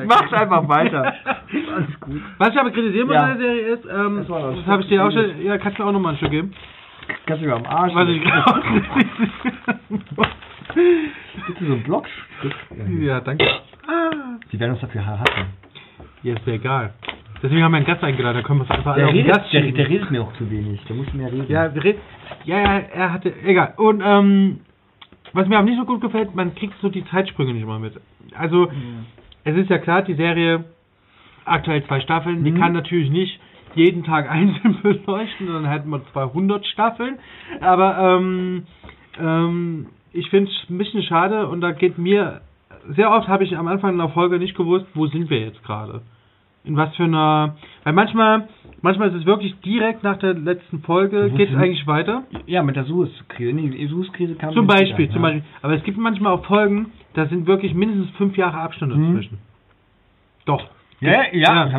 Mach's 0.06 0.34
einfach 0.34 0.68
weiter. 0.68 1.14
Alles 1.76 2.00
gut. 2.00 2.22
Was 2.38 2.50
ich 2.50 2.60
aber 2.60 2.72
kritisieren 2.72 3.08
muss 3.08 3.16
Ja. 3.16 3.24
an 3.24 3.38
der 3.38 3.48
Serie 3.48 3.68
ist, 3.74 3.86
ähm, 3.86 4.18
Das 4.18 4.28
das. 4.28 4.66
habe 4.66 4.82
ich 4.84 4.88
dir 4.90 5.06
auch 5.06 5.12
schon, 5.12 5.42
ja, 5.44 5.58
kannst 5.58 5.78
du 5.80 5.84
mir 5.84 5.90
auch 5.90 5.94
nochmal 5.94 6.14
ein 6.14 6.18
Stück 6.18 6.32
geben. 6.32 6.54
Kannst 7.26 7.44
du 7.44 7.48
mir 7.48 7.56
am 7.56 7.66
Arsch. 7.66 7.94
Was 7.94 8.10
ich 8.10 8.22
Bist 11.48 11.60
du 11.62 11.66
so 11.68 11.74
ein 11.74 11.84
Blockstück? 11.84 12.54
Ja, 13.02 13.20
danke. 13.22 13.46
Die 14.52 14.60
werden 14.60 14.72
uns 14.72 14.82
dafür 14.82 15.06
hassen. 15.06 15.26
Ja, 16.24 16.34
ist 16.34 16.48
ja 16.48 16.54
egal. 16.54 16.94
Deswegen 17.44 17.64
haben 17.64 17.72
wir 17.74 17.78
einen 17.78 17.86
Gast 17.86 18.04
eingeladen, 18.04 18.38
da 18.42 18.48
können 18.48 18.60
wir 18.60 18.64
es 18.64 18.72
einfach 18.72 18.94
alle 18.94 19.04
Der 19.06 19.14
redet, 19.14 19.36
Gast 19.36 19.54
der, 19.54 19.62
der 19.72 19.88
redet 19.88 20.10
mir 20.10 20.22
auch 20.24 20.34
zu 20.34 20.50
wenig. 20.50 20.84
Der 20.86 20.96
muss 20.96 21.14
mehr 21.14 21.32
reden. 21.32 21.46
Ja, 21.48 21.74
wir 21.76 21.84
reden. 21.84 22.00
Ja, 22.46 22.60
ja, 22.60 22.80
er 22.80 23.14
hatte. 23.14 23.32
Egal. 23.44 23.74
Und 23.78 24.02
ähm, 24.04 24.62
was 25.34 25.48
mir 25.48 25.58
aber 25.58 25.66
nicht 25.66 25.78
so 25.78 25.86
gut 25.86 26.02
gefällt, 26.02 26.34
man 26.34 26.56
kriegt 26.56 26.74
so 26.82 26.90
die 26.90 27.06
Zeitsprünge 27.06 27.54
nicht 27.54 27.68
mal 27.68 27.80
mit. 27.80 27.94
Also, 28.38 28.72
es 29.46 29.56
ist 29.56 29.70
ja 29.70 29.78
klar, 29.78 30.02
die 30.02 30.16
Serie 30.16 30.66
aktuell 31.46 31.84
zwei 31.86 32.02
Staffeln, 32.02 32.44
die 32.44 32.52
Mhm. 32.52 32.60
kann 32.60 32.74
natürlich 32.74 33.10
nicht 33.10 33.40
jeden 33.76 34.04
Tag 34.04 34.30
einzeln 34.32 34.78
beleuchten, 34.82 35.48
dann 35.48 35.66
hätten 35.66 35.90
wir 35.90 36.02
200 36.12 36.66
Staffeln. 36.66 37.18
Aber 37.62 37.98
ähm, 37.98 38.64
ähm, 39.20 39.86
ich 40.14 40.30
finde 40.30 40.50
es 40.52 40.70
ein 40.70 40.78
bisschen 40.78 41.04
schade 41.04 41.48
und 41.48 41.62
da 41.62 41.72
geht 41.72 41.98
mir. 41.98 42.42
Sehr 42.90 43.12
oft 43.12 43.28
habe 43.28 43.44
ich 43.44 43.58
am 43.58 43.68
Anfang 43.68 43.94
einer 43.96 44.10
Folge 44.10 44.38
nicht 44.38 44.56
gewusst, 44.56 44.86
wo 44.94 45.08
sind 45.08 45.30
wir 45.30 45.40
jetzt 45.40 45.64
gerade. 45.64 46.02
In 46.64 46.78
was 46.78 46.96
für 46.96 47.04
einer. 47.04 47.56
Weil 47.84 47.94
manchmal, 47.94 48.48
manchmal 48.82 49.10
ist 49.10 49.16
es 49.16 49.26
wirklich 49.26 49.56
direkt 49.62 50.04
nach 50.04 50.18
der 50.18 50.34
letzten 50.36 50.82
Folge, 50.82 51.30
geht 51.32 51.50
es 51.52 51.56
eigentlich 51.56 51.86
weiter. 51.88 52.24
Ja, 52.48 52.64
mit 52.64 52.76
der 52.76 52.86
Suez-Krise. 52.86 53.54
Nee, 53.54 53.70
die 53.70 53.88
Suez-Krise 53.88 54.36
kam 54.36 54.54
Zum 54.54 54.68
Beispiel, 54.68 55.06
wieder, 55.06 55.14
zum 55.14 55.24
ja. 55.24 55.30
Beispiel. 55.30 55.44
Aber 55.62 55.74
es 55.76 55.84
gibt 55.84 55.98
manchmal 55.98 56.34
auch 56.34 56.46
Folgen, 56.46 56.92
da 57.16 57.26
sind 57.28 57.48
wirklich 57.48 57.74
mindestens 57.74 58.10
fünf 58.18 58.38
Jahre 58.38 58.58
Abstand 58.58 58.96
Mhm. 58.96 59.08
dazwischen. 59.14 59.38
Doch. 60.46 60.64
Ja, 61.02 61.12
ja. 61.12 61.68
Ja. 61.68 61.68
Ich 61.68 61.74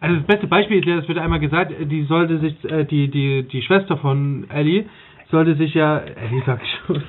Also 0.00 0.16
das 0.16 0.26
beste 0.26 0.46
Beispiel 0.46 0.78
ist 0.78 0.86
ja, 0.86 0.96
es 0.98 1.08
wird 1.08 1.18
einmal 1.18 1.40
gesagt, 1.40 1.72
äh, 1.72 1.86
die 1.86 2.02
sollte 2.04 2.38
sich, 2.38 2.62
äh, 2.64 2.84
die, 2.84 3.08
die, 3.08 3.42
die 3.48 3.62
Schwester 3.62 3.96
von 3.96 4.46
Ellie 4.50 4.84
sollte 5.30 5.54
sich 5.54 5.74
ja, 5.74 5.98
Ellie 5.98 6.42
sag 6.46 6.62
ich 6.62 6.78
schon, 6.86 7.02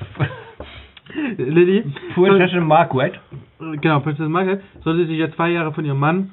Lilly, 1.36 1.84
Prinzessin 2.14 2.64
Margaret. 2.66 3.18
genau, 3.80 4.00
Prinzessin 4.00 4.32
Margaret, 4.32 4.62
sollte 4.84 5.06
sich 5.06 5.18
ja 5.18 5.30
zwei 5.32 5.50
Jahre 5.50 5.72
von 5.72 5.84
ihrem 5.84 5.98
Mann 5.98 6.30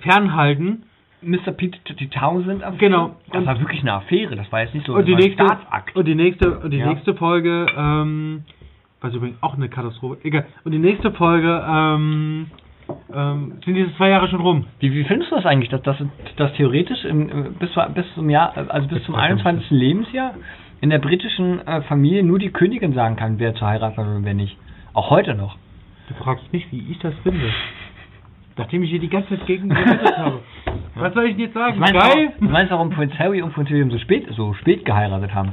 fernhalten 0.00 0.84
Mr. 1.22 1.50
Pete 1.52 1.78
die 1.94 2.08
Townsend 2.08 2.62
Affäre. 2.62 2.78
Genau. 2.78 3.16
Das 3.32 3.44
war 3.44 3.58
wirklich 3.58 3.80
eine 3.80 3.94
Affäre. 3.94 4.36
Das 4.36 4.50
war 4.52 4.60
jetzt 4.62 4.74
nicht 4.74 4.86
so 4.86 4.94
und 4.94 5.04
die 5.06 5.12
das 5.16 5.24
nächste 5.24 5.44
Staatsakt. 5.44 5.96
und 5.96 6.06
die 6.06 6.14
nächste 6.14 6.58
und 6.60 6.70
die 6.70 6.78
Ja. 6.78 6.86
nächste 6.90 7.14
Folge 7.14 7.66
ähm, 7.76 8.44
was 9.00 9.14
übrigens 9.14 9.42
auch 9.42 9.54
eine 9.54 9.68
Katastrophe. 9.68 10.18
Egal. 10.24 10.46
Und 10.64 10.72
die 10.72 10.78
nächste 10.78 11.12
Folge 11.12 11.64
ähm, 11.68 12.46
ähm, 13.14 13.52
sind 13.64 13.74
diese 13.74 13.94
zwei 13.96 14.08
Jahre 14.08 14.28
schon 14.28 14.40
rum. 14.40 14.64
Wie, 14.80 14.92
wie 14.92 15.04
findest 15.04 15.30
du 15.30 15.36
das 15.36 15.46
eigentlich, 15.46 15.68
dass, 15.70 15.82
dass, 15.82 15.96
dass 16.36 16.52
theoretisch 16.54 17.04
im, 17.04 17.28
im- 17.28 17.54
bis, 17.54 17.70
zu- 17.72 17.80
bis 17.94 18.06
zum 18.14 18.28
Jahr, 18.30 18.52
also 18.68 18.88
bis 18.88 19.02
zum 19.04 19.14
21. 19.14 19.70
Lebensjahr 19.70 20.34
in 20.80 20.90
der 20.90 20.98
britischen 20.98 21.66
äh, 21.66 21.82
Familie 21.82 22.22
nur 22.22 22.38
die 22.38 22.50
Königin 22.50 22.92
sagen 22.94 23.16
kann, 23.16 23.38
wer 23.38 23.54
zu 23.54 23.66
heiraten 23.66 23.96
hat 23.96 24.06
und 24.06 24.24
wer 24.24 24.34
nicht? 24.34 24.56
Auch 24.94 25.10
heute 25.10 25.34
noch. 25.34 25.56
du 26.08 26.14
fragst 26.14 26.52
mich 26.52 26.70
wie 26.72 26.90
ich 26.90 26.98
das 27.00 27.14
finde. 27.22 27.52
Nachdem 28.56 28.82
ich 28.82 28.90
hier 28.90 28.98
die 28.98 29.08
ganze 29.08 29.28
Zeit 29.36 29.46
gegen 29.46 29.68
gerettet 29.68 30.16
habe. 30.16 30.40
Was 30.96 31.14
soll 31.14 31.26
ich 31.26 31.32
denn 31.36 31.44
jetzt 31.44 31.54
sagen? 31.54 31.74
Du 31.74 31.80
meinst, 31.80 31.94
geil? 31.94 32.28
auch, 32.34 32.38
du 32.40 32.44
meinst, 32.48 32.72
warum 32.72 32.90
Prinz 32.90 33.12
Harry 33.18 33.40
und 33.42 33.52
Prinz 33.52 33.70
William 33.70 33.90
so 33.90 33.98
spät, 33.98 34.26
so 34.30 34.54
spät 34.54 34.84
geheiratet 34.84 35.32
haben? 35.34 35.52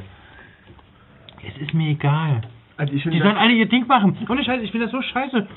es 1.47 1.61
ist 1.61 1.73
mir 1.75 1.89
egal 1.91 2.41
Also 2.77 2.93
ich 2.93 3.03
die 3.03 3.19
sollen 3.19 3.37
alle 3.37 3.53
ihr 3.53 3.67
Ding 3.67 3.87
machen 3.87 4.17
ohne 4.27 4.43
Scheiß 4.43 4.61
ich 4.61 4.71
finde 4.71 4.87
das 4.87 4.91
so 4.91 5.01
scheiße 5.01 5.47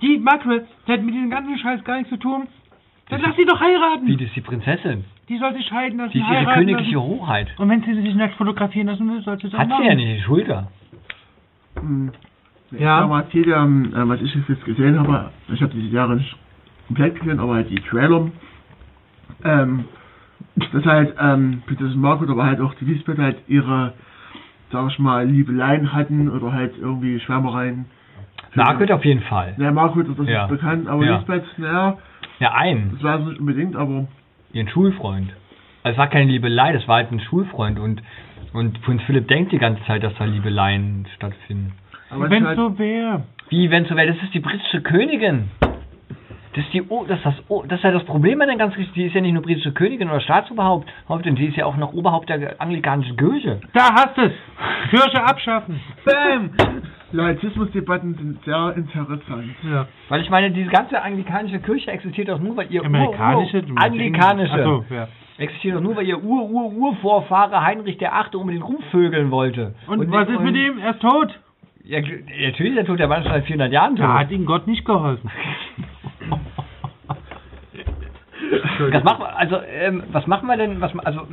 die 0.00 0.18
Margaret 0.18 0.66
die 0.86 0.92
hat 0.92 1.02
mit 1.02 1.14
diesem 1.14 1.30
ganzen 1.30 1.58
Scheiß 1.58 1.82
gar 1.84 1.96
nichts 1.96 2.10
zu 2.10 2.18
tun 2.18 2.46
dann 3.10 3.20
lass 3.22 3.36
sie 3.36 3.44
doch 3.44 3.58
heiraten 3.60 4.06
Wie, 4.06 4.16
das 4.16 4.26
ist 4.28 4.36
die 4.36 4.40
Prinzessin? 4.42 5.04
die 5.28 5.38
soll 5.38 5.54
sich 5.54 5.66
scheiden 5.66 5.98
lassen 5.98 6.12
Die 6.12 6.20
ist 6.20 6.30
ihre 6.30 6.52
königliche 6.54 6.94
lassen. 6.96 7.06
Hochheit. 7.06 7.48
Und 7.58 7.68
wenn 7.68 7.82
sie 7.82 7.94
sich 7.94 8.14
nackt 8.14 8.34
fotografieren 8.36 8.86
lassen 8.86 9.10
will, 9.10 9.22
sollte 9.22 9.46
sie 9.46 9.52
das 9.52 9.60
Hat 9.60 9.68
machen. 9.68 9.82
sie 9.82 9.88
ja 9.88 9.94
nicht, 9.94 10.18
die 10.20 10.22
Schulter. 10.22 10.68
Hm. 11.78 12.12
Ja. 12.70 13.00
Damals 13.00 13.30
viel, 13.30 13.50
ähm, 13.50 13.92
äh, 13.94 14.08
was 14.08 14.20
ich 14.20 14.34
jetzt 14.34 14.64
gesehen 14.64 14.98
habe, 14.98 15.30
ich 15.52 15.62
habe 15.62 15.72
diese 15.74 15.94
Jahre 15.94 16.16
nicht 16.16 16.36
komplett 16.86 17.18
gesehen, 17.18 17.40
aber 17.40 17.54
halt 17.54 17.70
die 17.70 17.80
Trailer, 17.80 18.30
ähm, 19.44 19.84
dass 20.72 20.84
halt, 20.84 21.14
ähm, 21.20 21.62
Prinzessin 21.66 22.00
Margaret, 22.00 22.30
aber 22.30 22.44
halt 22.44 22.60
auch 22.60 22.74
die 22.74 22.84
Lisbeth 22.86 23.18
halt 23.18 23.38
ihre, 23.48 23.94
sag 24.72 24.90
ich 24.90 24.98
mal, 24.98 25.26
Liebeleien 25.26 25.92
hatten 25.92 26.28
oder 26.28 26.52
halt 26.52 26.72
irgendwie 26.78 27.18
Schwärmereien. 27.20 27.86
Margaret 28.54 28.90
auf 28.92 29.04
jeden 29.04 29.22
Fall. 29.22 29.54
Ja, 29.58 29.70
Margaret, 29.70 30.06
das 30.16 30.26
Ja. 30.26 30.44
ist 30.44 30.50
bekannt, 30.50 30.88
aber 30.88 31.04
Ja. 31.04 31.16
Lisbeth, 31.18 31.44
naja, 31.58 31.98
Ja, 32.40 32.52
einen. 32.54 32.92
das 32.94 33.02
war 33.02 33.20
es 33.20 33.26
nicht 33.26 33.40
unbedingt, 33.40 33.76
aber 33.76 34.06
Ihren 34.52 34.68
Schulfreund. 34.68 35.30
Also 35.82 35.92
es 35.94 35.98
war 35.98 36.06
keine 36.08 36.30
Liebelei, 36.30 36.72
das 36.72 36.86
war 36.88 36.96
halt 36.96 37.12
ein 37.12 37.20
Schulfreund 37.20 37.78
und, 37.78 38.02
und 38.52 38.80
Prinz 38.82 39.02
Philipp 39.02 39.28
denkt 39.28 39.52
die 39.52 39.58
ganze 39.58 39.82
Zeit, 39.84 40.02
dass 40.02 40.14
da 40.14 40.24
Liebeleien 40.24 41.06
stattfinden. 41.16 41.72
aber 42.10 42.30
Wenn 42.30 42.46
halt, 42.46 42.56
so 42.56 42.78
wäre. 42.78 43.22
Wie, 43.50 43.70
wenn 43.70 43.84
so 43.86 43.94
wäre, 43.96 44.08
das 44.12 44.22
ist 44.22 44.32
die 44.34 44.40
britische 44.40 44.80
Königin. 44.82 45.50
Das 46.58 46.66
ist 46.66 46.74
die, 46.74 46.82
o 46.88 47.04
das 47.04 47.18
ist 47.18 47.24
das, 47.24 47.34
o 47.46 47.62
das 47.62 47.78
ist 47.78 47.84
ja 47.84 47.92
das 47.92 48.02
Problem 48.02 48.40
an 48.40 48.48
der 48.48 48.56
ganzen 48.56 48.78
Geschichte. 48.78 48.98
Die 48.98 49.06
ist 49.06 49.14
ja 49.14 49.20
nicht 49.20 49.32
nur 49.32 49.44
britische 49.44 49.70
Königin 49.70 50.10
oder 50.10 50.20
Staatsoberhaupt, 50.20 50.88
die 51.24 51.46
ist 51.46 51.56
ja 51.56 51.66
auch 51.66 51.76
noch 51.76 51.92
Oberhaupt 51.92 52.28
der 52.30 52.60
anglikanischen 52.60 53.16
Kirche. 53.16 53.60
Da 53.74 53.94
hast 53.94 54.18
es. 54.18 54.32
Kirche 54.90 55.22
abschaffen. 55.22 55.80
Bam. 56.04 56.50
Laizismusdebatten 57.12 58.14
sind 58.14 58.44
sehr 58.44 58.74
interessant. 58.76 59.54
Ja. 59.62 59.86
Weil 60.08 60.20
ich 60.22 60.30
meine, 60.30 60.50
diese 60.50 60.68
ganze 60.68 61.00
anglikanische 61.00 61.60
Kirche 61.60 61.92
existiert 61.92 62.28
doch 62.28 62.40
nur, 62.40 62.56
weil 62.56 62.66
ihr 62.70 62.84
Amerikanische. 62.84 63.58
Ur, 63.58 63.62
du 63.62 63.72
Ur, 63.74 63.80
anglikanische 63.80 64.52
Achso, 64.52 64.84
ja. 64.90 65.06
existiert 65.38 65.76
doch 65.76 65.80
nur, 65.80 65.94
weil 65.94 66.08
ihr 66.08 66.20
Ur, 66.20 66.50
Ur, 66.50 66.72
Urvorfahre 66.72 67.64
Heinrich 67.64 67.98
der 67.98 68.16
Achte 68.16 68.36
unbedingt 68.36 68.66
rumvögeln 68.66 69.30
wollte. 69.30 69.76
Und, 69.86 70.10
was 70.10 70.28
ist 70.28 70.40
mit 70.40 70.56
ihm? 70.56 70.78
Er 70.78 70.90
ist 70.90 71.02
tot. 71.02 71.38
Ja, 71.84 72.00
natürlich, 72.00 72.74
der 72.74 72.84
Tod 72.84 72.98
der 72.98 73.06
Mann 73.06 73.22
schon 73.22 73.30
seit 73.30 73.44
400 73.44 73.72
Jahren 73.72 73.94
tot. 73.94 74.04
Da 74.04 74.18
hat 74.18 74.32
ihm 74.32 74.44
Gott 74.44 74.66
nicht 74.66 74.84
geholfen. 74.84 75.30
Das 78.90 79.04
machen 79.04 79.20
wir, 79.20 79.36
also, 79.36 79.60
ähm, 79.62 80.04
was 80.12 80.26
machen 80.26 80.46
wir 80.46 80.56
denn, 80.56 80.80
was, 80.80 80.96
also, 81.00 81.26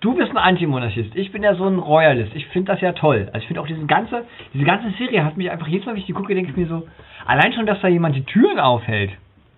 du 0.00 0.14
bist 0.14 0.30
ein 0.30 0.36
Antimonarchist, 0.36 1.14
ich 1.16 1.32
bin 1.32 1.42
ja 1.42 1.54
so 1.54 1.66
ein 1.66 1.78
Royalist, 1.78 2.34
ich 2.34 2.46
finde 2.48 2.72
das 2.72 2.80
ja 2.80 2.92
toll. 2.92 3.28
Also 3.32 3.38
ich 3.38 3.46
finde 3.46 3.60
auch 3.60 3.66
diese 3.66 3.84
ganze, 3.86 4.24
diese 4.54 4.64
ganze 4.64 4.90
Serie 4.92 5.24
hat 5.24 5.36
mich 5.36 5.50
einfach, 5.50 5.66
jedes 5.66 5.86
Mal, 5.86 5.92
wenn 5.92 6.00
ich 6.00 6.06
die 6.06 6.12
gucke, 6.12 6.34
denke 6.34 6.50
ich 6.50 6.56
mir 6.56 6.66
so, 6.66 6.86
allein 7.26 7.52
schon, 7.52 7.66
dass 7.66 7.80
da 7.80 7.88
jemand 7.88 8.16
die 8.16 8.24
Türen 8.24 8.58
aufhält. 8.58 9.12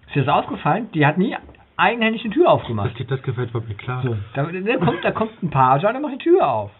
Ist 0.06 0.16
dir 0.16 0.24
das 0.24 0.34
aufgefallen? 0.34 0.88
Die 0.92 1.06
hat 1.06 1.18
nie 1.18 1.36
eigenhändig 1.76 2.22
die 2.22 2.30
Tür 2.30 2.50
aufgemacht. 2.50 2.98
Das, 2.98 3.06
das 3.06 3.22
gefällt 3.22 3.54
mir 3.54 3.74
klar. 3.74 4.02
So, 4.02 4.16
da, 4.34 4.44
da, 4.44 4.76
kommt, 4.76 5.04
da 5.04 5.10
kommt 5.12 5.42
ein 5.42 5.50
Page 5.50 5.84
und 5.84 5.92
der 5.92 6.00
macht 6.00 6.14
die 6.14 6.18
Tür 6.18 6.48
auf. 6.48 6.70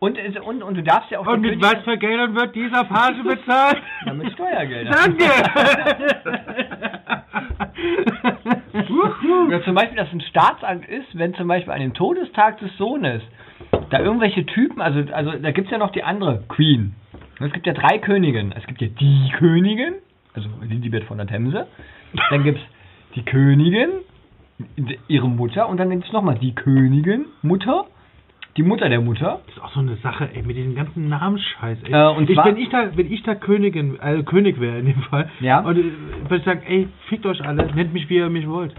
Und, 0.00 0.18
und, 0.40 0.62
und 0.62 0.76
du 0.76 0.82
darfst 0.82 1.10
ja 1.10 1.18
auch 1.18 1.26
Und 1.26 1.42
mit 1.42 1.60
was 1.62 1.84
für 1.84 1.98
Geldern 1.98 2.34
wird 2.34 2.54
dieser 2.54 2.84
Page 2.84 3.22
bezahlt? 3.22 3.76
Ja, 4.06 4.14
mit 4.14 4.32
Steuergeldern. 4.32 4.94
Danke! 4.94 5.24
Ja, 9.50 9.62
zum 9.62 9.74
Beispiel, 9.74 9.96
dass 9.96 10.12
ein 10.12 10.20
Staatsakt 10.20 10.88
ist, 10.88 11.06
wenn 11.16 11.34
zum 11.34 11.48
Beispiel 11.48 11.72
an 11.72 11.80
dem 11.80 11.94
Todestag 11.94 12.58
des 12.58 12.76
Sohnes 12.76 13.22
da 13.90 14.00
irgendwelche 14.00 14.46
Typen, 14.46 14.80
also, 14.80 15.00
also 15.12 15.32
da 15.32 15.50
gibt 15.50 15.66
es 15.66 15.72
ja 15.72 15.78
noch 15.78 15.92
die 15.92 16.02
andere 16.02 16.42
Queen. 16.48 16.94
Es 17.40 17.52
gibt 17.52 17.66
ja 17.66 17.72
drei 17.72 17.98
Königinnen. 17.98 18.52
Es 18.52 18.66
gibt 18.66 18.80
ja 18.80 18.88
die 18.88 19.30
Königin, 19.38 19.94
also 20.34 20.48
Elisabeth 20.62 21.04
von 21.04 21.18
der 21.18 21.26
Themse. 21.26 21.66
Dann 22.30 22.44
gibt 22.44 22.58
es 22.58 22.64
die 23.14 23.22
Königin, 23.24 23.90
ihre 25.08 25.28
Mutter, 25.28 25.68
und 25.68 25.78
dann 25.78 25.90
gibt 25.90 26.04
es 26.04 26.12
nochmal 26.12 26.36
die 26.38 26.54
Königin, 26.54 27.26
Mutter, 27.42 27.86
die 28.62 28.68
Mutter 28.68 28.88
der 28.90 29.00
Mutter. 29.00 29.40
Das 29.46 29.56
ist 29.56 29.62
auch 29.62 29.72
so 29.72 29.80
eine 29.80 29.96
Sache, 29.96 30.28
ey, 30.34 30.42
mit 30.42 30.56
diesem 30.56 30.74
ganzen 30.74 31.08
Namensscheiß, 31.08 31.78
ey. 31.84 31.92
Äh, 31.92 32.16
und 32.16 32.28
ich, 32.28 32.36
zwar- 32.36 32.44
wenn 32.46 32.56
ich 32.58 32.68
da, 32.68 32.90
wenn 32.94 33.10
ich 33.12 33.22
da 33.22 33.34
Königin, 33.34 33.98
äh, 34.00 34.22
König 34.22 34.60
wäre 34.60 34.78
in 34.78 34.86
dem 34.86 35.00
Fall, 35.02 35.30
Ja. 35.40 35.60
und 35.60 35.78
äh, 35.78 35.84
würde 36.24 36.36
ich 36.36 36.44
sagen, 36.44 36.62
ey, 36.66 36.88
fickt 37.08 37.24
euch 37.26 37.42
alle, 37.42 37.66
nennt 37.74 37.92
mich 37.94 38.08
wie 38.10 38.16
ihr 38.16 38.28
mich 38.28 38.46
wollt. 38.48 38.74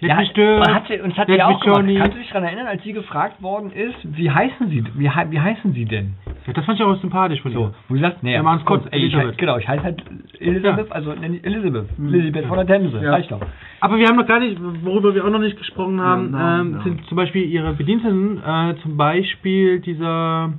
Ja, 0.00 0.18
und 0.18 0.74
hat 0.74 0.88
sie, 0.88 1.00
und 1.00 1.10
das 1.10 1.18
hat 1.18 1.26
sie 1.28 1.42
auch 1.42 1.58
gemacht. 1.60 1.78
Johnny. 1.78 1.96
Kannst 1.96 2.14
du 2.14 2.18
dich 2.20 2.28
daran 2.28 2.44
erinnern, 2.44 2.66
als 2.66 2.82
sie 2.82 2.92
gefragt 2.92 3.42
worden 3.42 3.72
ist, 3.72 3.94
wie 4.04 4.30
heißen 4.30 4.68
sie, 4.68 4.84
wie, 4.94 5.08
wie 5.30 5.40
heißen 5.40 5.72
sie 5.72 5.86
denn? 5.86 6.14
Ja, 6.46 6.52
das 6.52 6.64
fand 6.66 6.78
ich 6.78 6.84
auch 6.84 7.00
sympathisch 7.00 7.40
von 7.40 7.52
So, 7.52 7.60
ihr. 7.60 7.74
wo 7.88 7.94
sie 7.94 8.02
sagt, 8.02 8.22
nee, 8.22 8.32
Wir 8.34 8.42
machen's 8.42 8.66
kurz, 8.66 8.84
ey, 8.90 9.06
ich 9.06 9.16
heiß, 9.16 9.36
genau, 9.38 9.56
ich 9.56 9.66
heiße 9.66 9.82
halt 9.82 10.02
Elisabeth, 10.38 10.92
also 10.92 11.14
nenn 11.14 11.34
ich 11.36 11.44
Elisabeth, 11.44 11.86
Elisabeth 11.98 12.44
von 12.46 12.58
der 12.58 12.66
Themse, 12.66 13.00
Ja. 13.02 13.10
reicht 13.12 13.30
doch. 13.30 13.40
Aber 13.80 13.96
wir 13.96 14.06
haben 14.06 14.16
noch 14.16 14.26
gar 14.26 14.38
nicht, 14.40 14.58
worüber 14.84 15.14
wir 15.14 15.24
auch 15.24 15.30
noch 15.30 15.38
nicht 15.40 15.56
gesprochen 15.56 15.98
haben, 16.00 16.32
Ja, 16.34 16.60
ähm, 16.60 16.74
ja. 16.76 16.82
sind 16.82 17.06
zum 17.06 17.16
Beispiel 17.16 17.44
ihre 17.46 17.72
Bediensteten, 17.72 18.38
äh, 18.46 18.74
zum 18.82 18.96
Beispiel 18.98 19.80
dieser, 19.80 20.52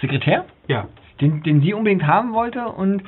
Sekretär, 0.00 0.44
ja, 0.68 0.86
den, 1.20 1.42
den 1.42 1.60
sie 1.62 1.74
unbedingt 1.74 2.06
haben 2.06 2.32
wollte 2.32 2.64
und 2.66 3.02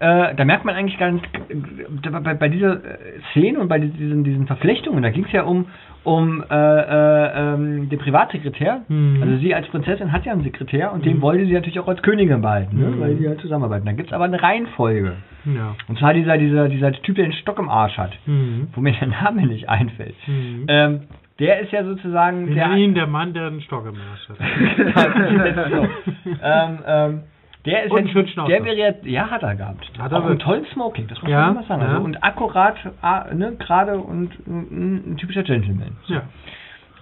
äh, 0.00 0.34
da 0.34 0.44
merkt 0.44 0.64
man 0.64 0.74
eigentlich 0.74 0.98
nicht, 0.98 1.24
äh, 1.48 2.10
bei, 2.20 2.34
bei 2.34 2.48
dieser 2.48 2.74
äh, 2.84 2.98
Szene 3.32 3.58
und 3.60 3.68
bei 3.68 3.78
diesen, 3.78 4.24
diesen 4.24 4.46
Verflechtungen, 4.46 5.02
da 5.02 5.10
ging 5.10 5.24
es 5.24 5.32
ja 5.32 5.42
um, 5.44 5.66
um 6.04 6.44
äh, 6.48 6.54
äh, 6.54 7.54
ähm, 7.54 7.88
den 7.88 7.98
Privatsekretär. 7.98 8.82
Mhm. 8.88 9.22
Also 9.22 9.36
sie 9.38 9.54
als 9.54 9.66
Prinzessin 9.68 10.12
hat 10.12 10.24
ja 10.24 10.32
einen 10.32 10.42
Sekretär 10.44 10.92
und 10.92 11.04
den 11.04 11.20
wollte 11.20 11.46
sie 11.46 11.52
natürlich 11.52 11.80
auch 11.80 11.88
als 11.88 12.02
Königin 12.02 12.42
behalten, 12.42 12.78
ne? 12.78 12.86
Mhm. 12.88 13.00
weil 13.00 13.14
die 13.16 13.26
halt 13.26 13.40
zusammenarbeiten. 13.40 13.86
Da 13.86 13.92
gibt 13.92 14.08
es 14.08 14.12
aber 14.14 14.24
eine 14.24 14.40
Reihenfolge. 14.42 15.14
ja. 15.46 15.74
Und 15.88 15.98
zwar 15.98 16.14
dieser, 16.14 16.38
dieser, 16.38 16.68
dieser 16.68 16.92
Typ, 16.92 17.16
der 17.16 17.24
den 17.24 17.32
Stock 17.32 17.58
im 17.58 17.68
Arsch 17.68 17.96
hat, 17.98 18.12
Mhm. 18.26 18.68
wo 18.74 18.80
mir 18.80 18.92
der 18.92 19.08
Name 19.08 19.46
nicht 19.46 19.68
einfällt. 19.68 20.14
Mhm. 20.26 20.64
Ähm, 20.68 21.00
der 21.38 21.60
ist 21.60 21.70
ja 21.72 21.84
sozusagen 21.84 22.48
Wir 22.48 22.54
der. 22.54 22.72
ihn 22.76 22.94
der 22.94 23.06
Mann, 23.06 23.34
der 23.34 23.48
einen 23.48 23.60
Stock 23.60 23.84
im 23.86 23.94
Arsch 23.94 24.28
hat. 24.28 24.38
ähm, 26.42 26.78
ähm, 26.86 27.20
der 27.66 27.84
ist 27.84 27.92
Und 27.92 28.08
Schnauzer. 28.08 28.48
der 28.48 28.64
wäre 28.64 28.76
ja, 28.76 28.92
ja, 29.04 29.30
hat 29.30 29.42
er 29.42 29.54
gehabt. 29.56 29.90
Hat 29.98 30.12
er 30.12 30.18
auch 30.18 30.24
wirklich. 30.24 30.42
tollen 30.42 30.64
Smoking, 30.72 31.08
das 31.08 31.20
muss 31.20 31.30
Ja, 31.30 31.46
man 31.46 31.54
mal 31.56 31.64
sagen. 31.64 31.82
ja. 31.82 31.88
Also, 31.88 32.02
und 32.04 32.24
akkurat, 32.24 32.76
ah, 33.02 33.26
ne, 33.34 33.56
gerade 33.58 33.98
und 33.98 34.30
mm, 34.46 35.12
ein 35.12 35.16
typischer 35.18 35.42
Gentleman. 35.42 35.96
ja. 36.06 36.22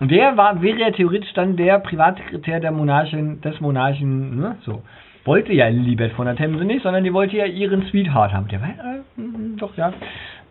Und 0.00 0.10
der 0.10 0.36
war, 0.36 0.60
wäre 0.60 0.78
ja 0.80 0.90
theoretisch 0.90 1.32
dann 1.34 1.56
der 1.56 1.78
Privatsekretär 1.78 2.58
der 2.58 2.72
Monarchin, 2.72 3.40
des 3.42 3.60
Monarchen, 3.60 4.40
ne, 4.40 4.56
so. 4.62 4.82
Wollte 5.24 5.52
ja 5.54 5.68
Lilibet 5.68 6.12
von 6.12 6.26
der 6.26 6.36
Themse 6.36 6.64
nicht, 6.64 6.82
sondern 6.82 7.04
die 7.04 7.12
wollte 7.14 7.36
ja 7.36 7.46
ihren 7.46 7.86
Sweetheart 7.86 8.32
haben. 8.32 8.48
Der 8.48 8.60
war, 8.60 8.68
äh, 8.68 9.20
mm, 9.20 9.56
doch, 9.58 9.76
ja. 9.76 9.92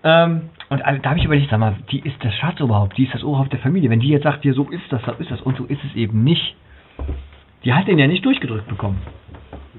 Ähm, 0.05 0.49
und 0.69 0.83
also, 0.85 1.01
da 1.01 1.09
habe 1.09 1.19
ich 1.19 1.25
überlegt, 1.25 1.49
sag 1.49 1.59
mal, 1.59 1.75
die 1.91 1.99
ist 1.99 2.15
das 2.23 2.33
Schatzoberhaupt, 2.35 2.97
die 2.97 3.03
ist 3.05 3.13
das 3.13 3.23
Oberhaupt 3.23 3.51
der 3.53 3.59
Familie. 3.59 3.89
Wenn 3.89 3.99
die 3.99 4.07
jetzt 4.09 4.23
sagt, 4.23 4.43
hier, 4.43 4.53
so 4.53 4.63
ist 4.69 4.83
das, 4.89 5.01
so 5.03 5.11
ist 5.13 5.29
das, 5.31 5.41
und 5.41 5.57
so 5.57 5.65
ist 5.65 5.83
es 5.83 5.95
eben 5.95 6.23
nicht. 6.23 6.55
Die 7.63 7.73
hat 7.73 7.87
den 7.87 7.97
ja 7.99 8.07
nicht 8.07 8.25
durchgedrückt 8.25 8.67
bekommen. 8.67 8.99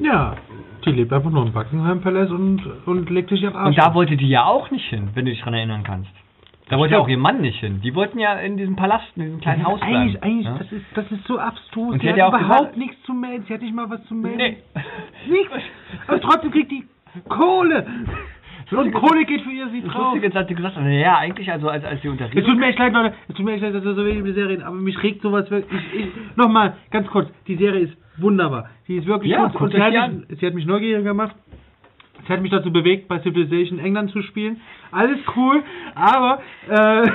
Ja, 0.00 0.36
die 0.84 0.90
lebt 0.92 1.12
einfach 1.12 1.30
nur 1.30 1.46
im 1.46 1.52
Buckingham 1.52 2.00
Palace 2.00 2.30
und, 2.30 2.60
und 2.86 3.10
legt 3.10 3.30
sich 3.30 3.46
auf 3.46 3.54
Arsch. 3.54 3.68
Und 3.68 3.78
da 3.78 3.94
wollte 3.94 4.16
die 4.16 4.28
ja 4.28 4.44
auch 4.44 4.70
nicht 4.70 4.86
hin, 4.88 5.08
wenn 5.14 5.24
du 5.24 5.30
dich 5.30 5.40
dran 5.42 5.54
erinnern 5.54 5.82
kannst. 5.82 6.10
Da 6.70 6.78
wollte 6.78 6.94
ja 6.94 7.00
auch 7.00 7.08
ihr 7.08 7.18
Mann 7.18 7.42
nicht 7.42 7.60
hin. 7.60 7.80
Die 7.82 7.94
wollten 7.94 8.18
ja 8.18 8.34
in 8.34 8.56
diesem 8.56 8.74
Palast, 8.74 9.04
in 9.16 9.24
diesem 9.24 9.40
kleinen 9.40 9.66
Haus 9.66 9.80
bleiben. 9.80 9.96
eigentlich, 9.96 10.22
eigentlich 10.22 10.46
ja? 10.46 10.56
das, 10.58 10.72
ist, 10.72 10.84
das 10.94 11.12
ist 11.12 11.24
so 11.26 11.38
abstrus. 11.38 11.92
Und 11.92 12.00
sie 12.02 12.08
hat 12.08 12.16
ja 12.16 12.26
auch 12.26 12.30
überhaupt 12.32 12.58
gesagt- 12.58 12.76
nichts 12.78 13.02
zu 13.02 13.12
melden. 13.12 13.44
Sie 13.46 13.52
hat 13.52 13.60
nicht 13.60 13.74
mal 13.74 13.88
was 13.90 14.02
zu 14.06 14.14
melden. 14.14 14.38
Nee. 14.38 14.56
Nichts. 15.30 15.52
Aber 16.06 16.20
trotzdem 16.22 16.50
kriegt 16.50 16.70
die 16.72 16.84
Kohle. 17.28 17.86
Und 18.70 18.92
Kohle 18.92 19.24
geht 19.26 19.42
für 19.42 19.50
ihr 19.52 19.68
sie 19.68 19.82
drauf. 19.82 20.16
Ist, 20.16 20.34
hat 20.34 20.48
sie 20.48 20.54
gesagt, 20.54 20.76
ja, 20.88 21.18
eigentlich, 21.18 21.52
also 21.52 21.68
als, 21.68 21.84
als 21.84 22.00
sie 22.00 22.08
Es 22.08 22.12
unterrichtet. 22.12 22.46
tut 22.46 22.58
mir 22.58 22.66
echt 22.68 22.78
leid, 22.78 22.94
Leute. 22.94 23.14
Es 23.28 23.34
tut 23.34 23.44
mir 23.44 23.52
echt 23.52 23.62
leid, 23.62 23.74
dass 23.74 23.84
wir 23.84 23.94
so 23.94 24.04
wenig 24.04 24.18
über 24.20 24.28
die 24.28 24.34
Serie 24.34 24.50
reden. 24.52 24.62
Aber 24.62 24.74
mich 24.76 25.00
regt 25.02 25.20
sowas 25.20 25.50
wirklich. 25.50 25.80
Ich, 25.92 26.00
ich, 26.00 26.36
Nochmal, 26.36 26.74
ganz 26.90 27.06
kurz. 27.08 27.28
Die 27.46 27.56
Serie 27.56 27.80
ist 27.82 27.96
wunderbar. 28.18 28.68
Sie 28.86 28.96
ist 28.96 29.06
wirklich 29.06 29.32
Ja, 29.32 29.48
gut. 29.48 29.60
Und 29.60 29.72
sie 29.72 29.80
hat, 29.80 29.92
mich, 30.12 30.38
sie 30.40 30.46
hat 30.46 30.54
mich 30.54 30.66
neugierig 30.66 31.04
gemacht. 31.04 31.34
Sie 32.26 32.32
hat 32.32 32.40
mich 32.40 32.50
dazu 32.50 32.72
bewegt, 32.72 33.08
bei 33.08 33.18
Civilization 33.20 33.78
England 33.78 34.10
zu 34.10 34.22
spielen. 34.22 34.60
Alles 34.92 35.18
cool. 35.36 35.62
Aber, 35.94 36.40
äh, 36.68 37.10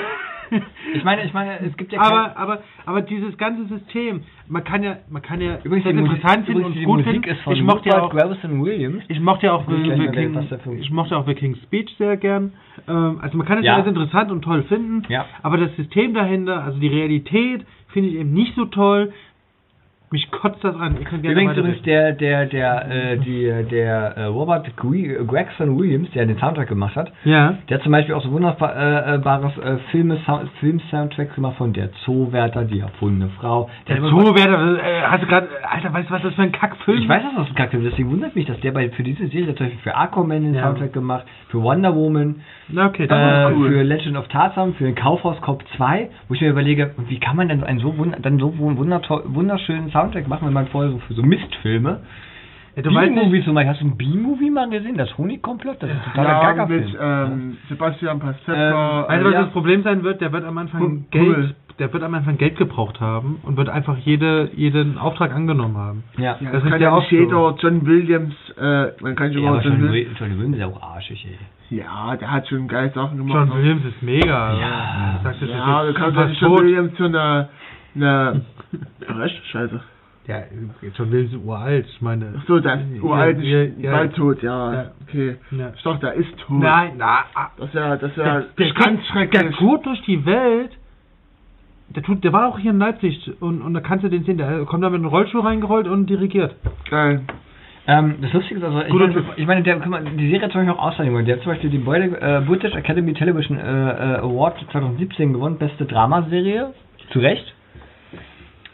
Ich 0.95 1.03
meine, 1.03 1.23
ich 1.25 1.31
meine, 1.31 1.59
es 1.61 1.77
gibt 1.77 1.91
ja 1.93 2.01
aber, 2.01 2.35
aber, 2.35 2.63
aber 2.87 3.01
dieses 3.01 3.37
ganze 3.37 3.65
System, 3.67 4.21
man 4.47 4.63
kann 4.63 4.81
ja, 4.81 4.97
man 5.07 5.21
kann 5.21 5.39
ja 5.41 5.59
Übrigens, 5.63 5.83
das 5.85 5.93
interessant 5.93 6.47
finden 6.47 6.63
und 6.65 6.73
gut 6.73 6.87
Musik 6.97 7.05
finden. 7.05 7.29
ist 7.29 7.41
von 7.41 7.53
ich 7.55 7.61
mochte 7.61 7.89
ja 7.89 8.01
auch, 8.01 8.09
Gravison 8.09 8.63
Williams. 8.65 9.03
ich 9.09 9.19
mochte 9.19 9.45
ja 9.45 9.53
auch 9.53 9.67
The, 9.67 9.75
The 9.75 10.07
King, 10.07 10.33
dafür- 10.49 10.73
ich 10.79 10.89
mochte 10.89 11.15
auch 11.17 11.27
The 11.27 11.35
King's 11.35 11.61
Speech 11.61 11.95
sehr 11.99 12.17
gern. 12.17 12.53
Ähm, 12.87 13.19
also 13.21 13.37
man 13.37 13.45
kann 13.45 13.59
es. 13.59 13.65
Ja. 13.65 13.75
alles 13.75 13.85
interessant 13.85 14.31
und 14.31 14.41
toll 14.41 14.63
finden, 14.63 15.03
Ja. 15.07 15.25
aber 15.43 15.57
das 15.57 15.75
System 15.75 16.15
dahinter, 16.15 16.63
also 16.63 16.79
die 16.79 16.87
Realität, 16.87 17.63
finde 17.89 18.09
ich 18.09 18.15
eben 18.15 18.33
nicht 18.33 18.55
so 18.55 18.65
toll. 18.65 19.13
Mich 20.11 20.31
kotzt 20.31 20.63
das 20.63 20.75
an. 20.75 20.97
Ich 20.99 21.05
kann 21.05 21.21
gerne 21.21 21.33
Übrigens, 21.33 21.57
übrigens 21.57 21.81
der, 21.83 22.13
der, 22.13 22.47
der, 22.47 22.89
äh, 22.89 23.17
die, 23.17 23.45
der 23.69 24.17
äh, 24.17 24.23
Robert 24.25 24.67
Gre- 24.75 25.23
Gregson 25.25 25.77
Williams, 25.77 26.09
der 26.11 26.25
den 26.25 26.37
Soundtrack 26.39 26.67
gemacht 26.67 26.95
hat, 26.95 27.11
Ja. 27.25 27.55
der 27.69 27.77
hat 27.77 27.83
zum 27.83 27.91
Beispiel 27.91 28.15
auch 28.15 28.23
so 28.23 28.31
wunderbares 28.31 29.55
äh, 29.59 29.77
Filme, 29.91 30.17
Sound, 30.25 30.49
Film-Soundtracks 30.59 31.35
gemacht 31.35 31.57
von 31.57 31.73
Der 31.73 31.91
Zoowärter, 32.05 32.63
Die 32.65 32.79
erfundene 32.79 33.29
Frau. 33.39 33.69
Der 33.87 33.97
hat 33.97 34.03
immer- 34.03 34.09
Zoowärter, 34.23 34.83
äh, 34.83 35.01
hast 35.03 35.23
du 35.23 35.27
gerade, 35.27 35.47
Alter, 35.69 35.93
weißt 35.93 36.09
du, 36.09 36.13
was 36.15 36.21
das 36.23 36.33
für 36.33 36.41
ein 36.41 36.51
Kackfilm 36.51 36.97
Ich 37.03 37.07
weiß, 37.07 37.21
dass 37.23 37.35
das 37.35 37.47
ein 37.49 37.55
Kackfilm 37.55 37.85
ist, 37.85 37.91
deswegen 37.91 38.11
wundert 38.11 38.35
mich, 38.35 38.45
dass 38.47 38.59
der 38.61 38.71
bei, 38.71 38.89
für 38.89 39.03
diese 39.03 39.27
Serie 39.27 39.53
zum 39.55 39.67
Beispiel 39.67 39.79
für 39.83 39.95
Aquaman 39.95 40.41
den 40.41 40.53
Ja. 40.55 40.63
Soundtrack 40.63 40.91
gemacht, 40.93 41.25
für 41.49 41.61
Wonder 41.61 41.95
Woman, 41.95 42.41
okay, 42.75 43.07
das 43.07 43.51
äh, 43.51 43.53
cool. 43.53 43.69
für 43.69 43.83
Legend 43.83 44.17
of 44.17 44.27
Tarzan, 44.27 44.73
für 44.75 44.83
den 44.83 44.95
Kaufhaus 44.95 45.39
Cop 45.41 45.63
2, 45.77 46.09
wo 46.27 46.33
ich 46.33 46.41
mir 46.41 46.49
überlege, 46.49 46.91
wie 47.07 47.19
kann 47.19 47.35
man 47.35 47.49
denn 47.49 47.63
einen 47.63 47.79
so, 47.79 47.97
wund 47.97 48.15
dann 48.21 48.39
so 48.39 48.53
wunderschönen 48.57 49.91
Soundtrack 49.91 50.27
machen, 50.27 50.47
wenn 50.47 50.53
man 50.53 50.67
vorher 50.67 50.91
so 50.91 50.99
für 50.99 51.13
so 51.13 51.23
Mistfilme. 51.23 52.01
Ja, 52.83 52.89
du 52.89 52.89
B-Movie 53.15 53.43
zum 53.43 53.53
Beispiel, 53.55 53.69
hast 53.71 53.81
du 53.81 53.85
ein 53.87 53.97
B-Movie 53.97 54.49
mal 54.49 54.69
gesehen? 54.69 54.97
Das 54.97 55.17
Honigkomplott? 55.17 55.77
Das 55.81 55.89
ist 55.89 55.95
ein 55.97 56.03
totaler 56.13 56.29
Ja, 56.29 56.41
Gaga-Film. 56.53 56.81
mit 56.85 56.97
ähm, 57.01 57.57
Sebastian 57.69 58.19
Pastewka. 58.19 59.01
Ähm, 59.01 59.07
Weißt 59.09 59.21
du, 59.21 59.25
was 59.27 59.33
ja. 59.33 59.41
das 59.43 59.51
Problem 59.51 59.83
sein 59.83 60.03
wird? 60.03 60.21
Der 60.21 60.31
wird 60.31 60.45
am 60.45 60.57
Anfang 60.57 60.81
Cool. 60.81 61.01
Geld, 61.11 61.55
der 61.79 61.93
wird 61.93 62.03
am 62.03 62.13
Anfang 62.13 62.37
Geld 62.37 62.57
gebraucht 62.57 62.99
haben 62.99 63.39
und 63.43 63.55
wird 63.57 63.69
einfach 63.69 63.97
jede, 63.97 64.49
jeden 64.55 64.97
Auftrag 64.97 65.33
angenommen 65.33 65.77
haben. 65.77 66.03
Ja. 66.17 66.37
Ja, 66.39 66.51
Das 66.51 66.63
das 66.63 66.71
kann 66.71 66.81
ja 66.81 66.91
auch 66.91 67.03
jeder 67.11 67.55
John 67.59 67.85
Williams, 67.85 68.33
äh, 68.57 68.87
man 69.01 69.15
kann 69.15 69.31
schon 69.33 69.43
Ja, 69.43 69.51
mal 69.51 69.61
John 69.63 69.73
John 69.79 69.81
Williams. 69.91 70.19
Will- 70.19 70.27
John 70.27 70.37
Williams 70.37 70.55
ist 70.55 70.59
ja 70.61 70.67
auch 70.67 70.81
arschig, 70.81 71.27
ey. 71.29 71.77
Ja, 71.77 72.15
der 72.15 72.31
hat 72.31 72.47
schon 72.47 72.67
geile 72.67 72.89
Sachen 72.91 73.17
gemacht. 73.17 73.47
John 73.49 73.57
Williams 73.61 73.85
ist 73.85 74.01
mega. 74.01 74.59
Ja. 74.59 75.19
Du 75.23 75.29
ist 75.29 75.95
kannst 75.95 76.41
John. 76.41 76.57
Williams 76.59 76.93
zu 76.95 77.03
einer, 77.05 77.49
einer, 77.95 78.41
recht? 79.07 79.41
Scheiße. 79.51 79.79
Ja, 80.29 80.43
Williams 80.99 81.33
ist 81.33 81.39
uralt, 81.43 81.85
ich 81.87 82.01
meine. 82.01 82.35
Ach 82.37 82.43
so, 82.47 82.59
der 82.59 82.75
ist 82.75 83.01
uralt, 83.01 83.39
Ja, 83.41 83.61
ist 83.63 83.79
ja, 83.79 83.91
bald 83.91 84.15
tot, 84.15 84.43
ja, 84.43 84.73
Ja. 84.73 84.91
okay. 85.07 85.35
Ja. 85.51 85.71
Ich 85.75 85.81
dachte, 85.83 85.99
der 86.05 86.13
ist 86.13 86.37
tot. 86.37 86.59
Nein, 86.61 86.91
na, 86.97 87.19
ah, 87.33 87.47
Das 87.57 87.67
ist 87.69 87.73
ja, 87.75 87.95
das 87.97 88.11
ist 88.11 88.17
ja 88.17 88.23
der, 88.41 88.45
der, 88.59 88.73
ganz 88.73 88.99
der 89.01 89.05
schrecklich. 89.11 89.55
tut 89.57 89.85
durch 89.85 90.01
die 90.03 90.23
Welt. 90.25 90.71
Der, 91.95 92.03
tut, 92.03 92.23
der 92.23 92.31
war 92.31 92.47
auch 92.47 92.59
hier 92.59 92.69
in 92.69 92.77
Leipzig 92.77 93.31
und, 93.41 93.61
und 93.63 93.73
da 93.73 93.79
kannst 93.79 94.03
du 94.05 94.09
den 94.09 94.23
sehen. 94.23 94.37
Der 94.37 94.65
kommt 94.65 94.83
da 94.83 94.89
mit 94.91 94.99
einem 94.99 95.07
Rollstuhl 95.09 95.41
reingerollt 95.41 95.87
und 95.87 96.07
dirigiert. 96.07 96.55
Geil. 96.91 97.21
Ähm, 97.87 98.17
das 98.21 98.31
Lustige 98.33 98.59
ist 98.59 98.63
also, 98.63 98.81
ich 98.83 98.93
meine, 98.93 99.23
ich 99.35 99.47
meine 99.47 99.63
der, 99.63 99.77
mal, 99.87 100.03
die 100.03 100.29
Serie 100.29 100.43
hat 100.43 100.51
zum 100.51 100.61
Beispiel 100.61 100.75
auch 100.79 100.85
Auszeichnungen. 100.89 101.25
Der 101.25 101.37
hat 101.37 101.41
zum 101.43 101.51
Beispiel 101.53 101.71
den 101.71 101.83
Boy- 101.83 102.13
äh, 102.13 102.43
British 102.45 102.75
Academy 102.75 103.13
Television 103.15 103.57
äh, 103.57 103.61
äh, 103.63 104.17
Award 104.19 104.63
2017 104.71 105.33
gewonnen, 105.33 105.57
beste 105.57 105.85
Dramaserie, 105.85 106.71
zu 107.11 107.17
Recht. 107.17 107.55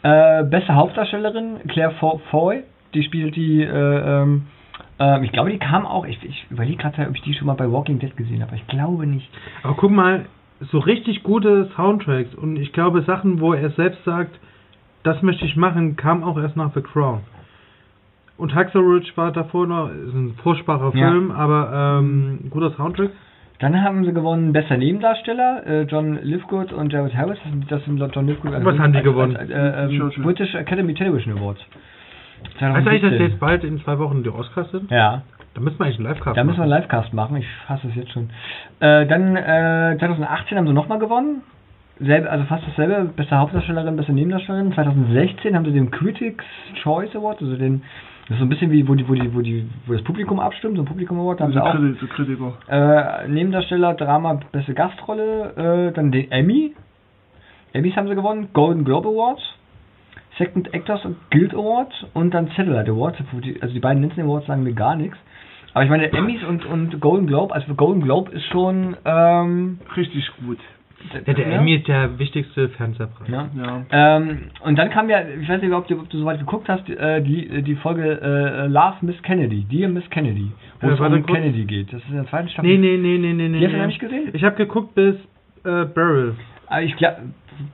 Äh, 0.06 0.44
beste 0.44 0.76
Hauptdarstellerin, 0.76 1.62
Claire 1.68 1.94
Fo- 2.00 2.20
Foy, 2.30 2.62
die 2.94 3.02
spielt 3.04 3.36
die, 3.36 3.64
äh, 3.64 3.68
ähm, 4.22 4.44
ähm, 5.00 5.24
ich 5.24 5.32
glaube, 5.32 5.50
die 5.50 5.58
kam 5.58 5.86
auch, 5.88 6.06
ich, 6.06 6.24
ich 6.24 6.46
überlege 6.52 6.78
gerade, 6.78 7.08
ob 7.10 7.16
ich 7.16 7.24
die 7.24 7.34
schon 7.34 7.48
mal 7.48 7.56
bei 7.56 7.72
Walking 7.72 7.98
Dead 7.98 8.16
gesehen 8.16 8.42
habe, 8.44 8.52
aber 8.52 8.58
ich 8.62 8.68
glaube 8.68 9.08
nicht. 9.08 9.28
Aber 9.64 9.74
guck 9.74 9.90
mal, 9.90 10.26
so 10.72 10.78
richtig 10.78 11.24
gute 11.24 11.70
Soundtracks 11.76 12.36
und 12.36 12.56
ich 12.58 12.72
glaube 12.72 13.02
Sachen, 13.02 13.40
wo 13.40 13.54
er 13.54 13.72
selbst 13.72 14.04
sagt, 14.06 14.38
das 15.02 15.22
möchte 15.24 15.44
ich 15.46 15.56
machen, 15.56 15.96
kam 15.96 16.24
auch 16.24 16.38
erst 16.38 16.56
nach 16.56 16.72
The 16.76 16.82
Crown. 16.82 17.22
Und 18.38 18.54
Hacksaw 18.54 18.80
Ridge 18.82 19.12
war 19.16 19.32
davor 19.32 19.66
noch, 19.66 19.90
ist 19.90 20.14
ein 20.14 20.36
furchtbarer 20.44 20.96
Ja. 20.96 21.10
Film, 21.10 21.32
aber 21.32 22.00
ähm, 22.00 22.40
guter 22.52 22.72
Soundtrack. 22.76 23.10
Dann 23.60 23.82
haben 23.82 24.04
sie 24.04 24.12
gewonnen 24.14 24.52
Bester 24.54 24.78
Nebendarsteller, 24.78 25.66
äh, 25.66 25.82
John 25.84 26.20
Lithgow 26.22 26.72
und 26.74 26.92
Jared 26.92 27.16
Harris. 27.16 27.38
Das 27.44 27.52
sind, 27.52 27.72
das 27.72 27.86
sind 27.86 28.14
John 28.14 28.28
Lithgow. 28.28 28.52
Was 28.52 28.78
haben 28.78 28.94
die 28.94 29.02
gewonnen? 29.02 29.38
Als, 29.38 29.50
äh, 29.50 29.54
ähm, 29.86 29.98
Churchill. 29.98 30.24
British 30.24 30.56
Academy 30.56 30.94
Television 30.94 31.38
Awards. 31.38 31.62
Weißt 32.44 32.62
du 32.62 32.66
eigentlich, 32.66 33.02
dass 33.02 33.12
2017. 33.12 33.22
jetzt 33.30 33.40
bald 33.40 33.64
in 33.64 33.80
zwei 33.82 33.98
Wochen 34.00 34.24
die 34.24 34.30
Oscars 34.30 34.70
sind? 34.72 34.92
Ja, 34.92 35.24
Da 35.54 35.62
müssen 35.62 35.80
wir 35.80 35.86
eigentlich 35.86 36.00
einen 36.00 36.08
Livecast 36.10 36.38
da 36.38 36.44
müssen 36.44 36.58
wir 36.58 36.64
einen 36.64 36.72
machen. 36.72 36.82
Livecast 36.82 37.14
machen. 37.14 37.38
Ich 37.38 37.48
hasse 37.68 37.88
es 37.88 37.96
jetzt 37.96 38.12
schon. 38.12 38.30
Äh, 38.82 39.06
dann 39.08 39.36
äh, 39.38 39.96
2018 40.00 40.58
haben 40.58 40.68
sie 40.68 40.74
nochmal 40.74 41.00
gewonnen. 41.00 41.42
Selbe, 42.00 42.30
also 42.30 42.44
fast 42.46 42.68
dasselbe. 42.68 43.10
Beste 43.16 43.38
Hauptdarstellerin, 43.38 43.96
beste 43.96 44.12
Nebendarstellerin. 44.12 44.74
2016 44.74 45.56
haben 45.56 45.64
sie 45.64 45.72
den 45.72 45.92
Critics 45.92 46.44
Choice 46.84 47.16
Award, 47.16 47.42
also 47.42 47.56
den 47.56 47.84
das 48.28 48.32
ist 48.32 48.40
so 48.40 48.46
ein 48.46 48.50
bisschen 48.50 48.72
wie, 48.72 48.88
wo 48.88 48.96
die, 48.96 49.08
wo 49.08 49.14
die, 49.14 49.34
wo 49.36 49.42
die, 49.42 49.70
wo 49.86 49.94
das 49.94 50.04
Publikum 50.04 50.40
abstimmt, 50.40 50.76
so 50.78 50.82
ein 50.84 50.86
Publikum 50.86 51.20
Award, 51.20 51.40
da 51.40 51.44
haben 51.46 51.54
sie 51.54 51.62
auch 51.64 51.74
Kriti- 51.76 52.00
so 52.00 52.08
Kritiker. 52.08 52.54
Äh, 52.68 53.28
Nebendarsteller, 53.28 53.94
Drama, 53.94 54.40
beste 54.52 54.74
Gastrolle, 54.74 55.90
äh, 55.90 55.94
dann 55.94 56.12
den 56.12 56.32
Emmy. 56.32 56.74
Emmys 57.74 57.96
haben 57.96 58.08
sie 58.08 58.16
gewonnen, 58.16 58.50
Golden 58.54 58.84
Globe 58.86 59.10
Awards, 59.10 59.42
Second 60.38 60.74
Actors 60.74 61.02
Guild 61.30 61.54
Award 61.54 61.94
und 62.14 62.34
dann 62.34 62.48
Satellite 62.58 62.92
Awards. 62.92 63.18
Also 63.62 63.74
die 63.74 63.80
beiden 63.80 64.02
Nielsen 64.02 64.22
Awards 64.24 64.48
sagen 64.48 64.64
mir 64.64 64.74
gar 64.74 64.96
nichts. 64.96 65.18
Aber 65.74 65.84
ich 65.84 65.90
meine, 65.90 66.12
Emmys 66.14 66.42
und, 66.44 66.66
und 66.66 67.00
Golden 67.02 67.28
Globe, 67.28 67.54
also 67.54 67.74
Golden 67.76 68.02
Globe 68.02 68.32
ist 68.32 68.46
schon, 68.46 68.96
ähm, 69.06 69.80
Richtig 69.96 70.26
gut. 70.46 70.58
Ja, 71.14 71.34
der 71.34 71.48
Emmy 71.48 71.76
ist 71.76 71.88
der 71.88 72.18
wichtigste 72.18 72.70
Fernsehpreis. 72.70 73.30
Ja. 73.30 73.48
Ja. 73.56 73.86
Ähm, 73.92 74.50
und 74.64 74.78
dann 74.78 74.90
kam 74.90 75.10
ja, 75.10 75.22
ich 75.22 75.48
weiß 75.48 75.62
nicht, 75.62 75.72
ob 75.72 75.88
du, 75.88 76.00
ob 76.00 76.10
du 76.10 76.18
soweit 76.18 76.40
geguckt 76.40 76.68
hast, 76.68 76.90
äh, 76.90 77.22
die, 77.22 77.62
die 77.64 77.76
Folge 77.76 78.20
äh, 78.22 78.68
Love 78.68 78.98
Miss 79.02 79.22
Kennedy, 79.22 79.66
Dear 79.70 79.90
Miss 79.90 80.10
Kennedy, 80.10 80.52
wo 80.82 80.88
Äh, 80.88 80.94
es 80.94 81.00
um. 81.00 81.26
Kennedy 81.26 81.66
geht. 81.66 81.94
Das 81.94 82.02
ist 82.02 82.10
in 82.10 82.16
der 82.16 82.28
zweiten 82.28 82.50
Staffel. 82.50 82.70
Nee, 82.70 82.78
nee, 82.78 82.98
nee, 82.98 83.18
nee, 83.18 83.34
nee, 83.34 83.50
nee. 83.50 83.60
Die 83.60 83.66
hast 83.66 83.72
du 83.72 83.76
nee. 83.76 83.82
noch 83.82 83.88
nicht 83.88 84.00
gesehen? 84.00 84.30
Ich 84.34 84.44
habe 84.44 84.56
geguckt 84.56 84.96
bis 84.96 85.16
äh, 85.64 85.86
Beryl. 85.86 86.36
Ah, 86.68 86.82
ich 86.82 86.96
glaube, 86.96 87.18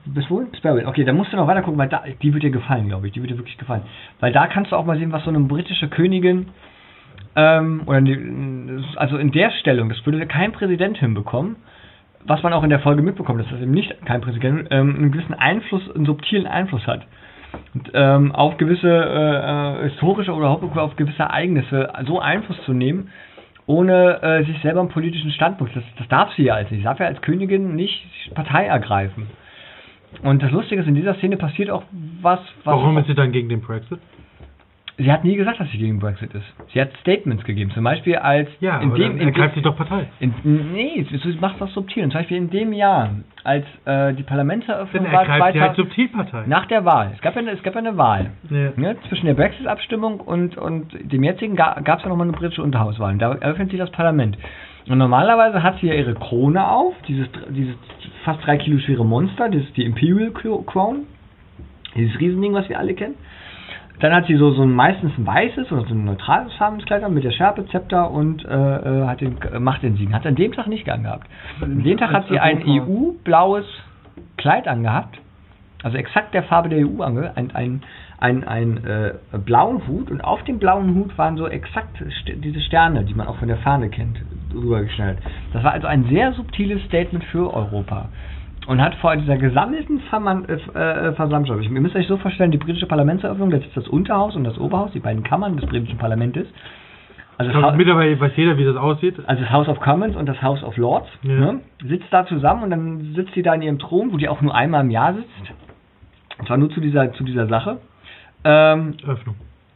bis 0.04 0.28
wohin? 0.30 0.50
Bis 0.50 0.60
Barrel. 0.60 0.86
Okay, 0.86 1.04
da 1.04 1.12
musst 1.12 1.32
du 1.32 1.36
noch 1.36 1.46
weiter 1.46 1.62
gucken, 1.62 1.78
weil 1.78 1.88
da, 1.88 2.04
die 2.22 2.32
wird 2.32 2.42
dir 2.42 2.50
gefallen, 2.50 2.88
glaube 2.88 3.06
ich. 3.06 3.12
Die 3.12 3.20
wird 3.20 3.30
dir 3.30 3.38
wirklich 3.38 3.58
gefallen. 3.58 3.82
Weil 4.20 4.32
da 4.32 4.46
kannst 4.46 4.72
du 4.72 4.76
auch 4.76 4.84
mal 4.84 4.98
sehen, 4.98 5.12
was 5.12 5.24
so 5.24 5.30
eine 5.30 5.40
britische 5.40 5.88
Königin, 5.88 6.46
ähm, 7.34 7.82
oder 7.86 8.00
die, 8.00 8.18
also 8.96 9.16
in 9.16 9.32
der 9.32 9.50
Stellung, 9.52 9.88
das 9.88 10.04
würde 10.04 10.26
kein 10.26 10.52
Präsident 10.52 10.98
hinbekommen, 10.98 11.56
was 12.26 12.42
man 12.42 12.52
auch 12.52 12.62
in 12.62 12.70
der 12.70 12.80
Folge 12.80 13.02
mitbekommt, 13.02 13.40
dass 13.40 13.50
das 13.50 13.60
eben 13.60 13.72
nicht 13.72 13.94
kein 14.06 14.20
Präsident, 14.20 14.68
ähm, 14.70 14.96
einen 14.96 15.12
gewissen 15.12 15.34
Einfluss, 15.34 15.82
einen 15.94 16.06
subtilen 16.06 16.46
Einfluss 16.46 16.86
hat. 16.86 17.06
Und, 17.74 17.90
ähm, 17.94 18.32
auf 18.32 18.56
gewisse 18.56 18.88
äh, 18.88 19.86
äh, 19.86 19.90
historische 19.90 20.32
oder 20.32 20.58
überhaupt 20.62 20.78
auf 20.78 20.96
gewisse 20.96 21.22
Ereignisse 21.22 21.92
so 22.06 22.20
Einfluss 22.20 22.56
zu 22.64 22.72
nehmen, 22.72 23.10
ohne 23.66 24.22
äh, 24.22 24.44
sich 24.44 24.60
selber 24.62 24.80
einen 24.80 24.88
politischen 24.88 25.30
Standpunkt. 25.32 25.76
Das, 25.76 25.84
das 25.98 26.08
darf 26.08 26.32
sie 26.34 26.44
ja 26.44 26.54
als 26.54 26.70
nicht. 26.70 26.84
Darf 26.84 26.98
ja 26.98 27.06
als 27.06 27.20
Königin 27.20 27.74
nicht 27.74 28.06
Partei 28.34 28.66
ergreifen. 28.66 29.28
Und 30.22 30.42
das 30.42 30.50
Lustige 30.50 30.80
ist, 30.82 30.88
in 30.88 30.94
dieser 30.94 31.14
Szene 31.14 31.36
passiert 31.36 31.70
auch 31.70 31.84
was, 32.20 32.40
was 32.64 32.76
Warum 32.76 32.98
ist 32.98 33.06
sie 33.06 33.14
dann 33.14 33.32
gegen 33.32 33.48
den 33.48 33.60
Brexit? 33.60 33.98
Sie 35.02 35.12
hat 35.12 35.24
nie 35.24 35.36
gesagt, 35.36 35.60
dass 35.60 35.70
sie 35.70 35.78
gegen 35.78 35.98
Brexit 35.98 36.32
ist. 36.34 36.44
Sie 36.72 36.80
hat 36.80 36.90
Statements 37.00 37.44
gegeben, 37.44 37.70
zum 37.72 37.84
Beispiel 37.84 38.16
als 38.16 38.48
Ja, 38.60 38.78
in 38.80 38.88
aber 38.90 38.98
dem, 38.98 39.08
dann 39.12 39.20
in 39.20 39.28
ergreift 39.28 39.54
sie 39.54 39.62
doch 39.62 39.76
Partei. 39.76 40.06
in, 40.20 40.32
nee, 40.72 41.04
sie 41.10 41.36
macht 41.40 41.60
das 41.60 41.72
subtil. 41.74 42.02
Zum 42.04 42.12
Beispiel 42.12 42.36
in 42.38 42.50
dem 42.50 42.72
Jahr, 42.72 43.10
als 43.44 43.64
äh, 43.84 44.12
die 44.14 44.22
Dann 44.22 44.26
Parlamentseröffnung 44.26 45.04
war, 45.12 45.20
ergreift 45.26 45.52
sie 45.54 45.60
halt 45.60 45.74
2000 45.74 45.76
Subtilpartei. 45.76 46.42
nach 46.46 46.66
der 46.66 46.84
Wahl. 46.84 47.12
Es 47.14 47.20
gab 47.20 47.34
ja, 47.34 47.40
eine- 47.42 47.50
es 47.52 47.62
gab 47.62 47.74
ja 47.74 47.80
eine 47.80 47.96
Wahl. 47.98 48.30
Ja. 48.50 48.70
Ne, 48.76 48.96
zwischen 49.08 49.26
der 49.26 49.34
Brexit-Abstimmung 49.34 50.20
und, 50.20 50.56
und 50.56 50.88
dem 51.12 51.22
jetzigen 51.22 51.56
gab 51.56 51.78
es 51.86 52.02
ja 52.02 52.08
nochmal 52.08 52.26
eine 52.28 52.36
britische 52.36 52.62
Unterhauswahl. 52.62 53.12
Und 53.12 53.18
da 53.20 53.32
eröffnet 53.34 53.70
sie 53.70 53.76
das 53.78 53.90
Parlament. 53.90 54.38
Und 54.88 54.98
normalerweise 54.98 55.62
hat 55.62 55.78
sie 55.80 55.86
ja 55.86 55.94
ihre 55.94 56.14
Krone 56.14 56.68
auf, 56.68 56.94
dieses, 57.06 57.28
dieses 57.50 57.76
fast 58.24 58.44
drei 58.44 58.56
Kilo 58.56 58.78
schwere 58.80 59.04
Monster, 59.04 59.48
das 59.48 59.62
ist 59.62 59.76
die 59.76 59.84
Imperial 59.84 60.30
Cro- 60.32 60.62
Crown, 60.64 61.06
dieses 61.94 62.18
Riesending, 62.18 62.52
was 62.54 62.68
wir 62.68 62.78
alle 62.78 62.94
kennen. 62.94 63.14
Dann 64.00 64.12
hat 64.14 64.26
sie 64.26 64.36
so, 64.36 64.50
so 64.52 64.62
ein 64.62 64.72
meistens 64.72 65.12
ein 65.16 65.26
weißes 65.26 65.70
oder 65.70 65.82
so 65.82 65.94
ein 65.94 66.04
neutrales 66.04 66.52
farbenes 66.54 66.84
Kleid 66.86 67.04
an 67.04 67.14
mit 67.14 67.24
der 67.24 67.30
Schärpe, 67.30 67.66
Zepter 67.66 68.10
und 68.10 68.44
äh, 68.44 68.48
äh, 68.48 69.06
hat 69.06 69.20
den, 69.20 69.40
äh, 69.42 69.58
macht 69.60 69.82
den 69.82 69.96
Siegen. 69.96 70.14
Hat 70.14 70.22
sie 70.22 70.28
an 70.28 70.34
dem 70.34 70.52
Tag 70.52 70.66
nicht 70.66 70.88
angehabt. 70.90 71.28
An 71.60 71.82
dem 71.82 71.98
Tag 71.98 72.12
hat 72.12 72.26
sie 72.28 72.38
ein. 72.38 72.62
EU-blaues 72.66 73.66
Kleid 74.36 74.66
angehabt, 74.66 75.18
also 75.82 75.96
exakt 75.96 76.34
der 76.34 76.42
Farbe 76.44 76.68
der 76.68 76.86
EU 76.86 77.02
ange, 77.02 77.36
ein, 77.36 77.50
ein, 77.54 77.82
ein, 78.18 78.44
ein 78.44 78.84
äh, 78.84 79.14
blauen 79.38 79.86
Hut 79.86 80.10
und 80.10 80.20
auf 80.20 80.42
dem 80.44 80.58
blauen 80.58 80.94
Hut 80.94 81.16
waren 81.18 81.36
so 81.36 81.48
exakt 81.48 81.96
st 81.96 82.42
diese 82.42 82.60
Sterne, 82.60 83.04
die 83.04 83.14
man 83.14 83.26
auch 83.26 83.36
von 83.36 83.48
der 83.48 83.58
Fahne 83.58 83.88
kennt, 83.88 84.20
drüber 84.52 84.82
geschnallt. 84.82 85.18
Das 85.52 85.64
war 85.64 85.72
also 85.72 85.86
ein 85.86 86.04
sehr 86.08 86.32
subtiles 86.32 86.82
Statement 86.84 87.24
für 87.24 87.52
Europa. 87.52 88.08
Und 88.66 88.80
hat 88.80 88.94
vor 88.96 89.16
dieser 89.16 89.36
gesammelten 89.36 90.00
Verman 90.08 90.44
äh, 90.48 90.52
äh, 90.54 91.12
Versammlung, 91.14 91.60
ihr 91.62 91.70
müsst 91.80 91.96
euch 91.96 92.06
so 92.06 92.16
vorstellen, 92.16 92.52
die 92.52 92.58
britische 92.58 92.86
Parlamentseröffnung, 92.86 93.50
das 93.50 93.62
ist 93.64 93.76
das 93.76 93.88
Unterhaus 93.88 94.36
und 94.36 94.44
das 94.44 94.56
Oberhaus, 94.58 94.92
die 94.92 95.00
beiden 95.00 95.24
Kammern 95.24 95.56
des 95.56 95.66
britischen 95.66 95.98
Parlaments. 95.98 96.38
Also 97.38 97.50
Ich 97.50 97.54
das, 97.56 97.62
glaube, 97.62 97.76
mittlerweile 97.76 98.20
weiß 98.20 98.32
jeder, 98.36 98.56
wie 98.58 98.64
das 98.64 98.76
aussieht. 98.76 99.16
also 99.26 99.42
das 99.42 99.50
House 99.50 99.66
of 99.68 99.80
Commons 99.80 100.14
und 100.14 100.26
das 100.28 100.40
House 100.42 100.62
of 100.62 100.76
Lords, 100.76 101.08
Ja. 101.22 101.30
ne, 101.34 101.60
sitzt 101.84 102.06
da 102.12 102.24
zusammen 102.26 102.62
und 102.62 102.70
dann 102.70 103.14
sitzt 103.16 103.34
sie 103.34 103.42
da 103.42 103.52
in 103.54 103.62
ihrem 103.62 103.78
Thron, 103.80 104.12
wo 104.12 104.16
die 104.16 104.28
auch 104.28 104.40
nur 104.42 104.54
einmal 104.54 104.82
im 104.82 104.90
Jahr 104.90 105.14
sitzt. 105.14 105.28
Und 106.38 106.46
zwar 106.46 106.56
nur 106.56 106.70
zu 106.70 106.80
dieser, 106.80 107.12
zu 107.14 107.24
dieser 107.24 107.46
Sache. 107.48 107.78
Ähm, 108.44 108.94
Öffnung. 109.06 109.34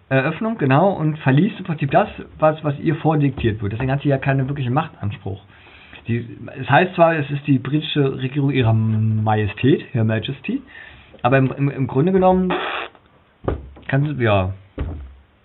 Eröffnung, 0.08 0.58
genau, 0.58 0.90
und 0.92 1.18
verliest 1.18 1.58
im 1.58 1.64
Prinzip 1.64 1.90
das, 1.90 2.08
was, 2.38 2.62
was 2.62 2.78
ihr 2.78 2.94
vordiktiert 2.96 3.60
wird. 3.60 3.72
Deswegen 3.72 3.90
hat 3.90 4.02
sie 4.02 4.08
ja 4.10 4.18
keinen 4.18 4.46
wirklichen 4.46 4.72
Machtanspruch. 4.72 5.40
Die, 6.08 6.24
es 6.60 6.68
heißt 6.70 6.94
zwar, 6.94 7.16
es 7.16 7.28
ist 7.30 7.46
die 7.46 7.58
britische 7.58 8.18
Regierung 8.18 8.50
ihrer 8.50 8.72
Majestät, 8.72 9.84
Her 9.92 10.04
Majesty, 10.04 10.62
aber 11.22 11.38
im, 11.38 11.52
im, 11.56 11.70
im 11.70 11.86
Grunde 11.86 12.12
genommen 12.12 12.52
kann 13.88 14.16
sie, 14.16 14.22
ja, 14.22 14.52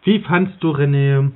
Wie 0.04 0.20
fandst 0.20 0.62
du 0.64 0.72
René? 0.72 1.32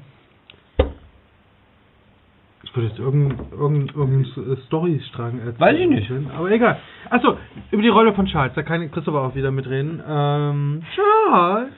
Ich 2.63 2.75
würde 2.75 2.89
jetzt 2.89 2.99
irgendeinen 2.99 3.51
irgendein, 3.51 3.95
irgendein 3.95 4.57
Storystrang 4.65 5.39
erzählen. 5.39 5.59
Weiß 5.59 5.79
ich 5.79 5.87
nicht. 5.87 6.11
Aber 6.35 6.51
egal. 6.51 6.77
Achso, 7.09 7.37
über 7.71 7.81
die 7.81 7.87
Rolle 7.89 8.13
von 8.13 8.25
Charles, 8.25 8.53
da 8.53 8.63
kann 8.63 8.91
Christopher 8.91 9.21
auch 9.21 9.35
wieder 9.35 9.49
mitreden. 9.51 10.01
Ähm, 10.05 10.83
Charles! 10.93 11.71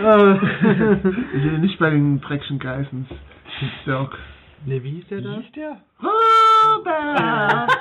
äh, 0.00 1.34
Wir 1.34 1.50
sind 1.50 1.60
nicht 1.60 1.78
bei 1.78 1.90
den 1.90 2.20
Dreckschen 2.20 2.58
Geissens. 2.58 3.08
Dirk. 3.84 4.16
Ne, 4.66 4.82
wie 4.82 4.90
hieß 4.90 5.08
der 5.08 5.20
da? 5.20 5.34
ist 5.36 5.54
der? 5.56 5.76
Robert! 6.02 7.70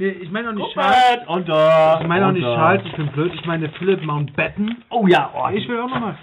Nee, 0.00 0.10
ich 0.10 0.30
meine 0.30 0.50
auch 0.50 0.52
nicht 0.52 0.72
Charles. 0.74 1.26
und 1.26 1.48
da. 1.48 1.98
Ich 2.00 2.06
meine 2.06 2.28
auch 2.28 2.30
nicht. 2.30 2.44
Charles, 2.44 2.84
ich 2.86 2.92
bin 2.92 3.08
blöd, 3.08 3.34
ich 3.34 3.44
meine 3.46 3.68
Philip 3.70 4.00
Mountbatten. 4.04 4.84
Oh 4.90 5.08
ja, 5.08 5.28
oh, 5.34 5.48
Ich 5.52 5.68
will 5.68 5.80
auch 5.80 5.88
nochmal. 5.88 6.16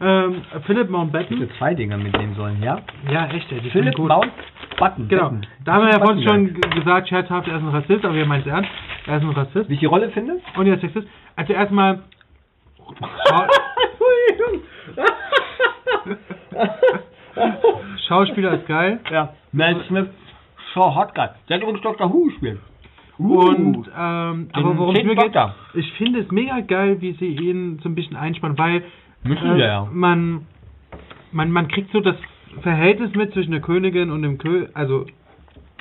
Ähm, 0.00 0.42
Philip 0.64 0.88
Mountbatten. 0.88 1.36
hätte 1.40 1.52
zwei 1.58 1.74
Dinger 1.74 1.96
mitnehmen 1.96 2.36
sollen, 2.36 2.62
ja? 2.62 2.78
Ja, 3.10 3.26
echt, 3.26 3.50
ey, 3.50 3.60
die 3.60 3.70
Philipp 3.70 3.96
sind 3.96 3.96
gut. 3.96 4.08
Mount 4.10 4.32
Button. 4.76 5.08
Genau. 5.08 5.32
Da 5.64 5.72
haben 5.72 5.86
wir 5.86 5.92
ja 5.92 5.98
vorhin 5.98 6.22
schon 6.22 6.54
gesagt, 6.70 7.08
scherzhaft, 7.08 7.48
er 7.48 7.56
ist 7.56 7.62
ein 7.62 7.70
Rassist, 7.70 8.04
aber 8.04 8.14
wir 8.14 8.24
meinen 8.24 8.42
es 8.42 8.46
ernst. 8.46 8.70
Er 9.08 9.16
ist 9.16 9.22
ein 9.24 9.30
Rassist 9.30 9.68
Wie 9.68 9.74
ich 9.74 9.80
die 9.80 9.86
Rolle 9.86 10.08
finde? 10.10 10.40
und 10.54 10.66
er 10.68 10.74
ist 10.74 10.82
Sexist. 10.82 11.08
Also 11.34 11.52
erstmal. 11.54 12.04
Schau 13.28 13.46
Schauspieler 18.08 18.54
ist 18.54 18.66
geil. 18.66 19.00
Ja. 19.10 19.34
Mel 19.52 19.82
Smith, 19.88 20.08
Shaw 20.72 20.94
Hotgut. 20.94 21.30
Der 21.48 21.56
hat 21.56 21.62
übrigens 21.62 21.82
Dr. 21.82 22.12
Who 22.12 22.24
gespielt. 22.24 22.60
Und 23.18 23.90
ähm, 23.98 24.48
aber 24.52 24.78
worum 24.78 24.94
es 24.94 25.02
mir 25.02 25.16
geht, 25.16 25.36
ich 25.74 25.92
finde 25.94 26.20
es 26.20 26.30
mega 26.30 26.60
geil, 26.60 27.00
wie 27.00 27.12
sie 27.14 27.26
ihn 27.26 27.80
so 27.82 27.88
ein 27.88 27.96
bisschen 27.96 28.16
einspannen, 28.16 28.56
weil 28.56 28.84
Müssen 29.24 29.50
äh, 29.50 29.56
wir 29.56 29.66
ja. 29.66 29.88
man, 29.92 30.46
man 31.32 31.50
man 31.50 31.66
kriegt 31.66 31.90
so 31.92 32.00
das 32.00 32.14
Verhältnis 32.62 33.14
mit 33.14 33.32
zwischen 33.32 33.50
der 33.50 33.60
Königin 33.60 34.10
und 34.10 34.22
dem 34.22 34.38
Kö 34.38 34.68
also 34.72 35.06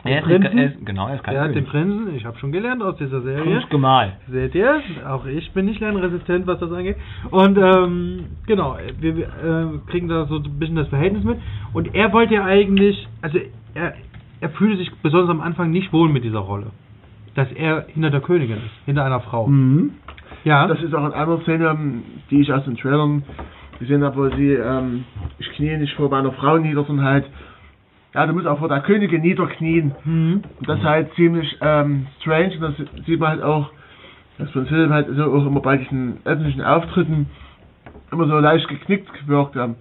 Er 0.08 0.20
ist, 0.20 0.26
Prinzen? 0.26 0.58
er 0.58 0.66
ist, 0.66 0.86
genau, 0.86 1.08
er 1.08 1.16
ist 1.16 1.24
kein 1.24 1.36
ja, 1.36 1.44
den 1.48 1.54
König. 1.54 1.70
Prinzen, 1.70 2.16
ich 2.16 2.26
habe 2.26 2.38
schon 2.40 2.52
gelernt 2.52 2.82
aus 2.82 2.98
dieser 2.98 3.22
Serie. 3.22 3.44
Kunstgemahl. 3.44 4.14
Seht 4.30 4.56
ihr? 4.56 4.82
Auch 5.08 5.26
ich 5.26 5.52
bin 5.52 5.66
nicht 5.66 5.80
lernresistent, 5.80 6.48
was 6.48 6.60
das 6.60 6.72
angeht. 6.72 6.98
Und 7.32 7.58
ähm, 7.58 8.26
genau, 8.46 8.78
wir, 9.00 9.18
äh, 9.18 9.90
kriegen 9.90 10.08
da 10.08 10.26
so 10.26 10.36
ein 10.38 10.60
bisschen 10.60 10.76
das 10.76 10.88
Verhältnis 10.88 11.24
mit. 11.24 11.38
Und 11.74 11.94
er 11.94 12.12
wollte 12.14 12.36
ja 12.36 12.46
eigentlich, 12.46 13.08
also 13.22 13.40
er, 13.74 13.94
er 14.40 14.50
fühlte 14.50 14.78
sich 14.78 14.92
besonders 15.02 15.30
am 15.30 15.42
Anfang 15.42 15.72
nicht 15.72 15.92
wohl 15.94 16.10
mit 16.10 16.24
dieser 16.24 16.40
Rolle. 16.40 16.68
Dass 17.36 17.52
er 17.52 17.86
hinter 17.88 18.10
der 18.10 18.22
Königin 18.22 18.58
ist, 18.58 18.86
hinter 18.86 19.06
einer 19.06 19.20
Frau. 19.20 19.48
Mhm. 19.48 19.92
Ja. 20.44 20.68
Das 20.68 20.82
ist 20.82 20.94
auch 20.94 21.06
in 21.06 21.14
einer 21.14 21.42
Szene, 21.42 21.78
die 22.32 22.42
ich 22.42 22.52
aus 22.52 22.64
den 22.66 22.78
Trailern 22.78 23.24
gesehen 23.80 24.04
habe, 24.04 24.16
wo 24.16 24.36
sie, 24.36 24.54
ähm, 24.54 25.04
ich 25.38 25.50
knie 25.52 25.78
nicht 25.78 25.94
vor 25.96 26.10
meiner 26.10 26.32
Frau 26.32 26.58
nieder, 26.58 26.84
sondern 26.84 27.06
halt 27.06 27.26
ja, 28.14 28.26
du 28.26 28.34
musst 28.34 28.48
auch 28.48 28.60
vor 28.60 28.70
der 28.70 28.82
Königin 28.82 29.22
niederknien. 29.22 29.94
Mhm. 30.04 30.44
Und 30.60 30.70
das 30.70 30.80
ist 30.80 30.86
halt 30.86 31.14
ziemlich 31.16 31.58
ähm, 31.62 32.08
strange 32.22 32.56
und 32.56 32.62
das 32.62 33.06
sieht 33.06 33.20
man 33.20 33.30
halt 33.30 33.44
auch, 33.44 33.70
dass 34.38 34.52
Prinz 34.52 34.70
Philipp 34.70 34.90
halt 34.90 35.08
so 35.12 35.24
auch 35.24 35.46
immer 35.46 35.62
bei 35.62 35.78
diesen 35.78 36.20
öffentlichen 36.26 36.62
Auftritten 36.64 37.28
immer 38.12 38.28
so 38.28 38.40
leicht 38.40 38.68
geknickt 38.68 39.12
gewirkt 39.14 39.56
haben. 39.56 39.76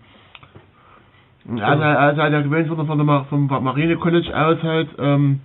Und 1.46 1.58
Er 1.58 1.74
ist 1.74 1.80
halt- 1.82 2.18
er 2.18 2.30
ja 2.30 2.40
gewählt 2.40 2.68
worden 2.68 2.86
von 2.86 3.06
der 3.06 3.24
vom 3.30 3.46
Marine 3.46 3.96
College 3.96 4.30
aus 4.36 4.62
halt, 4.62 4.88
ähm, 4.98 5.40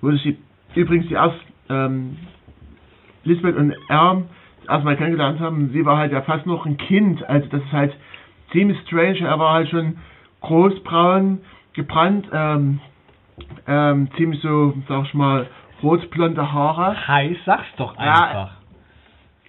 wo 0.00 0.10
sich 0.10 0.22
die, 0.22 0.36
übrigens 0.74 1.08
die 1.08 1.14
erst 1.14 1.36
ähm, 1.68 2.16
Lisbeth 3.24 3.56
und 3.56 3.74
er 3.88 4.22
erstmal 4.68 4.96
kennengelernt 4.96 5.40
haben. 5.40 5.70
Sie 5.72 5.84
war 5.84 5.98
halt 5.98 6.12
ja 6.12 6.22
fast 6.22 6.46
noch 6.46 6.64
ein 6.64 6.76
Kind, 6.76 7.28
also 7.28 7.46
das 7.50 7.60
ist 7.62 7.72
halt 7.72 7.94
ziemlich 8.52 8.78
strange. 8.86 9.18
Er 9.20 9.38
war 9.38 9.54
halt 9.54 9.68
schon 9.68 9.98
großbraun, 10.40 11.38
gebrannt, 11.76 12.26
ähm, 12.32 12.80
ähm, 13.68 14.08
ziemlich 14.16 14.40
so, 14.40 14.74
sag 14.88 15.04
ich 15.04 15.14
mal, 15.14 15.46
rotblonde 15.82 16.52
Haare. 16.52 17.06
Heiß, 17.06 17.36
sag's 17.44 17.66
doch 17.76 17.94
Ja, 17.96 18.02
einfach. 18.24 18.50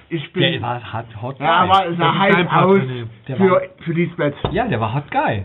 Ich 0.10 0.32
bin. 0.32 0.42
der 0.54 0.62
war 0.62 0.94
hat 0.94 1.06
hot 1.22 1.40
ja, 1.40 1.64
guy. 1.66 1.70
aber 1.70 1.88
es 1.92 1.98
sah 1.98 2.18
heiß 2.18 2.36
aus 2.50 2.82
für, 3.26 3.40
war- 3.52 3.62
für 3.84 3.92
Lisbeth. 3.94 4.36
Ja, 4.52 4.66
der 4.68 4.80
war 4.80 4.94
hot 4.94 5.10
guy. 5.12 5.44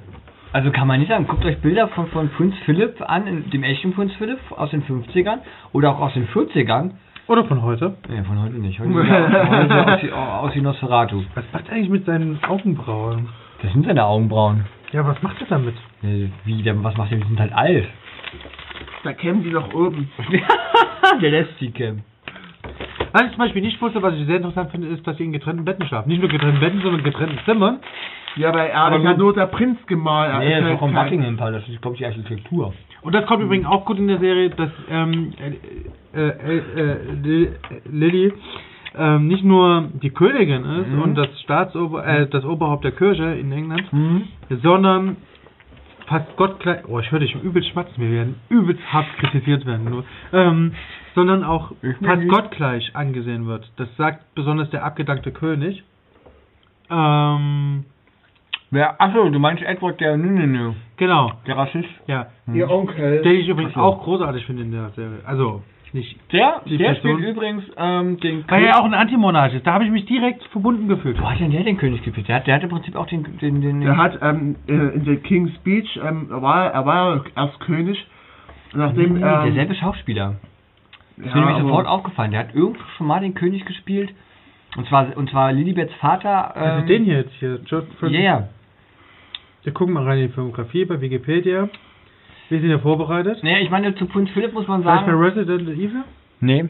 Also 0.52 0.70
kann 0.70 0.86
man 0.86 1.00
nicht 1.00 1.08
sagen, 1.08 1.26
guckt 1.26 1.44
euch 1.44 1.58
Bilder 1.62 1.88
von, 1.88 2.06
von 2.08 2.28
Prinz 2.28 2.54
Philipp 2.64 3.00
an, 3.08 3.50
dem 3.50 3.62
echten 3.62 3.92
Prinz 3.94 4.12
Philipp 4.16 4.38
aus 4.50 4.70
den 4.70 4.84
50ern 4.84 5.38
oder 5.72 5.90
auch 5.92 6.00
aus 6.00 6.12
den 6.14 6.28
40ern. 6.28 6.90
Oder 7.26 7.44
von 7.44 7.62
heute. 7.62 7.96
Nee, 8.08 8.22
von 8.24 8.40
heute 8.42 8.56
nicht. 8.56 8.78
Heute 8.78 8.92
sieht 10.02 10.10
er 10.10 10.18
aus, 10.18 10.48
aus 10.50 10.54
wie 10.54 10.60
Nosferatu. 10.60 11.22
Was 11.34 11.44
macht 11.52 11.68
er 11.68 11.74
eigentlich 11.76 11.88
mit 11.88 12.04
seinen 12.04 12.38
Augenbrauen? 12.44 13.28
Das 13.62 13.72
sind 13.72 13.86
seine 13.86 14.04
Augenbrauen. 14.04 14.66
Ja, 14.92 15.06
was 15.06 15.20
macht 15.22 15.40
er 15.40 15.46
damit? 15.48 15.74
Äh, 16.02 16.28
Wie, 16.44 16.62
der, 16.62 16.82
was 16.84 16.96
macht 16.96 17.10
der? 17.10 17.18
Die 17.18 17.26
sind 17.26 17.40
halt 17.40 17.52
alt. 17.52 17.88
Da 19.04 19.12
kämen 19.12 19.42
die 19.42 19.50
nach 19.50 19.72
oben. 19.74 20.10
der 21.22 21.30
lässt 21.30 21.58
sie 21.58 21.70
kämmen. 21.70 22.04
Was 23.12 23.22
ich 23.24 23.30
zum 23.30 23.38
Beispiel 23.38 23.62
nicht 23.62 23.80
wusste, 23.82 24.00
was 24.02 24.14
ich 24.14 24.26
sehr 24.26 24.36
interessant 24.36 24.70
finde, 24.70 24.88
ist, 24.88 25.06
dass 25.06 25.16
sie 25.18 25.24
in 25.24 25.32
getrennten 25.32 25.64
Betten 25.64 25.86
schlafen. 25.86 26.08
Nicht 26.08 26.20
nur 26.20 26.30
getrennten 26.30 26.60
Betten, 26.60 26.80
sondern 26.80 27.00
in 27.00 27.04
getrennten 27.04 27.38
Zimmern. 27.44 27.80
Ja, 28.36 28.54
weil 28.54 28.68
er 28.68 28.76
Aber 28.84 28.96
ist 28.96 29.04
ja 29.04 29.10
gut. 29.10 29.18
nur 29.18 29.34
der 29.34 29.46
Prinz 29.46 29.78
gemalt. 29.86 30.32
Er 30.32 30.38
Nee, 30.38 30.50
das 30.60 30.64
ist 30.70 30.74
auch 30.76 30.78
vom 30.78 30.94
kein- 30.94 31.04
Buckingham 31.04 31.36
Palace. 31.36 31.62
Das 31.66 31.74
ist, 31.74 31.82
glaube 31.82 31.94
ich, 31.94 31.98
die 31.98 32.06
Architektur. 32.06 32.72
Und 33.02 33.14
das 33.14 33.26
kommt 33.26 33.42
übrigens 33.42 33.66
auch 33.66 33.84
gut 33.84 33.98
in 33.98 34.08
der 34.08 34.18
Serie, 34.18 34.48
dass 34.50 34.70
ähm, 34.88 35.32
äh, 36.14 36.18
äh, 36.18 36.58
äh, 36.58 36.96
Li- 37.22 37.50
Lily 37.90 38.32
ähm, 38.96 39.26
nicht 39.28 39.44
nur 39.44 39.88
die 40.02 40.10
Königin 40.10 40.64
ist 40.64 40.88
Mhm. 40.88 41.02
und 41.02 41.14
das 41.14 41.28
Staatsober 41.42 42.06
äh, 42.06 42.26
das 42.28 42.44
Oberhaupt 42.44 42.84
der 42.84 42.92
Kirche 42.92 43.24
in 43.34 43.50
England, 43.52 43.92
Mhm. 43.92 44.22
sondern 44.62 45.16
fast 46.06 46.36
gottgleich, 46.36 46.80
oh, 46.88 46.98
ich 46.98 47.10
höre 47.10 47.20
dich 47.20 47.34
übelst 47.42 47.70
schmatzen, 47.70 47.94
wir 48.02 48.10
werden 48.10 48.34
übelst 48.50 48.82
hart 48.92 49.06
kritisiert 49.18 49.64
werden, 49.66 49.84
nur, 49.88 50.04
ähm, 50.32 50.72
sondern 51.14 51.44
auch 51.44 51.72
Ich 51.82 51.96
fast 52.06 52.28
gottgleich 52.28 52.94
angesehen 52.94 53.46
wird. 53.46 53.70
Das 53.76 53.88
sagt 53.96 54.34
besonders 54.34 54.68
der 54.70 54.84
abgedankte 54.84 55.30
König. 55.32 55.82
Ähm, 56.90 57.84
Wer, 58.74 58.98
achso, 59.02 59.28
du 59.28 59.38
meinst 59.38 59.62
Edward 59.62 60.00
der 60.00 60.16
Nö, 60.16 60.46
nö, 60.46 60.72
genau, 60.96 61.30
Der 61.46 61.58
Rassist? 61.58 61.88
ja. 62.06 62.28
Ihr 62.54 62.70
Onkel. 62.70 63.20
Den 63.22 63.36
ich 63.40 63.46
übrigens 63.48 63.74
so. 63.74 63.80
auch 63.80 64.02
großartig 64.02 64.46
finde 64.46 64.62
in 64.62 64.72
der 64.72 64.88
Serie. 64.96 65.18
Also, 65.26 65.62
nicht 65.94 66.16
Der, 66.32 66.62
Die 66.66 66.76
der 66.78 66.92
Person- 66.94 67.12
spielt 67.18 67.28
übrigens 67.36 67.64
ähm, 67.76 68.18
den 68.20 68.44
Weil 68.48 68.64
er 68.64 68.80
auch 68.80 68.84
ein 68.84 68.94
Antimonarch 68.94 69.54
ist. 69.54 69.66
Da 69.66 69.74
habe 69.74 69.84
ich 69.84 69.90
mich 69.90 70.06
direkt 70.06 70.42
verbunden 70.44 70.88
gefühlt. 70.88 71.20
Wo 71.20 71.28
hat 71.30 71.38
denn 71.40 71.50
der 71.50 71.64
den 71.64 71.76
König 71.76 72.02
gespielt? 72.02 72.28
Der 72.28 72.36
hat, 72.36 72.46
der 72.46 72.54
hat 72.56 72.62
im 72.62 72.70
Prinzip 72.70 72.96
auch 72.96 73.06
den... 73.06 73.38
den, 73.38 73.60
den, 73.60 73.80
Der 73.80 73.96
hat 73.96 74.18
ähm, 74.22 74.56
äh, 74.66 74.72
in 74.72 75.04
der 75.04 75.16
King's 75.16 75.54
Speech, 75.56 76.00
ähm, 76.02 76.28
er 76.30 76.40
war, 76.42 76.66
er 76.72 76.86
war 76.86 77.16
ja 77.16 77.24
erst 77.36 77.60
König. 77.60 78.06
Nee, 78.72 78.78
nachdem, 78.78 79.14
nee, 79.14 79.24
ähm, 79.24 79.44
derselbe 79.44 79.74
Schauspieler. 79.74 80.36
Das 81.18 81.26
ja, 81.26 81.30
ist 81.32 81.34
mir 81.34 81.44
nämlich 81.46 81.62
sofort 81.62 81.86
aufgefallen. 81.86 82.30
Der 82.30 82.40
hat 82.40 82.54
irgendwo 82.54 82.80
schon 82.96 83.06
mal 83.06 83.20
den 83.20 83.34
König 83.34 83.64
gespielt. 83.66 84.14
Und 84.76 84.88
zwar, 84.88 85.14
und 85.16 85.28
zwar 85.28 85.52
Lilibets 85.52 85.92
Vater. 86.00 86.56
Also 86.56 86.80
Ähm, 86.80 86.86
den 86.86 87.04
hier 87.04 87.16
jetzt 87.18 87.34
hier. 87.38 87.58
George 87.68 87.86
Ja, 88.08 88.20
ja. 88.20 88.48
Wir 89.62 89.72
gucken 89.74 89.92
mal 89.94 90.04
rein 90.04 90.18
in 90.18 90.28
die 90.28 90.32
Filmografie 90.32 90.86
bei 90.86 91.00
Wikipedia. 91.00 91.68
Wir 92.48 92.60
sind 92.60 92.70
ja 92.70 92.78
vorbereitet. 92.78 93.42
Naja, 93.42 93.58
ich 93.58 93.70
meine, 93.70 93.94
zu 93.94 94.06
Prinz 94.06 94.30
Philipp 94.30 94.52
muss 94.52 94.68
man 94.68 94.82
Vielleicht 94.82 95.06
bei 95.06 95.12
sagen. 95.12 95.22
Resident 95.22 95.68
Evil? 95.70 96.04
Nee, 96.40 96.68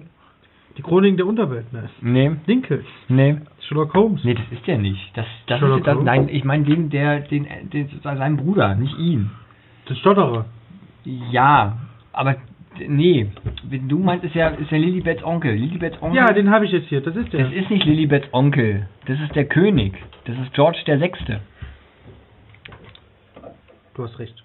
Die 0.77 0.82
Chroniken 0.82 1.16
der 1.16 1.27
Unterwelt. 1.27 1.73
Ne? 1.73 1.89
nee, 2.01 2.31
Lincoln. 2.47 2.85
nee. 3.09 3.36
Sherlock 3.61 3.94
Holmes. 3.94 4.23
Nee, 4.24 4.35
das 4.35 4.44
ist 4.51 4.66
der 4.66 4.78
nicht. 4.78 5.01
Das, 5.16 5.27
das 5.47 5.59
Sherlock 5.59 5.78
ist 5.78 5.86
das, 5.86 5.94
Holmes? 5.94 6.07
nein, 6.07 6.28
ich 6.31 6.44
meine 6.44 6.65
den, 6.65 6.90
der, 6.90 7.20
den, 7.20 7.47
den, 7.73 7.89
seinen 8.03 8.36
Bruder, 8.36 8.74
nicht 8.74 8.97
ihn. 8.99 9.31
Der 9.89 9.94
Stotterer. 9.97 10.44
Ja, 11.05 11.78
aber 12.12 12.36
nee, 12.86 13.28
du 13.89 13.99
meinst 13.99 14.24
ist 14.24 14.35
ja, 14.35 14.49
ist 14.49 14.70
ja 14.70 14.78
Lilibets 14.78 15.24
Onkel. 15.24 15.55
Lilibets 15.55 16.01
Onkel. 16.01 16.16
Ja, 16.16 16.32
den 16.32 16.51
habe 16.51 16.65
ich 16.65 16.73
jetzt 16.73 16.86
hier. 16.89 17.01
Das 17.01 17.16
ist 17.16 17.32
der. 17.32 17.44
Das 17.44 17.53
ist 17.53 17.70
nicht 17.70 17.85
Lilibets 17.85 18.28
Onkel. 18.32 18.89
Das 19.07 19.19
ist 19.20 19.35
der 19.35 19.47
König. 19.47 19.94
Das 20.27 20.39
ist 20.39 20.53
George 20.55 20.78
der 20.86 20.99
Sechste. 20.99 21.40
Du 23.94 24.05
hast 24.05 24.19
recht. 24.19 24.41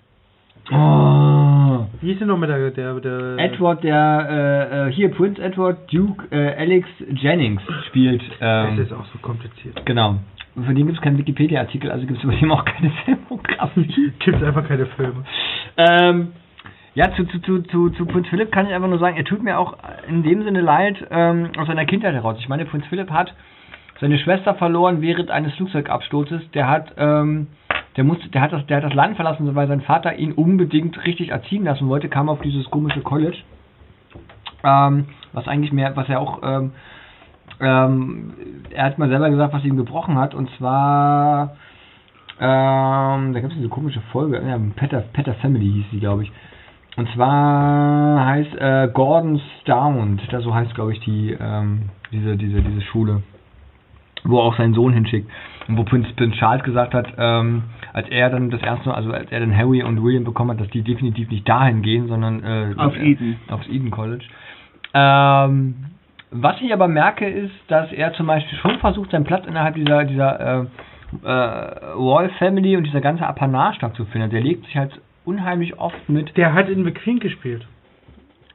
Oh. 0.72 1.86
Wie 2.02 2.10
hieß 2.12 2.20
denn 2.20 2.28
noch 2.28 2.38
mit 2.38 2.50
der... 2.50 2.72
der, 2.72 2.94
der 3.00 3.38
Edward, 3.40 3.84
der, 3.84 4.28
äh, 4.30 4.88
äh, 4.88 4.92
hier, 4.92 5.10
Prince 5.12 5.42
Edward 5.42 5.92
Duke 5.92 6.26
äh, 6.32 6.56
Alex 6.56 6.88
Jennings 7.16 7.62
spielt. 7.88 8.22
Das 8.40 8.70
Ähm, 8.70 8.80
ist 8.82 8.94
auch 8.94 9.06
so 9.14 9.20
kompliziert. 9.22 9.86
genau. 9.86 10.16
Und 10.56 10.66
Für 10.66 10.74
den 10.74 10.88
gibt 10.88 10.98
es 10.98 11.04
keinen 11.04 11.18
Wikipedia-Artikel, 11.20 11.92
also 11.92 12.06
gibt 12.08 12.18
es 12.18 12.24
über 12.24 12.34
den 12.34 12.52
auch 12.52 12.66
keine 12.66 12.92
Filmografie. 13.06 14.12
Gibt 14.20 14.44
einfach 14.44 14.68
keine 14.68 14.86
Filme. 14.88 15.24
ähm, 15.78 16.30
ja, 16.96 17.12
zu, 17.14 17.26
zu, 17.26 17.40
zu, 17.42 17.60
zu, 17.62 17.90
zu 17.92 18.06
Prinz 18.08 18.28
Philipp 18.28 18.52
kann 18.52 18.66
ich 18.66 18.74
einfach 18.74 18.88
nur 18.90 18.98
sagen, 18.98 19.18
er 19.18 19.24
tut 19.24 19.44
mir 19.44 19.60
auch 19.60 19.78
in 20.08 20.24
dem 20.24 20.44
Sinne 20.44 20.62
leid 20.62 20.96
ähm, 21.12 21.52
aus 21.58 21.68
seiner 21.68 21.86
Kindheit 21.86 22.16
heraus. 22.16 22.38
Ich 22.40 22.50
meine, 22.50 22.66
Prinz 22.66 22.88
Philipp 22.88 23.12
hat 23.12 23.36
seine 24.02 24.18
Schwester 24.18 24.56
verloren 24.56 25.00
während 25.02 25.30
eines 25.30 25.54
Flugzeugabsturzes. 25.54 26.50
Der 26.56 26.68
hat, 26.68 26.92
ähm, 26.98 27.48
der 27.98 28.04
musste, 28.04 28.30
der 28.30 28.42
hat 28.42 28.54
das, 28.54 28.66
der 28.68 28.78
hat 28.78 28.84
das 28.84 28.94
Land 28.94 29.16
verlassen, 29.16 29.54
weil 29.56 29.68
sein 29.68 29.82
Vater 29.82 30.16
ihn 30.16 30.32
unbedingt 30.32 31.04
richtig 31.06 31.30
erziehen 31.30 31.64
lassen 31.64 31.90
wollte, 31.90 32.10
kam 32.10 32.30
auf 32.30 32.40
dieses 32.42 32.70
komische 32.70 33.02
College. 33.02 33.38
Ähm, 34.64 35.06
was 35.34 35.48
eigentlich 35.48 35.74
mehr, 35.74 35.96
was 35.96 36.08
er 36.08 36.22
auch, 36.22 36.42
ähm, 36.44 36.72
ähm, 37.60 38.34
er 38.70 38.86
hat 38.86 39.00
mal 39.00 39.10
selber 39.10 39.30
gesagt, 39.32 39.54
was 39.54 39.66
ihm 39.66 39.78
gebrochen 39.78 40.18
hat, 40.18 40.36
und 40.36 40.50
zwar, 40.58 41.56
ähm, 42.40 43.34
da 43.34 43.40
gab 43.40 43.50
es 43.50 43.58
diese 43.58 43.70
komische 43.70 44.02
Folge, 44.12 44.44
ja, 44.48 44.60
Petter, 44.76 45.02
Petter 45.14 45.34
Family 45.36 45.66
hieß 45.66 45.86
sie, 45.92 46.00
glaube 46.00 46.24
ich. 46.24 46.32
Und 46.98 47.10
zwar 47.14 48.26
heißt 48.26 48.56
äh, 48.60 48.90
Gordon 48.94 49.42
Stound, 49.62 50.22
das 50.32 50.44
so 50.44 50.54
heißt, 50.54 50.74
glaube 50.76 50.94
ich, 50.94 51.00
die, 51.02 51.36
ähm, 51.40 51.90
diese, 52.12 52.38
diese, 52.38 52.62
diese 52.62 52.82
Schule, 52.82 53.24
wo 54.24 54.40
er 54.40 54.46
auch 54.46 54.58
seinen 54.58 54.74
Sohn 54.74 54.94
hinschickt. 54.94 55.30
Und 55.68 55.78
wo 55.78 55.84
Prinz, 55.84 56.08
Charles 56.38 56.64
gesagt 56.64 56.94
hat, 56.94 57.08
ähm, 57.18 57.64
als 57.94 58.08
er 58.10 58.30
dann 58.30 58.50
das 58.50 58.62
erste 58.62 58.88
Mal, 58.90 58.96
also 58.96 59.12
als 59.12 59.32
er 59.32 59.40
dann 59.42 59.56
Harry 59.56 59.84
und 59.84 60.02
William 60.02 60.24
bekommen 60.24 60.52
hat, 60.52 60.62
dass 60.62 60.70
die 60.72 60.82
definitiv 60.82 61.30
nicht 61.30 61.48
dahin 61.48 61.82
gehen, 61.82 62.08
sondern 62.08 62.44
äh, 62.44 62.74
Auf 62.78 62.96
äh, 62.96 63.12
Eden. 63.12 63.40
Aufs 63.50 63.68
Eden 63.68 63.92
College. 63.92 64.24
Ähm, 64.94 65.76
was 66.32 66.60
ich 66.62 66.74
aber 66.74 66.88
merke, 66.88 67.28
ist, 67.28 67.54
dass 67.68 67.92
er 67.92 68.14
zum 68.14 68.28
Beispiel 68.28 68.58
schon 68.60 68.80
versucht, 68.80 69.12
seinen 69.12 69.24
Platz 69.26 69.46
innerhalb 69.46 69.76
dieser, 69.76 70.04
dieser 70.06 70.40
äh, 70.40 70.66
äh, 71.26 71.92
Royal 71.94 72.30
Family 72.38 72.76
und 72.78 72.84
dieser 72.86 73.02
ganze 73.02 73.26
Apanage 73.26 73.80
zu 73.94 74.06
finden. 74.06 74.30
Der 74.30 74.42
legt 74.42 74.66
sich 74.66 74.76
halt 74.78 75.00
unheimlich 75.26 75.78
oft 75.80 76.08
mit. 76.10 76.36
Der 76.38 76.54
hat 76.54 76.70
in 76.70 76.84
The 76.86 76.92
Queen 76.92 77.20
gespielt. 77.20 77.66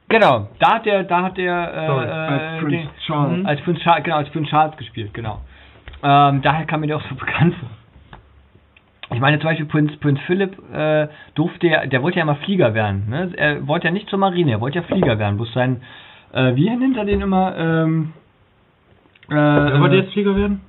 Genau, 0.09 0.48
da 0.59 0.74
hat 0.74 0.84
der, 0.86 1.05
da 1.05 1.22
hat 1.22 1.39
der 1.39 1.86
Sorry, 1.86 2.05
äh, 2.06 2.10
als 2.10 2.43
äh, 2.43 2.59
Prinz 2.60 2.72
den- 2.72 2.89
Charles. 3.06 3.47
als 3.47 3.60
Prinz 3.62 3.78
Charles, 3.80 4.05
genau, 4.05 4.16
als 4.16 4.28
Prinz 4.30 4.48
Charles 4.48 4.76
gespielt, 4.76 5.14
genau. 5.14 5.40
Ähm, 6.02 6.42
daher 6.42 6.64
kam 6.66 6.80
mir 6.80 6.86
der 6.88 6.96
auch 6.96 7.08
so 7.08 7.14
bekannt 7.16 7.54
vor. 7.56 7.68
Ich 9.14 9.20
meine 9.20 9.38
zum 9.38 9.48
Beispiel 9.50 9.66
Prinz, 9.66 9.94
Prinz 9.96 10.18
Philipp 10.26 10.56
äh, 10.72 11.06
durfte 11.34 11.66
ja, 11.66 11.86
der 11.86 12.02
wollte 12.02 12.16
ja 12.18 12.22
immer 12.22 12.36
Flieger 12.36 12.72
werden. 12.72 13.08
Ne? 13.10 13.30
Er 13.36 13.66
wollte 13.66 13.86
ja 13.88 13.92
nicht 13.92 14.08
zur 14.08 14.18
Marine, 14.18 14.52
er 14.52 14.60
wollte 14.60 14.78
ja 14.78 14.84
Flieger 14.84 15.18
werden. 15.18 15.36
Bloß 15.36 15.52
sein, 15.52 15.82
äh, 16.32 16.54
wie 16.54 16.70
nennt 16.70 16.96
er 16.96 17.04
den 17.04 17.20
immer? 17.20 17.54
Ähm, 17.58 18.12
äh, 19.28 19.34
Wer 19.34 19.80
wollte 19.80 19.96
jetzt 19.96 20.12
Flieger 20.14 20.34
werden? 20.34 20.62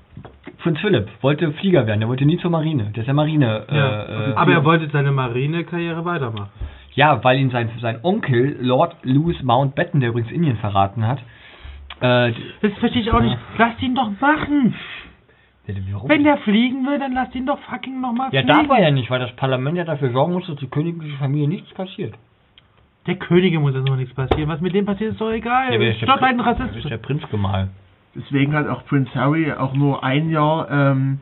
Prinz 0.62 0.80
Philipp 0.80 1.08
wollte 1.22 1.52
Flieger 1.54 1.88
werden, 1.88 2.02
der 2.02 2.10
wollte 2.10 2.26
nie 2.26 2.38
zur 2.38 2.52
Marine. 2.52 2.92
Der 2.96 3.04
ist 3.04 3.08
ja 3.08 3.14
Marine. 3.14 3.66
Ja. 3.72 4.04
Äh, 4.04 4.32
äh, 4.32 4.34
Aber 4.36 4.52
er 4.52 4.66
wollte 4.66 4.90
seine 4.90 5.12
Marinekarriere 5.12 6.04
weitermachen. 6.04 6.50
ja, 6.96 7.24
weil 7.24 7.40
ihn 7.40 7.50
sein, 7.50 7.70
sein 7.82 8.00
Onkel, 8.04 8.58
Lord 8.60 8.96
Louis 9.04 9.42
Mountbatten, 9.42 10.02
der 10.02 10.10
übrigens 10.10 10.32
Indien 10.32 10.58
verraten 10.58 11.08
hat, 11.08 11.20
äh, 12.02 12.34
Das 12.62 12.74
verstehe 12.80 13.02
ich 13.04 13.12
auch 13.12 13.22
nicht. 13.22 13.38
Lass 13.58 13.82
ihn 13.82 13.96
doch 13.96 14.12
machen. 14.20 14.76
Der, 15.68 15.76
warum? 15.92 16.10
Wenn 16.10 16.24
der 16.24 16.38
fliegen 16.38 16.86
will, 16.86 17.00
dann 17.00 17.14
lass 17.14 17.34
ihn 17.36 17.46
doch 17.46 17.60
fucking 17.60 18.02
nochmal 18.02 18.30
ja, 18.32 18.42
fliegen. 18.42 18.48
darf 18.48 18.70
er 18.70 18.84
ja 18.84 18.92
nicht, 18.92 19.10
weil 19.10 19.20
das 19.20 19.32
Parlament 19.36 19.78
ja 19.78 19.86
dafür 19.86 20.12
sorgen 20.12 20.34
muss, 20.34 20.46
dass 20.48 20.58
die 20.58 20.68
königliche 20.68 21.18
Familie 21.18 21.48
nichts 21.48 21.74
passiert. 21.74 22.16
Der 23.08 23.16
Könige 23.16 23.60
muss 23.60 23.74
jetzt 23.74 23.88
noch 23.88 23.98
nichts 23.98 24.14
passieren. 24.14 24.50
Was 24.50 24.62
mit 24.62 24.74
dem 24.74 24.86
passiert, 24.86 25.12
ist 25.14 25.22
doch 25.22 25.32
egal. 25.32 25.74
Stopp 25.96 26.22
ein 26.22 26.38
Das 26.38 26.60
ist 26.60 26.62
Rassist. 26.62 26.90
der 26.90 26.98
Prinzgemahl. 26.98 27.70
Deswegen 28.16 28.54
hat 28.54 28.68
auch 28.68 28.86
Prince 28.86 29.14
Harry 29.16 29.52
auch 29.52 29.74
nur 29.74 30.04
ein 30.04 30.30
Jahr 30.30 30.70
ähm, 30.70 31.20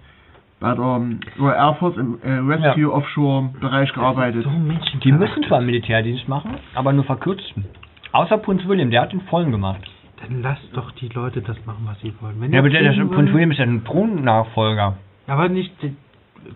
bei 0.59 0.75
der 0.75 0.83
ähm, 0.83 1.19
Royal 1.39 1.55
Air 1.55 1.75
Force 1.75 1.97
im 1.97 2.19
äh, 2.21 2.31
Rescue 2.33 2.91
Offshore 2.91 3.49
Bereich 3.59 3.91
gearbeitet. 3.93 4.43
So 4.43 4.49
Menschen. 4.49 4.99
Die 4.99 5.11
müssen 5.11 5.43
zwar 5.43 5.61
Militärdienst 5.61 6.27
machen, 6.27 6.55
aber 6.75 6.93
nur 6.93 7.05
verkürzten. 7.05 7.65
Außer 8.11 8.37
Prinz 8.37 8.67
William, 8.67 8.91
der 8.91 9.01
hat 9.01 9.13
den 9.13 9.21
vollen 9.21 9.51
gemacht. 9.51 9.81
Dann 10.21 10.41
lasst 10.41 10.67
doch 10.73 10.91
die 10.91 11.07
Leute 11.09 11.41
das 11.41 11.57
machen, 11.65 11.81
was 11.85 11.99
sie 12.01 12.13
wollen. 12.21 12.39
Wenn 12.39 12.53
Ja, 12.53 12.59
aber 12.59 12.69
der, 12.69 12.81
der 12.83 12.95
wollen- 13.09 13.33
William 13.33 13.51
ist 13.51 13.57
ja 13.57 13.65
ein 13.65 13.83
Thronnachfolger. 13.83 14.95
Aber 15.27 15.49
nicht 15.49 15.73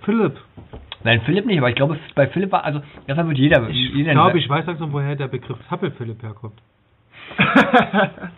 Philipp. 0.03 0.37
Nein, 1.03 1.21
Philipp 1.25 1.45
nicht, 1.45 1.57
aber 1.59 1.69
ich 1.69 1.75
glaube, 1.75 1.97
bei 2.15 2.27
Philipp 2.27 2.51
war, 2.51 2.63
also, 2.63 2.81
deshalb 3.07 3.27
wird 3.27 3.37
jeder, 3.37 3.69
Ich 3.69 3.89
jeder 3.93 4.13
glaube, 4.13 4.39
ich 4.39 4.49
weiß 4.49 4.65
langsam, 4.65 4.91
woher 4.91 5.15
der 5.15 5.27
Begriff 5.27 5.57
Zappel 5.69 5.91
Philipp 5.91 6.21
herkommt. 6.23 6.55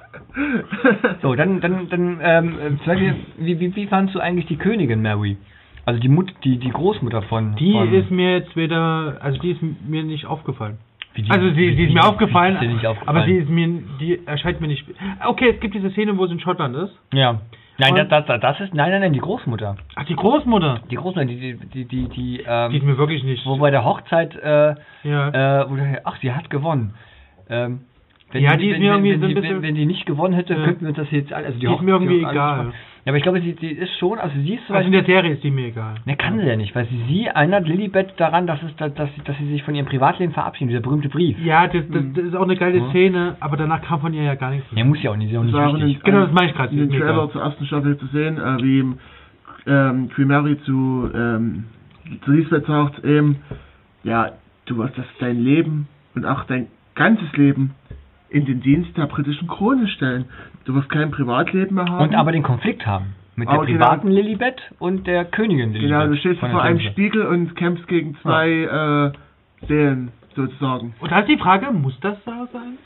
So, 1.21 1.33
dann, 1.35 1.61
dann, 1.61 1.89
dann, 1.89 2.19
ähm, 2.21 2.59
äh, 2.59 2.67
zum 2.77 2.85
Beispiel, 2.85 3.15
wie, 3.39 3.59
wie, 3.59 3.75
wie 3.75 3.87
fandst 3.87 4.13
du 4.13 4.19
eigentlich 4.19 4.45
die 4.45 4.57
Königin 4.57 5.01
Mary? 5.01 5.37
Also 5.85 5.99
die 5.99 6.09
Mut, 6.09 6.31
die, 6.43 6.57
die 6.59 6.69
Großmutter 6.69 7.23
von. 7.23 7.55
Die 7.55 7.71
von, 7.71 7.91
ist 7.93 8.11
mir 8.11 8.33
jetzt 8.37 8.55
wieder, 8.55 9.17
also 9.21 9.39
die 9.39 9.51
ist 9.51 9.61
mir 9.87 10.03
nicht 10.03 10.25
aufgefallen. 10.25 10.77
Die- 11.23 11.31
Also 11.31 11.49
sie, 11.51 11.75
sie 11.75 11.83
ist 11.85 11.93
mir 11.93 12.03
aufgefallen, 12.03 12.57
aufgefallen? 12.57 12.97
aber 13.05 13.25
sie 13.25 13.33
ist 13.35 13.49
mir, 13.49 13.67
die 13.99 14.19
erscheint 14.25 14.61
mir 14.61 14.67
nicht. 14.67 14.85
Okay, 15.25 15.49
es 15.55 15.59
gibt 15.59 15.73
diese 15.75 15.89
Szene, 15.91 16.17
wo 16.17 16.25
sie 16.27 16.33
in 16.33 16.39
Schottland 16.39 16.75
ist. 16.75 16.97
Ja. 17.13 17.39
Nein, 17.79 17.93
das, 17.95 18.07
das, 18.25 18.39
das 18.41 18.59
ist, 18.61 18.73
nein, 18.73 18.89
nein, 18.89 19.01
nein, 19.01 19.13
die 19.13 19.19
Großmutter. 19.19 19.75
Ach, 19.95 20.05
die 20.05 20.15
Großmutter. 20.15 20.79
Die 20.89 20.95
Großmutter, 20.95 21.25
die, 21.27 21.39
die, 21.39 21.53
die, 21.57 21.85
die, 21.85 21.85
die, 21.85 22.09
Die 22.09 22.35
ist 22.37 22.45
ähm, 22.47 22.85
mir 22.87 22.97
wirklich 22.97 23.23
nicht. 23.23 23.45
wo 23.45 23.57
bei 23.57 23.69
der 23.69 23.85
Hochzeit, 23.85 24.35
äh, 24.35 24.73
Ja. 25.03 25.61
äh, 25.61 25.69
wo 25.69 25.77
ach, 26.03 26.17
sie 26.21 26.31
hat 26.33 26.49
gewonnen. 26.49 26.95
Ähm, 27.49 27.81
wenn 28.31 28.43
Ja, 28.43 28.51
sie- 28.51 28.57
die 28.57 28.67
ist 28.69 28.73
wenn, 28.73 28.81
mir 28.81 28.93
wenn, 28.93 29.05
irgendwie 29.05 29.11
wenn, 29.13 29.19
so 29.21 29.27
ein 29.27 29.33
bisschen- 29.35 29.55
wenn, 29.57 29.61
wenn 29.61 29.75
sie 29.75 29.85
nicht 29.85 30.05
gewonnen 30.07 30.33
hätte, 30.33 30.55
Ja. 30.55 30.63
könnten 30.65 30.85
wir 30.87 30.93
das 30.93 31.11
jetzt 31.11 31.31
also 31.31 31.59
Die 31.59 31.65
ist 31.67 31.81
mir 31.81 31.91
irgendwie 31.91 32.17
egal. 32.23 32.57
machen. 32.57 32.73
Ja, 33.07 33.11
aber 33.11 33.17
ich 33.19 33.23
glaube, 33.23 33.39
sie, 33.39 33.55
sie 33.61 33.67
ist 33.71 33.97
schon, 33.99 34.19
also 34.19 34.35
sie 34.37 34.55
ist 34.55 34.69
Also 34.69 34.85
in 34.85 34.91
der 34.91 35.05
Serie 35.05 35.31
ist 35.31 35.41
die 35.41 35.49
mir 35.49 35.67
egal. 35.67 35.95
ne, 36.03 36.17
kann 36.17 36.37
sie 36.39 36.45
ja 36.45 36.57
nicht, 36.57 36.75
weil 36.75 36.87
sie, 36.87 37.01
sie 37.07 37.25
erinnert 37.27 37.65
Lilibet 37.65 38.13
daran, 38.17 38.47
dass, 38.47 38.61
es, 38.63 38.75
dass, 38.75 38.93
dass, 38.95 39.09
sie, 39.15 39.21
dass 39.23 39.37
sie 39.37 39.47
sich 39.47 39.63
von 39.63 39.73
ihrem 39.75 39.85
Privatleben 39.85 40.33
verabschiedet, 40.33 40.71
dieser 40.71 40.81
berühmte 40.81 41.07
Brief. 41.07 41.39
Ja, 41.39 41.67
das, 41.67 41.85
das, 41.89 42.03
das 42.13 42.23
ist 42.25 42.35
auch 42.35 42.43
eine 42.43 42.57
geile 42.57 42.79
Ja. 42.79 42.89
Szene, 42.89 43.37
aber 43.39 43.55
danach 43.55 43.81
kam 43.81 44.01
von 44.01 44.13
ihr 44.13 44.23
ja 44.23 44.35
gar 44.35 44.51
nichts 44.51 44.67
Ja, 44.75 44.83
muss 44.83 45.01
ja 45.01 45.11
auch 45.11 45.15
nicht, 45.15 45.27
ist 45.29 45.33
ja 45.33 45.39
auch 45.39 45.45
Das 45.45 45.53
nicht 45.53 45.81
in 45.83 45.87
wichtig. 45.87 46.03
den, 46.03 46.11
Genau, 46.11 46.25
das 46.25 46.33
meine 46.33 46.49
ich 46.49 46.55
gerade, 46.57 46.73
In 46.75 46.89
den 46.89 46.99
Trailer 46.99 47.31
zur 47.31 47.41
ersten 47.41 47.65
Staffel 47.65 47.97
zu 47.97 48.07
sehen, 48.07 48.37
äh, 48.37 48.61
wie 48.61 48.79
ihm, 48.79 48.97
ähm, 49.65 50.09
Queen 50.09 50.27
Mary 50.27 50.59
zu, 50.65 51.09
ähm, 51.15 51.63
zu 52.25 52.31
Lisbeth 52.33 52.65
sagt, 52.65 53.05
eben, 53.05 53.37
ja, 54.03 54.31
du 54.65 54.77
wirst 54.79 54.97
das 54.97 55.05
dein 55.19 55.41
Leben 55.41 55.87
und 56.13 56.25
auch 56.25 56.43
dein 56.43 56.67
ganzes 56.95 57.31
Leben 57.37 57.71
in 58.29 58.45
den 58.45 58.61
Dienst 58.61 58.95
der 58.97 59.05
britischen 59.07 59.47
Krone 59.47 59.87
stellen. 59.87 60.25
Du 60.65 60.75
wirst 60.75 60.89
kein 60.89 61.11
Privatleben 61.11 61.75
mehr 61.75 61.85
haben. 61.85 62.07
Und 62.09 62.15
aber 62.15 62.31
den 62.31 62.43
Konflikt 62.43 62.85
haben. 62.85 63.15
Mit 63.35 63.47
der 63.47 63.55
Aber 63.55 63.65
genau- 63.65 63.85
privaten 63.85 64.07
Lilibet 64.09 64.61
und 64.79 65.05
der 65.07 65.23
Königin 65.25 65.71
Lilibet. 65.73 65.89
Genau, 65.89 66.07
du 66.07 66.17
stehst 66.17 66.39
vor 66.39 66.49
der 66.49 66.61
einem. 66.61 66.79
Spiegel 66.79 67.21
und 67.25 67.55
kämpfst 67.55 67.87
gegen 67.87 68.15
zwei 68.21 68.49
äh, 68.49 69.65
Seelen, 69.67 70.11
sozusagen. 70.35 70.93
Und 70.99 71.11
da 71.11 71.19
ist 71.19 71.29
die 71.29 71.37
Frage, 71.37 71.71
muss 71.71 71.97
das 72.01 72.17
so 72.25 72.31
sein? 72.51 72.77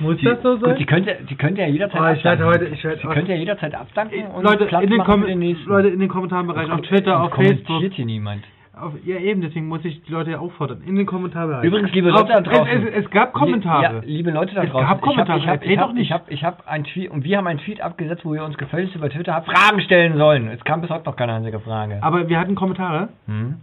Muss 0.00 0.16
Die, 0.16 0.24
das 0.24 0.42
so 0.42 0.56
sein? 0.56 0.70
gut, 0.70 0.78
die 0.80 0.86
könnte, 0.86 1.16
die 1.28 1.36
könnte 1.36 1.60
ja 1.60 1.68
jederzeit 1.68 2.00
Oh, 2.00 2.18
ich 2.18 2.24
werde 2.24 2.44
abdanken. 2.44 2.64
heute- 2.66 2.74
ich 2.74 2.84
werde- 2.84 3.00
sie 3.00 3.06
könnte 3.08 3.32
ja 3.32 3.38
jederzeit 3.38 3.74
abdanken 3.74 4.26
und 4.34 4.42
Leute, 4.42 4.64
Platz 4.66 4.82
in 4.82 4.90
den 4.90 4.98
machen 4.98 5.10
Kom 5.10 5.20
für 5.22 5.28
den 5.28 5.38
nächsten. 5.38 5.68
Leute, 5.68 5.88
in 5.88 6.00
den 6.00 6.08
Kommentarbereich, 6.08 6.70
auf 6.70 6.80
Twitter, 6.82 7.22
auf 7.22 7.34
Facebook. 7.34 7.82
hier 7.92 8.04
niemand. 8.06 8.42
Auf, 8.80 8.92
ja, 9.04 9.16
eben, 9.16 9.40
deswegen 9.40 9.68
muss 9.68 9.84
ich 9.84 10.02
die 10.02 10.10
Leute 10.10 10.32
ja 10.32 10.38
auffordern. 10.40 10.82
In 10.84 10.96
den 10.96 11.06
Kommentarbereich. 11.06 11.64
Übrigens, 11.64 11.92
liebe 11.92 12.10
Leute 12.10 12.28
da 12.32 12.40
draußen. 12.40 12.66
Es, 12.66 12.88
es, 12.94 13.04
es 13.04 13.10
gab 13.10 13.32
Kommentare. 13.32 13.82
Ja, 13.82 14.00
liebe 14.04 14.30
Leute 14.32 14.54
da 14.54 14.64
Es 14.64 14.70
draußen. 14.70 14.88
gab 14.88 15.00
Kommentare, 15.00 15.38
Ich 15.38 15.46
habe 15.46 15.64
ich 15.64 15.78
hab, 15.78 15.90
ich 15.90 15.94
nicht. 15.94 16.12
hab, 16.12 16.30
ich 16.30 16.44
hab, 16.44 16.84
Tweet 16.92 17.10
und 17.10 17.22
wir 17.24 17.38
haben 17.38 17.46
einen 17.46 17.60
Tweet 17.60 17.80
abgesetzt, 17.80 18.24
wo 18.24 18.32
wir 18.32 18.44
uns 18.44 18.58
gefälligst 18.58 18.96
über 18.96 19.08
Twitter 19.08 19.34
haben 19.34 19.46
Fragen 19.46 19.80
stellen 19.80 20.16
sollen. 20.16 20.48
Es 20.48 20.62
kam 20.64 20.80
bis 20.80 20.90
heute 20.90 21.04
noch 21.04 21.16
keine 21.16 21.34
einzige 21.34 21.60
Frage. 21.60 21.98
Aber 22.02 22.28
wir 22.28 22.38
hatten 22.40 22.54
Kommentare 22.56 23.10
Hm? 23.26 23.56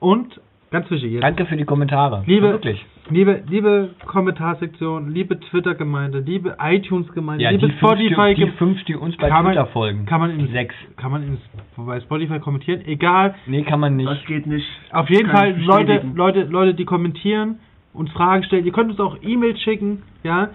und, 0.00 0.40
ganz 0.70 0.90
wichtig 0.90 1.12
jetzt, 1.12 1.22
Danke 1.22 1.46
für 1.46 1.56
die 1.56 1.64
Kommentare. 1.64 2.22
Liebe- 2.26 2.50
Wirklich. 2.52 2.84
liebe, 3.10 3.42
liebe 3.48 3.90
Kommentarsektion, 4.06 5.10
liebe 5.10 5.38
Twitter-Gemeinde, 5.40 6.20
liebe 6.20 6.56
iTunes-Gemeinde, 6.60 7.44
Ja, 7.44 7.50
liebe 7.50 7.68
fünf, 7.68 7.72
die, 7.74 7.78
Spotify, 8.12 8.34
die 8.34 8.46
fünf, 8.58 8.84
die 8.84 8.94
uns 8.96 9.16
bei 9.16 9.28
kann 9.28 9.44
man- 9.44 9.52
Twitter 9.54 9.66
folgen. 9.66 10.06
kann 10.06 10.20
man 10.20 10.38
in 10.38 10.48
Sechs. 10.52 10.74
kann 10.96 11.10
man 11.12 11.22
ins, 11.22 11.40
bei 11.76 12.00
Spotify 12.00 12.38
kommentieren, 12.38 12.82
egal. 12.86 13.34
Nee, 13.46 13.62
kann 13.62 13.80
man 13.80 13.98
Das 13.98 14.14
nicht. 14.14 14.26
geht 14.26 14.46
nicht. 14.46 14.66
Auf 14.92 15.08
jeden 15.10 15.28
Kann 15.28 15.36
Fall, 15.36 15.60
Leute. 15.60 16.02
Leute, 16.14 16.42
Leute, 16.44 16.74
die 16.74 16.84
kommentieren 16.84 17.58
und 17.94 18.10
Fragen 18.10 18.42
stellen. 18.44 18.64
Ihr 18.66 18.72
könnt 18.72 18.90
uns 18.90 19.00
auch 19.00 19.16
E-Mails 19.22 19.60
schicken, 19.62 20.02
ja. 20.22 20.50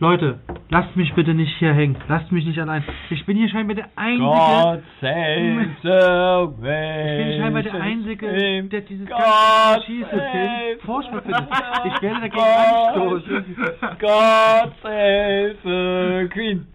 Leute, 0.00 0.38
lasst 0.70 0.94
mich 0.94 1.12
bitte 1.14 1.34
nicht 1.34 1.56
hier 1.58 1.72
hängen. 1.74 1.96
Lasst 2.06 2.30
mich 2.30 2.46
nicht 2.46 2.60
allein. 2.60 2.84
Ich 3.10 3.26
bin 3.26 3.36
hier 3.36 3.48
scheinbar 3.48 3.74
der 3.74 3.88
Einzige. 3.96 4.28
God 4.28 4.82
save 5.00 5.66
the 5.82 6.62
Ich 6.62 7.26
bin 7.26 7.42
scheinbar 7.42 7.62
der 7.64 7.74
Einzige, 7.74 8.68
der 8.68 8.80
dieses 8.82 9.08
God 9.08 9.18
ganze 9.18 9.86
Schieße-Film 9.86 10.78
furchtbar 10.84 11.22
findet. 11.22 11.48
Ich 11.84 12.02
werde 12.02 12.20
dagegen 12.20 12.36
God- 12.36 13.24
anstoßen. 13.26 13.56
God 13.98 14.72
save 14.82 15.56
the 15.64 16.28
Queen. 16.28 16.66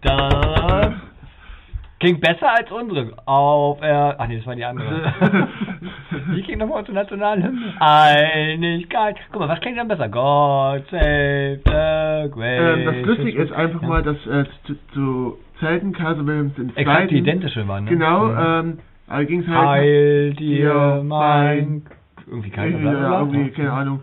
Klingt 2.04 2.20
besser 2.20 2.54
als 2.54 2.70
unsere. 2.70 3.12
Auf 3.24 3.80
er. 3.80 4.16
Ach 4.18 4.26
nee, 4.28 4.36
das 4.36 4.46
war 4.46 4.54
die 4.54 4.64
andere. 4.64 5.14
Wie 6.26 6.42
klingt 6.44 6.60
nochmal 6.60 6.84
zur 6.84 6.94
Nationalhymne? 6.94 7.72
Einigkeit. 7.80 9.16
Guck 9.32 9.40
mal, 9.40 9.48
was 9.48 9.58
klingt 9.60 9.78
dann 9.78 9.88
besser? 9.88 10.10
God 10.10 10.84
save 10.90 11.60
the 11.64 12.30
great. 12.30 12.78
Ähm, 12.78 12.84
das 12.84 13.06
Lustige 13.06 13.42
ist 13.42 13.52
einfach 13.52 13.80
mal, 13.80 14.02
dass 14.02 14.18
äh, 14.26 14.44
zu, 14.66 14.74
zu 14.92 15.38
Zeiten 15.60 15.94
Kaiser 15.94 16.26
Wilhelms 16.26 16.58
II. 16.58 16.72
Exakt 16.74 17.10
die 17.10 17.18
identische 17.18 17.66
war, 17.66 17.80
ne? 17.80 17.88
Genau, 17.88 18.26
Mhm. 18.26 18.38
ähm, 18.38 18.78
da 19.08 19.24
ging 19.24 19.40
es 19.40 19.48
halt. 19.48 19.66
Heil 19.68 20.34
dir 20.34 20.56
dir 20.56 21.02
mein. 21.04 21.86
Irgendwie 22.26 22.50
keine 22.50 22.82
ja, 22.82 23.18
irgendwie, 23.20 23.50
keine 23.50 23.72
Ahnung. 23.72 24.00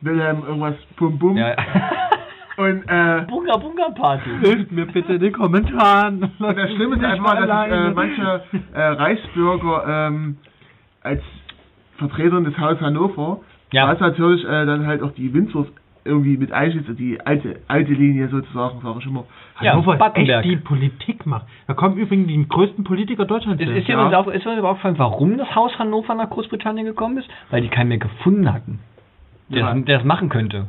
Wilhelm 0.00 0.42
irgendwas 0.44 0.74
bum 0.96 1.16
bum. 1.16 1.36
Ja. 1.36 1.54
Und 2.56 2.84
äh, 2.88 3.22
Bunga 3.28 3.56
Bunga 3.58 3.90
Party. 3.94 4.30
Hilft 4.40 4.72
mir 4.72 4.86
bitte 4.86 5.14
in 5.14 5.20
den 5.20 5.32
Kommentaren. 5.32 6.22
Und 6.38 6.56
das 6.56 6.70
Schlimme 6.72 6.96
ist 6.96 7.04
einfach 7.04 7.46
dass 7.46 7.68
äh, 7.68 7.90
manche 7.90 8.42
äh, 8.72 8.80
Reichsbürger 8.82 10.08
ähm, 10.08 10.36
als 11.02 11.22
Vertreter 11.98 12.40
des 12.40 12.56
Hauses 12.58 12.80
Hannover, 12.80 13.40
Ja. 13.72 13.86
da 13.86 13.92
ist 13.92 14.00
natürlich 14.00 14.44
äh, 14.44 14.66
dann 14.66 14.86
halt 14.86 15.02
auch 15.02 15.12
die 15.12 15.32
Windsors 15.34 15.66
irgendwie 16.04 16.36
mit 16.36 16.52
einschließt, 16.52 16.88
die 16.98 17.20
alte 17.26 17.56
alte 17.66 17.92
Linie 17.92 18.28
sozusagen, 18.28 18.80
sage 18.80 18.98
ich 19.00 19.06
immer. 19.06 19.24
Ja, 19.60 19.72
Hannover 19.72 19.96
Battenberg. 19.96 20.44
echt 20.44 20.52
die 20.52 20.56
Politik 20.56 21.26
macht. 21.26 21.46
Da 21.66 21.74
kommen 21.74 21.96
übrigens 21.96 22.28
die 22.28 22.48
größten 22.48 22.84
Politiker 22.84 23.24
Deutschlands 23.24 23.60
Ist, 23.60 23.68
ist, 23.70 23.88
dir 23.88 23.94
Ja. 23.96 24.20
ist 24.20 24.46
uns 24.46 24.58
aber 24.58 24.70
aufgefallen, 24.70 24.98
warum 24.98 25.36
das 25.36 25.52
Haus 25.54 25.76
Hannover 25.78 26.14
nach 26.14 26.30
Großbritannien 26.30 26.86
gekommen 26.86 27.18
ist? 27.18 27.28
Weil 27.50 27.62
die 27.62 27.68
keinen 27.68 27.88
mehr 27.88 27.98
gefunden 27.98 28.52
hatten, 28.52 28.78
der, 29.48 29.58
Ja. 29.60 29.74
das, 29.74 29.84
der 29.84 29.98
das 29.98 30.06
machen 30.06 30.28
könnte. 30.28 30.68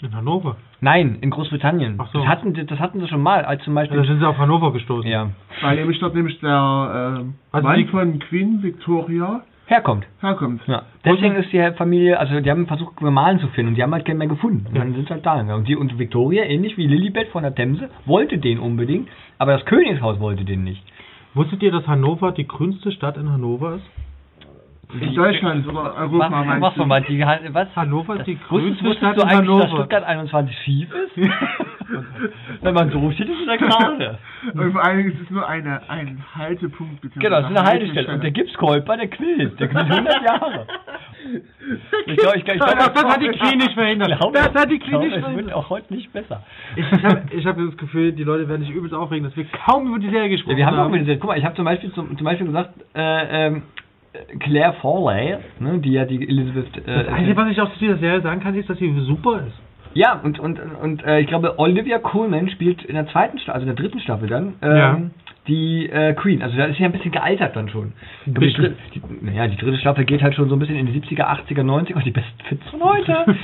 In 0.00 0.14
Hannover. 0.16 0.56
Nein, 0.80 1.18
in 1.20 1.30
Großbritannien. 1.30 1.96
Ach 1.98 2.08
so. 2.12 2.18
das, 2.20 2.28
hatten, 2.28 2.54
das 2.54 2.78
hatten 2.78 3.00
sie 3.00 3.08
schon 3.08 3.22
mal, 3.22 3.44
als 3.44 3.62
zum 3.64 3.74
Ja, 3.74 3.80
Beispiel. 3.82 3.98
da 4.00 4.04
sind 4.04 4.20
sie 4.20 4.26
auf 4.28 4.38
Hannover 4.38 4.72
gestoßen. 4.72 5.10
Ja, 5.10 5.30
Weil 5.60 5.76
nämlich 5.76 5.98
dort 5.98 6.14
nämlich 6.14 6.38
der 6.40 7.16
ähm, 7.20 7.34
Also 7.50 7.66
Mann 7.68 7.78
die- 7.78 7.84
von 7.86 8.18
Queen 8.20 8.62
Victoria 8.62 9.42
herkommt. 9.66 10.06
herkommt. 10.20 10.62
Ja. 10.66 10.82
Deswegen 11.04 11.34
ist 11.34 11.52
die 11.52 11.72
Familie, 11.76 12.18
also 12.20 12.40
die 12.40 12.50
haben 12.50 12.66
versucht, 12.66 12.96
Gemahlen 12.98 13.40
zu 13.40 13.48
finden 13.48 13.70
und 13.70 13.74
die 13.74 13.82
haben 13.82 13.92
halt 13.92 14.04
keinen 14.04 14.18
mehr 14.18 14.28
gefunden. 14.28 14.66
Und 14.68 14.74
Ja. 14.76 14.82
dann 14.82 14.94
sind 14.94 15.08
sie 15.08 15.12
halt 15.14 15.26
da. 15.26 15.40
Und, 15.54 15.66
die, 15.68 15.74
und 15.76 15.98
Victoria, 15.98 16.44
ähnlich 16.44 16.76
wie 16.78 16.86
Lilibet 16.86 17.28
von 17.28 17.42
der 17.42 17.54
Themse, 17.54 17.90
wollte 18.06 18.38
den 18.38 18.58
unbedingt, 18.60 19.08
aber 19.38 19.52
das 19.52 19.64
Königshaus 19.64 20.20
wollte 20.20 20.44
den 20.44 20.62
nicht. 20.64 20.82
Wusstet 21.34 21.62
ihr, 21.62 21.70
dass 21.72 21.86
Hannover 21.86 22.32
die 22.32 22.46
grünste 22.48 22.90
Stadt 22.92 23.16
in 23.16 23.30
Hannover 23.30 23.74
ist? 23.76 23.84
In 24.94 25.14
Deutschland 25.14 25.66
oder 25.68 25.94
Europa 25.96 26.30
Was, 26.30 26.46
meinst 26.46 26.62
was 26.62 26.74
du? 26.74 26.80
nochmal? 26.80 27.02
Die, 27.02 27.20
was? 27.20 27.68
Hannover 27.76 28.16
ist 28.16 28.26
die 28.26 28.38
grünste 28.38 28.84
wusstest 28.84 28.98
Stadt 28.98 29.16
du 29.18 29.22
eigentlich, 29.22 29.32
dass 29.32 29.38
Hannover. 29.40 29.68
Stuttgart 29.68 30.04
21 30.04 30.56
schief 30.64 30.88
ist? 30.92 31.30
Wenn 32.62 32.74
man 32.74 32.90
so 32.90 33.10
steht, 33.12 33.28
ist 33.28 33.40
es 33.40 33.46
ja 33.46 33.56
gerade. 33.56 34.18
Und 34.54 34.72
vor 34.72 34.84
allen 34.84 34.98
Dingen 34.98 35.12
ist 35.12 35.20
es 35.22 35.30
nur 35.30 35.46
eine, 35.48 35.80
ein 35.88 36.22
Haltepunkt. 36.34 37.02
Genau, 37.14 37.40
das 37.40 37.50
ist 37.50 37.56
eine 37.56 37.68
Haltestelle. 37.68 38.12
Und 38.14 38.22
der 38.22 38.30
Gipskolper, 38.30 38.96
der 38.96 39.08
quillt. 39.08 39.58
Der 39.60 39.68
quillt 39.68 39.90
100 39.90 40.22
Jahre. 40.22 40.66
Ich 42.06 42.16
glaube, 42.16 42.38
ich, 42.38 42.44
glaub, 42.44 42.56
ich 42.56 42.62
glaub, 42.62 42.78
Das, 42.78 42.92
das 42.94 43.04
hat 43.04 43.20
die 43.20 43.56
nicht 43.56 43.74
verhindert. 43.74 44.10
Ich 44.12 44.18
glaube, 44.18 44.38
Das 44.38 44.54
hat 44.54 44.70
die 44.70 44.76
ich 44.76 44.80
glaube, 44.80 45.04
nicht 45.04 45.16
es 45.16 45.22
wird 45.22 45.24
verhindert. 45.24 45.54
auch 45.54 45.68
heute 45.68 45.92
nicht 45.92 46.10
besser. 46.12 46.42
Ich, 46.76 46.90
ich 46.90 47.04
habe 47.04 47.22
ich 47.30 47.46
hab 47.46 47.56
das 47.58 47.76
Gefühl, 47.76 48.12
die 48.12 48.24
Leute 48.24 48.48
werden 48.48 48.62
sich 48.62 48.70
übelst 48.70 48.94
aufregen, 48.94 49.24
dass 49.24 49.36
wir 49.36 49.44
kaum 49.66 49.88
über 49.88 49.98
die 49.98 50.08
Serie 50.08 50.30
gesprochen 50.30 50.52
Ja, 50.52 50.56
wir 50.58 50.66
haben 50.66 50.78
auch 50.78 50.90
wieder 50.92 51.16
Guck 51.16 51.28
mal, 51.28 51.38
ich 51.38 51.44
habe 51.44 51.56
zum 51.56 51.66
Beispiel 51.66 51.92
zum, 51.92 52.16
zum 52.16 52.24
Beispiel 52.24 52.46
gesagt, 52.46 52.72
äh, 52.94 53.46
ähm, 53.48 53.62
Claire 54.40 54.74
Forley, 54.80 55.36
ne, 55.60 55.78
die 55.78 55.92
ja 55.92 56.04
die 56.04 56.26
Elizabeth. 56.28 56.76
Äh, 56.86 57.04
Das 57.04 57.08
Einzige, 57.08 57.36
was 57.36 57.50
ich 57.50 57.60
auch 57.60 57.72
zu 57.72 57.78
dieser 57.78 57.98
Serie 57.98 58.20
sagen 58.20 58.40
kann, 58.40 58.54
ist, 58.54 58.68
dass 58.70 58.78
sie 58.78 58.92
super 59.00 59.42
ist. 59.46 59.56
ja, 59.94 60.20
und 60.22 60.38
und 60.38 60.58
und 60.82 61.04
äh, 61.04 61.20
ich 61.20 61.26
glaube, 61.26 61.58
Olivia 61.58 61.98
Colman 61.98 62.48
spielt 62.50 62.84
in 62.84 62.94
der 62.94 63.06
zweiten 63.08 63.38
Staffel, 63.38 63.54
also 63.60 63.68
in 63.68 63.74
der 63.76 63.82
dritten 63.84 64.00
Staffel 64.00 64.28
dann, 64.28 64.54
ähm, 64.62 64.76
Ja. 64.76 65.00
die 65.46 65.88
äh, 65.90 66.14
Queen. 66.14 66.42
Also 66.42 66.56
da 66.56 66.64
ist 66.64 66.76
sie 66.76 66.82
ja 66.82 66.88
ein 66.88 66.92
bisschen 66.92 67.12
gealtert 67.12 67.54
dann 67.56 67.68
schon. 67.68 67.92
Die, 68.26 68.32
die, 68.32 69.02
naja, 69.22 69.46
die 69.46 69.56
dritte 69.56 69.78
Staffel 69.78 70.04
geht 70.04 70.22
halt 70.22 70.34
schon 70.34 70.48
so 70.48 70.56
ein 70.56 70.58
bisschen 70.58 70.76
in 70.76 70.86
die 70.86 71.00
70er, 71.00 71.24
80er, 71.26 71.62
90er, 71.62 72.02
die 72.02 72.10
besten 72.10 72.42
Fits 72.48 72.66
von 72.70 72.82
heute. 72.82 73.24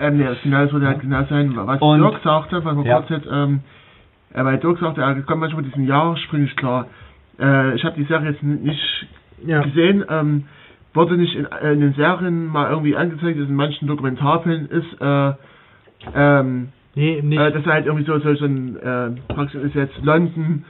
Ähm, 0.00 0.20
ja, 0.20 0.28
das 0.28 0.38
Finale 0.38 0.68
sollte 0.68 0.86
halt 0.86 1.00
genau 1.00 1.24
sein, 1.24 1.50
was 1.56 1.80
Und- 1.82 1.98
Dirk 2.00 2.20
sagte, 2.22 2.64
was 2.64 2.76
wir 2.76 2.84
Ja. 2.84 2.98
kurz 2.98 3.10
jetzt, 3.10 3.26
ähm, 3.32 3.60
äh, 4.32 4.44
weil 4.44 4.58
Dirk 4.58 4.78
sagte, 4.78 5.00
er 5.00 5.12
kommt 5.22 5.40
manchmal 5.40 5.62
mit 5.64 5.72
diesen 5.74 5.88
Jahressprüngen 5.88 6.44
nicht 6.44 6.56
klar. 6.56 6.86
Äh, 7.40 7.74
ich 7.76 7.84
habe 7.84 7.96
die 7.96 8.04
Serie 8.04 8.30
jetzt 8.30 8.42
n- 8.42 8.62
nicht 8.62 9.06
Ja. 9.46 9.62
gesehen. 9.62 10.04
Ähm, 10.08 10.44
wurde 10.94 11.16
nicht 11.16 11.34
in, 11.36 11.44
äh, 11.46 11.72
in 11.72 11.80
den 11.80 11.94
Serien 11.94 12.46
mal 12.46 12.70
irgendwie 12.70 12.96
angezeigt, 12.96 13.38
dass 13.38 13.48
in 13.48 13.54
manchen 13.54 13.86
Dokumentarfilmen 13.86 14.68
ist, 14.68 15.00
äh, 15.00 15.32
ähm, 16.14 16.68
Nee, 16.94 17.20
nicht. 17.22 17.38
äh, 17.38 17.52
das 17.52 17.60
ist 17.62 17.66
halt 17.66 17.86
irgendwie 17.86 18.04
so, 18.06 18.18
so, 18.18 18.34
so 18.34 18.44
ein, 18.46 18.76
äh, 18.76 19.10
Praxis 19.32 19.62
ist 19.62 19.74
jetzt 19.74 20.02
London, 20.02 20.64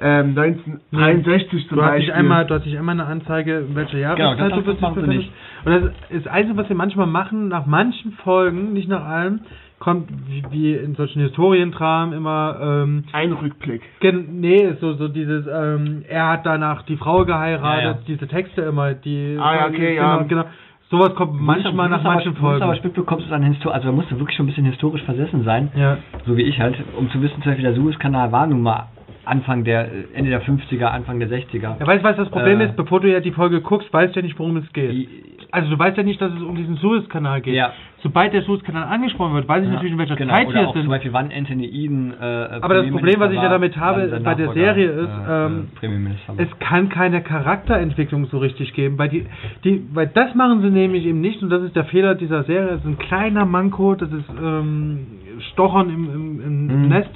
ähm, 0.00 0.34
1963 0.34 1.68
zum 1.68 1.76
Du 1.78 1.82
hast, 1.84 1.90
Beispiel. 1.92 2.12
einmal, 2.14 2.46
du 2.46 2.54
hast 2.54 2.64
nicht 2.66 2.78
einmal 2.78 2.94
eine 2.98 3.04
Anzeige, 3.06 3.58
in 3.68 3.76
welcher 3.76 3.98
Jahreszeit 3.98 4.36
Genau, 4.38 4.48
das- 4.48 4.58
du 4.58 4.64
das 4.64 4.74
dich 4.74 4.80
machen 4.80 4.94
sie 4.94 5.00
befindest. 5.06 5.30
Und 5.64 5.72
das 5.72 5.82
ist 6.10 6.26
das 6.26 6.32
Einzige, 6.32 6.56
was 6.56 6.68
wir 6.68 6.76
manchmal 6.76 7.06
machen, 7.06 7.48
nach 7.48 7.66
manchen 7.66 8.12
Folgen, 8.12 8.72
nicht 8.72 8.88
nach 8.88 9.04
allem, 9.04 9.40
kommt 9.78 10.08
wie, 10.28 10.42
wie 10.50 10.74
in 10.74 10.94
solchen 10.94 11.22
Historientramen 11.22 12.12
immer, 12.16 12.56
ähm, 12.60 13.04
Ein 13.12 13.32
Rückblick. 13.32 13.82
gen- 14.00 14.40
nee, 14.40 14.72
so, 14.80 14.94
so 14.94 15.08
dieses, 15.08 15.46
ähm, 15.46 16.02
er 16.08 16.28
hat 16.28 16.44
danach 16.46 16.82
die 16.82 16.96
Frau 16.96 17.24
geheiratet, 17.24 17.82
Ja, 17.84 17.90
ja. 17.92 17.98
diese 18.06 18.26
Texte 18.28 18.62
immer, 18.62 18.94
die. 18.94 19.36
Ah, 19.40 19.54
ja, 19.54 19.66
okay, 19.66 19.94
genau, 19.96 20.16
ja. 20.18 20.22
Genau. 20.24 20.44
Sowas 20.90 21.14
kommt 21.16 21.38
manchmal 21.40 21.90
nach 21.90 22.02
manchen 22.02 22.34
Du 22.34 22.40
aber 22.46 22.58
Folgen. 22.60 22.80
mitbekommst, 22.84 23.26
es 23.26 23.32
an 23.32 23.42
Histor 23.42 23.74
also 23.74 23.88
da 23.88 23.92
musst 23.92 24.10
du 24.10 24.18
wirklich 24.18 24.36
schon 24.36 24.46
ein 24.46 24.48
bisschen 24.48 24.64
historisch 24.64 25.02
versessen 25.02 25.44
sein, 25.44 25.70
Ja. 25.76 25.98
so 26.26 26.34
wie 26.36 26.42
ich 26.42 26.58
halt, 26.58 26.76
um 26.96 27.10
zu 27.10 27.20
wissen, 27.20 27.34
zum 27.42 27.50
Beispiel 27.52 27.64
der 27.64 27.74
Suezkanal 27.74 28.32
war 28.32 28.46
nun 28.46 28.62
mal 28.62 28.86
Anfang 29.28 29.64
der, 29.64 29.84
äh, 29.86 29.88
Ende 30.14 30.30
der 30.30 30.42
50er, 30.42 30.86
Anfang 30.86 31.18
der 31.20 31.28
60er. 31.28 31.76
Ja, 31.78 31.86
weißt 31.86 32.02
du, 32.04 32.08
was 32.08 32.16
das 32.16 32.28
Problem 32.30 32.60
Äh, 32.60 32.66
ist? 32.66 32.76
Bevor 32.76 33.00
du 33.00 33.10
ja 33.10 33.20
die 33.20 33.32
Folge 33.32 33.60
guckst, 33.60 33.92
weißt 33.92 34.14
du 34.16 34.20
ja 34.20 34.26
nicht, 34.26 34.38
worum 34.38 34.56
es 34.56 34.72
geht. 34.72 34.90
Die- 34.92 35.08
Also 35.50 35.70
du 35.70 35.78
weißt 35.78 35.96
ja 35.96 36.02
nicht, 36.02 36.20
dass 36.20 36.30
es 36.30 36.42
um 36.42 36.56
diesen 36.56 36.76
Suezkanal 36.76 37.40
geht. 37.40 37.54
Ja. 37.54 37.72
Sobald 38.02 38.34
der 38.34 38.42
Suezkanal 38.42 38.84
angesprochen 38.84 39.32
wird, 39.34 39.48
weiß 39.48 39.62
ich 39.62 39.68
Ja, 39.68 39.74
natürlich, 39.74 39.92
in 39.94 39.98
welcher 39.98 40.14
genau, 40.16 40.34
Zeit 40.34 40.46
oder 40.48 40.54
wir 40.60 40.68
auch 40.68 40.72
sind. 40.74 40.82
zum 40.82 40.90
Beispiel, 40.90 41.12
wann 41.14 41.32
Anthony 41.32 41.64
Eden 41.66 42.12
äh, 42.20 42.24
Aber 42.60 42.74
das 42.74 42.90
Problem, 42.90 43.18
was 43.18 43.30
ich 43.32 43.40
ja 43.40 43.48
damit 43.48 43.76
habe, 43.78 44.20
bei 44.22 44.34
der 44.34 44.52
Serie 44.52 44.88
ist, 44.90 45.08
äh, 45.08 45.46
ähm, 45.46 45.68
äh, 45.80 45.88
war. 46.28 46.34
Es 46.38 46.58
kann 46.58 46.90
keine 46.90 47.22
Charakterentwicklung 47.22 48.26
so 48.26 48.38
richtig 48.38 48.74
geben, 48.74 48.98
weil 48.98 49.08
die, 49.08 49.24
die, 49.64 49.82
weil 49.94 50.06
das 50.08 50.34
machen 50.34 50.60
sie 50.62 50.70
nämlich 50.70 51.06
eben 51.06 51.20
nicht 51.22 51.42
und 51.42 51.48
das 51.50 51.62
ist 51.62 51.74
der 51.74 51.84
Fehler 51.86 52.14
dieser 52.14 52.44
Serie. 52.44 52.68
Das 52.68 52.80
ist 52.80 52.86
ein 52.86 52.98
kleiner 52.98 53.46
Manko, 53.46 53.94
das 53.94 54.12
ist 54.12 54.28
ähm, 54.42 55.06
Stochern 55.52 55.88
im, 55.88 56.04
im, 56.14 56.40
im, 56.40 56.70
im 56.70 56.82
Mhm. 56.82 56.88
Nest. 56.88 57.10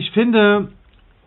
Ich 0.00 0.12
finde, 0.12 0.68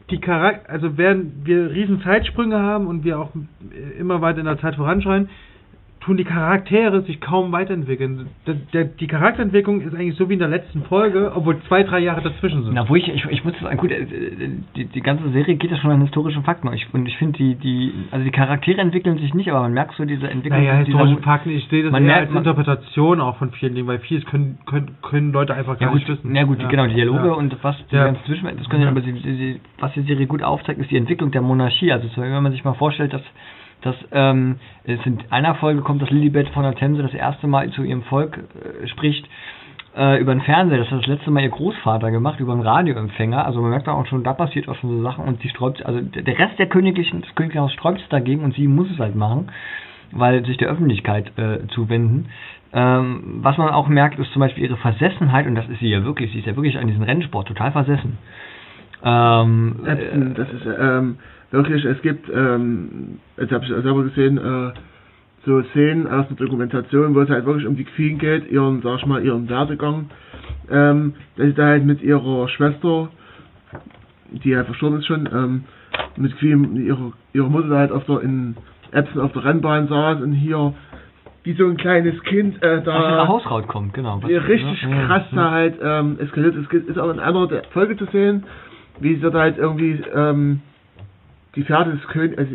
die 0.10 0.20
Charakter, 0.20 0.68
also 0.68 0.98
während 0.98 1.46
wir 1.46 1.70
riesen 1.70 2.02
Zeitsprünge 2.02 2.60
haben 2.60 2.88
und 2.88 3.04
wir 3.04 3.20
auch 3.20 3.30
äh, 3.36 4.00
immer 4.00 4.20
weiter 4.20 4.40
in 4.40 4.46
der 4.46 4.58
Zeit 4.58 4.74
voranschreien, 4.78 5.30
tun 6.04 6.18
die 6.18 6.24
Charaktere 6.26 7.02
sich 7.04 7.22
kaum 7.22 7.52
weiterentwickeln. 7.52 8.28
Der, 8.46 8.56
der, 8.74 8.84
die 8.86 9.08
Charakterentwicklung 9.08 9.82
ist 9.82 9.96
eigentlich 9.96 10.16
so 10.16 10.28
wie 10.30 10.34
in 10.34 10.40
der 10.40 10.50
letzten 10.50 10.84
Folge, 10.84 11.32
obwohl 11.34 11.60
zwei, 11.68 11.84
drei 11.84 12.00
Jahre 12.00 12.22
dazwischen 12.22 12.64
sind. 12.64 12.74
Na, 12.74 12.88
wo 12.90 12.96
ich, 12.96 13.08
ich, 13.08 13.26
ich 13.30 13.44
muss 13.46 13.54
sagen, 13.62 13.78
gut, 13.78 13.92
äh, 13.92 14.06
die, 14.76 14.86
die 14.86 15.02
ganze 15.02 15.30
Serie 15.32 15.56
geht 15.56 15.72
ja 15.72 15.78
schon 15.78 15.92
an 15.92 16.02
historischen 16.02 16.44
Fakten. 16.44 16.68
Und 16.68 16.74
ich, 16.74 16.94
und 16.94 17.06
ich 17.08 17.18
finde, 17.18 17.38
die, 17.38 17.56
die, 17.56 17.94
also 18.12 18.24
die 18.26 18.32
Charaktere 18.32 18.82
entwickeln 18.82 19.18
sich 19.18 19.34
nicht, 19.34 19.50
aber 19.50 19.62
man 19.62 19.74
merkt 19.74 19.96
so 19.96 20.06
diese 20.06 20.28
Entwicklung. 20.30 20.60
Naja, 20.62 20.74
historische 20.80 21.18
Fakten, 21.22 21.50
ich 21.52 21.68
sehe 21.70 21.84
das 21.84 21.92
man 21.92 22.04
eher 22.04 22.16
merkt- 22.16 22.30
als 22.30 22.38
Interpretation 22.38 23.22
auch 23.22 23.38
von 23.38 23.52
vielen 23.52 23.76
Dingen, 23.76 23.88
weil 23.88 24.00
vieles 24.00 24.26
können, 24.26 24.58
können, 24.66 24.98
können 25.02 25.32
Leute 25.32 25.54
einfach 25.54 25.74
Ja 25.80 25.88
gar 25.88 25.90
gut, 25.92 26.00
nicht 26.00 26.10
wissen. 26.10 26.36
ja 26.36 26.44
gut, 26.44 26.60
genau, 26.70 26.88
die 26.88 26.96
Dialoge 26.96 27.28
Ja. 27.28 27.34
und 27.34 27.56
was 27.64 27.76
die 27.92 27.96
Ja. 27.96 28.06
ganzen 28.06 28.24
Zwischen, 28.26 28.46
das 28.58 28.68
können 28.70 28.82
ja, 28.82 28.88
Ja. 28.88 28.92
aber 28.92 29.02
die, 29.02 29.14
die, 29.14 29.60
was 29.80 29.94
die 29.94 30.02
Serie 30.02 30.28
gut 30.28 30.44
aufzeigt, 30.44 30.80
ist 30.80 30.92
die 30.92 30.98
Entwicklung 30.98 31.32
der 31.32 31.42
Monarchie. 31.42 31.92
Also 31.92 32.08
wenn 32.18 32.44
man 32.44 32.52
sich 32.52 32.64
mal 32.64 32.74
vorstellt, 32.74 33.14
dass 33.14 33.22
dass 33.84 33.96
ähm, 34.12 34.60
es 34.84 35.00
in 35.06 35.20
einer 35.30 35.56
Folge 35.56 35.82
kommt, 35.82 36.02
dass 36.02 36.10
Lilibet 36.10 36.50
von 36.50 36.64
der 36.64 36.76
Themse 36.76 37.04
das 37.04 37.14
erste 37.14 37.48
Mal 37.48 37.70
zu 37.72 37.84
ihrem 37.84 38.04
Volk 38.04 38.38
äh, 38.38 38.88
spricht 38.88 39.28
äh, 39.96 40.20
über 40.20 40.34
den 40.34 40.42
Fernseher. 40.42 40.80
Das 40.80 40.92
hat 40.92 41.00
das 41.00 41.08
letzte 41.08 41.32
Mal 41.32 41.44
ihr 41.44 41.50
Großvater 41.50 42.12
gemacht, 42.12 42.40
über 42.40 42.54
einen 42.54 42.62
Radioempfänger. 42.62 43.46
Also 43.46 43.62
man 43.62 43.72
merkt 43.72 43.88
auch 43.88 44.06
schon, 44.08 44.24
da 44.24 44.34
passiert 44.34 44.68
auch 44.68 44.76
schon 44.76 44.90
so 44.90 45.04
Sachen 45.04 45.26
und 45.26 45.42
sie 45.42 45.50
sträubt, 45.50 45.86
also 45.86 46.02
der 46.02 46.40
Rest 46.40 46.58
der 46.58 46.68
Königlichen, 46.68 47.22
des 47.22 47.36
Königlichen 47.36 47.62
Hauses 47.62 47.76
sträubt 47.76 48.00
sich 48.00 48.10
dagegen 48.10 48.44
und 48.44 48.56
sie 48.56 48.68
muss 48.68 48.90
es 48.92 49.00
halt 49.00 49.16
machen, 49.16 49.52
weil 50.12 50.46
sich 50.46 50.58
der 50.58 50.70
Öffentlichkeit 50.70 51.32
äh, 51.38 51.68
zuwenden. 51.70 52.30
Ähm, 52.76 53.40
was 53.42 53.58
man 53.58 53.70
auch 53.70 53.88
merkt, 53.88 54.18
ist 54.18 54.32
zum 54.32 54.40
Beispiel 54.40 54.64
ihre 54.64 54.78
Versessenheit, 54.78 55.46
und 55.46 55.56
das 55.56 55.70
ist 55.70 55.80
sie 55.80 55.90
ja 55.90 56.04
wirklich, 56.04 56.32
sie 56.32 56.40
ist 56.40 56.48
ja 56.48 56.56
wirklich 56.56 56.78
an 56.78 56.88
diesen 56.88 57.04
Rennsport 57.04 57.48
total 57.48 57.72
versessen. 57.72 58.18
Ähm, 59.04 59.82
das 60.36 60.50
ist 60.50 60.66
ähm, 60.80 61.18
wirklich, 61.54 61.86
es 61.86 62.02
gibt, 62.02 62.30
ähm, 62.34 63.20
jetzt 63.38 63.52
habe 63.52 63.64
ich 63.64 63.70
selber 63.72 64.04
gesehen, 64.04 64.38
äh, 64.38 64.72
so 65.46 65.62
Szenen 65.72 66.08
aus 66.08 66.26
der 66.30 66.38
Dokumentation, 66.38 67.14
wo 67.16 67.22
es 67.22 67.30
halt 67.30 67.46
wirklich 67.46 67.68
um 67.68 67.76
die 67.76 67.84
Queen 67.84 68.18
geht, 68.18 68.50
ihren, 68.52 68.82
sag 68.82 69.00
ich 69.00 69.06
mal, 69.06 69.24
ihren 69.24 69.48
Werdegang, 69.50 70.10
ähm, 70.72 71.14
dass 71.36 71.48
sie 71.48 71.54
da 71.54 71.66
halt 71.68 71.86
mit 71.86 72.02
ihrer 72.02 72.48
Schwester, 72.50 73.10
die 74.32 74.56
halt 74.56 74.66
verstorben 74.66 75.00
ist 75.00 75.06
schon, 75.06 75.30
ähm, 75.34 75.64
mit 76.18 76.36
Queen, 76.38 76.76
ihrer, 76.86 77.12
ihrer 77.34 77.50
Mutter 77.50 77.68
da 77.70 77.78
halt 77.78 77.92
auf 77.92 78.06
der, 78.06 78.22
in 78.22 78.56
Epson 78.92 79.22
auf 79.22 79.32
der 79.34 79.44
Rennbahn 79.46 79.88
saß 79.88 80.22
und 80.22 80.34
hier 80.34 80.74
wie 81.44 81.54
so 81.54 81.66
ein 81.68 81.76
kleines 81.78 82.22
Kind 82.24 82.64
äh, 82.64 82.78
aus 82.78 82.86
ihrer 82.86 83.18
da 83.18 83.28
Hausraut 83.28 83.68
kommt, 83.68 83.94
genau. 83.94 84.22
wie 84.26 84.36
richtig 84.36 84.82
Ja, 84.84 84.90
ja, 84.90 85.06
krass 85.08 85.24
ja. 85.32 85.36
da 85.38 85.52
halt 85.52 85.76
ähm, 85.84 86.18
eskaliert. 86.20 86.56
Es 86.56 86.70
gibt- 86.70 86.88
ist 86.88 86.98
auch 86.98 87.12
in 87.12 87.20
einer 87.20 87.48
Folge 87.72 87.98
zu 87.98 88.06
sehen, 88.06 88.44
wie 89.02 89.16
sie 89.16 89.30
da 89.30 89.40
halt 89.40 89.58
irgendwie 89.58 90.00
ähm, 90.16 90.62
die 91.56 91.64
Pferde 91.64 91.92
des 91.92 92.08
Königs, 92.08 92.38
also 92.38 92.52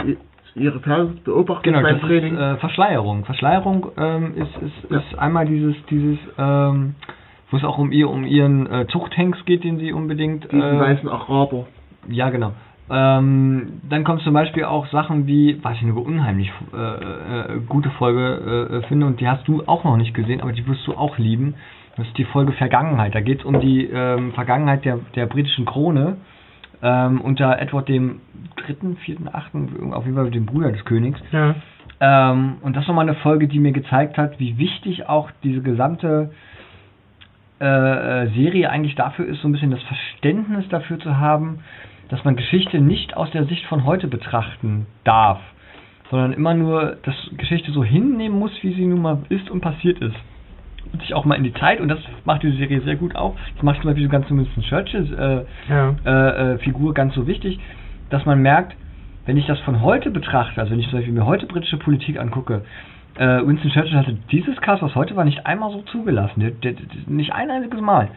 ihre 0.55 0.81
Pferde 0.81 1.13
beobachtet 1.25 1.65
Genau, 1.65 1.83
beim 1.83 1.95
das 2.01 2.09
Training. 2.09 2.35
ist 2.35 2.41
äh, 2.41 2.57
Verschleierung. 2.57 3.25
Verschleierung 3.25 3.87
ähm, 3.97 4.35
ist, 4.37 4.57
ist, 4.63 4.91
Ja. 4.91 4.99
ist 4.99 5.19
einmal 5.19 5.47
dieses, 5.47 5.77
dieses 5.91 6.19
ähm, 6.39 6.95
wo 7.51 7.57
es 7.57 7.65
auch 7.65 7.79
um 7.79 7.93
ihr, 7.93 8.11
um 8.11 8.25
ihren 8.25 8.67
äh, 8.71 8.87
Zuchthengst 8.89 9.47
geht, 9.47 9.65
den 9.65 9.79
sie 9.79 9.93
unbedingt. 9.93 10.45
diesen 10.45 10.61
äh, 10.63 10.81
weißen 10.81 11.09
Araber. 11.09 11.67
Ja, 12.09 12.29
genau. 12.31 12.53
Ähm, 12.91 13.81
dann 13.89 14.03
kommt 14.05 14.23
zum 14.23 14.33
Beispiel 14.33 14.65
auch 14.65 14.87
Sachen 14.89 15.27
wie, 15.27 15.59
was 15.63 15.77
ich 15.77 15.83
eine 15.83 15.95
unheimlich 15.95 16.51
äh, 16.75 16.77
äh, 17.57 17.61
gute 17.69 17.91
Folge 17.91 18.81
äh, 18.83 18.87
finde 18.89 19.07
und 19.07 19.21
die 19.21 19.29
hast 19.29 19.47
du 19.47 19.63
auch 19.67 19.85
noch 19.85 19.97
nicht 19.99 20.15
gesehen, 20.15 20.41
aber 20.41 20.53
die 20.53 20.67
wirst 20.67 20.87
du 20.87 20.95
auch 20.95 21.19
lieben. 21.19 21.55
Das 21.97 22.07
ist 22.07 22.17
die 22.17 22.25
Folge 22.25 22.53
Vergangenheit. 22.53 23.15
Da 23.15 23.21
geht 23.21 23.41
es 23.41 23.45
um 23.45 23.61
die 23.61 23.85
ähm, 23.87 24.33
Vergangenheit 24.33 24.85
der, 24.85 25.01
der 25.15 25.27
britischen 25.27 25.65
Krone 25.67 26.17
ähm, 26.83 27.21
unter 27.21 27.59
Edward 27.59 27.89
dem 27.89 28.21
dritten, 28.57 28.97
vierten, 28.99 29.29
achten, 29.33 29.93
auf 29.93 30.05
jeden 30.05 30.17
Fall 30.17 30.31
dem 30.31 30.47
Bruder 30.47 30.73
des 30.73 30.85
Königs. 30.85 31.21
Ja. 31.33 31.55
Ähm, 32.01 32.59
und 32.63 32.77
das 32.77 32.85
ist 32.85 32.89
nochmal 32.89 33.09
eine 33.09 33.19
Folge, 33.19 33.49
die 33.49 33.59
mir 33.59 33.73
gezeigt 33.73 34.19
hat, 34.19 34.39
wie 34.39 34.59
wichtig 34.59 35.09
auch 35.09 35.31
diese 35.43 35.61
gesamte 35.63 36.31
äh, 37.61 37.65
äh, 37.65 38.31
Serie 38.35 38.71
eigentlich 38.71 38.95
dafür 38.95 39.27
ist, 39.27 39.41
so 39.41 39.49
ein 39.49 39.53
bisschen 39.53 39.73
das 39.73 39.83
Verständnis 39.83 40.69
dafür 40.69 41.01
zu 41.01 41.19
haben, 41.19 41.59
dass 42.09 42.25
man 42.25 42.37
Geschichte 42.37 42.81
nicht 42.81 43.17
aus 43.17 43.31
der 43.33 43.47
Sicht 43.47 43.67
von 43.67 43.85
heute 43.85 44.07
betrachten 44.07 44.87
darf, 45.03 45.41
sondern 46.11 46.33
immer 46.33 46.55
nur 46.55 46.99
das 47.03 47.15
Geschichte 47.37 47.73
so 47.73 47.83
hinnehmen 47.83 48.39
muss, 48.39 48.53
wie 48.63 48.75
sie 48.75 48.87
nun 48.87 49.03
mal 49.03 49.19
ist 49.29 49.51
und 49.51 49.61
passiert 49.61 49.99
ist. 49.99 50.17
Sich 51.01 51.15
auch 51.15 51.25
mal 51.25 51.35
in 51.37 51.45
die 51.45 51.53
Zeit, 51.55 51.81
und 51.81 51.89
das 51.89 51.99
macht 52.25 52.43
diese 52.43 52.57
Serie 52.57 52.81
sehr 52.81 52.97
gut 52.97 53.15
auch, 53.15 53.35
das 53.55 53.63
macht 53.63 53.77
zum 53.83 53.91
Beispiel 53.91 54.05
so 54.05 54.11
ganz 54.11 54.29
Winston 54.31 54.63
Churchill 54.63 55.45
äh, 55.69 55.73
Ja. 55.73 55.95
äh, 56.05 56.55
äh, 56.55 56.59
Figur 56.59 56.95
ganz 56.95 57.15
so 57.15 57.27
wichtig, 57.27 57.61
dass 58.11 58.25
man 58.25 58.41
merkt, 58.41 58.75
wenn 59.27 59.37
ich 59.37 59.47
das 59.47 59.61
von 59.61 59.83
heute 59.83 60.11
betrachte, 60.11 60.61
also 60.61 60.73
wenn 60.73 60.81
ich 60.81 60.89
zum 60.89 60.99
Beispiel 61.01 61.13
mir 61.15 61.27
heute 61.27 61.47
britische 61.47 61.77
Politik 61.77 62.19
angucke, 62.19 62.63
äh, 63.19 63.47
Winston 63.47 63.71
Churchill 63.71 63.97
hatte 63.99 64.17
dieses 64.33 64.57
Chaos, 64.63 64.81
was 64.81 64.95
heute 64.95 65.15
war, 65.17 65.25
nicht 65.25 65.47
einmal 65.47 65.71
so 65.73 65.83
zugelassen, 65.83 66.41
der, 66.41 66.51
der, 66.53 66.73
der, 66.73 66.85
nicht 67.07 67.33
ein 67.35 67.51
einziges 67.51 67.81
Mal. 67.81 68.09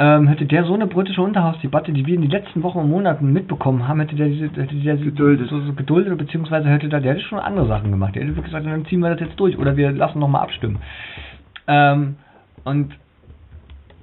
Ähm, 0.00 0.28
hätte 0.28 0.44
der 0.46 0.62
so 0.62 0.74
eine 0.74 0.86
britische 0.86 1.20
Unterhausdebatte, 1.20 1.90
die 1.92 2.06
wir 2.06 2.14
in 2.14 2.20
den 2.22 2.30
letzten 2.30 2.62
Wochen 2.62 2.78
und 2.78 2.88
Monaten 2.88 3.32
mitbekommen 3.32 3.88
haben, 3.88 3.98
hätte 3.98 4.14
der, 4.14 4.28
diese- 4.28 4.44
hätte 4.44 4.76
der 4.76 4.96
Geduldet. 4.96 5.48
So, 5.48 5.60
so 5.60 5.72
geduldet, 5.72 6.16
beziehungsweise 6.16 6.68
hätte 6.68 6.88
da, 6.88 7.00
der 7.00 7.14
hätte 7.14 7.24
schon 7.24 7.40
andere 7.40 7.66
Sachen 7.66 7.90
gemacht. 7.90 8.14
Der 8.14 8.22
hätte 8.22 8.36
wirklich 8.36 8.52
gesagt, 8.52 8.64
dann 8.64 8.84
ziehen 8.86 9.00
wir 9.00 9.10
das 9.10 9.18
jetzt 9.20 9.40
durch 9.40 9.58
oder 9.58 9.76
wir 9.76 9.90
lassen 9.90 10.20
nochmal 10.20 10.42
abstimmen. 10.42 10.78
Ähm, 11.68 12.16
und 12.64 12.94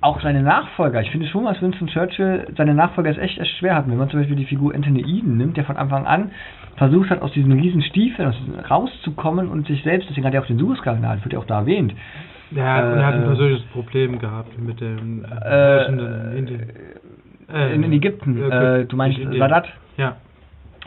auch 0.02 0.22
seine 0.22 0.44
Nachfolger, 0.44 1.02
ich 1.02 1.10
finde 1.10 1.28
schon, 1.28 1.46
dass 1.46 1.62
Winston 1.62 1.88
Churchill 1.88 2.48
seine 2.56 2.76
Nachfolger 2.76 3.10
es 3.10 3.18
echt, 3.18 3.40
echt 3.40 3.58
schwer 3.58 3.76
hatten. 3.76 3.90
Wenn 3.90 3.98
man 3.98 4.10
zum 4.10 4.20
Beispiel 4.20 4.36
die 4.36 4.46
Figur 4.46 4.74
Anthony 4.76 5.02
Eden 5.02 5.38
nimmt, 5.38 5.58
der 5.58 5.66
von 5.66 5.78
Anfang 5.78 6.06
an 6.06 6.32
versucht 6.78 7.10
hat, 7.10 7.22
aus 7.22 7.32
diesen 7.32 7.52
riesen 7.54 7.82
Stiefeln 7.82 8.34
rauszukommen 8.70 9.50
und 9.50 9.66
sich 9.66 9.82
selbst, 9.84 10.08
deswegen 10.10 10.28
hat 10.28 10.34
er 10.34 10.42
auch 10.42 10.48
den 10.48 10.60
Suezkanal, 10.60 11.24
wird 11.24 11.34
ja 11.34 11.40
auch 11.40 11.46
da 11.46 11.60
erwähnt. 11.60 11.94
Ja, 12.52 12.92
und 12.92 13.00
er 13.00 13.06
hat 13.06 13.16
ein 13.16 13.24
Äh, 13.24 13.26
persönliches 13.26 13.66
Problem 13.68 14.20
gehabt 14.20 14.60
mit 14.60 14.80
dem 14.80 15.26
äh, 15.26 15.86
Äh, 15.86 16.38
in. 16.38 16.48
Äh, 17.92 17.96
Ägypten, 17.96 18.38
äh, 18.52 18.82
äh, 18.82 18.86
du 18.86 18.96
meinst. 18.96 19.20
Sadat? 19.38 19.68
Ja. 19.98 20.18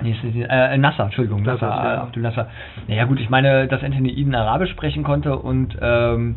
Nee, 0.01 0.15
äh, 0.49 0.79
Nasser, 0.79 1.05
Entschuldigung, 1.05 1.43
Nasser, 1.43 1.67
Nasser, 1.67 1.85
ja. 1.85 1.95
äh, 1.95 1.97
Abdul 1.99 2.23
Nasser. 2.23 2.49
Naja 2.87 3.05
gut, 3.05 3.19
ich 3.19 3.31
meine, 3.31 3.67
dass 3.67 3.83
Anthony 3.83 4.11
Eden 4.11 4.35
Arabisch 4.35 4.71
sprechen 4.71 5.03
konnte 5.03 5.37
und 5.37 5.77
ähm, 5.81 6.37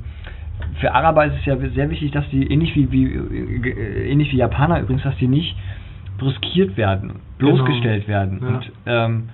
für 0.79 0.93
Araber 0.93 1.25
ist 1.25 1.35
es 1.39 1.45
ja 1.45 1.57
sehr 1.57 1.89
wichtig, 1.89 2.11
dass 2.11 2.27
die, 2.29 2.51
ähnlich 2.51 2.75
wie, 2.75 2.91
wie 2.91 3.05
äh, 3.05 4.11
ähnlich 4.11 4.31
wie 4.31 4.37
Japaner 4.37 4.79
übrigens, 4.79 5.03
dass 5.03 5.15
die 5.17 5.27
nicht 5.27 5.55
bruskiert 6.17 6.77
werden, 6.77 7.19
bloßgestellt 7.39 8.07
werden. 8.07 8.39
Genau. 8.39 8.51
Ja. 8.51 8.57
Und 8.57 8.71
ähm, 8.85 9.29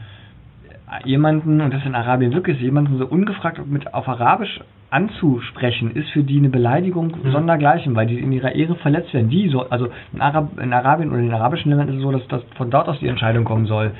jemanden, 1.03 1.61
und 1.61 1.73
das 1.73 1.85
in 1.85 1.95
Arabien 1.95 2.33
wirklich, 2.33 2.57
ist, 2.57 2.63
jemanden 2.63 2.97
so 2.97 3.05
ungefragt 3.05 3.59
mit 3.67 3.93
auf 3.93 4.07
Arabisch 4.07 4.59
anzusprechen, 4.89 5.91
ist 5.91 6.09
für 6.11 6.23
die 6.23 6.37
eine 6.37 6.49
Beleidigung 6.49 7.07
Mhm. 7.07 7.31
sondergleichen, 7.31 7.95
weil 7.95 8.07
die 8.07 8.19
in 8.19 8.31
ihrer 8.31 8.55
Ehre 8.55 8.75
verletzt 8.75 9.13
werden. 9.13 9.29
Die 9.29 9.49
so, 9.49 9.69
also 9.69 9.89
in, 10.13 10.21
Arab, 10.21 10.57
in 10.59 10.71
Arabien 10.71 11.09
oder 11.09 11.19
in 11.19 11.25
den 11.25 11.33
arabischen 11.33 11.71
Ländern 11.71 11.89
ist 11.89 11.95
es 11.95 12.01
so, 12.01 12.11
dass, 12.11 12.25
dass 12.29 12.41
von 12.55 12.69
dort 12.69 12.87
aus 12.87 12.99
die 12.99 13.07
Entscheidung 13.07 13.43
kommen 13.43 13.65
soll, 13.65 13.91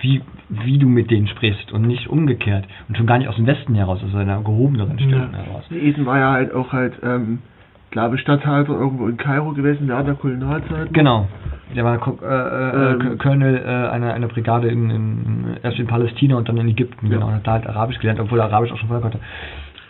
wie, 0.00 0.22
wie 0.48 0.78
du 0.78 0.88
mit 0.88 1.10
denen 1.10 1.26
sprichst 1.26 1.72
und 1.72 1.82
nicht 1.82 2.08
umgekehrt. 2.08 2.64
Und 2.88 2.96
schon 2.96 3.06
gar 3.06 3.18
nicht 3.18 3.28
aus 3.28 3.36
dem 3.36 3.46
Westen 3.46 3.74
heraus, 3.74 4.00
aus 4.04 4.14
einer 4.14 4.40
gehobeneren 4.42 4.98
Stellung 4.98 5.32
Ja. 5.32 5.38
heraus. 5.38 5.64
Ethan 5.70 6.06
war 6.06 6.18
ja 6.18 6.32
halt 6.32 6.54
auch 6.54 6.72
halt, 6.72 6.94
ähm, 7.02 7.38
glaube 7.90 8.14
ich, 8.16 8.20
Stadthalter 8.20 8.72
irgendwo 8.74 9.08
in 9.08 9.16
Kairo 9.16 9.52
gewesen 9.52 9.88
während 9.88 10.06
der 10.08 10.14
Kolonialzeit. 10.14 10.92
Genau. 10.92 11.26
Der 11.74 11.84
war 11.84 11.98
Ko- 11.98 12.18
äh, 12.22 12.26
äh, 12.26 12.92
Ähm. 12.92 13.18
Colonel 13.18 13.56
äh, 13.56 13.88
einer, 13.90 14.14
einer 14.14 14.28
Brigade 14.28 14.68
in, 14.68 14.88
in, 14.90 15.44
erst 15.62 15.78
in 15.78 15.86
Palästina 15.86 16.36
und 16.36 16.48
dann 16.48 16.56
in 16.58 16.68
Ägypten, 16.68 17.06
Ja. 17.08 17.14
genau. 17.14 17.26
Und 17.28 17.34
hat 17.34 17.46
da 17.46 17.52
halt 17.52 17.66
Arabisch 17.66 17.98
gelernt, 17.98 18.20
obwohl 18.20 18.38
er 18.38 18.44
Arabisch 18.46 18.70
auch 18.72 18.78
schon 18.78 18.88
vorher 18.88 19.02
konnte. 19.02 19.18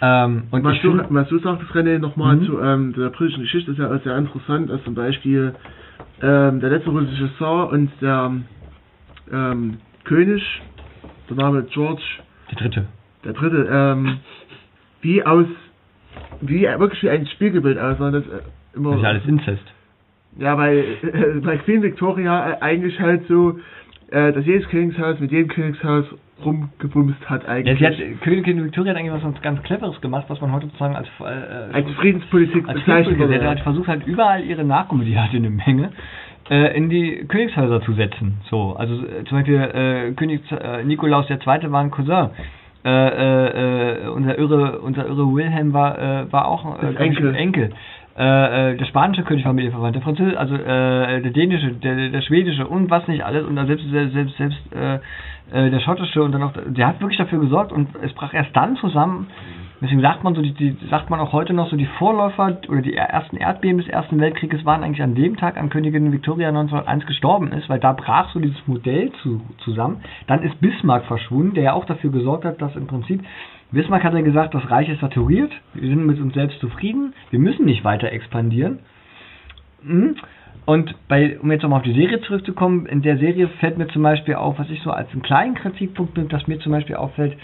Ähm, 0.00 0.44
und 0.52 0.64
was, 0.64 0.80
du, 0.80 1.00
was 1.10 1.28
du 1.28 1.38
sagtest, 1.40 1.70
René, 1.72 1.98
nochmal 1.98 2.36
Mhm. 2.36 2.42
zu 2.44 2.60
ähm, 2.60 2.94
der 2.96 3.10
britischen 3.10 3.42
Geschichte, 3.42 3.72
ist 3.72 3.78
ja 3.78 3.92
auch 3.94 4.00
sehr 4.02 4.16
interessant, 4.16 4.70
dass 4.70 4.82
zum 4.84 4.94
Beispiel 4.94 5.54
ähm, 6.22 6.60
der 6.60 6.70
letzte 6.70 6.90
russische 6.90 7.28
Tsar 7.36 7.70
und 7.72 7.90
der 8.00 8.30
ähm, 9.32 9.78
König, 10.08 10.42
der 11.28 11.36
Name 11.36 11.62
George 11.72 12.02
die 12.50 12.56
dritte. 12.56 12.86
der 13.24 13.32
dritte, 13.34 13.68
ähm, 13.70 14.18
wie 15.02 15.22
aus, 15.24 15.46
wie 16.40 16.62
wirklich 16.62 17.02
wie 17.02 17.10
ein 17.10 17.26
Spiegelbild 17.26 17.78
aussahen. 17.78 18.12
Das, 18.14 18.24
äh, 18.24 18.40
immer, 18.74 18.90
Das 18.90 18.98
ist 18.98 19.02
ja 19.04 19.08
alles 19.10 19.26
Inzest. 19.26 19.64
Ja, 20.38 20.56
weil 20.56 20.78
äh, 21.02 21.40
bei 21.44 21.56
Queen 21.58 21.82
Victoria 21.82 22.52
äh, 22.52 22.56
eigentlich 22.60 22.98
halt 23.00 23.26
so, 23.28 23.58
äh, 24.10 24.32
dass 24.32 24.44
jedes 24.46 24.68
Königshaus 24.68 25.18
mit 25.20 25.30
jedem 25.32 25.48
Königshaus 25.48 26.04
rumgebumst 26.44 27.28
hat 27.28 27.42
Ja, 27.42 27.48
eigentlich. 27.50 27.78
sie 27.78 27.86
hat, 27.86 28.20
Königin 28.22 28.64
Victoria 28.64 28.92
hat 28.92 28.98
eigentlich 29.00 29.12
was 29.24 29.42
ganz- 29.42 29.62
Cleveres 29.64 30.00
gemacht, 30.00 30.26
was 30.28 30.40
man 30.40 30.52
heute 30.52 30.66
sozusagen 30.66 30.94
als, 30.96 31.08
äh, 31.20 31.24
als 31.74 31.90
Friedenspolitik 32.00 32.68
als 32.68 32.78
bezeichnet 32.78 33.16
Friedenspolitik-. 33.16 33.40
Sie 33.42 33.46
hat 33.48 33.60
versucht 33.60 33.88
halt 33.88 34.06
überall 34.06 34.44
ihre 34.44 34.64
Nachkommen, 34.64 35.04
die 35.04 35.18
hatte 35.18 35.36
eine 35.36 35.50
Menge, 35.50 35.90
äh, 36.50 36.76
in 36.76 36.88
die 36.88 37.26
Königshäuser 37.28 37.82
zu 37.82 37.92
setzen. 37.92 38.38
So, 38.48 38.74
also 38.76 38.94
äh, 38.94 39.24
zum 39.24 39.38
Beispiel 39.38 39.56
äh, 39.56 40.12
König 40.12 40.40
äh, 40.50 40.82
Nikolaus 40.84 41.28
II. 41.28 41.38
war 41.70 41.80
ein 41.80 41.90
Cousin. 41.90 42.30
Unser 42.84 44.38
irre, 44.38 44.78
unser 44.78 45.06
irre 45.06 45.34
Wilhelm 45.34 45.74
war, 45.74 45.98
äh, 45.98 46.32
war 46.32 46.48
auch 46.48 46.82
Enkel. 46.82 47.34
Enkel. 47.34 47.70
Der 48.16 48.84
spanische 48.86 49.22
König 49.24 49.44
war 49.44 49.52
mit 49.52 49.64
ihr 49.64 49.70
verwandt, 49.70 49.94
der 49.94 50.02
französische, 50.02 50.38
also 50.38 50.54
äh, 50.54 51.20
der 51.20 51.30
dänische, 51.30 51.72
der, 51.72 52.08
der 52.08 52.20
schwedische 52.22 52.66
und 52.66 52.90
was 52.90 53.06
nicht 53.06 53.22
alles 53.24 53.44
und 53.46 53.54
dann 53.56 53.66
selbst 53.66 53.88
selbst 53.90 54.14
selbst, 54.14 54.36
selbst 54.36 54.58
der 55.52 55.80
schottische 55.80 56.22
und 56.22 56.32
dann 56.32 56.42
auch 56.42 56.52
der 56.66 56.86
hat 56.86 57.00
wirklich 57.00 57.18
dafür 57.18 57.40
gesorgt 57.40 57.72
und 57.72 57.88
es 58.02 58.12
brach 58.14 58.32
erst 58.32 58.56
dann 58.56 58.76
zusammen. 58.76 59.26
Deswegen 59.80 60.00
sagt 60.00 60.24
man 60.24 60.34
so, 60.34 60.42
die, 60.42 60.52
die 60.52 60.76
sagt 60.90 61.08
man 61.08 61.20
auch 61.20 61.32
heute 61.32 61.52
noch 61.52 61.70
so, 61.70 61.76
die 61.76 61.86
Vorläufer 61.86 62.58
oder 62.68 62.82
die 62.82 62.94
ersten 62.94 63.36
Erdbeben 63.36 63.78
des 63.78 63.88
Ersten 63.88 64.18
Weltkrieges 64.18 64.64
waren 64.64 64.82
eigentlich 64.82 65.02
an 65.02 65.14
dem 65.14 65.36
Tag, 65.36 65.56
an 65.56 65.70
Königin 65.70 66.12
Victoria 66.12 66.48
1901 66.48 67.06
gestorben 67.06 67.52
ist, 67.52 67.68
weil 67.68 67.78
da 67.78 67.92
brach 67.92 68.32
so 68.32 68.40
dieses 68.40 68.66
Modell 68.66 69.12
zu, 69.22 69.40
zusammen. 69.64 70.00
Dann 70.26 70.42
ist 70.42 70.60
Bismarck 70.60 71.04
verschwunden, 71.04 71.54
der 71.54 71.62
ja 71.62 71.72
auch 71.74 71.84
dafür 71.84 72.10
gesorgt 72.10 72.44
hat, 72.44 72.60
dass 72.60 72.74
im 72.74 72.88
Prinzip 72.88 73.22
Bismarck 73.70 74.02
hat 74.02 74.14
ja 74.14 74.22
gesagt, 74.22 74.54
das 74.54 74.68
Reich 74.70 74.88
ist 74.88 75.00
saturiert, 75.00 75.52
wir 75.74 75.88
sind 75.88 76.06
mit 76.06 76.18
uns 76.18 76.34
selbst 76.34 76.58
zufrieden, 76.58 77.12
wir 77.30 77.38
müssen 77.38 77.66
nicht 77.66 77.84
weiter 77.84 78.10
expandieren. 78.10 78.80
Mhm. 79.82 80.16
Und 80.64 80.94
bei, 81.08 81.38
um 81.40 81.50
jetzt 81.50 81.62
nochmal 81.62 81.78
auf 81.78 81.84
die 81.84 81.94
Serie 81.94 82.20
zurückzukommen, 82.22 82.86
in 82.86 83.02
der 83.02 83.18
Serie 83.18 83.48
fällt 83.60 83.78
mir 83.78 83.88
zum 83.88 84.02
Beispiel 84.02 84.34
auf, 84.34 84.58
was 84.58 84.68
ich 84.70 84.82
so 84.82 84.90
als 84.90 85.10
einen 85.12 85.22
kleinen 85.22 85.54
Kritikpunkt 85.54 86.16
nimmt, 86.16 86.32
dass 86.32 86.46
mir 86.46 86.58
zum 86.58 86.72
Beispiel 86.72 86.96
auffällt, 86.96 87.38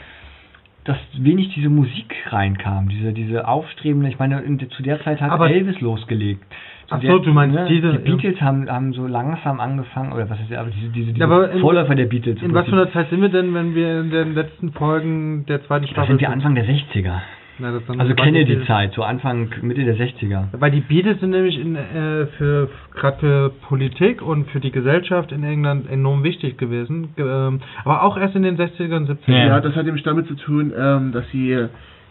dass 0.85 0.98
wenig 1.19 1.55
diese 1.55 1.69
Musik 1.70 2.15
reinkam, 2.28 2.89
diese, 2.89 3.12
diese 3.12 3.48
aufstrebende, 3.48 4.09
ich 4.09 4.19
meine, 4.19 4.40
in, 4.40 4.59
zu 4.70 4.82
der 4.82 5.02
Zeit 5.02 5.20
hat 5.20 5.31
Aber- 5.31 5.51
Elvis 5.51 5.81
losgelegt. 5.81 6.43
Zu 6.89 6.97
Ach 6.97 7.01
der- 7.01 7.12
so, 7.12 7.19
du 7.20 7.32
meinst 7.32 7.59
diese- 7.70 7.93
Die 7.94 7.98
Beatles 8.11 8.39
haben, 8.43 8.69
haben 8.70 8.93
so 8.93 9.06
langsam 9.06 9.59
angefangen, 9.61 10.12
oder 10.12 10.28
was 10.28 10.39
ist 10.40 10.51
ja, 10.51 10.61
aber 10.61 10.69
diese, 10.70 10.89
diese, 10.93 11.12
diese 11.15 11.24
aber 11.24 11.51
in- 11.51 11.61
Vorläufer 11.61 11.94
der 11.94 12.05
Beatles. 12.05 12.43
In 12.43 12.52
was 12.52 12.66
für 12.66 12.73
einer 12.73 12.93
Zeit 12.93 13.09
sind 13.09 13.23
wir 13.23 13.31
denn, 13.31 13.55
wenn 13.55 13.74
wir 13.74 14.01
in 14.01 14.11
den 14.11 14.35
letzten 14.35 14.73
Folgen 14.73 15.47
der 15.47 15.65
zweiten 15.65 15.85
Das 15.85 15.90
Staffel 15.93 16.09
sind 16.09 16.20
wir 16.20 16.28
Anfang 16.31 16.55
der 16.55 16.66
60er. 16.66 17.23
Na, 17.59 17.69
Also 17.69 18.13
die 18.15 18.15
Kennedy-Zeit, 18.15 18.95
so 18.95 19.03
Anfang, 19.05 19.49
Mitte 19.63 19.85
der 19.85 19.97
60er. 19.97 20.47
Weil 20.59 20.73
die 20.73 20.81
Beatles 20.81 21.21
sind 21.21 21.31
nämlich 21.31 21.59
in, 21.61 21.77
äh, 21.77 22.27
für 22.37 22.69
gerade 22.95 23.17
für 23.19 23.51
Politik 23.69 24.23
und 24.23 24.51
für 24.51 24.59
die 24.59 24.73
Gesellschaft 24.73 25.31
in 25.31 25.45
England 25.45 25.89
enorm 25.89 26.25
wichtig 26.25 26.59
gewesen. 26.59 27.11
Ge- 27.17 27.25
Ähm, 27.25 27.61
aber 27.85 28.03
auch 28.03 28.17
erst 28.17 28.35
in 28.35 28.43
den 28.43 28.57
60ern 28.57 28.97
und 28.97 29.09
70ern. 29.11 29.33
Ja. 29.33 29.47
Ja, 29.47 29.61
das 29.61 29.77
hat 29.77 29.85
nämlich 29.87 30.03
damit 30.03 30.27
zu 30.27 30.35
tun, 30.35 30.73
ähm, 30.77 31.13
dass 31.13 31.25
die 31.33 31.67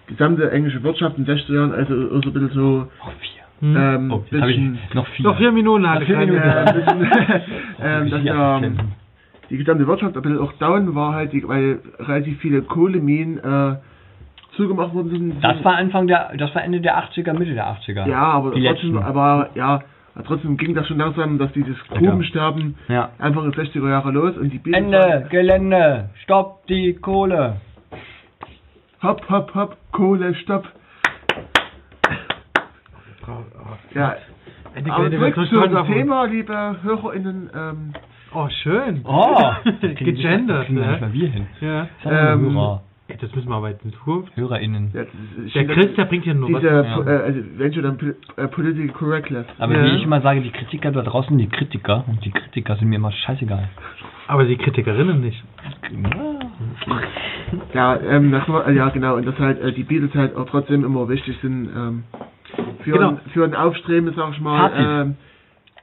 gesamte 0.07 0.49
englische 0.51 0.81
Wirtschaft 0.83 1.17
in 1.17 1.25
den 1.25 1.37
60er 1.37 1.53
Jahren 1.55 1.71
also 1.73 1.93
so 2.21 2.29
ein 2.29 2.33
bisschen 2.33 2.49
so 2.51 2.87
Oh, 3.05 3.09
vier. 3.19 3.43
Hm. 3.59 3.75
ähm, 3.77 4.11
Oh, 4.13 4.23
jetzt 4.31 4.41
habe 4.41 4.51
ich 4.51 4.57
bisschen, 4.57 4.79
noch 4.93 5.07
vier. 5.07 5.23
Noch 5.25 5.37
vier 5.37 5.51
Minuten 5.51 5.89
hatte 5.89 6.01
Noch 6.01 6.07
vier 6.07 6.19
ich 6.21 6.27
Minuten. 6.29 6.49
äh, 6.49 6.73
bisschen 6.73 7.07
ähm, 7.81 8.09
dass 8.09 8.21
vier 8.21 8.59
ähm, 8.63 8.77
die 9.49 9.57
gesamte 9.57 9.85
Wirtschaft 9.87 10.15
ein 10.15 10.21
bisschen 10.21 10.39
auch 10.39 10.53
down 10.53 10.95
war 10.95 11.13
halt, 11.13 11.33
die, 11.33 11.45
weil 11.45 11.79
relativ 11.99 12.39
viele 12.39 12.61
Kohleminen 12.61 13.39
äh, 13.39 13.75
zugemacht 14.55 14.93
worden 14.93 15.09
sind. 15.09 15.43
Das 15.43 15.63
war 15.63 15.75
Anfang 15.77 16.07
der, 16.07 16.31
das 16.37 16.53
war 16.55 16.63
Ende 16.63 16.79
der 16.81 16.97
80er, 16.97 17.33
Mitte 17.33 17.53
der 17.53 17.67
80er. 17.67 18.07
ja, 18.07 18.21
aber 18.21 18.51
die 18.51 18.63
trotzdem, 18.65 18.93
letzten. 18.95 18.97
aber 19.07 19.49
ja, 19.55 19.79
trotzdem 20.25 20.57
ging 20.57 20.75
das 20.75 20.87
schon 20.87 20.97
langsam, 20.97 21.37
dass 21.37 21.51
dieses 21.53 21.77
Grubensterben 21.89 22.75
Ja. 22.87 23.09
Anfang 23.19 23.51
der 23.51 23.63
60er 23.65 23.89
Jahre 23.89 24.11
los 24.11 24.37
und 24.37 24.51
die 24.51 24.59
Beatles 24.59 24.83
Ende, 24.83 25.27
Gelände, 25.29 26.09
stopp 26.23 26.65
die 26.67 26.93
Kohle. 26.95 27.57
Hopp, 29.01 29.29
hopp, 29.29 29.53
hopp, 29.55 29.77
Kohle, 29.91 30.33
stopp. 30.35 30.65
Ja, 33.93 34.15
aber 34.89 35.11
zurück 35.11 35.35
sind 35.35 35.47
stolz 35.47 35.67
zum 35.71 35.77
auf 35.77 35.87
uns. 35.87 35.95
Thema, 35.97 36.23
liebe 36.25 36.75
HörerInnen. 36.83 37.49
Ähm, 37.55 37.93
Oh, 38.35 38.47
schön. 38.63 39.01
Oh, 39.05 39.51
Gegendert, 39.81 40.67
ne? 40.71 41.11
Ja. 41.61 41.87
Ähm, 42.03 42.57
Ey, 43.13 43.17
Das 43.21 43.35
müssen 43.35 43.49
wir 43.49 43.55
aber 43.55 43.69
in 43.69 43.93
Zukunft. 43.93 44.35
HörerInnen. 44.35 44.91
ja, 44.93 45.03
Der 45.53 45.67
Chris, 45.67 45.93
der 45.95 46.05
bringt 46.05 46.23
hier 46.23 46.33
nur 46.33 46.51
was. 46.53 46.63
Ja. 46.63 46.81
po- 46.95 47.03
äh, 47.03 47.09
also, 47.09 47.39
wenn 47.57 47.73
schon 47.73 47.83
dann 47.83 48.15
äh, 48.37 48.47
Political 48.47 48.87
Correctness. 48.89 49.45
Aber 49.59 49.73
Ja. 49.77 49.83
wie 49.83 49.97
ich 49.97 50.03
immer 50.03 50.21
sage, 50.21 50.41
die 50.41 50.51
Kritiker 50.51 50.91
da 50.91 51.01
draußen, 51.03 51.37
die 51.37 51.47
Kritiker, 51.47 52.03
und 52.07 52.23
die 52.25 52.31
Kritiker 52.31 52.75
sind 52.77 52.89
mir 52.89 52.95
immer 52.95 53.11
scheißegal. 53.11 53.69
Aber 54.27 54.45
die 54.45 54.57
Kritikerinnen 54.57 55.21
nicht. 55.21 55.43
Ja, 57.73 57.97
ähm, 58.01 58.31
das 58.31 58.47
war, 58.49 58.67
äh, 58.67 58.73
ja 58.75 58.89
genau, 58.89 59.15
und 59.15 59.25
dass 59.27 59.37
halt 59.37 59.61
äh, 59.61 59.71
die 59.73 59.83
Beatles 59.83 60.13
halt 60.15 60.35
auch 60.35 60.49
trotzdem 60.49 60.83
immer 60.83 61.07
wichtig 61.09 61.37
sind 61.41 61.69
ähm, 61.75 62.03
für, 62.83 62.91
Genau. 62.93 63.09
ein, 63.09 63.19
für 63.33 63.43
ein 63.43 63.53
Aufstreben, 63.53 64.13
sag 64.15 64.31
ich 64.33 64.41
mal. 64.41 64.71
Ähm, 64.75 65.15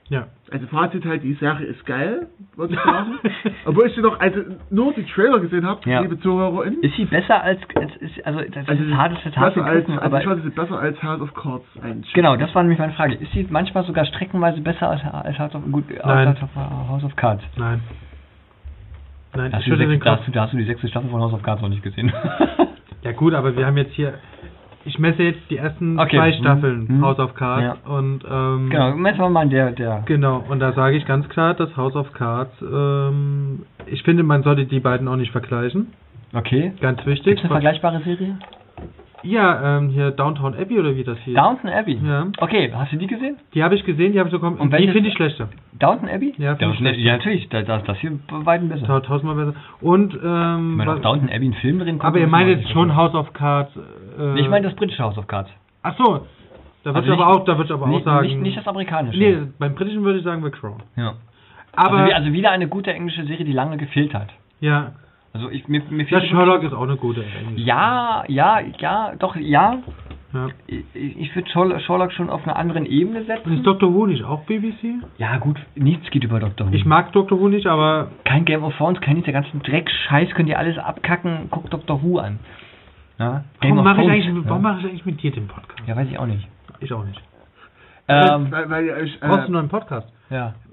Ja. 0.08 0.26
Also 0.52 0.66
Fazit 0.66 1.04
halt, 1.04 1.22
die 1.22 1.34
Sache 1.34 1.64
ist 1.64 1.84
geil, 1.86 2.26
würde 2.56 2.74
ich 2.74 2.80
sagen. 2.80 3.18
Obwohl 3.66 3.86
ich 3.86 3.94
sie 3.94 4.00
noch, 4.00 4.18
also 4.20 4.40
nur 4.70 4.92
die 4.94 5.04
Trailer 5.04 5.38
gesehen 5.40 5.66
habe, 5.66 5.80
Ja. 5.88 6.00
liebe 6.00 6.18
ZuhörerInnen. 6.20 6.82
Ist 6.82 6.96
sie 6.96 7.04
besser 7.04 7.42
als, 7.42 7.60
als 7.76 7.96
ist, 7.96 8.26
also 8.26 8.40
das 8.40 8.68
Also 8.68 8.82
ist 8.84 8.94
hart, 8.94 9.12
das 9.16 9.26
ist 9.26 9.36
hart 9.36 9.56
als, 9.58 9.88
also 9.88 10.00
aber 10.00 10.18
ich 10.20 10.26
fand 10.26 10.42
sie 10.42 10.50
besser 10.50 10.78
als 10.78 11.02
House 11.02 11.20
of 11.20 11.32
Cards 11.34 11.64
eigentlich. 11.82 12.12
genau, 12.12 12.36
das 12.36 12.54
war 12.54 12.62
nämlich 12.62 12.78
meine 12.78 12.92
Frage. 12.94 13.14
Ist 13.14 13.32
sie 13.32 13.46
manchmal 13.50 13.84
sogar 13.84 14.04
streckenweise 14.06 14.60
besser 14.60 14.88
als, 14.90 15.02
als 15.04 15.38
House 15.38 15.54
of, 15.54 15.62
gut, 15.70 15.84
Nein. 15.90 16.28
als 16.28 16.40
House 16.88 17.04
of 17.04 17.14
Cards? 17.16 17.42
Nein. 17.56 17.80
Nein, 19.34 19.52
Hast 19.52 19.62
ich 19.64 19.72
du, 19.72 19.76
sechste, 19.76 19.98
da, 19.98 20.16
hast 20.16 20.26
du, 20.26 20.32
da 20.32 20.42
hast 20.42 20.52
du 20.52 20.56
die 20.56 20.64
sechste 20.64 20.88
Staffel 20.88 21.08
von 21.08 21.20
House 21.20 21.32
of 21.32 21.42
Cards 21.42 21.62
noch 21.62 21.68
nicht 21.68 21.82
gesehen. 21.84 22.12
Ja 23.02 23.12
gut, 23.12 23.32
aber 23.32 23.56
wir 23.56 23.64
haben 23.64 23.76
jetzt 23.76 23.92
hier, 23.92 24.14
ich 24.84 24.98
messe 24.98 25.22
jetzt 25.22 25.50
die 25.50 25.56
ersten 25.58 25.98
Okay. 25.98 26.16
zwei 26.16 26.28
Mhm. 26.30 26.34
Staffeln 26.34 26.86
Mhm. 26.88 27.04
House 27.04 27.18
of 27.18 27.34
Cards 27.34 27.78
Ja. 27.84 27.90
und 27.92 28.24
ähm, 28.30 28.70
genau, 28.70 28.96
messen 28.96 29.20
wir 29.20 29.28
mal 29.30 29.48
der, 29.48 29.72
der. 29.72 30.02
genau, 30.06 30.44
und 30.48 30.60
da 30.60 30.72
sage 30.72 30.96
ich 30.96 31.04
ganz 31.06 31.28
klar, 31.28 31.54
dass 31.54 31.76
House 31.76 31.94
of 31.96 32.12
Cards, 32.12 32.52
ähm, 32.62 33.62
ich 33.86 34.02
finde, 34.02 34.22
man 34.22 34.42
sollte 34.42 34.64
die 34.66 34.80
beiden 34.80 35.06
auch 35.08 35.16
nicht 35.16 35.32
vergleichen. 35.32 35.88
Okay. 36.32 36.72
Ganz 36.80 37.04
wichtig. 37.06 37.24
Gibt 37.24 37.38
es 37.38 37.44
eine 37.44 37.50
vergleichbare 37.52 38.00
Serie? 38.02 38.36
Ja, 39.22 39.76
ähm, 39.76 39.90
hier 39.90 40.12
Downtown 40.12 40.54
Abbey 40.54 40.78
oder 40.78 40.96
wie 40.96 41.04
das 41.04 41.18
hieß. 41.18 41.34
Downton 41.34 41.68
Abbey. 41.68 41.98
Ja. 42.02 42.28
Okay, 42.38 42.72
hast 42.74 42.90
du 42.92 42.96
die 42.96 43.06
gesehen? 43.06 43.36
Die 43.52 43.62
habe 43.62 43.74
ich 43.74 43.84
gesehen, 43.84 44.12
die 44.14 44.18
habe 44.18 44.30
ich 44.30 44.34
bekommen. 44.34 44.56
Und 44.56 44.72
die 44.72 44.88
finde 44.88 45.10
ich 45.10 45.14
schlechter. 45.14 45.48
Downton 45.78 46.08
Abbey? 46.08 46.32
Ja, 46.38 46.54
finde 46.56 46.72
ich 46.74 46.80
Downton- 46.80 46.98
ja 47.00 47.12
natürlich, 47.18 47.48
da- 47.50 47.60
das, 47.60 47.84
das 47.84 47.98
hier 47.98 48.12
bei 48.30 48.46
weitem 48.46 48.70
besser. 48.70 48.86
Tau- 48.86 49.00
Tausendmal 49.00 49.34
besser. 49.44 49.58
Und, 49.82 50.14
Ich 50.14 50.20
ähm, 50.24 50.76
meine, 50.76 50.90
was- 50.92 50.96
auf 50.96 51.02
Downton 51.02 51.28
Abbey 51.28 51.44
einen 51.44 51.52
Film 51.52 51.80
drin 51.80 51.94
gucken, 51.98 52.06
aber 52.08 52.18
ihr 52.18 52.24
ist 52.24 52.30
meint 52.30 52.48
jetzt 52.48 52.70
schon 52.70 52.96
House 52.96 53.14
of 53.14 53.30
Cards. 53.34 53.72
Äh. 54.18 54.40
Ich 54.40 54.48
meine 54.48 54.66
das 54.68 54.76
britische 54.76 55.02
House 55.02 55.16
of 55.18 55.26
Cards. 55.26 55.50
Ach 55.82 55.96
so, 55.96 56.26
da 56.84 56.90
würde 56.94 56.98
Also 56.98 57.12
ich 57.12 57.18
aber 57.20 57.28
auch, 57.28 57.44
da 57.44 57.56
würde 57.58 57.74
aber 57.74 57.84
auch 57.84 57.88
nicht, 57.88 58.04
sagen. 58.04 58.26
Nicht, 58.26 58.40
nicht 58.40 58.58
das 58.58 58.66
amerikanische. 58.68 59.18
nee, 59.18 59.36
beim 59.58 59.74
britischen 59.74 60.02
würde 60.04 60.18
ich 60.18 60.24
sagen 60.24 60.42
The 60.44 60.50
Crown. 60.50 60.82
Ja. 60.96 61.14
Aber 61.76 61.98
also, 61.98 62.08
wie- 62.08 62.14
also 62.14 62.32
wieder 62.32 62.50
eine 62.50 62.68
gute 62.68 62.92
englische 62.92 63.24
Serie, 63.24 63.44
die 63.44 63.52
lange 63.52 63.76
gefehlt 63.76 64.12
hat. 64.14 64.28
ja, 64.60 64.92
Also 65.32 65.48
ich 65.50 65.68
mir, 65.68 65.82
mir 65.90 66.04
ja, 66.04 66.20
Sherlock 66.20 66.62
ist 66.64 66.72
auch 66.72 66.82
eine 66.82 66.96
gute. 66.96 67.22
Englisch. 67.22 67.64
Ja, 67.64 68.24
ja, 68.26 68.58
ja, 68.80 69.12
doch, 69.18 69.36
ja. 69.36 69.78
ja. 70.34 70.48
Ich, 70.66 70.84
ich 70.94 71.34
würde 71.36 71.48
Sherlock 71.80 72.12
schon 72.12 72.28
auf 72.30 72.44
einer 72.44 72.56
anderen 72.56 72.84
Ebene 72.86 73.18
Und 73.18 73.22
ist 73.22 73.26
setzen. 73.28 73.62
Doctor 73.62 73.94
Who 73.94 74.06
nicht 74.06 74.24
auch 74.24 74.40
BBC? 74.46 74.96
Ja, 75.18 75.36
gut, 75.38 75.60
nichts 75.76 76.10
geht 76.10 76.24
über 76.24 76.40
Dr. 76.40 76.66
Who. 76.68 76.72
Ich 76.74 76.84
mag 76.84 77.12
Doctor 77.12 77.38
Who 77.40 77.48
nicht, 77.48 77.66
aber 77.68 78.10
kein 78.24 78.44
Game 78.44 78.64
of 78.64 78.76
Thrones, 78.76 79.00
kein 79.00 79.22
der 79.22 79.32
ganzen 79.32 79.62
Dreck, 79.62 79.88
Scheiß, 80.08 80.30
könnt 80.34 80.48
ihr 80.48 80.58
alles 80.58 80.76
abkacken, 80.78 81.48
guckt 81.50 81.72
Dr. 81.72 82.02
Who 82.02 82.18
an. 82.18 82.40
Ja? 83.20 83.44
Game 83.60 83.76
warum 83.76 83.84
mache 83.84 84.02
ich, 84.02 84.10
eigentlich- 84.10 84.26
ja. 84.44 84.50
warum 84.50 84.62
mache 84.62 84.78
ich 84.80 84.84
eigentlich 84.86 85.06
mit 85.06 85.22
dir 85.22 85.30
den 85.30 85.46
Podcast? 85.46 85.80
Ja, 85.86 85.94
weiß 85.94 86.08
ich 86.10 86.18
auch 86.18 86.26
nicht. 86.26 86.48
Ich 86.80 86.92
auch 86.92 87.04
nicht. 87.04 87.20
Ähm, 88.08 88.50
weil, 88.50 88.70
weil 88.70 88.84
ihr 88.86 88.94
euch, 88.94 89.20
Brauchst 89.20 89.48
du 89.48 89.54
äh, 89.54 89.58
einen 89.58 89.68
Podcast? 89.68 90.08
ja. 90.30 90.54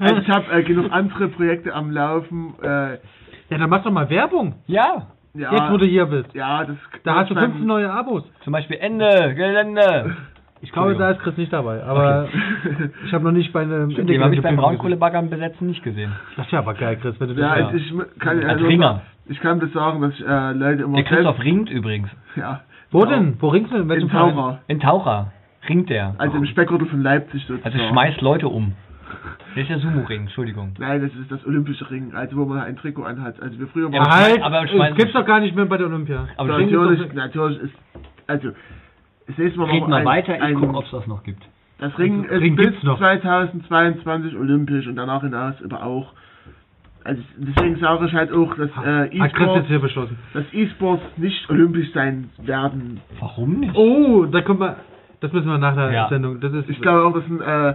ich 0.00 0.28
habe 0.28 0.52
äh, 0.52 0.62
genug 0.62 0.92
andere 0.92 1.28
Projekte 1.28 1.72
am 1.72 1.90
Laufen. 1.90 2.54
Äh, 2.62 2.98
Ja, 3.50 3.58
dann 3.58 3.70
mach 3.70 3.82
doch 3.82 3.92
mal 3.92 4.10
Werbung. 4.10 4.54
Ja. 4.66 5.06
ja, 5.34 5.52
Jetzt, 5.52 5.70
wo 5.70 5.76
du 5.78 5.86
hier 5.86 6.06
bist. 6.06 6.34
ja, 6.34 6.64
das 6.64 6.76
Da 7.04 7.14
hast 7.16 7.30
du 7.30 7.34
beim- 7.34 7.44
15 7.52 7.66
neue 7.66 7.90
Abos. 7.90 8.24
Zum 8.42 8.52
Beispiel 8.52 8.76
Ende, 8.78 9.34
Gelände. 9.34 10.16
Ich 10.60 10.72
glaube, 10.72 10.96
da 10.96 11.10
ist 11.10 11.20
Chris 11.20 11.36
nicht 11.36 11.52
dabei. 11.52 11.82
Aber 11.84 12.28
ich 13.06 13.12
habe 13.12 13.22
noch 13.24 13.32
nicht 13.32 13.52
bei 13.52 13.62
einem 13.62 13.90
Den 13.90 14.22
habe 14.22 14.34
ich 14.34 14.40
beim 14.42 14.56
Braunkohlebaggern 14.56 15.28
besetzen 15.30 15.66
nicht 15.66 15.82
gesehen. 15.82 16.12
Das 16.36 16.50
wäre 16.50 16.62
aber 16.62 16.72
geil, 16.74 16.96
Chris, 17.00 17.14
wenn 17.20 17.28
du 17.28 17.34
das 17.34 17.42
Ja, 17.42 17.58
Ja. 17.68 17.74
ich 17.74 17.90
m- 17.90 18.06
kann 18.18 18.38
Als 18.40 18.48
also, 18.54 18.66
Ringer. 18.66 19.02
Ich 19.26 19.40
kann 19.40 19.60
das 19.60 19.72
sagen, 19.72 20.00
dass 20.02 20.12
ich 20.14 20.26
äh, 20.26 20.52
Leute 20.52 20.82
immer 20.82 20.96
Der 20.96 21.04
Christoph 21.04 21.40
ringt 21.40 21.70
übrigens. 21.70 22.08
ja, 22.36 22.60
Wo 22.90 23.04
ja, 23.04 23.10
denn? 23.10 23.36
Wo 23.40 23.48
ringst 23.48 23.72
du 23.72 23.82
denn? 23.82 23.90
In? 23.90 24.08
Taucher. 24.10 24.60
In 24.66 24.80
Taucher 24.80 25.32
ringt 25.68 25.88
der. 25.90 26.14
Also 26.18 26.36
im 26.36 26.46
Speckgürtel 26.46 26.86
von 26.88 27.02
Leipzig 27.02 27.42
sozusagen. 27.46 27.64
Also 27.64 27.88
schmeißt 27.88 28.20
Leute 28.20 28.48
um. 28.48 28.72
Das 29.54 29.62
ist 29.62 29.70
der 29.70 29.78
Sumo-Ring, 29.78 30.22
Entschuldigung. 30.22 30.74
Nein, 30.78 31.00
das 31.00 31.14
ist 31.14 31.30
das 31.30 31.46
olympische 31.46 31.88
Ring, 31.90 32.12
also 32.14 32.36
wo 32.36 32.44
man 32.44 32.58
ein 32.60 32.76
Trikot 32.76 33.04
anhat. 33.04 33.40
Also 33.40 33.58
wir 33.58 33.68
früher 33.68 33.88
Ja, 33.90 34.00
waren 34.00 34.10
Halt, 34.10 34.42
aber 34.42 34.66
das 34.66 34.96
gibt's 34.96 35.12
doch 35.12 35.24
gar 35.24 35.40
nicht 35.40 35.54
mehr 35.54 35.66
bei 35.66 35.76
der 35.76 35.86
Olympia. 35.86 36.26
Aber 36.36 36.58
natürlich, 36.58 37.12
natürlich 37.14 37.60
ist 37.60 37.74
also 38.26 38.50
das 39.26 39.38
nächste 39.38 39.58
Mal 39.58 39.70
Red 39.70 39.88
mal 39.88 39.96
ein, 39.98 40.04
weiter, 40.04 40.34
ich 40.34 40.42
ein, 40.42 40.54
guck, 40.56 40.74
ob 40.74 40.84
es 40.84 40.90
das 40.90 41.06
noch 41.06 41.22
gibt. 41.22 41.42
Das 41.78 41.96
Ring 41.98 42.24
ist 42.24 42.40
Ring 42.40 42.56
bis 42.56 42.66
gibt's 42.66 42.82
noch. 42.82 42.98
2022 42.98 44.36
olympisch 44.36 44.86
und 44.86 44.96
danach 44.96 45.22
hinaus 45.22 45.54
aber 45.64 45.84
auch. 45.84 46.12
Also 47.04 47.22
deswegen 47.36 47.76
sage 47.76 48.06
ich 48.06 48.14
halt 48.14 48.32
auch, 48.32 48.54
dass 48.54 48.70
äh, 48.82 49.08
E-Sports, 49.14 49.68
dass 50.32 50.44
E-Sports 50.54 51.02
nicht 51.18 51.50
olympisch 51.50 51.92
sein 51.92 52.30
werden. 52.38 53.00
Warum 53.20 53.60
nicht? 53.60 53.74
Oh, 53.76 54.24
da 54.24 54.40
kommt 54.40 54.60
mal. 54.60 54.76
Das 55.20 55.30
müssen 55.32 55.46
wir 55.48 55.58
nach 55.58 55.74
der 55.74 55.92
Ja. 55.92 56.08
Sendung. 56.08 56.40
Das 56.40 56.52
ist. 56.54 56.68
Ich 56.70 56.80
glaube 56.80 57.04
auch, 57.04 57.12
das 57.14 57.24
sind 57.26 57.40
äh, 57.42 57.74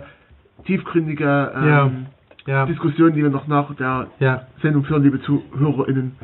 tiefgründige 0.65 1.51
ähm, 1.56 1.68
Ja. 1.68 1.91
ja, 2.47 2.65
Diskussionen, 2.65 3.14
die 3.14 3.22
wir 3.23 3.30
noch 3.30 3.47
nach 3.47 3.73
der 3.76 4.07
ja. 4.19 4.41
Sendung 4.64 4.84
führen, 4.84 5.03
liebe 5.03 5.22
ZuhörerInnen. 5.22 6.15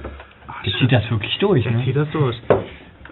Der 0.65 0.73
zieht 0.73 0.91
das 0.91 1.09
wirklich 1.11 1.37
durch, 1.37 1.63
Ich 1.65 1.71
ne? 1.71 1.93
das 1.93 2.09
durch. 2.11 2.35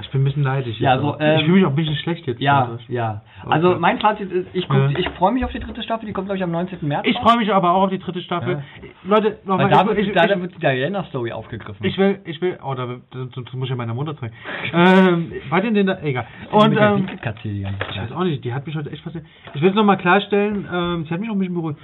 Ich 0.02 0.10
bin 0.10 0.22
ein 0.22 0.24
bisschen 0.24 0.44
neidisch. 0.44 0.80
Ja, 0.80 0.94
jetzt 0.94 1.02
so, 1.02 1.14
auch. 1.14 1.18
ähm, 1.20 1.38
ich 1.40 1.44
fühle 1.45 1.56
mich 1.57 1.65
auch 1.65 1.70
ein 1.70 1.76
bisschen 1.76 1.95
schlecht 1.98 2.26
jetzt. 2.28 2.41
Ja, 2.41 2.61
dadurch. 2.61 2.90
ja. 2.90 3.22
Also 3.48 3.70
Okay. 3.72 3.80
mein 3.80 3.99
Fazit 3.99 4.32
ist, 4.32 4.48
ich, 4.53 4.68
guck, 4.68 4.78
Ja. 4.78 4.90
ich 4.98 5.07
freue 5.11 5.32
mich 5.34 5.45
auf 5.45 5.52
die 5.52 5.60
dritte 5.60 5.84
Staffel, 5.84 6.06
die 6.06 6.14
kommt 6.14 6.28
glaube 6.28 6.38
ich 6.38 6.44
am 6.44 6.52
19. 6.52 6.80
März. 6.88 7.06
Ich 7.07 7.18
freue 7.20 7.38
mich 7.38 7.53
aber 7.53 7.72
auch 7.72 7.84
auf 7.84 7.90
die 7.90 7.99
dritte 7.99 8.22
Staffel. 8.22 8.64
Leute, 9.03 9.38
Weil 9.45 9.57
nochmal. 9.57 9.70
da 9.70 9.86
wird, 9.88 9.98
ich, 9.99 10.11
da 10.14 10.24
ich, 10.26 10.41
wird 10.41 10.56
die 10.56 10.60
Diana-Story 10.60 11.32
aufgegriffen. 11.32 11.86
ich 11.86 11.98
will, 11.98 12.20
ich 12.26 12.41
will, 12.41 12.57
oh, 12.64 12.74
da, 12.74 12.88
das, 13.11 13.30
das 13.36 13.53
muss 13.53 13.65
ich 13.65 13.70
ja 13.70 13.76
meiner 13.76 13.94
Mutter 13.94 14.18
zeigen. 14.18 14.34
ähm, 14.74 15.32
war 15.49 15.61
denn 15.61 15.74
denn 15.74 15.88
da, 15.88 15.99
egal. 16.02 16.26
Und, 16.52 16.76
ähm, 16.78 17.07
ich 17.14 17.98
weiß 17.98 18.11
auch 18.14 18.24
nicht, 18.24 18.44
die 18.44 18.53
hat 18.53 18.65
mich 18.65 18.76
heute 18.76 18.90
echt 18.91 19.03
fasziniert. 19.03 19.30
Ich 19.53 19.61
will 19.61 19.70
es 19.70 19.76
nochmal 19.76 19.98
klarstellen, 19.98 20.68
ähm, 20.74 21.06
sie 21.06 21.14
hat 21.14 21.20
mich 21.20 21.30
auch 21.30 21.34
ein 21.34 21.40
bisschen 21.40 21.56
beruhigt. 21.56 21.80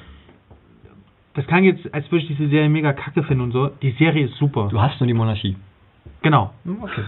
Das 1.36 1.45
klang 1.48 1.64
jetzt, 1.64 1.94
als 1.94 2.11
würde 2.11 2.23
ich 2.23 2.27
diese 2.27 2.49
Serie 2.49 2.69
mega 2.69 2.91
kacke 2.91 3.23
finden 3.23 3.44
und 3.44 3.52
so. 3.52 3.68
Die 3.81 3.91
Serie 3.91 4.26
ist 4.26 4.36
super. 4.38 4.68
Du 4.72 4.81
hast 4.81 4.99
nur 4.99 5.07
die 5.07 5.14
Monarchie. 5.14 5.56
Genau. 6.22 6.52
Okay. 6.82 7.04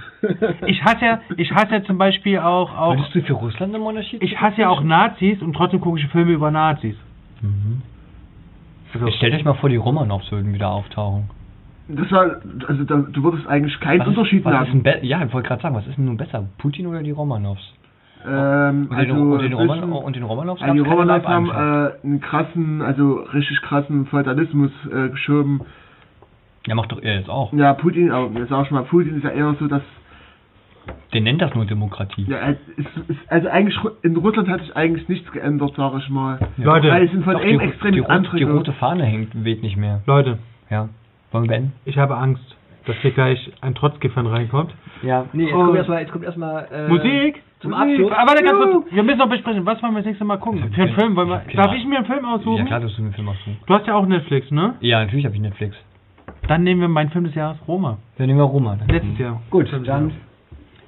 Ich 0.68 0.84
hasse 0.84 1.04
ja, 1.06 1.20
ich 1.36 1.52
hasse 1.52 1.74
ja 1.76 1.84
zum 1.84 1.98
Beispiel 1.98 2.40
auch, 2.40 2.74
auch 2.78 2.96
Würdest 2.96 3.14
du 3.14 3.22
für 3.22 3.34
Russland 3.34 3.74
eine 3.76 3.84
Monarchie? 3.84 4.18
ich 4.22 4.40
hasse 4.40 4.62
ja 4.62 4.70
auch 4.70 4.84
Nazis 4.84 5.42
und 5.42 5.54
trotzdem 5.54 5.82
gucke 5.82 6.00
ich 6.00 6.08
Filme 6.08 6.32
über 6.32 6.50
Nazis. 6.50 6.96
Mhm. 7.42 7.82
Also, 8.94 9.12
stellt 9.12 9.34
euch 9.34 9.44
mal 9.46 9.54
vor, 9.56 9.70
die 9.70 9.76
Romanows 9.78 10.32
würden 10.32 10.54
wieder 10.54 10.70
auftauchen. 10.70 11.30
Das 11.88 12.10
war, 12.12 12.38
also 12.68 12.84
da, 12.86 12.96
du 13.12 13.24
würdest 13.24 13.48
eigentlich 13.48 13.78
keinen 13.82 14.00
Was 14.00 14.08
Unterschied 14.08 14.46
was 14.46 14.68
be- 14.74 15.00
Ja, 15.02 15.24
ich 15.26 15.34
wollte 15.34 15.48
gerade 15.50 15.62
sagen, 15.62 15.76
was 15.76 15.86
ist 15.88 15.98
denn 15.98 16.06
nun 16.06 16.16
besser? 16.18 16.48
Putin 16.58 16.88
oder 16.88 17.04
die 17.04 17.12
Romanows? 17.12 17.74
Ähm, 18.26 18.88
Und, 18.90 18.96
also 18.96 19.14
den, 19.14 19.22
und, 19.22 19.40
den 19.42 19.52
zwischen- 19.52 19.70
Roman, 19.84 20.04
und 20.04 20.16
den 20.16 20.24
Romanows 20.24 20.62
Also 20.62 20.74
die 20.74 20.80
Romanows 20.90 21.26
haben 21.26 21.50
äh, 21.50 22.06
einen 22.06 22.22
krassen, 22.22 22.82
also 22.82 23.16
richtig 23.34 23.62
krassen 23.62 24.06
Feudalismus 24.06 24.72
äh, 24.94 25.10
geschoben. 25.10 25.62
Ja, 26.68 26.76
macht 26.76 26.92
doch 26.92 27.02
er 27.02 27.16
jetzt 27.18 27.30
auch. 27.30 27.52
Ja, 27.54 27.74
Putin, 27.74 28.12
aber 28.12 28.30
jetzt 28.40 28.50
sag 28.50 28.66
ich 28.66 28.72
mal, 28.72 28.84
Putin 28.84 29.18
ist 29.18 29.24
ja 29.24 29.32
eher 29.32 29.56
so, 29.60 29.68
dass 29.68 29.82
Der 31.14 31.22
nennt 31.22 31.42
das 31.42 31.54
nur 31.56 31.66
Demokratie. 31.66 32.26
ja, 32.30 32.38
ist, 32.50 32.60
ist, 32.78 33.20
also 33.30 33.48
eigentlich 33.50 33.78
in 34.04 34.16
Russland 34.16 34.48
hat 34.50 34.62
sich 34.62 34.76
eigentlich 34.76 35.08
nichts 35.10 35.32
geändert, 35.32 35.74
sag 35.76 35.94
ich 35.98 36.10
mal. 36.10 36.40
Leute, 36.58 36.90
Weil 36.90 37.06
es 37.06 37.12
sind 37.12 37.24
von 37.24 37.38
die, 37.38 37.56
extrem 37.58 37.94
die, 37.94 38.00
rote, 38.00 38.12
andere. 38.12 38.38
die 38.38 38.44
rote 38.44 38.74
Fahne 38.74 39.06
hängt, 39.06 39.44
weht 39.44 39.62
nicht 39.64 39.78
mehr. 39.78 40.02
Leute, 40.06 40.38
Ja. 40.70 40.90
Wollen 41.32 41.46
wir 41.46 41.50
beenden? 41.50 41.74
ich 41.86 41.98
habe 41.98 42.16
Angst, 42.18 42.44
dass 42.86 42.96
hier 42.98 43.12
gleich 43.12 43.52
ein 43.62 43.74
Trotzgiffern 43.76 44.28
reinkommt. 44.28 44.74
Ja, 45.02 45.26
nee, 45.34 45.46
jetzt 45.46 45.54
Oh. 45.54 45.64
kommt 45.66 45.76
erstmal, 45.78 46.02
jetzt 46.02 46.12
kommt 46.12 46.26
erstmal, 46.26 46.68
äh, 46.72 46.88
Musik? 46.90 47.42
Zum. 47.62 47.74
Abschluss. 47.74 48.12
Aber 48.12 48.32
warte 48.32 48.44
ganz 48.44 48.58
kurz, 48.60 48.92
wir 48.92 49.04
müssen 49.04 49.20
noch 49.20 49.30
besprechen, 49.30 49.66
was 49.66 49.82
wollen 49.84 49.94
wir 49.94 50.00
das 50.00 50.08
nächste 50.08 50.26
Mal 50.26 50.38
gucken? 50.38 50.72
Für 50.74 50.82
einen 50.82 50.94
Film 50.96 51.16
wollen 51.16 51.30
wir. 51.30 51.42
Genau. 51.48 51.64
Darf 51.64 51.74
ich 51.76 51.86
mir 51.86 51.98
einen 51.98 52.06
Film 52.08 52.26
aussuchen? 52.26 52.58
Ja, 52.58 52.66
klar, 52.66 52.80
dass 52.80 52.96
du 52.96 53.04
einen 53.04 53.14
Film 53.14 53.26
machst. 53.28 53.40
Du 53.68 53.74
hast 53.74 53.86
ja 53.88 53.94
auch 53.94 54.06
Netflix, 54.08 54.50
ne? 54.52 54.74
Ja, 54.82 55.00
natürlich 55.04 55.26
habe 55.26 55.36
ich 55.36 55.42
Netflix. 55.42 55.76
Dann 56.48 56.64
nehmen 56.64 56.82
wir 56.82 56.88
meinen 56.88 57.10
Film 57.12 57.24
des 57.26 57.36
Jahres 57.36 57.58
Roma. 57.68 57.98
Dann 58.18 58.28
nehmen 58.28 58.40
wir 58.40 58.44
Roma. 58.46 58.76
Dann. 58.76 58.88
Letztes 58.90 59.18
Jahr. 59.18 59.42
Gut, 59.50 59.68
dann. 59.86 60.12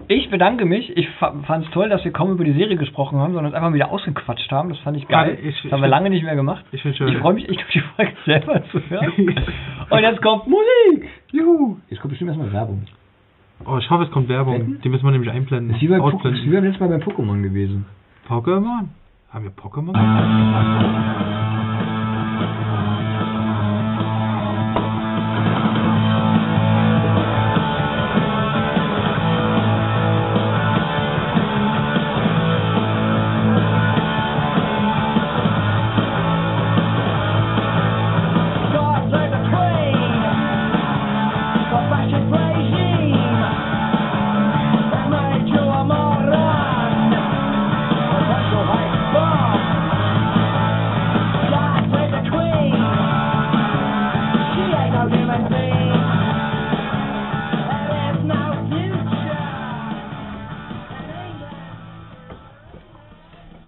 Ich 0.09 0.29
bedanke 0.29 0.65
mich. 0.65 0.97
Ich 0.97 1.07
fand 1.11 1.65
es 1.65 1.71
toll, 1.71 1.87
dass 1.87 2.03
wir 2.03 2.11
kaum 2.11 2.31
über 2.31 2.43
die 2.43 2.51
Serie 2.51 2.75
gesprochen 2.75 3.19
haben, 3.19 3.31
sondern 3.33 3.53
uns 3.53 3.55
einfach 3.55 3.73
wieder 3.73 3.89
ausgequatscht 3.89 4.51
haben. 4.51 4.67
Das 4.69 4.77
fand 4.79 4.97
ich 4.97 5.07
geil. 5.07 5.37
Ja, 5.41 5.49
ich- 5.49 5.61
das 5.61 5.71
haben 5.71 5.81
wir 5.81 5.87
lange 5.87 6.09
nicht 6.09 6.23
mehr 6.23 6.35
gemacht. 6.35 6.65
Ich. 6.73 6.83
Ich 6.83 6.97
freue 7.19 7.33
mich, 7.33 7.47
ich 7.47 7.57
die 7.73 7.79
Folge 7.79 8.11
selber 8.25 8.61
zu 8.71 8.81
hören. 8.89 9.13
Und 9.89 9.99
jetzt 9.99 10.21
kommt 10.21 10.47
Musik. 10.47 11.07
Juhu. 11.31 11.77
Jetzt 11.89 12.01
kommt 12.01 12.09
bestimmt 12.09 12.29
erstmal 12.31 12.51
Werbung. 12.51 12.83
Oh, 13.65 13.77
ich 13.77 13.89
hoffe, 13.89 14.03
es 14.03 14.11
kommt 14.11 14.27
Werbung. 14.27 14.55
Wetten? 14.55 14.81
Die 14.83 14.89
müssen 14.89 15.05
wir 15.05 15.11
nämlich 15.11 15.31
einblenden. 15.31 15.69
Das 15.69 15.77
ist 15.77 15.83
wie, 15.83 15.87
bei 15.87 15.97
das 15.99 16.05
ist 16.07 16.11
wie 16.11 16.17
Ausblenden. 16.17 16.51
beim 16.51 16.63
letzten 16.65 16.83
Mal 16.83 16.89
beim 16.99 17.07
Pokémon 17.07 17.41
gewesen. 17.41 17.85
Pokémon? 18.27 18.87
Haben 19.31 19.43
wir 19.45 19.51
Pokémon? 19.51 19.93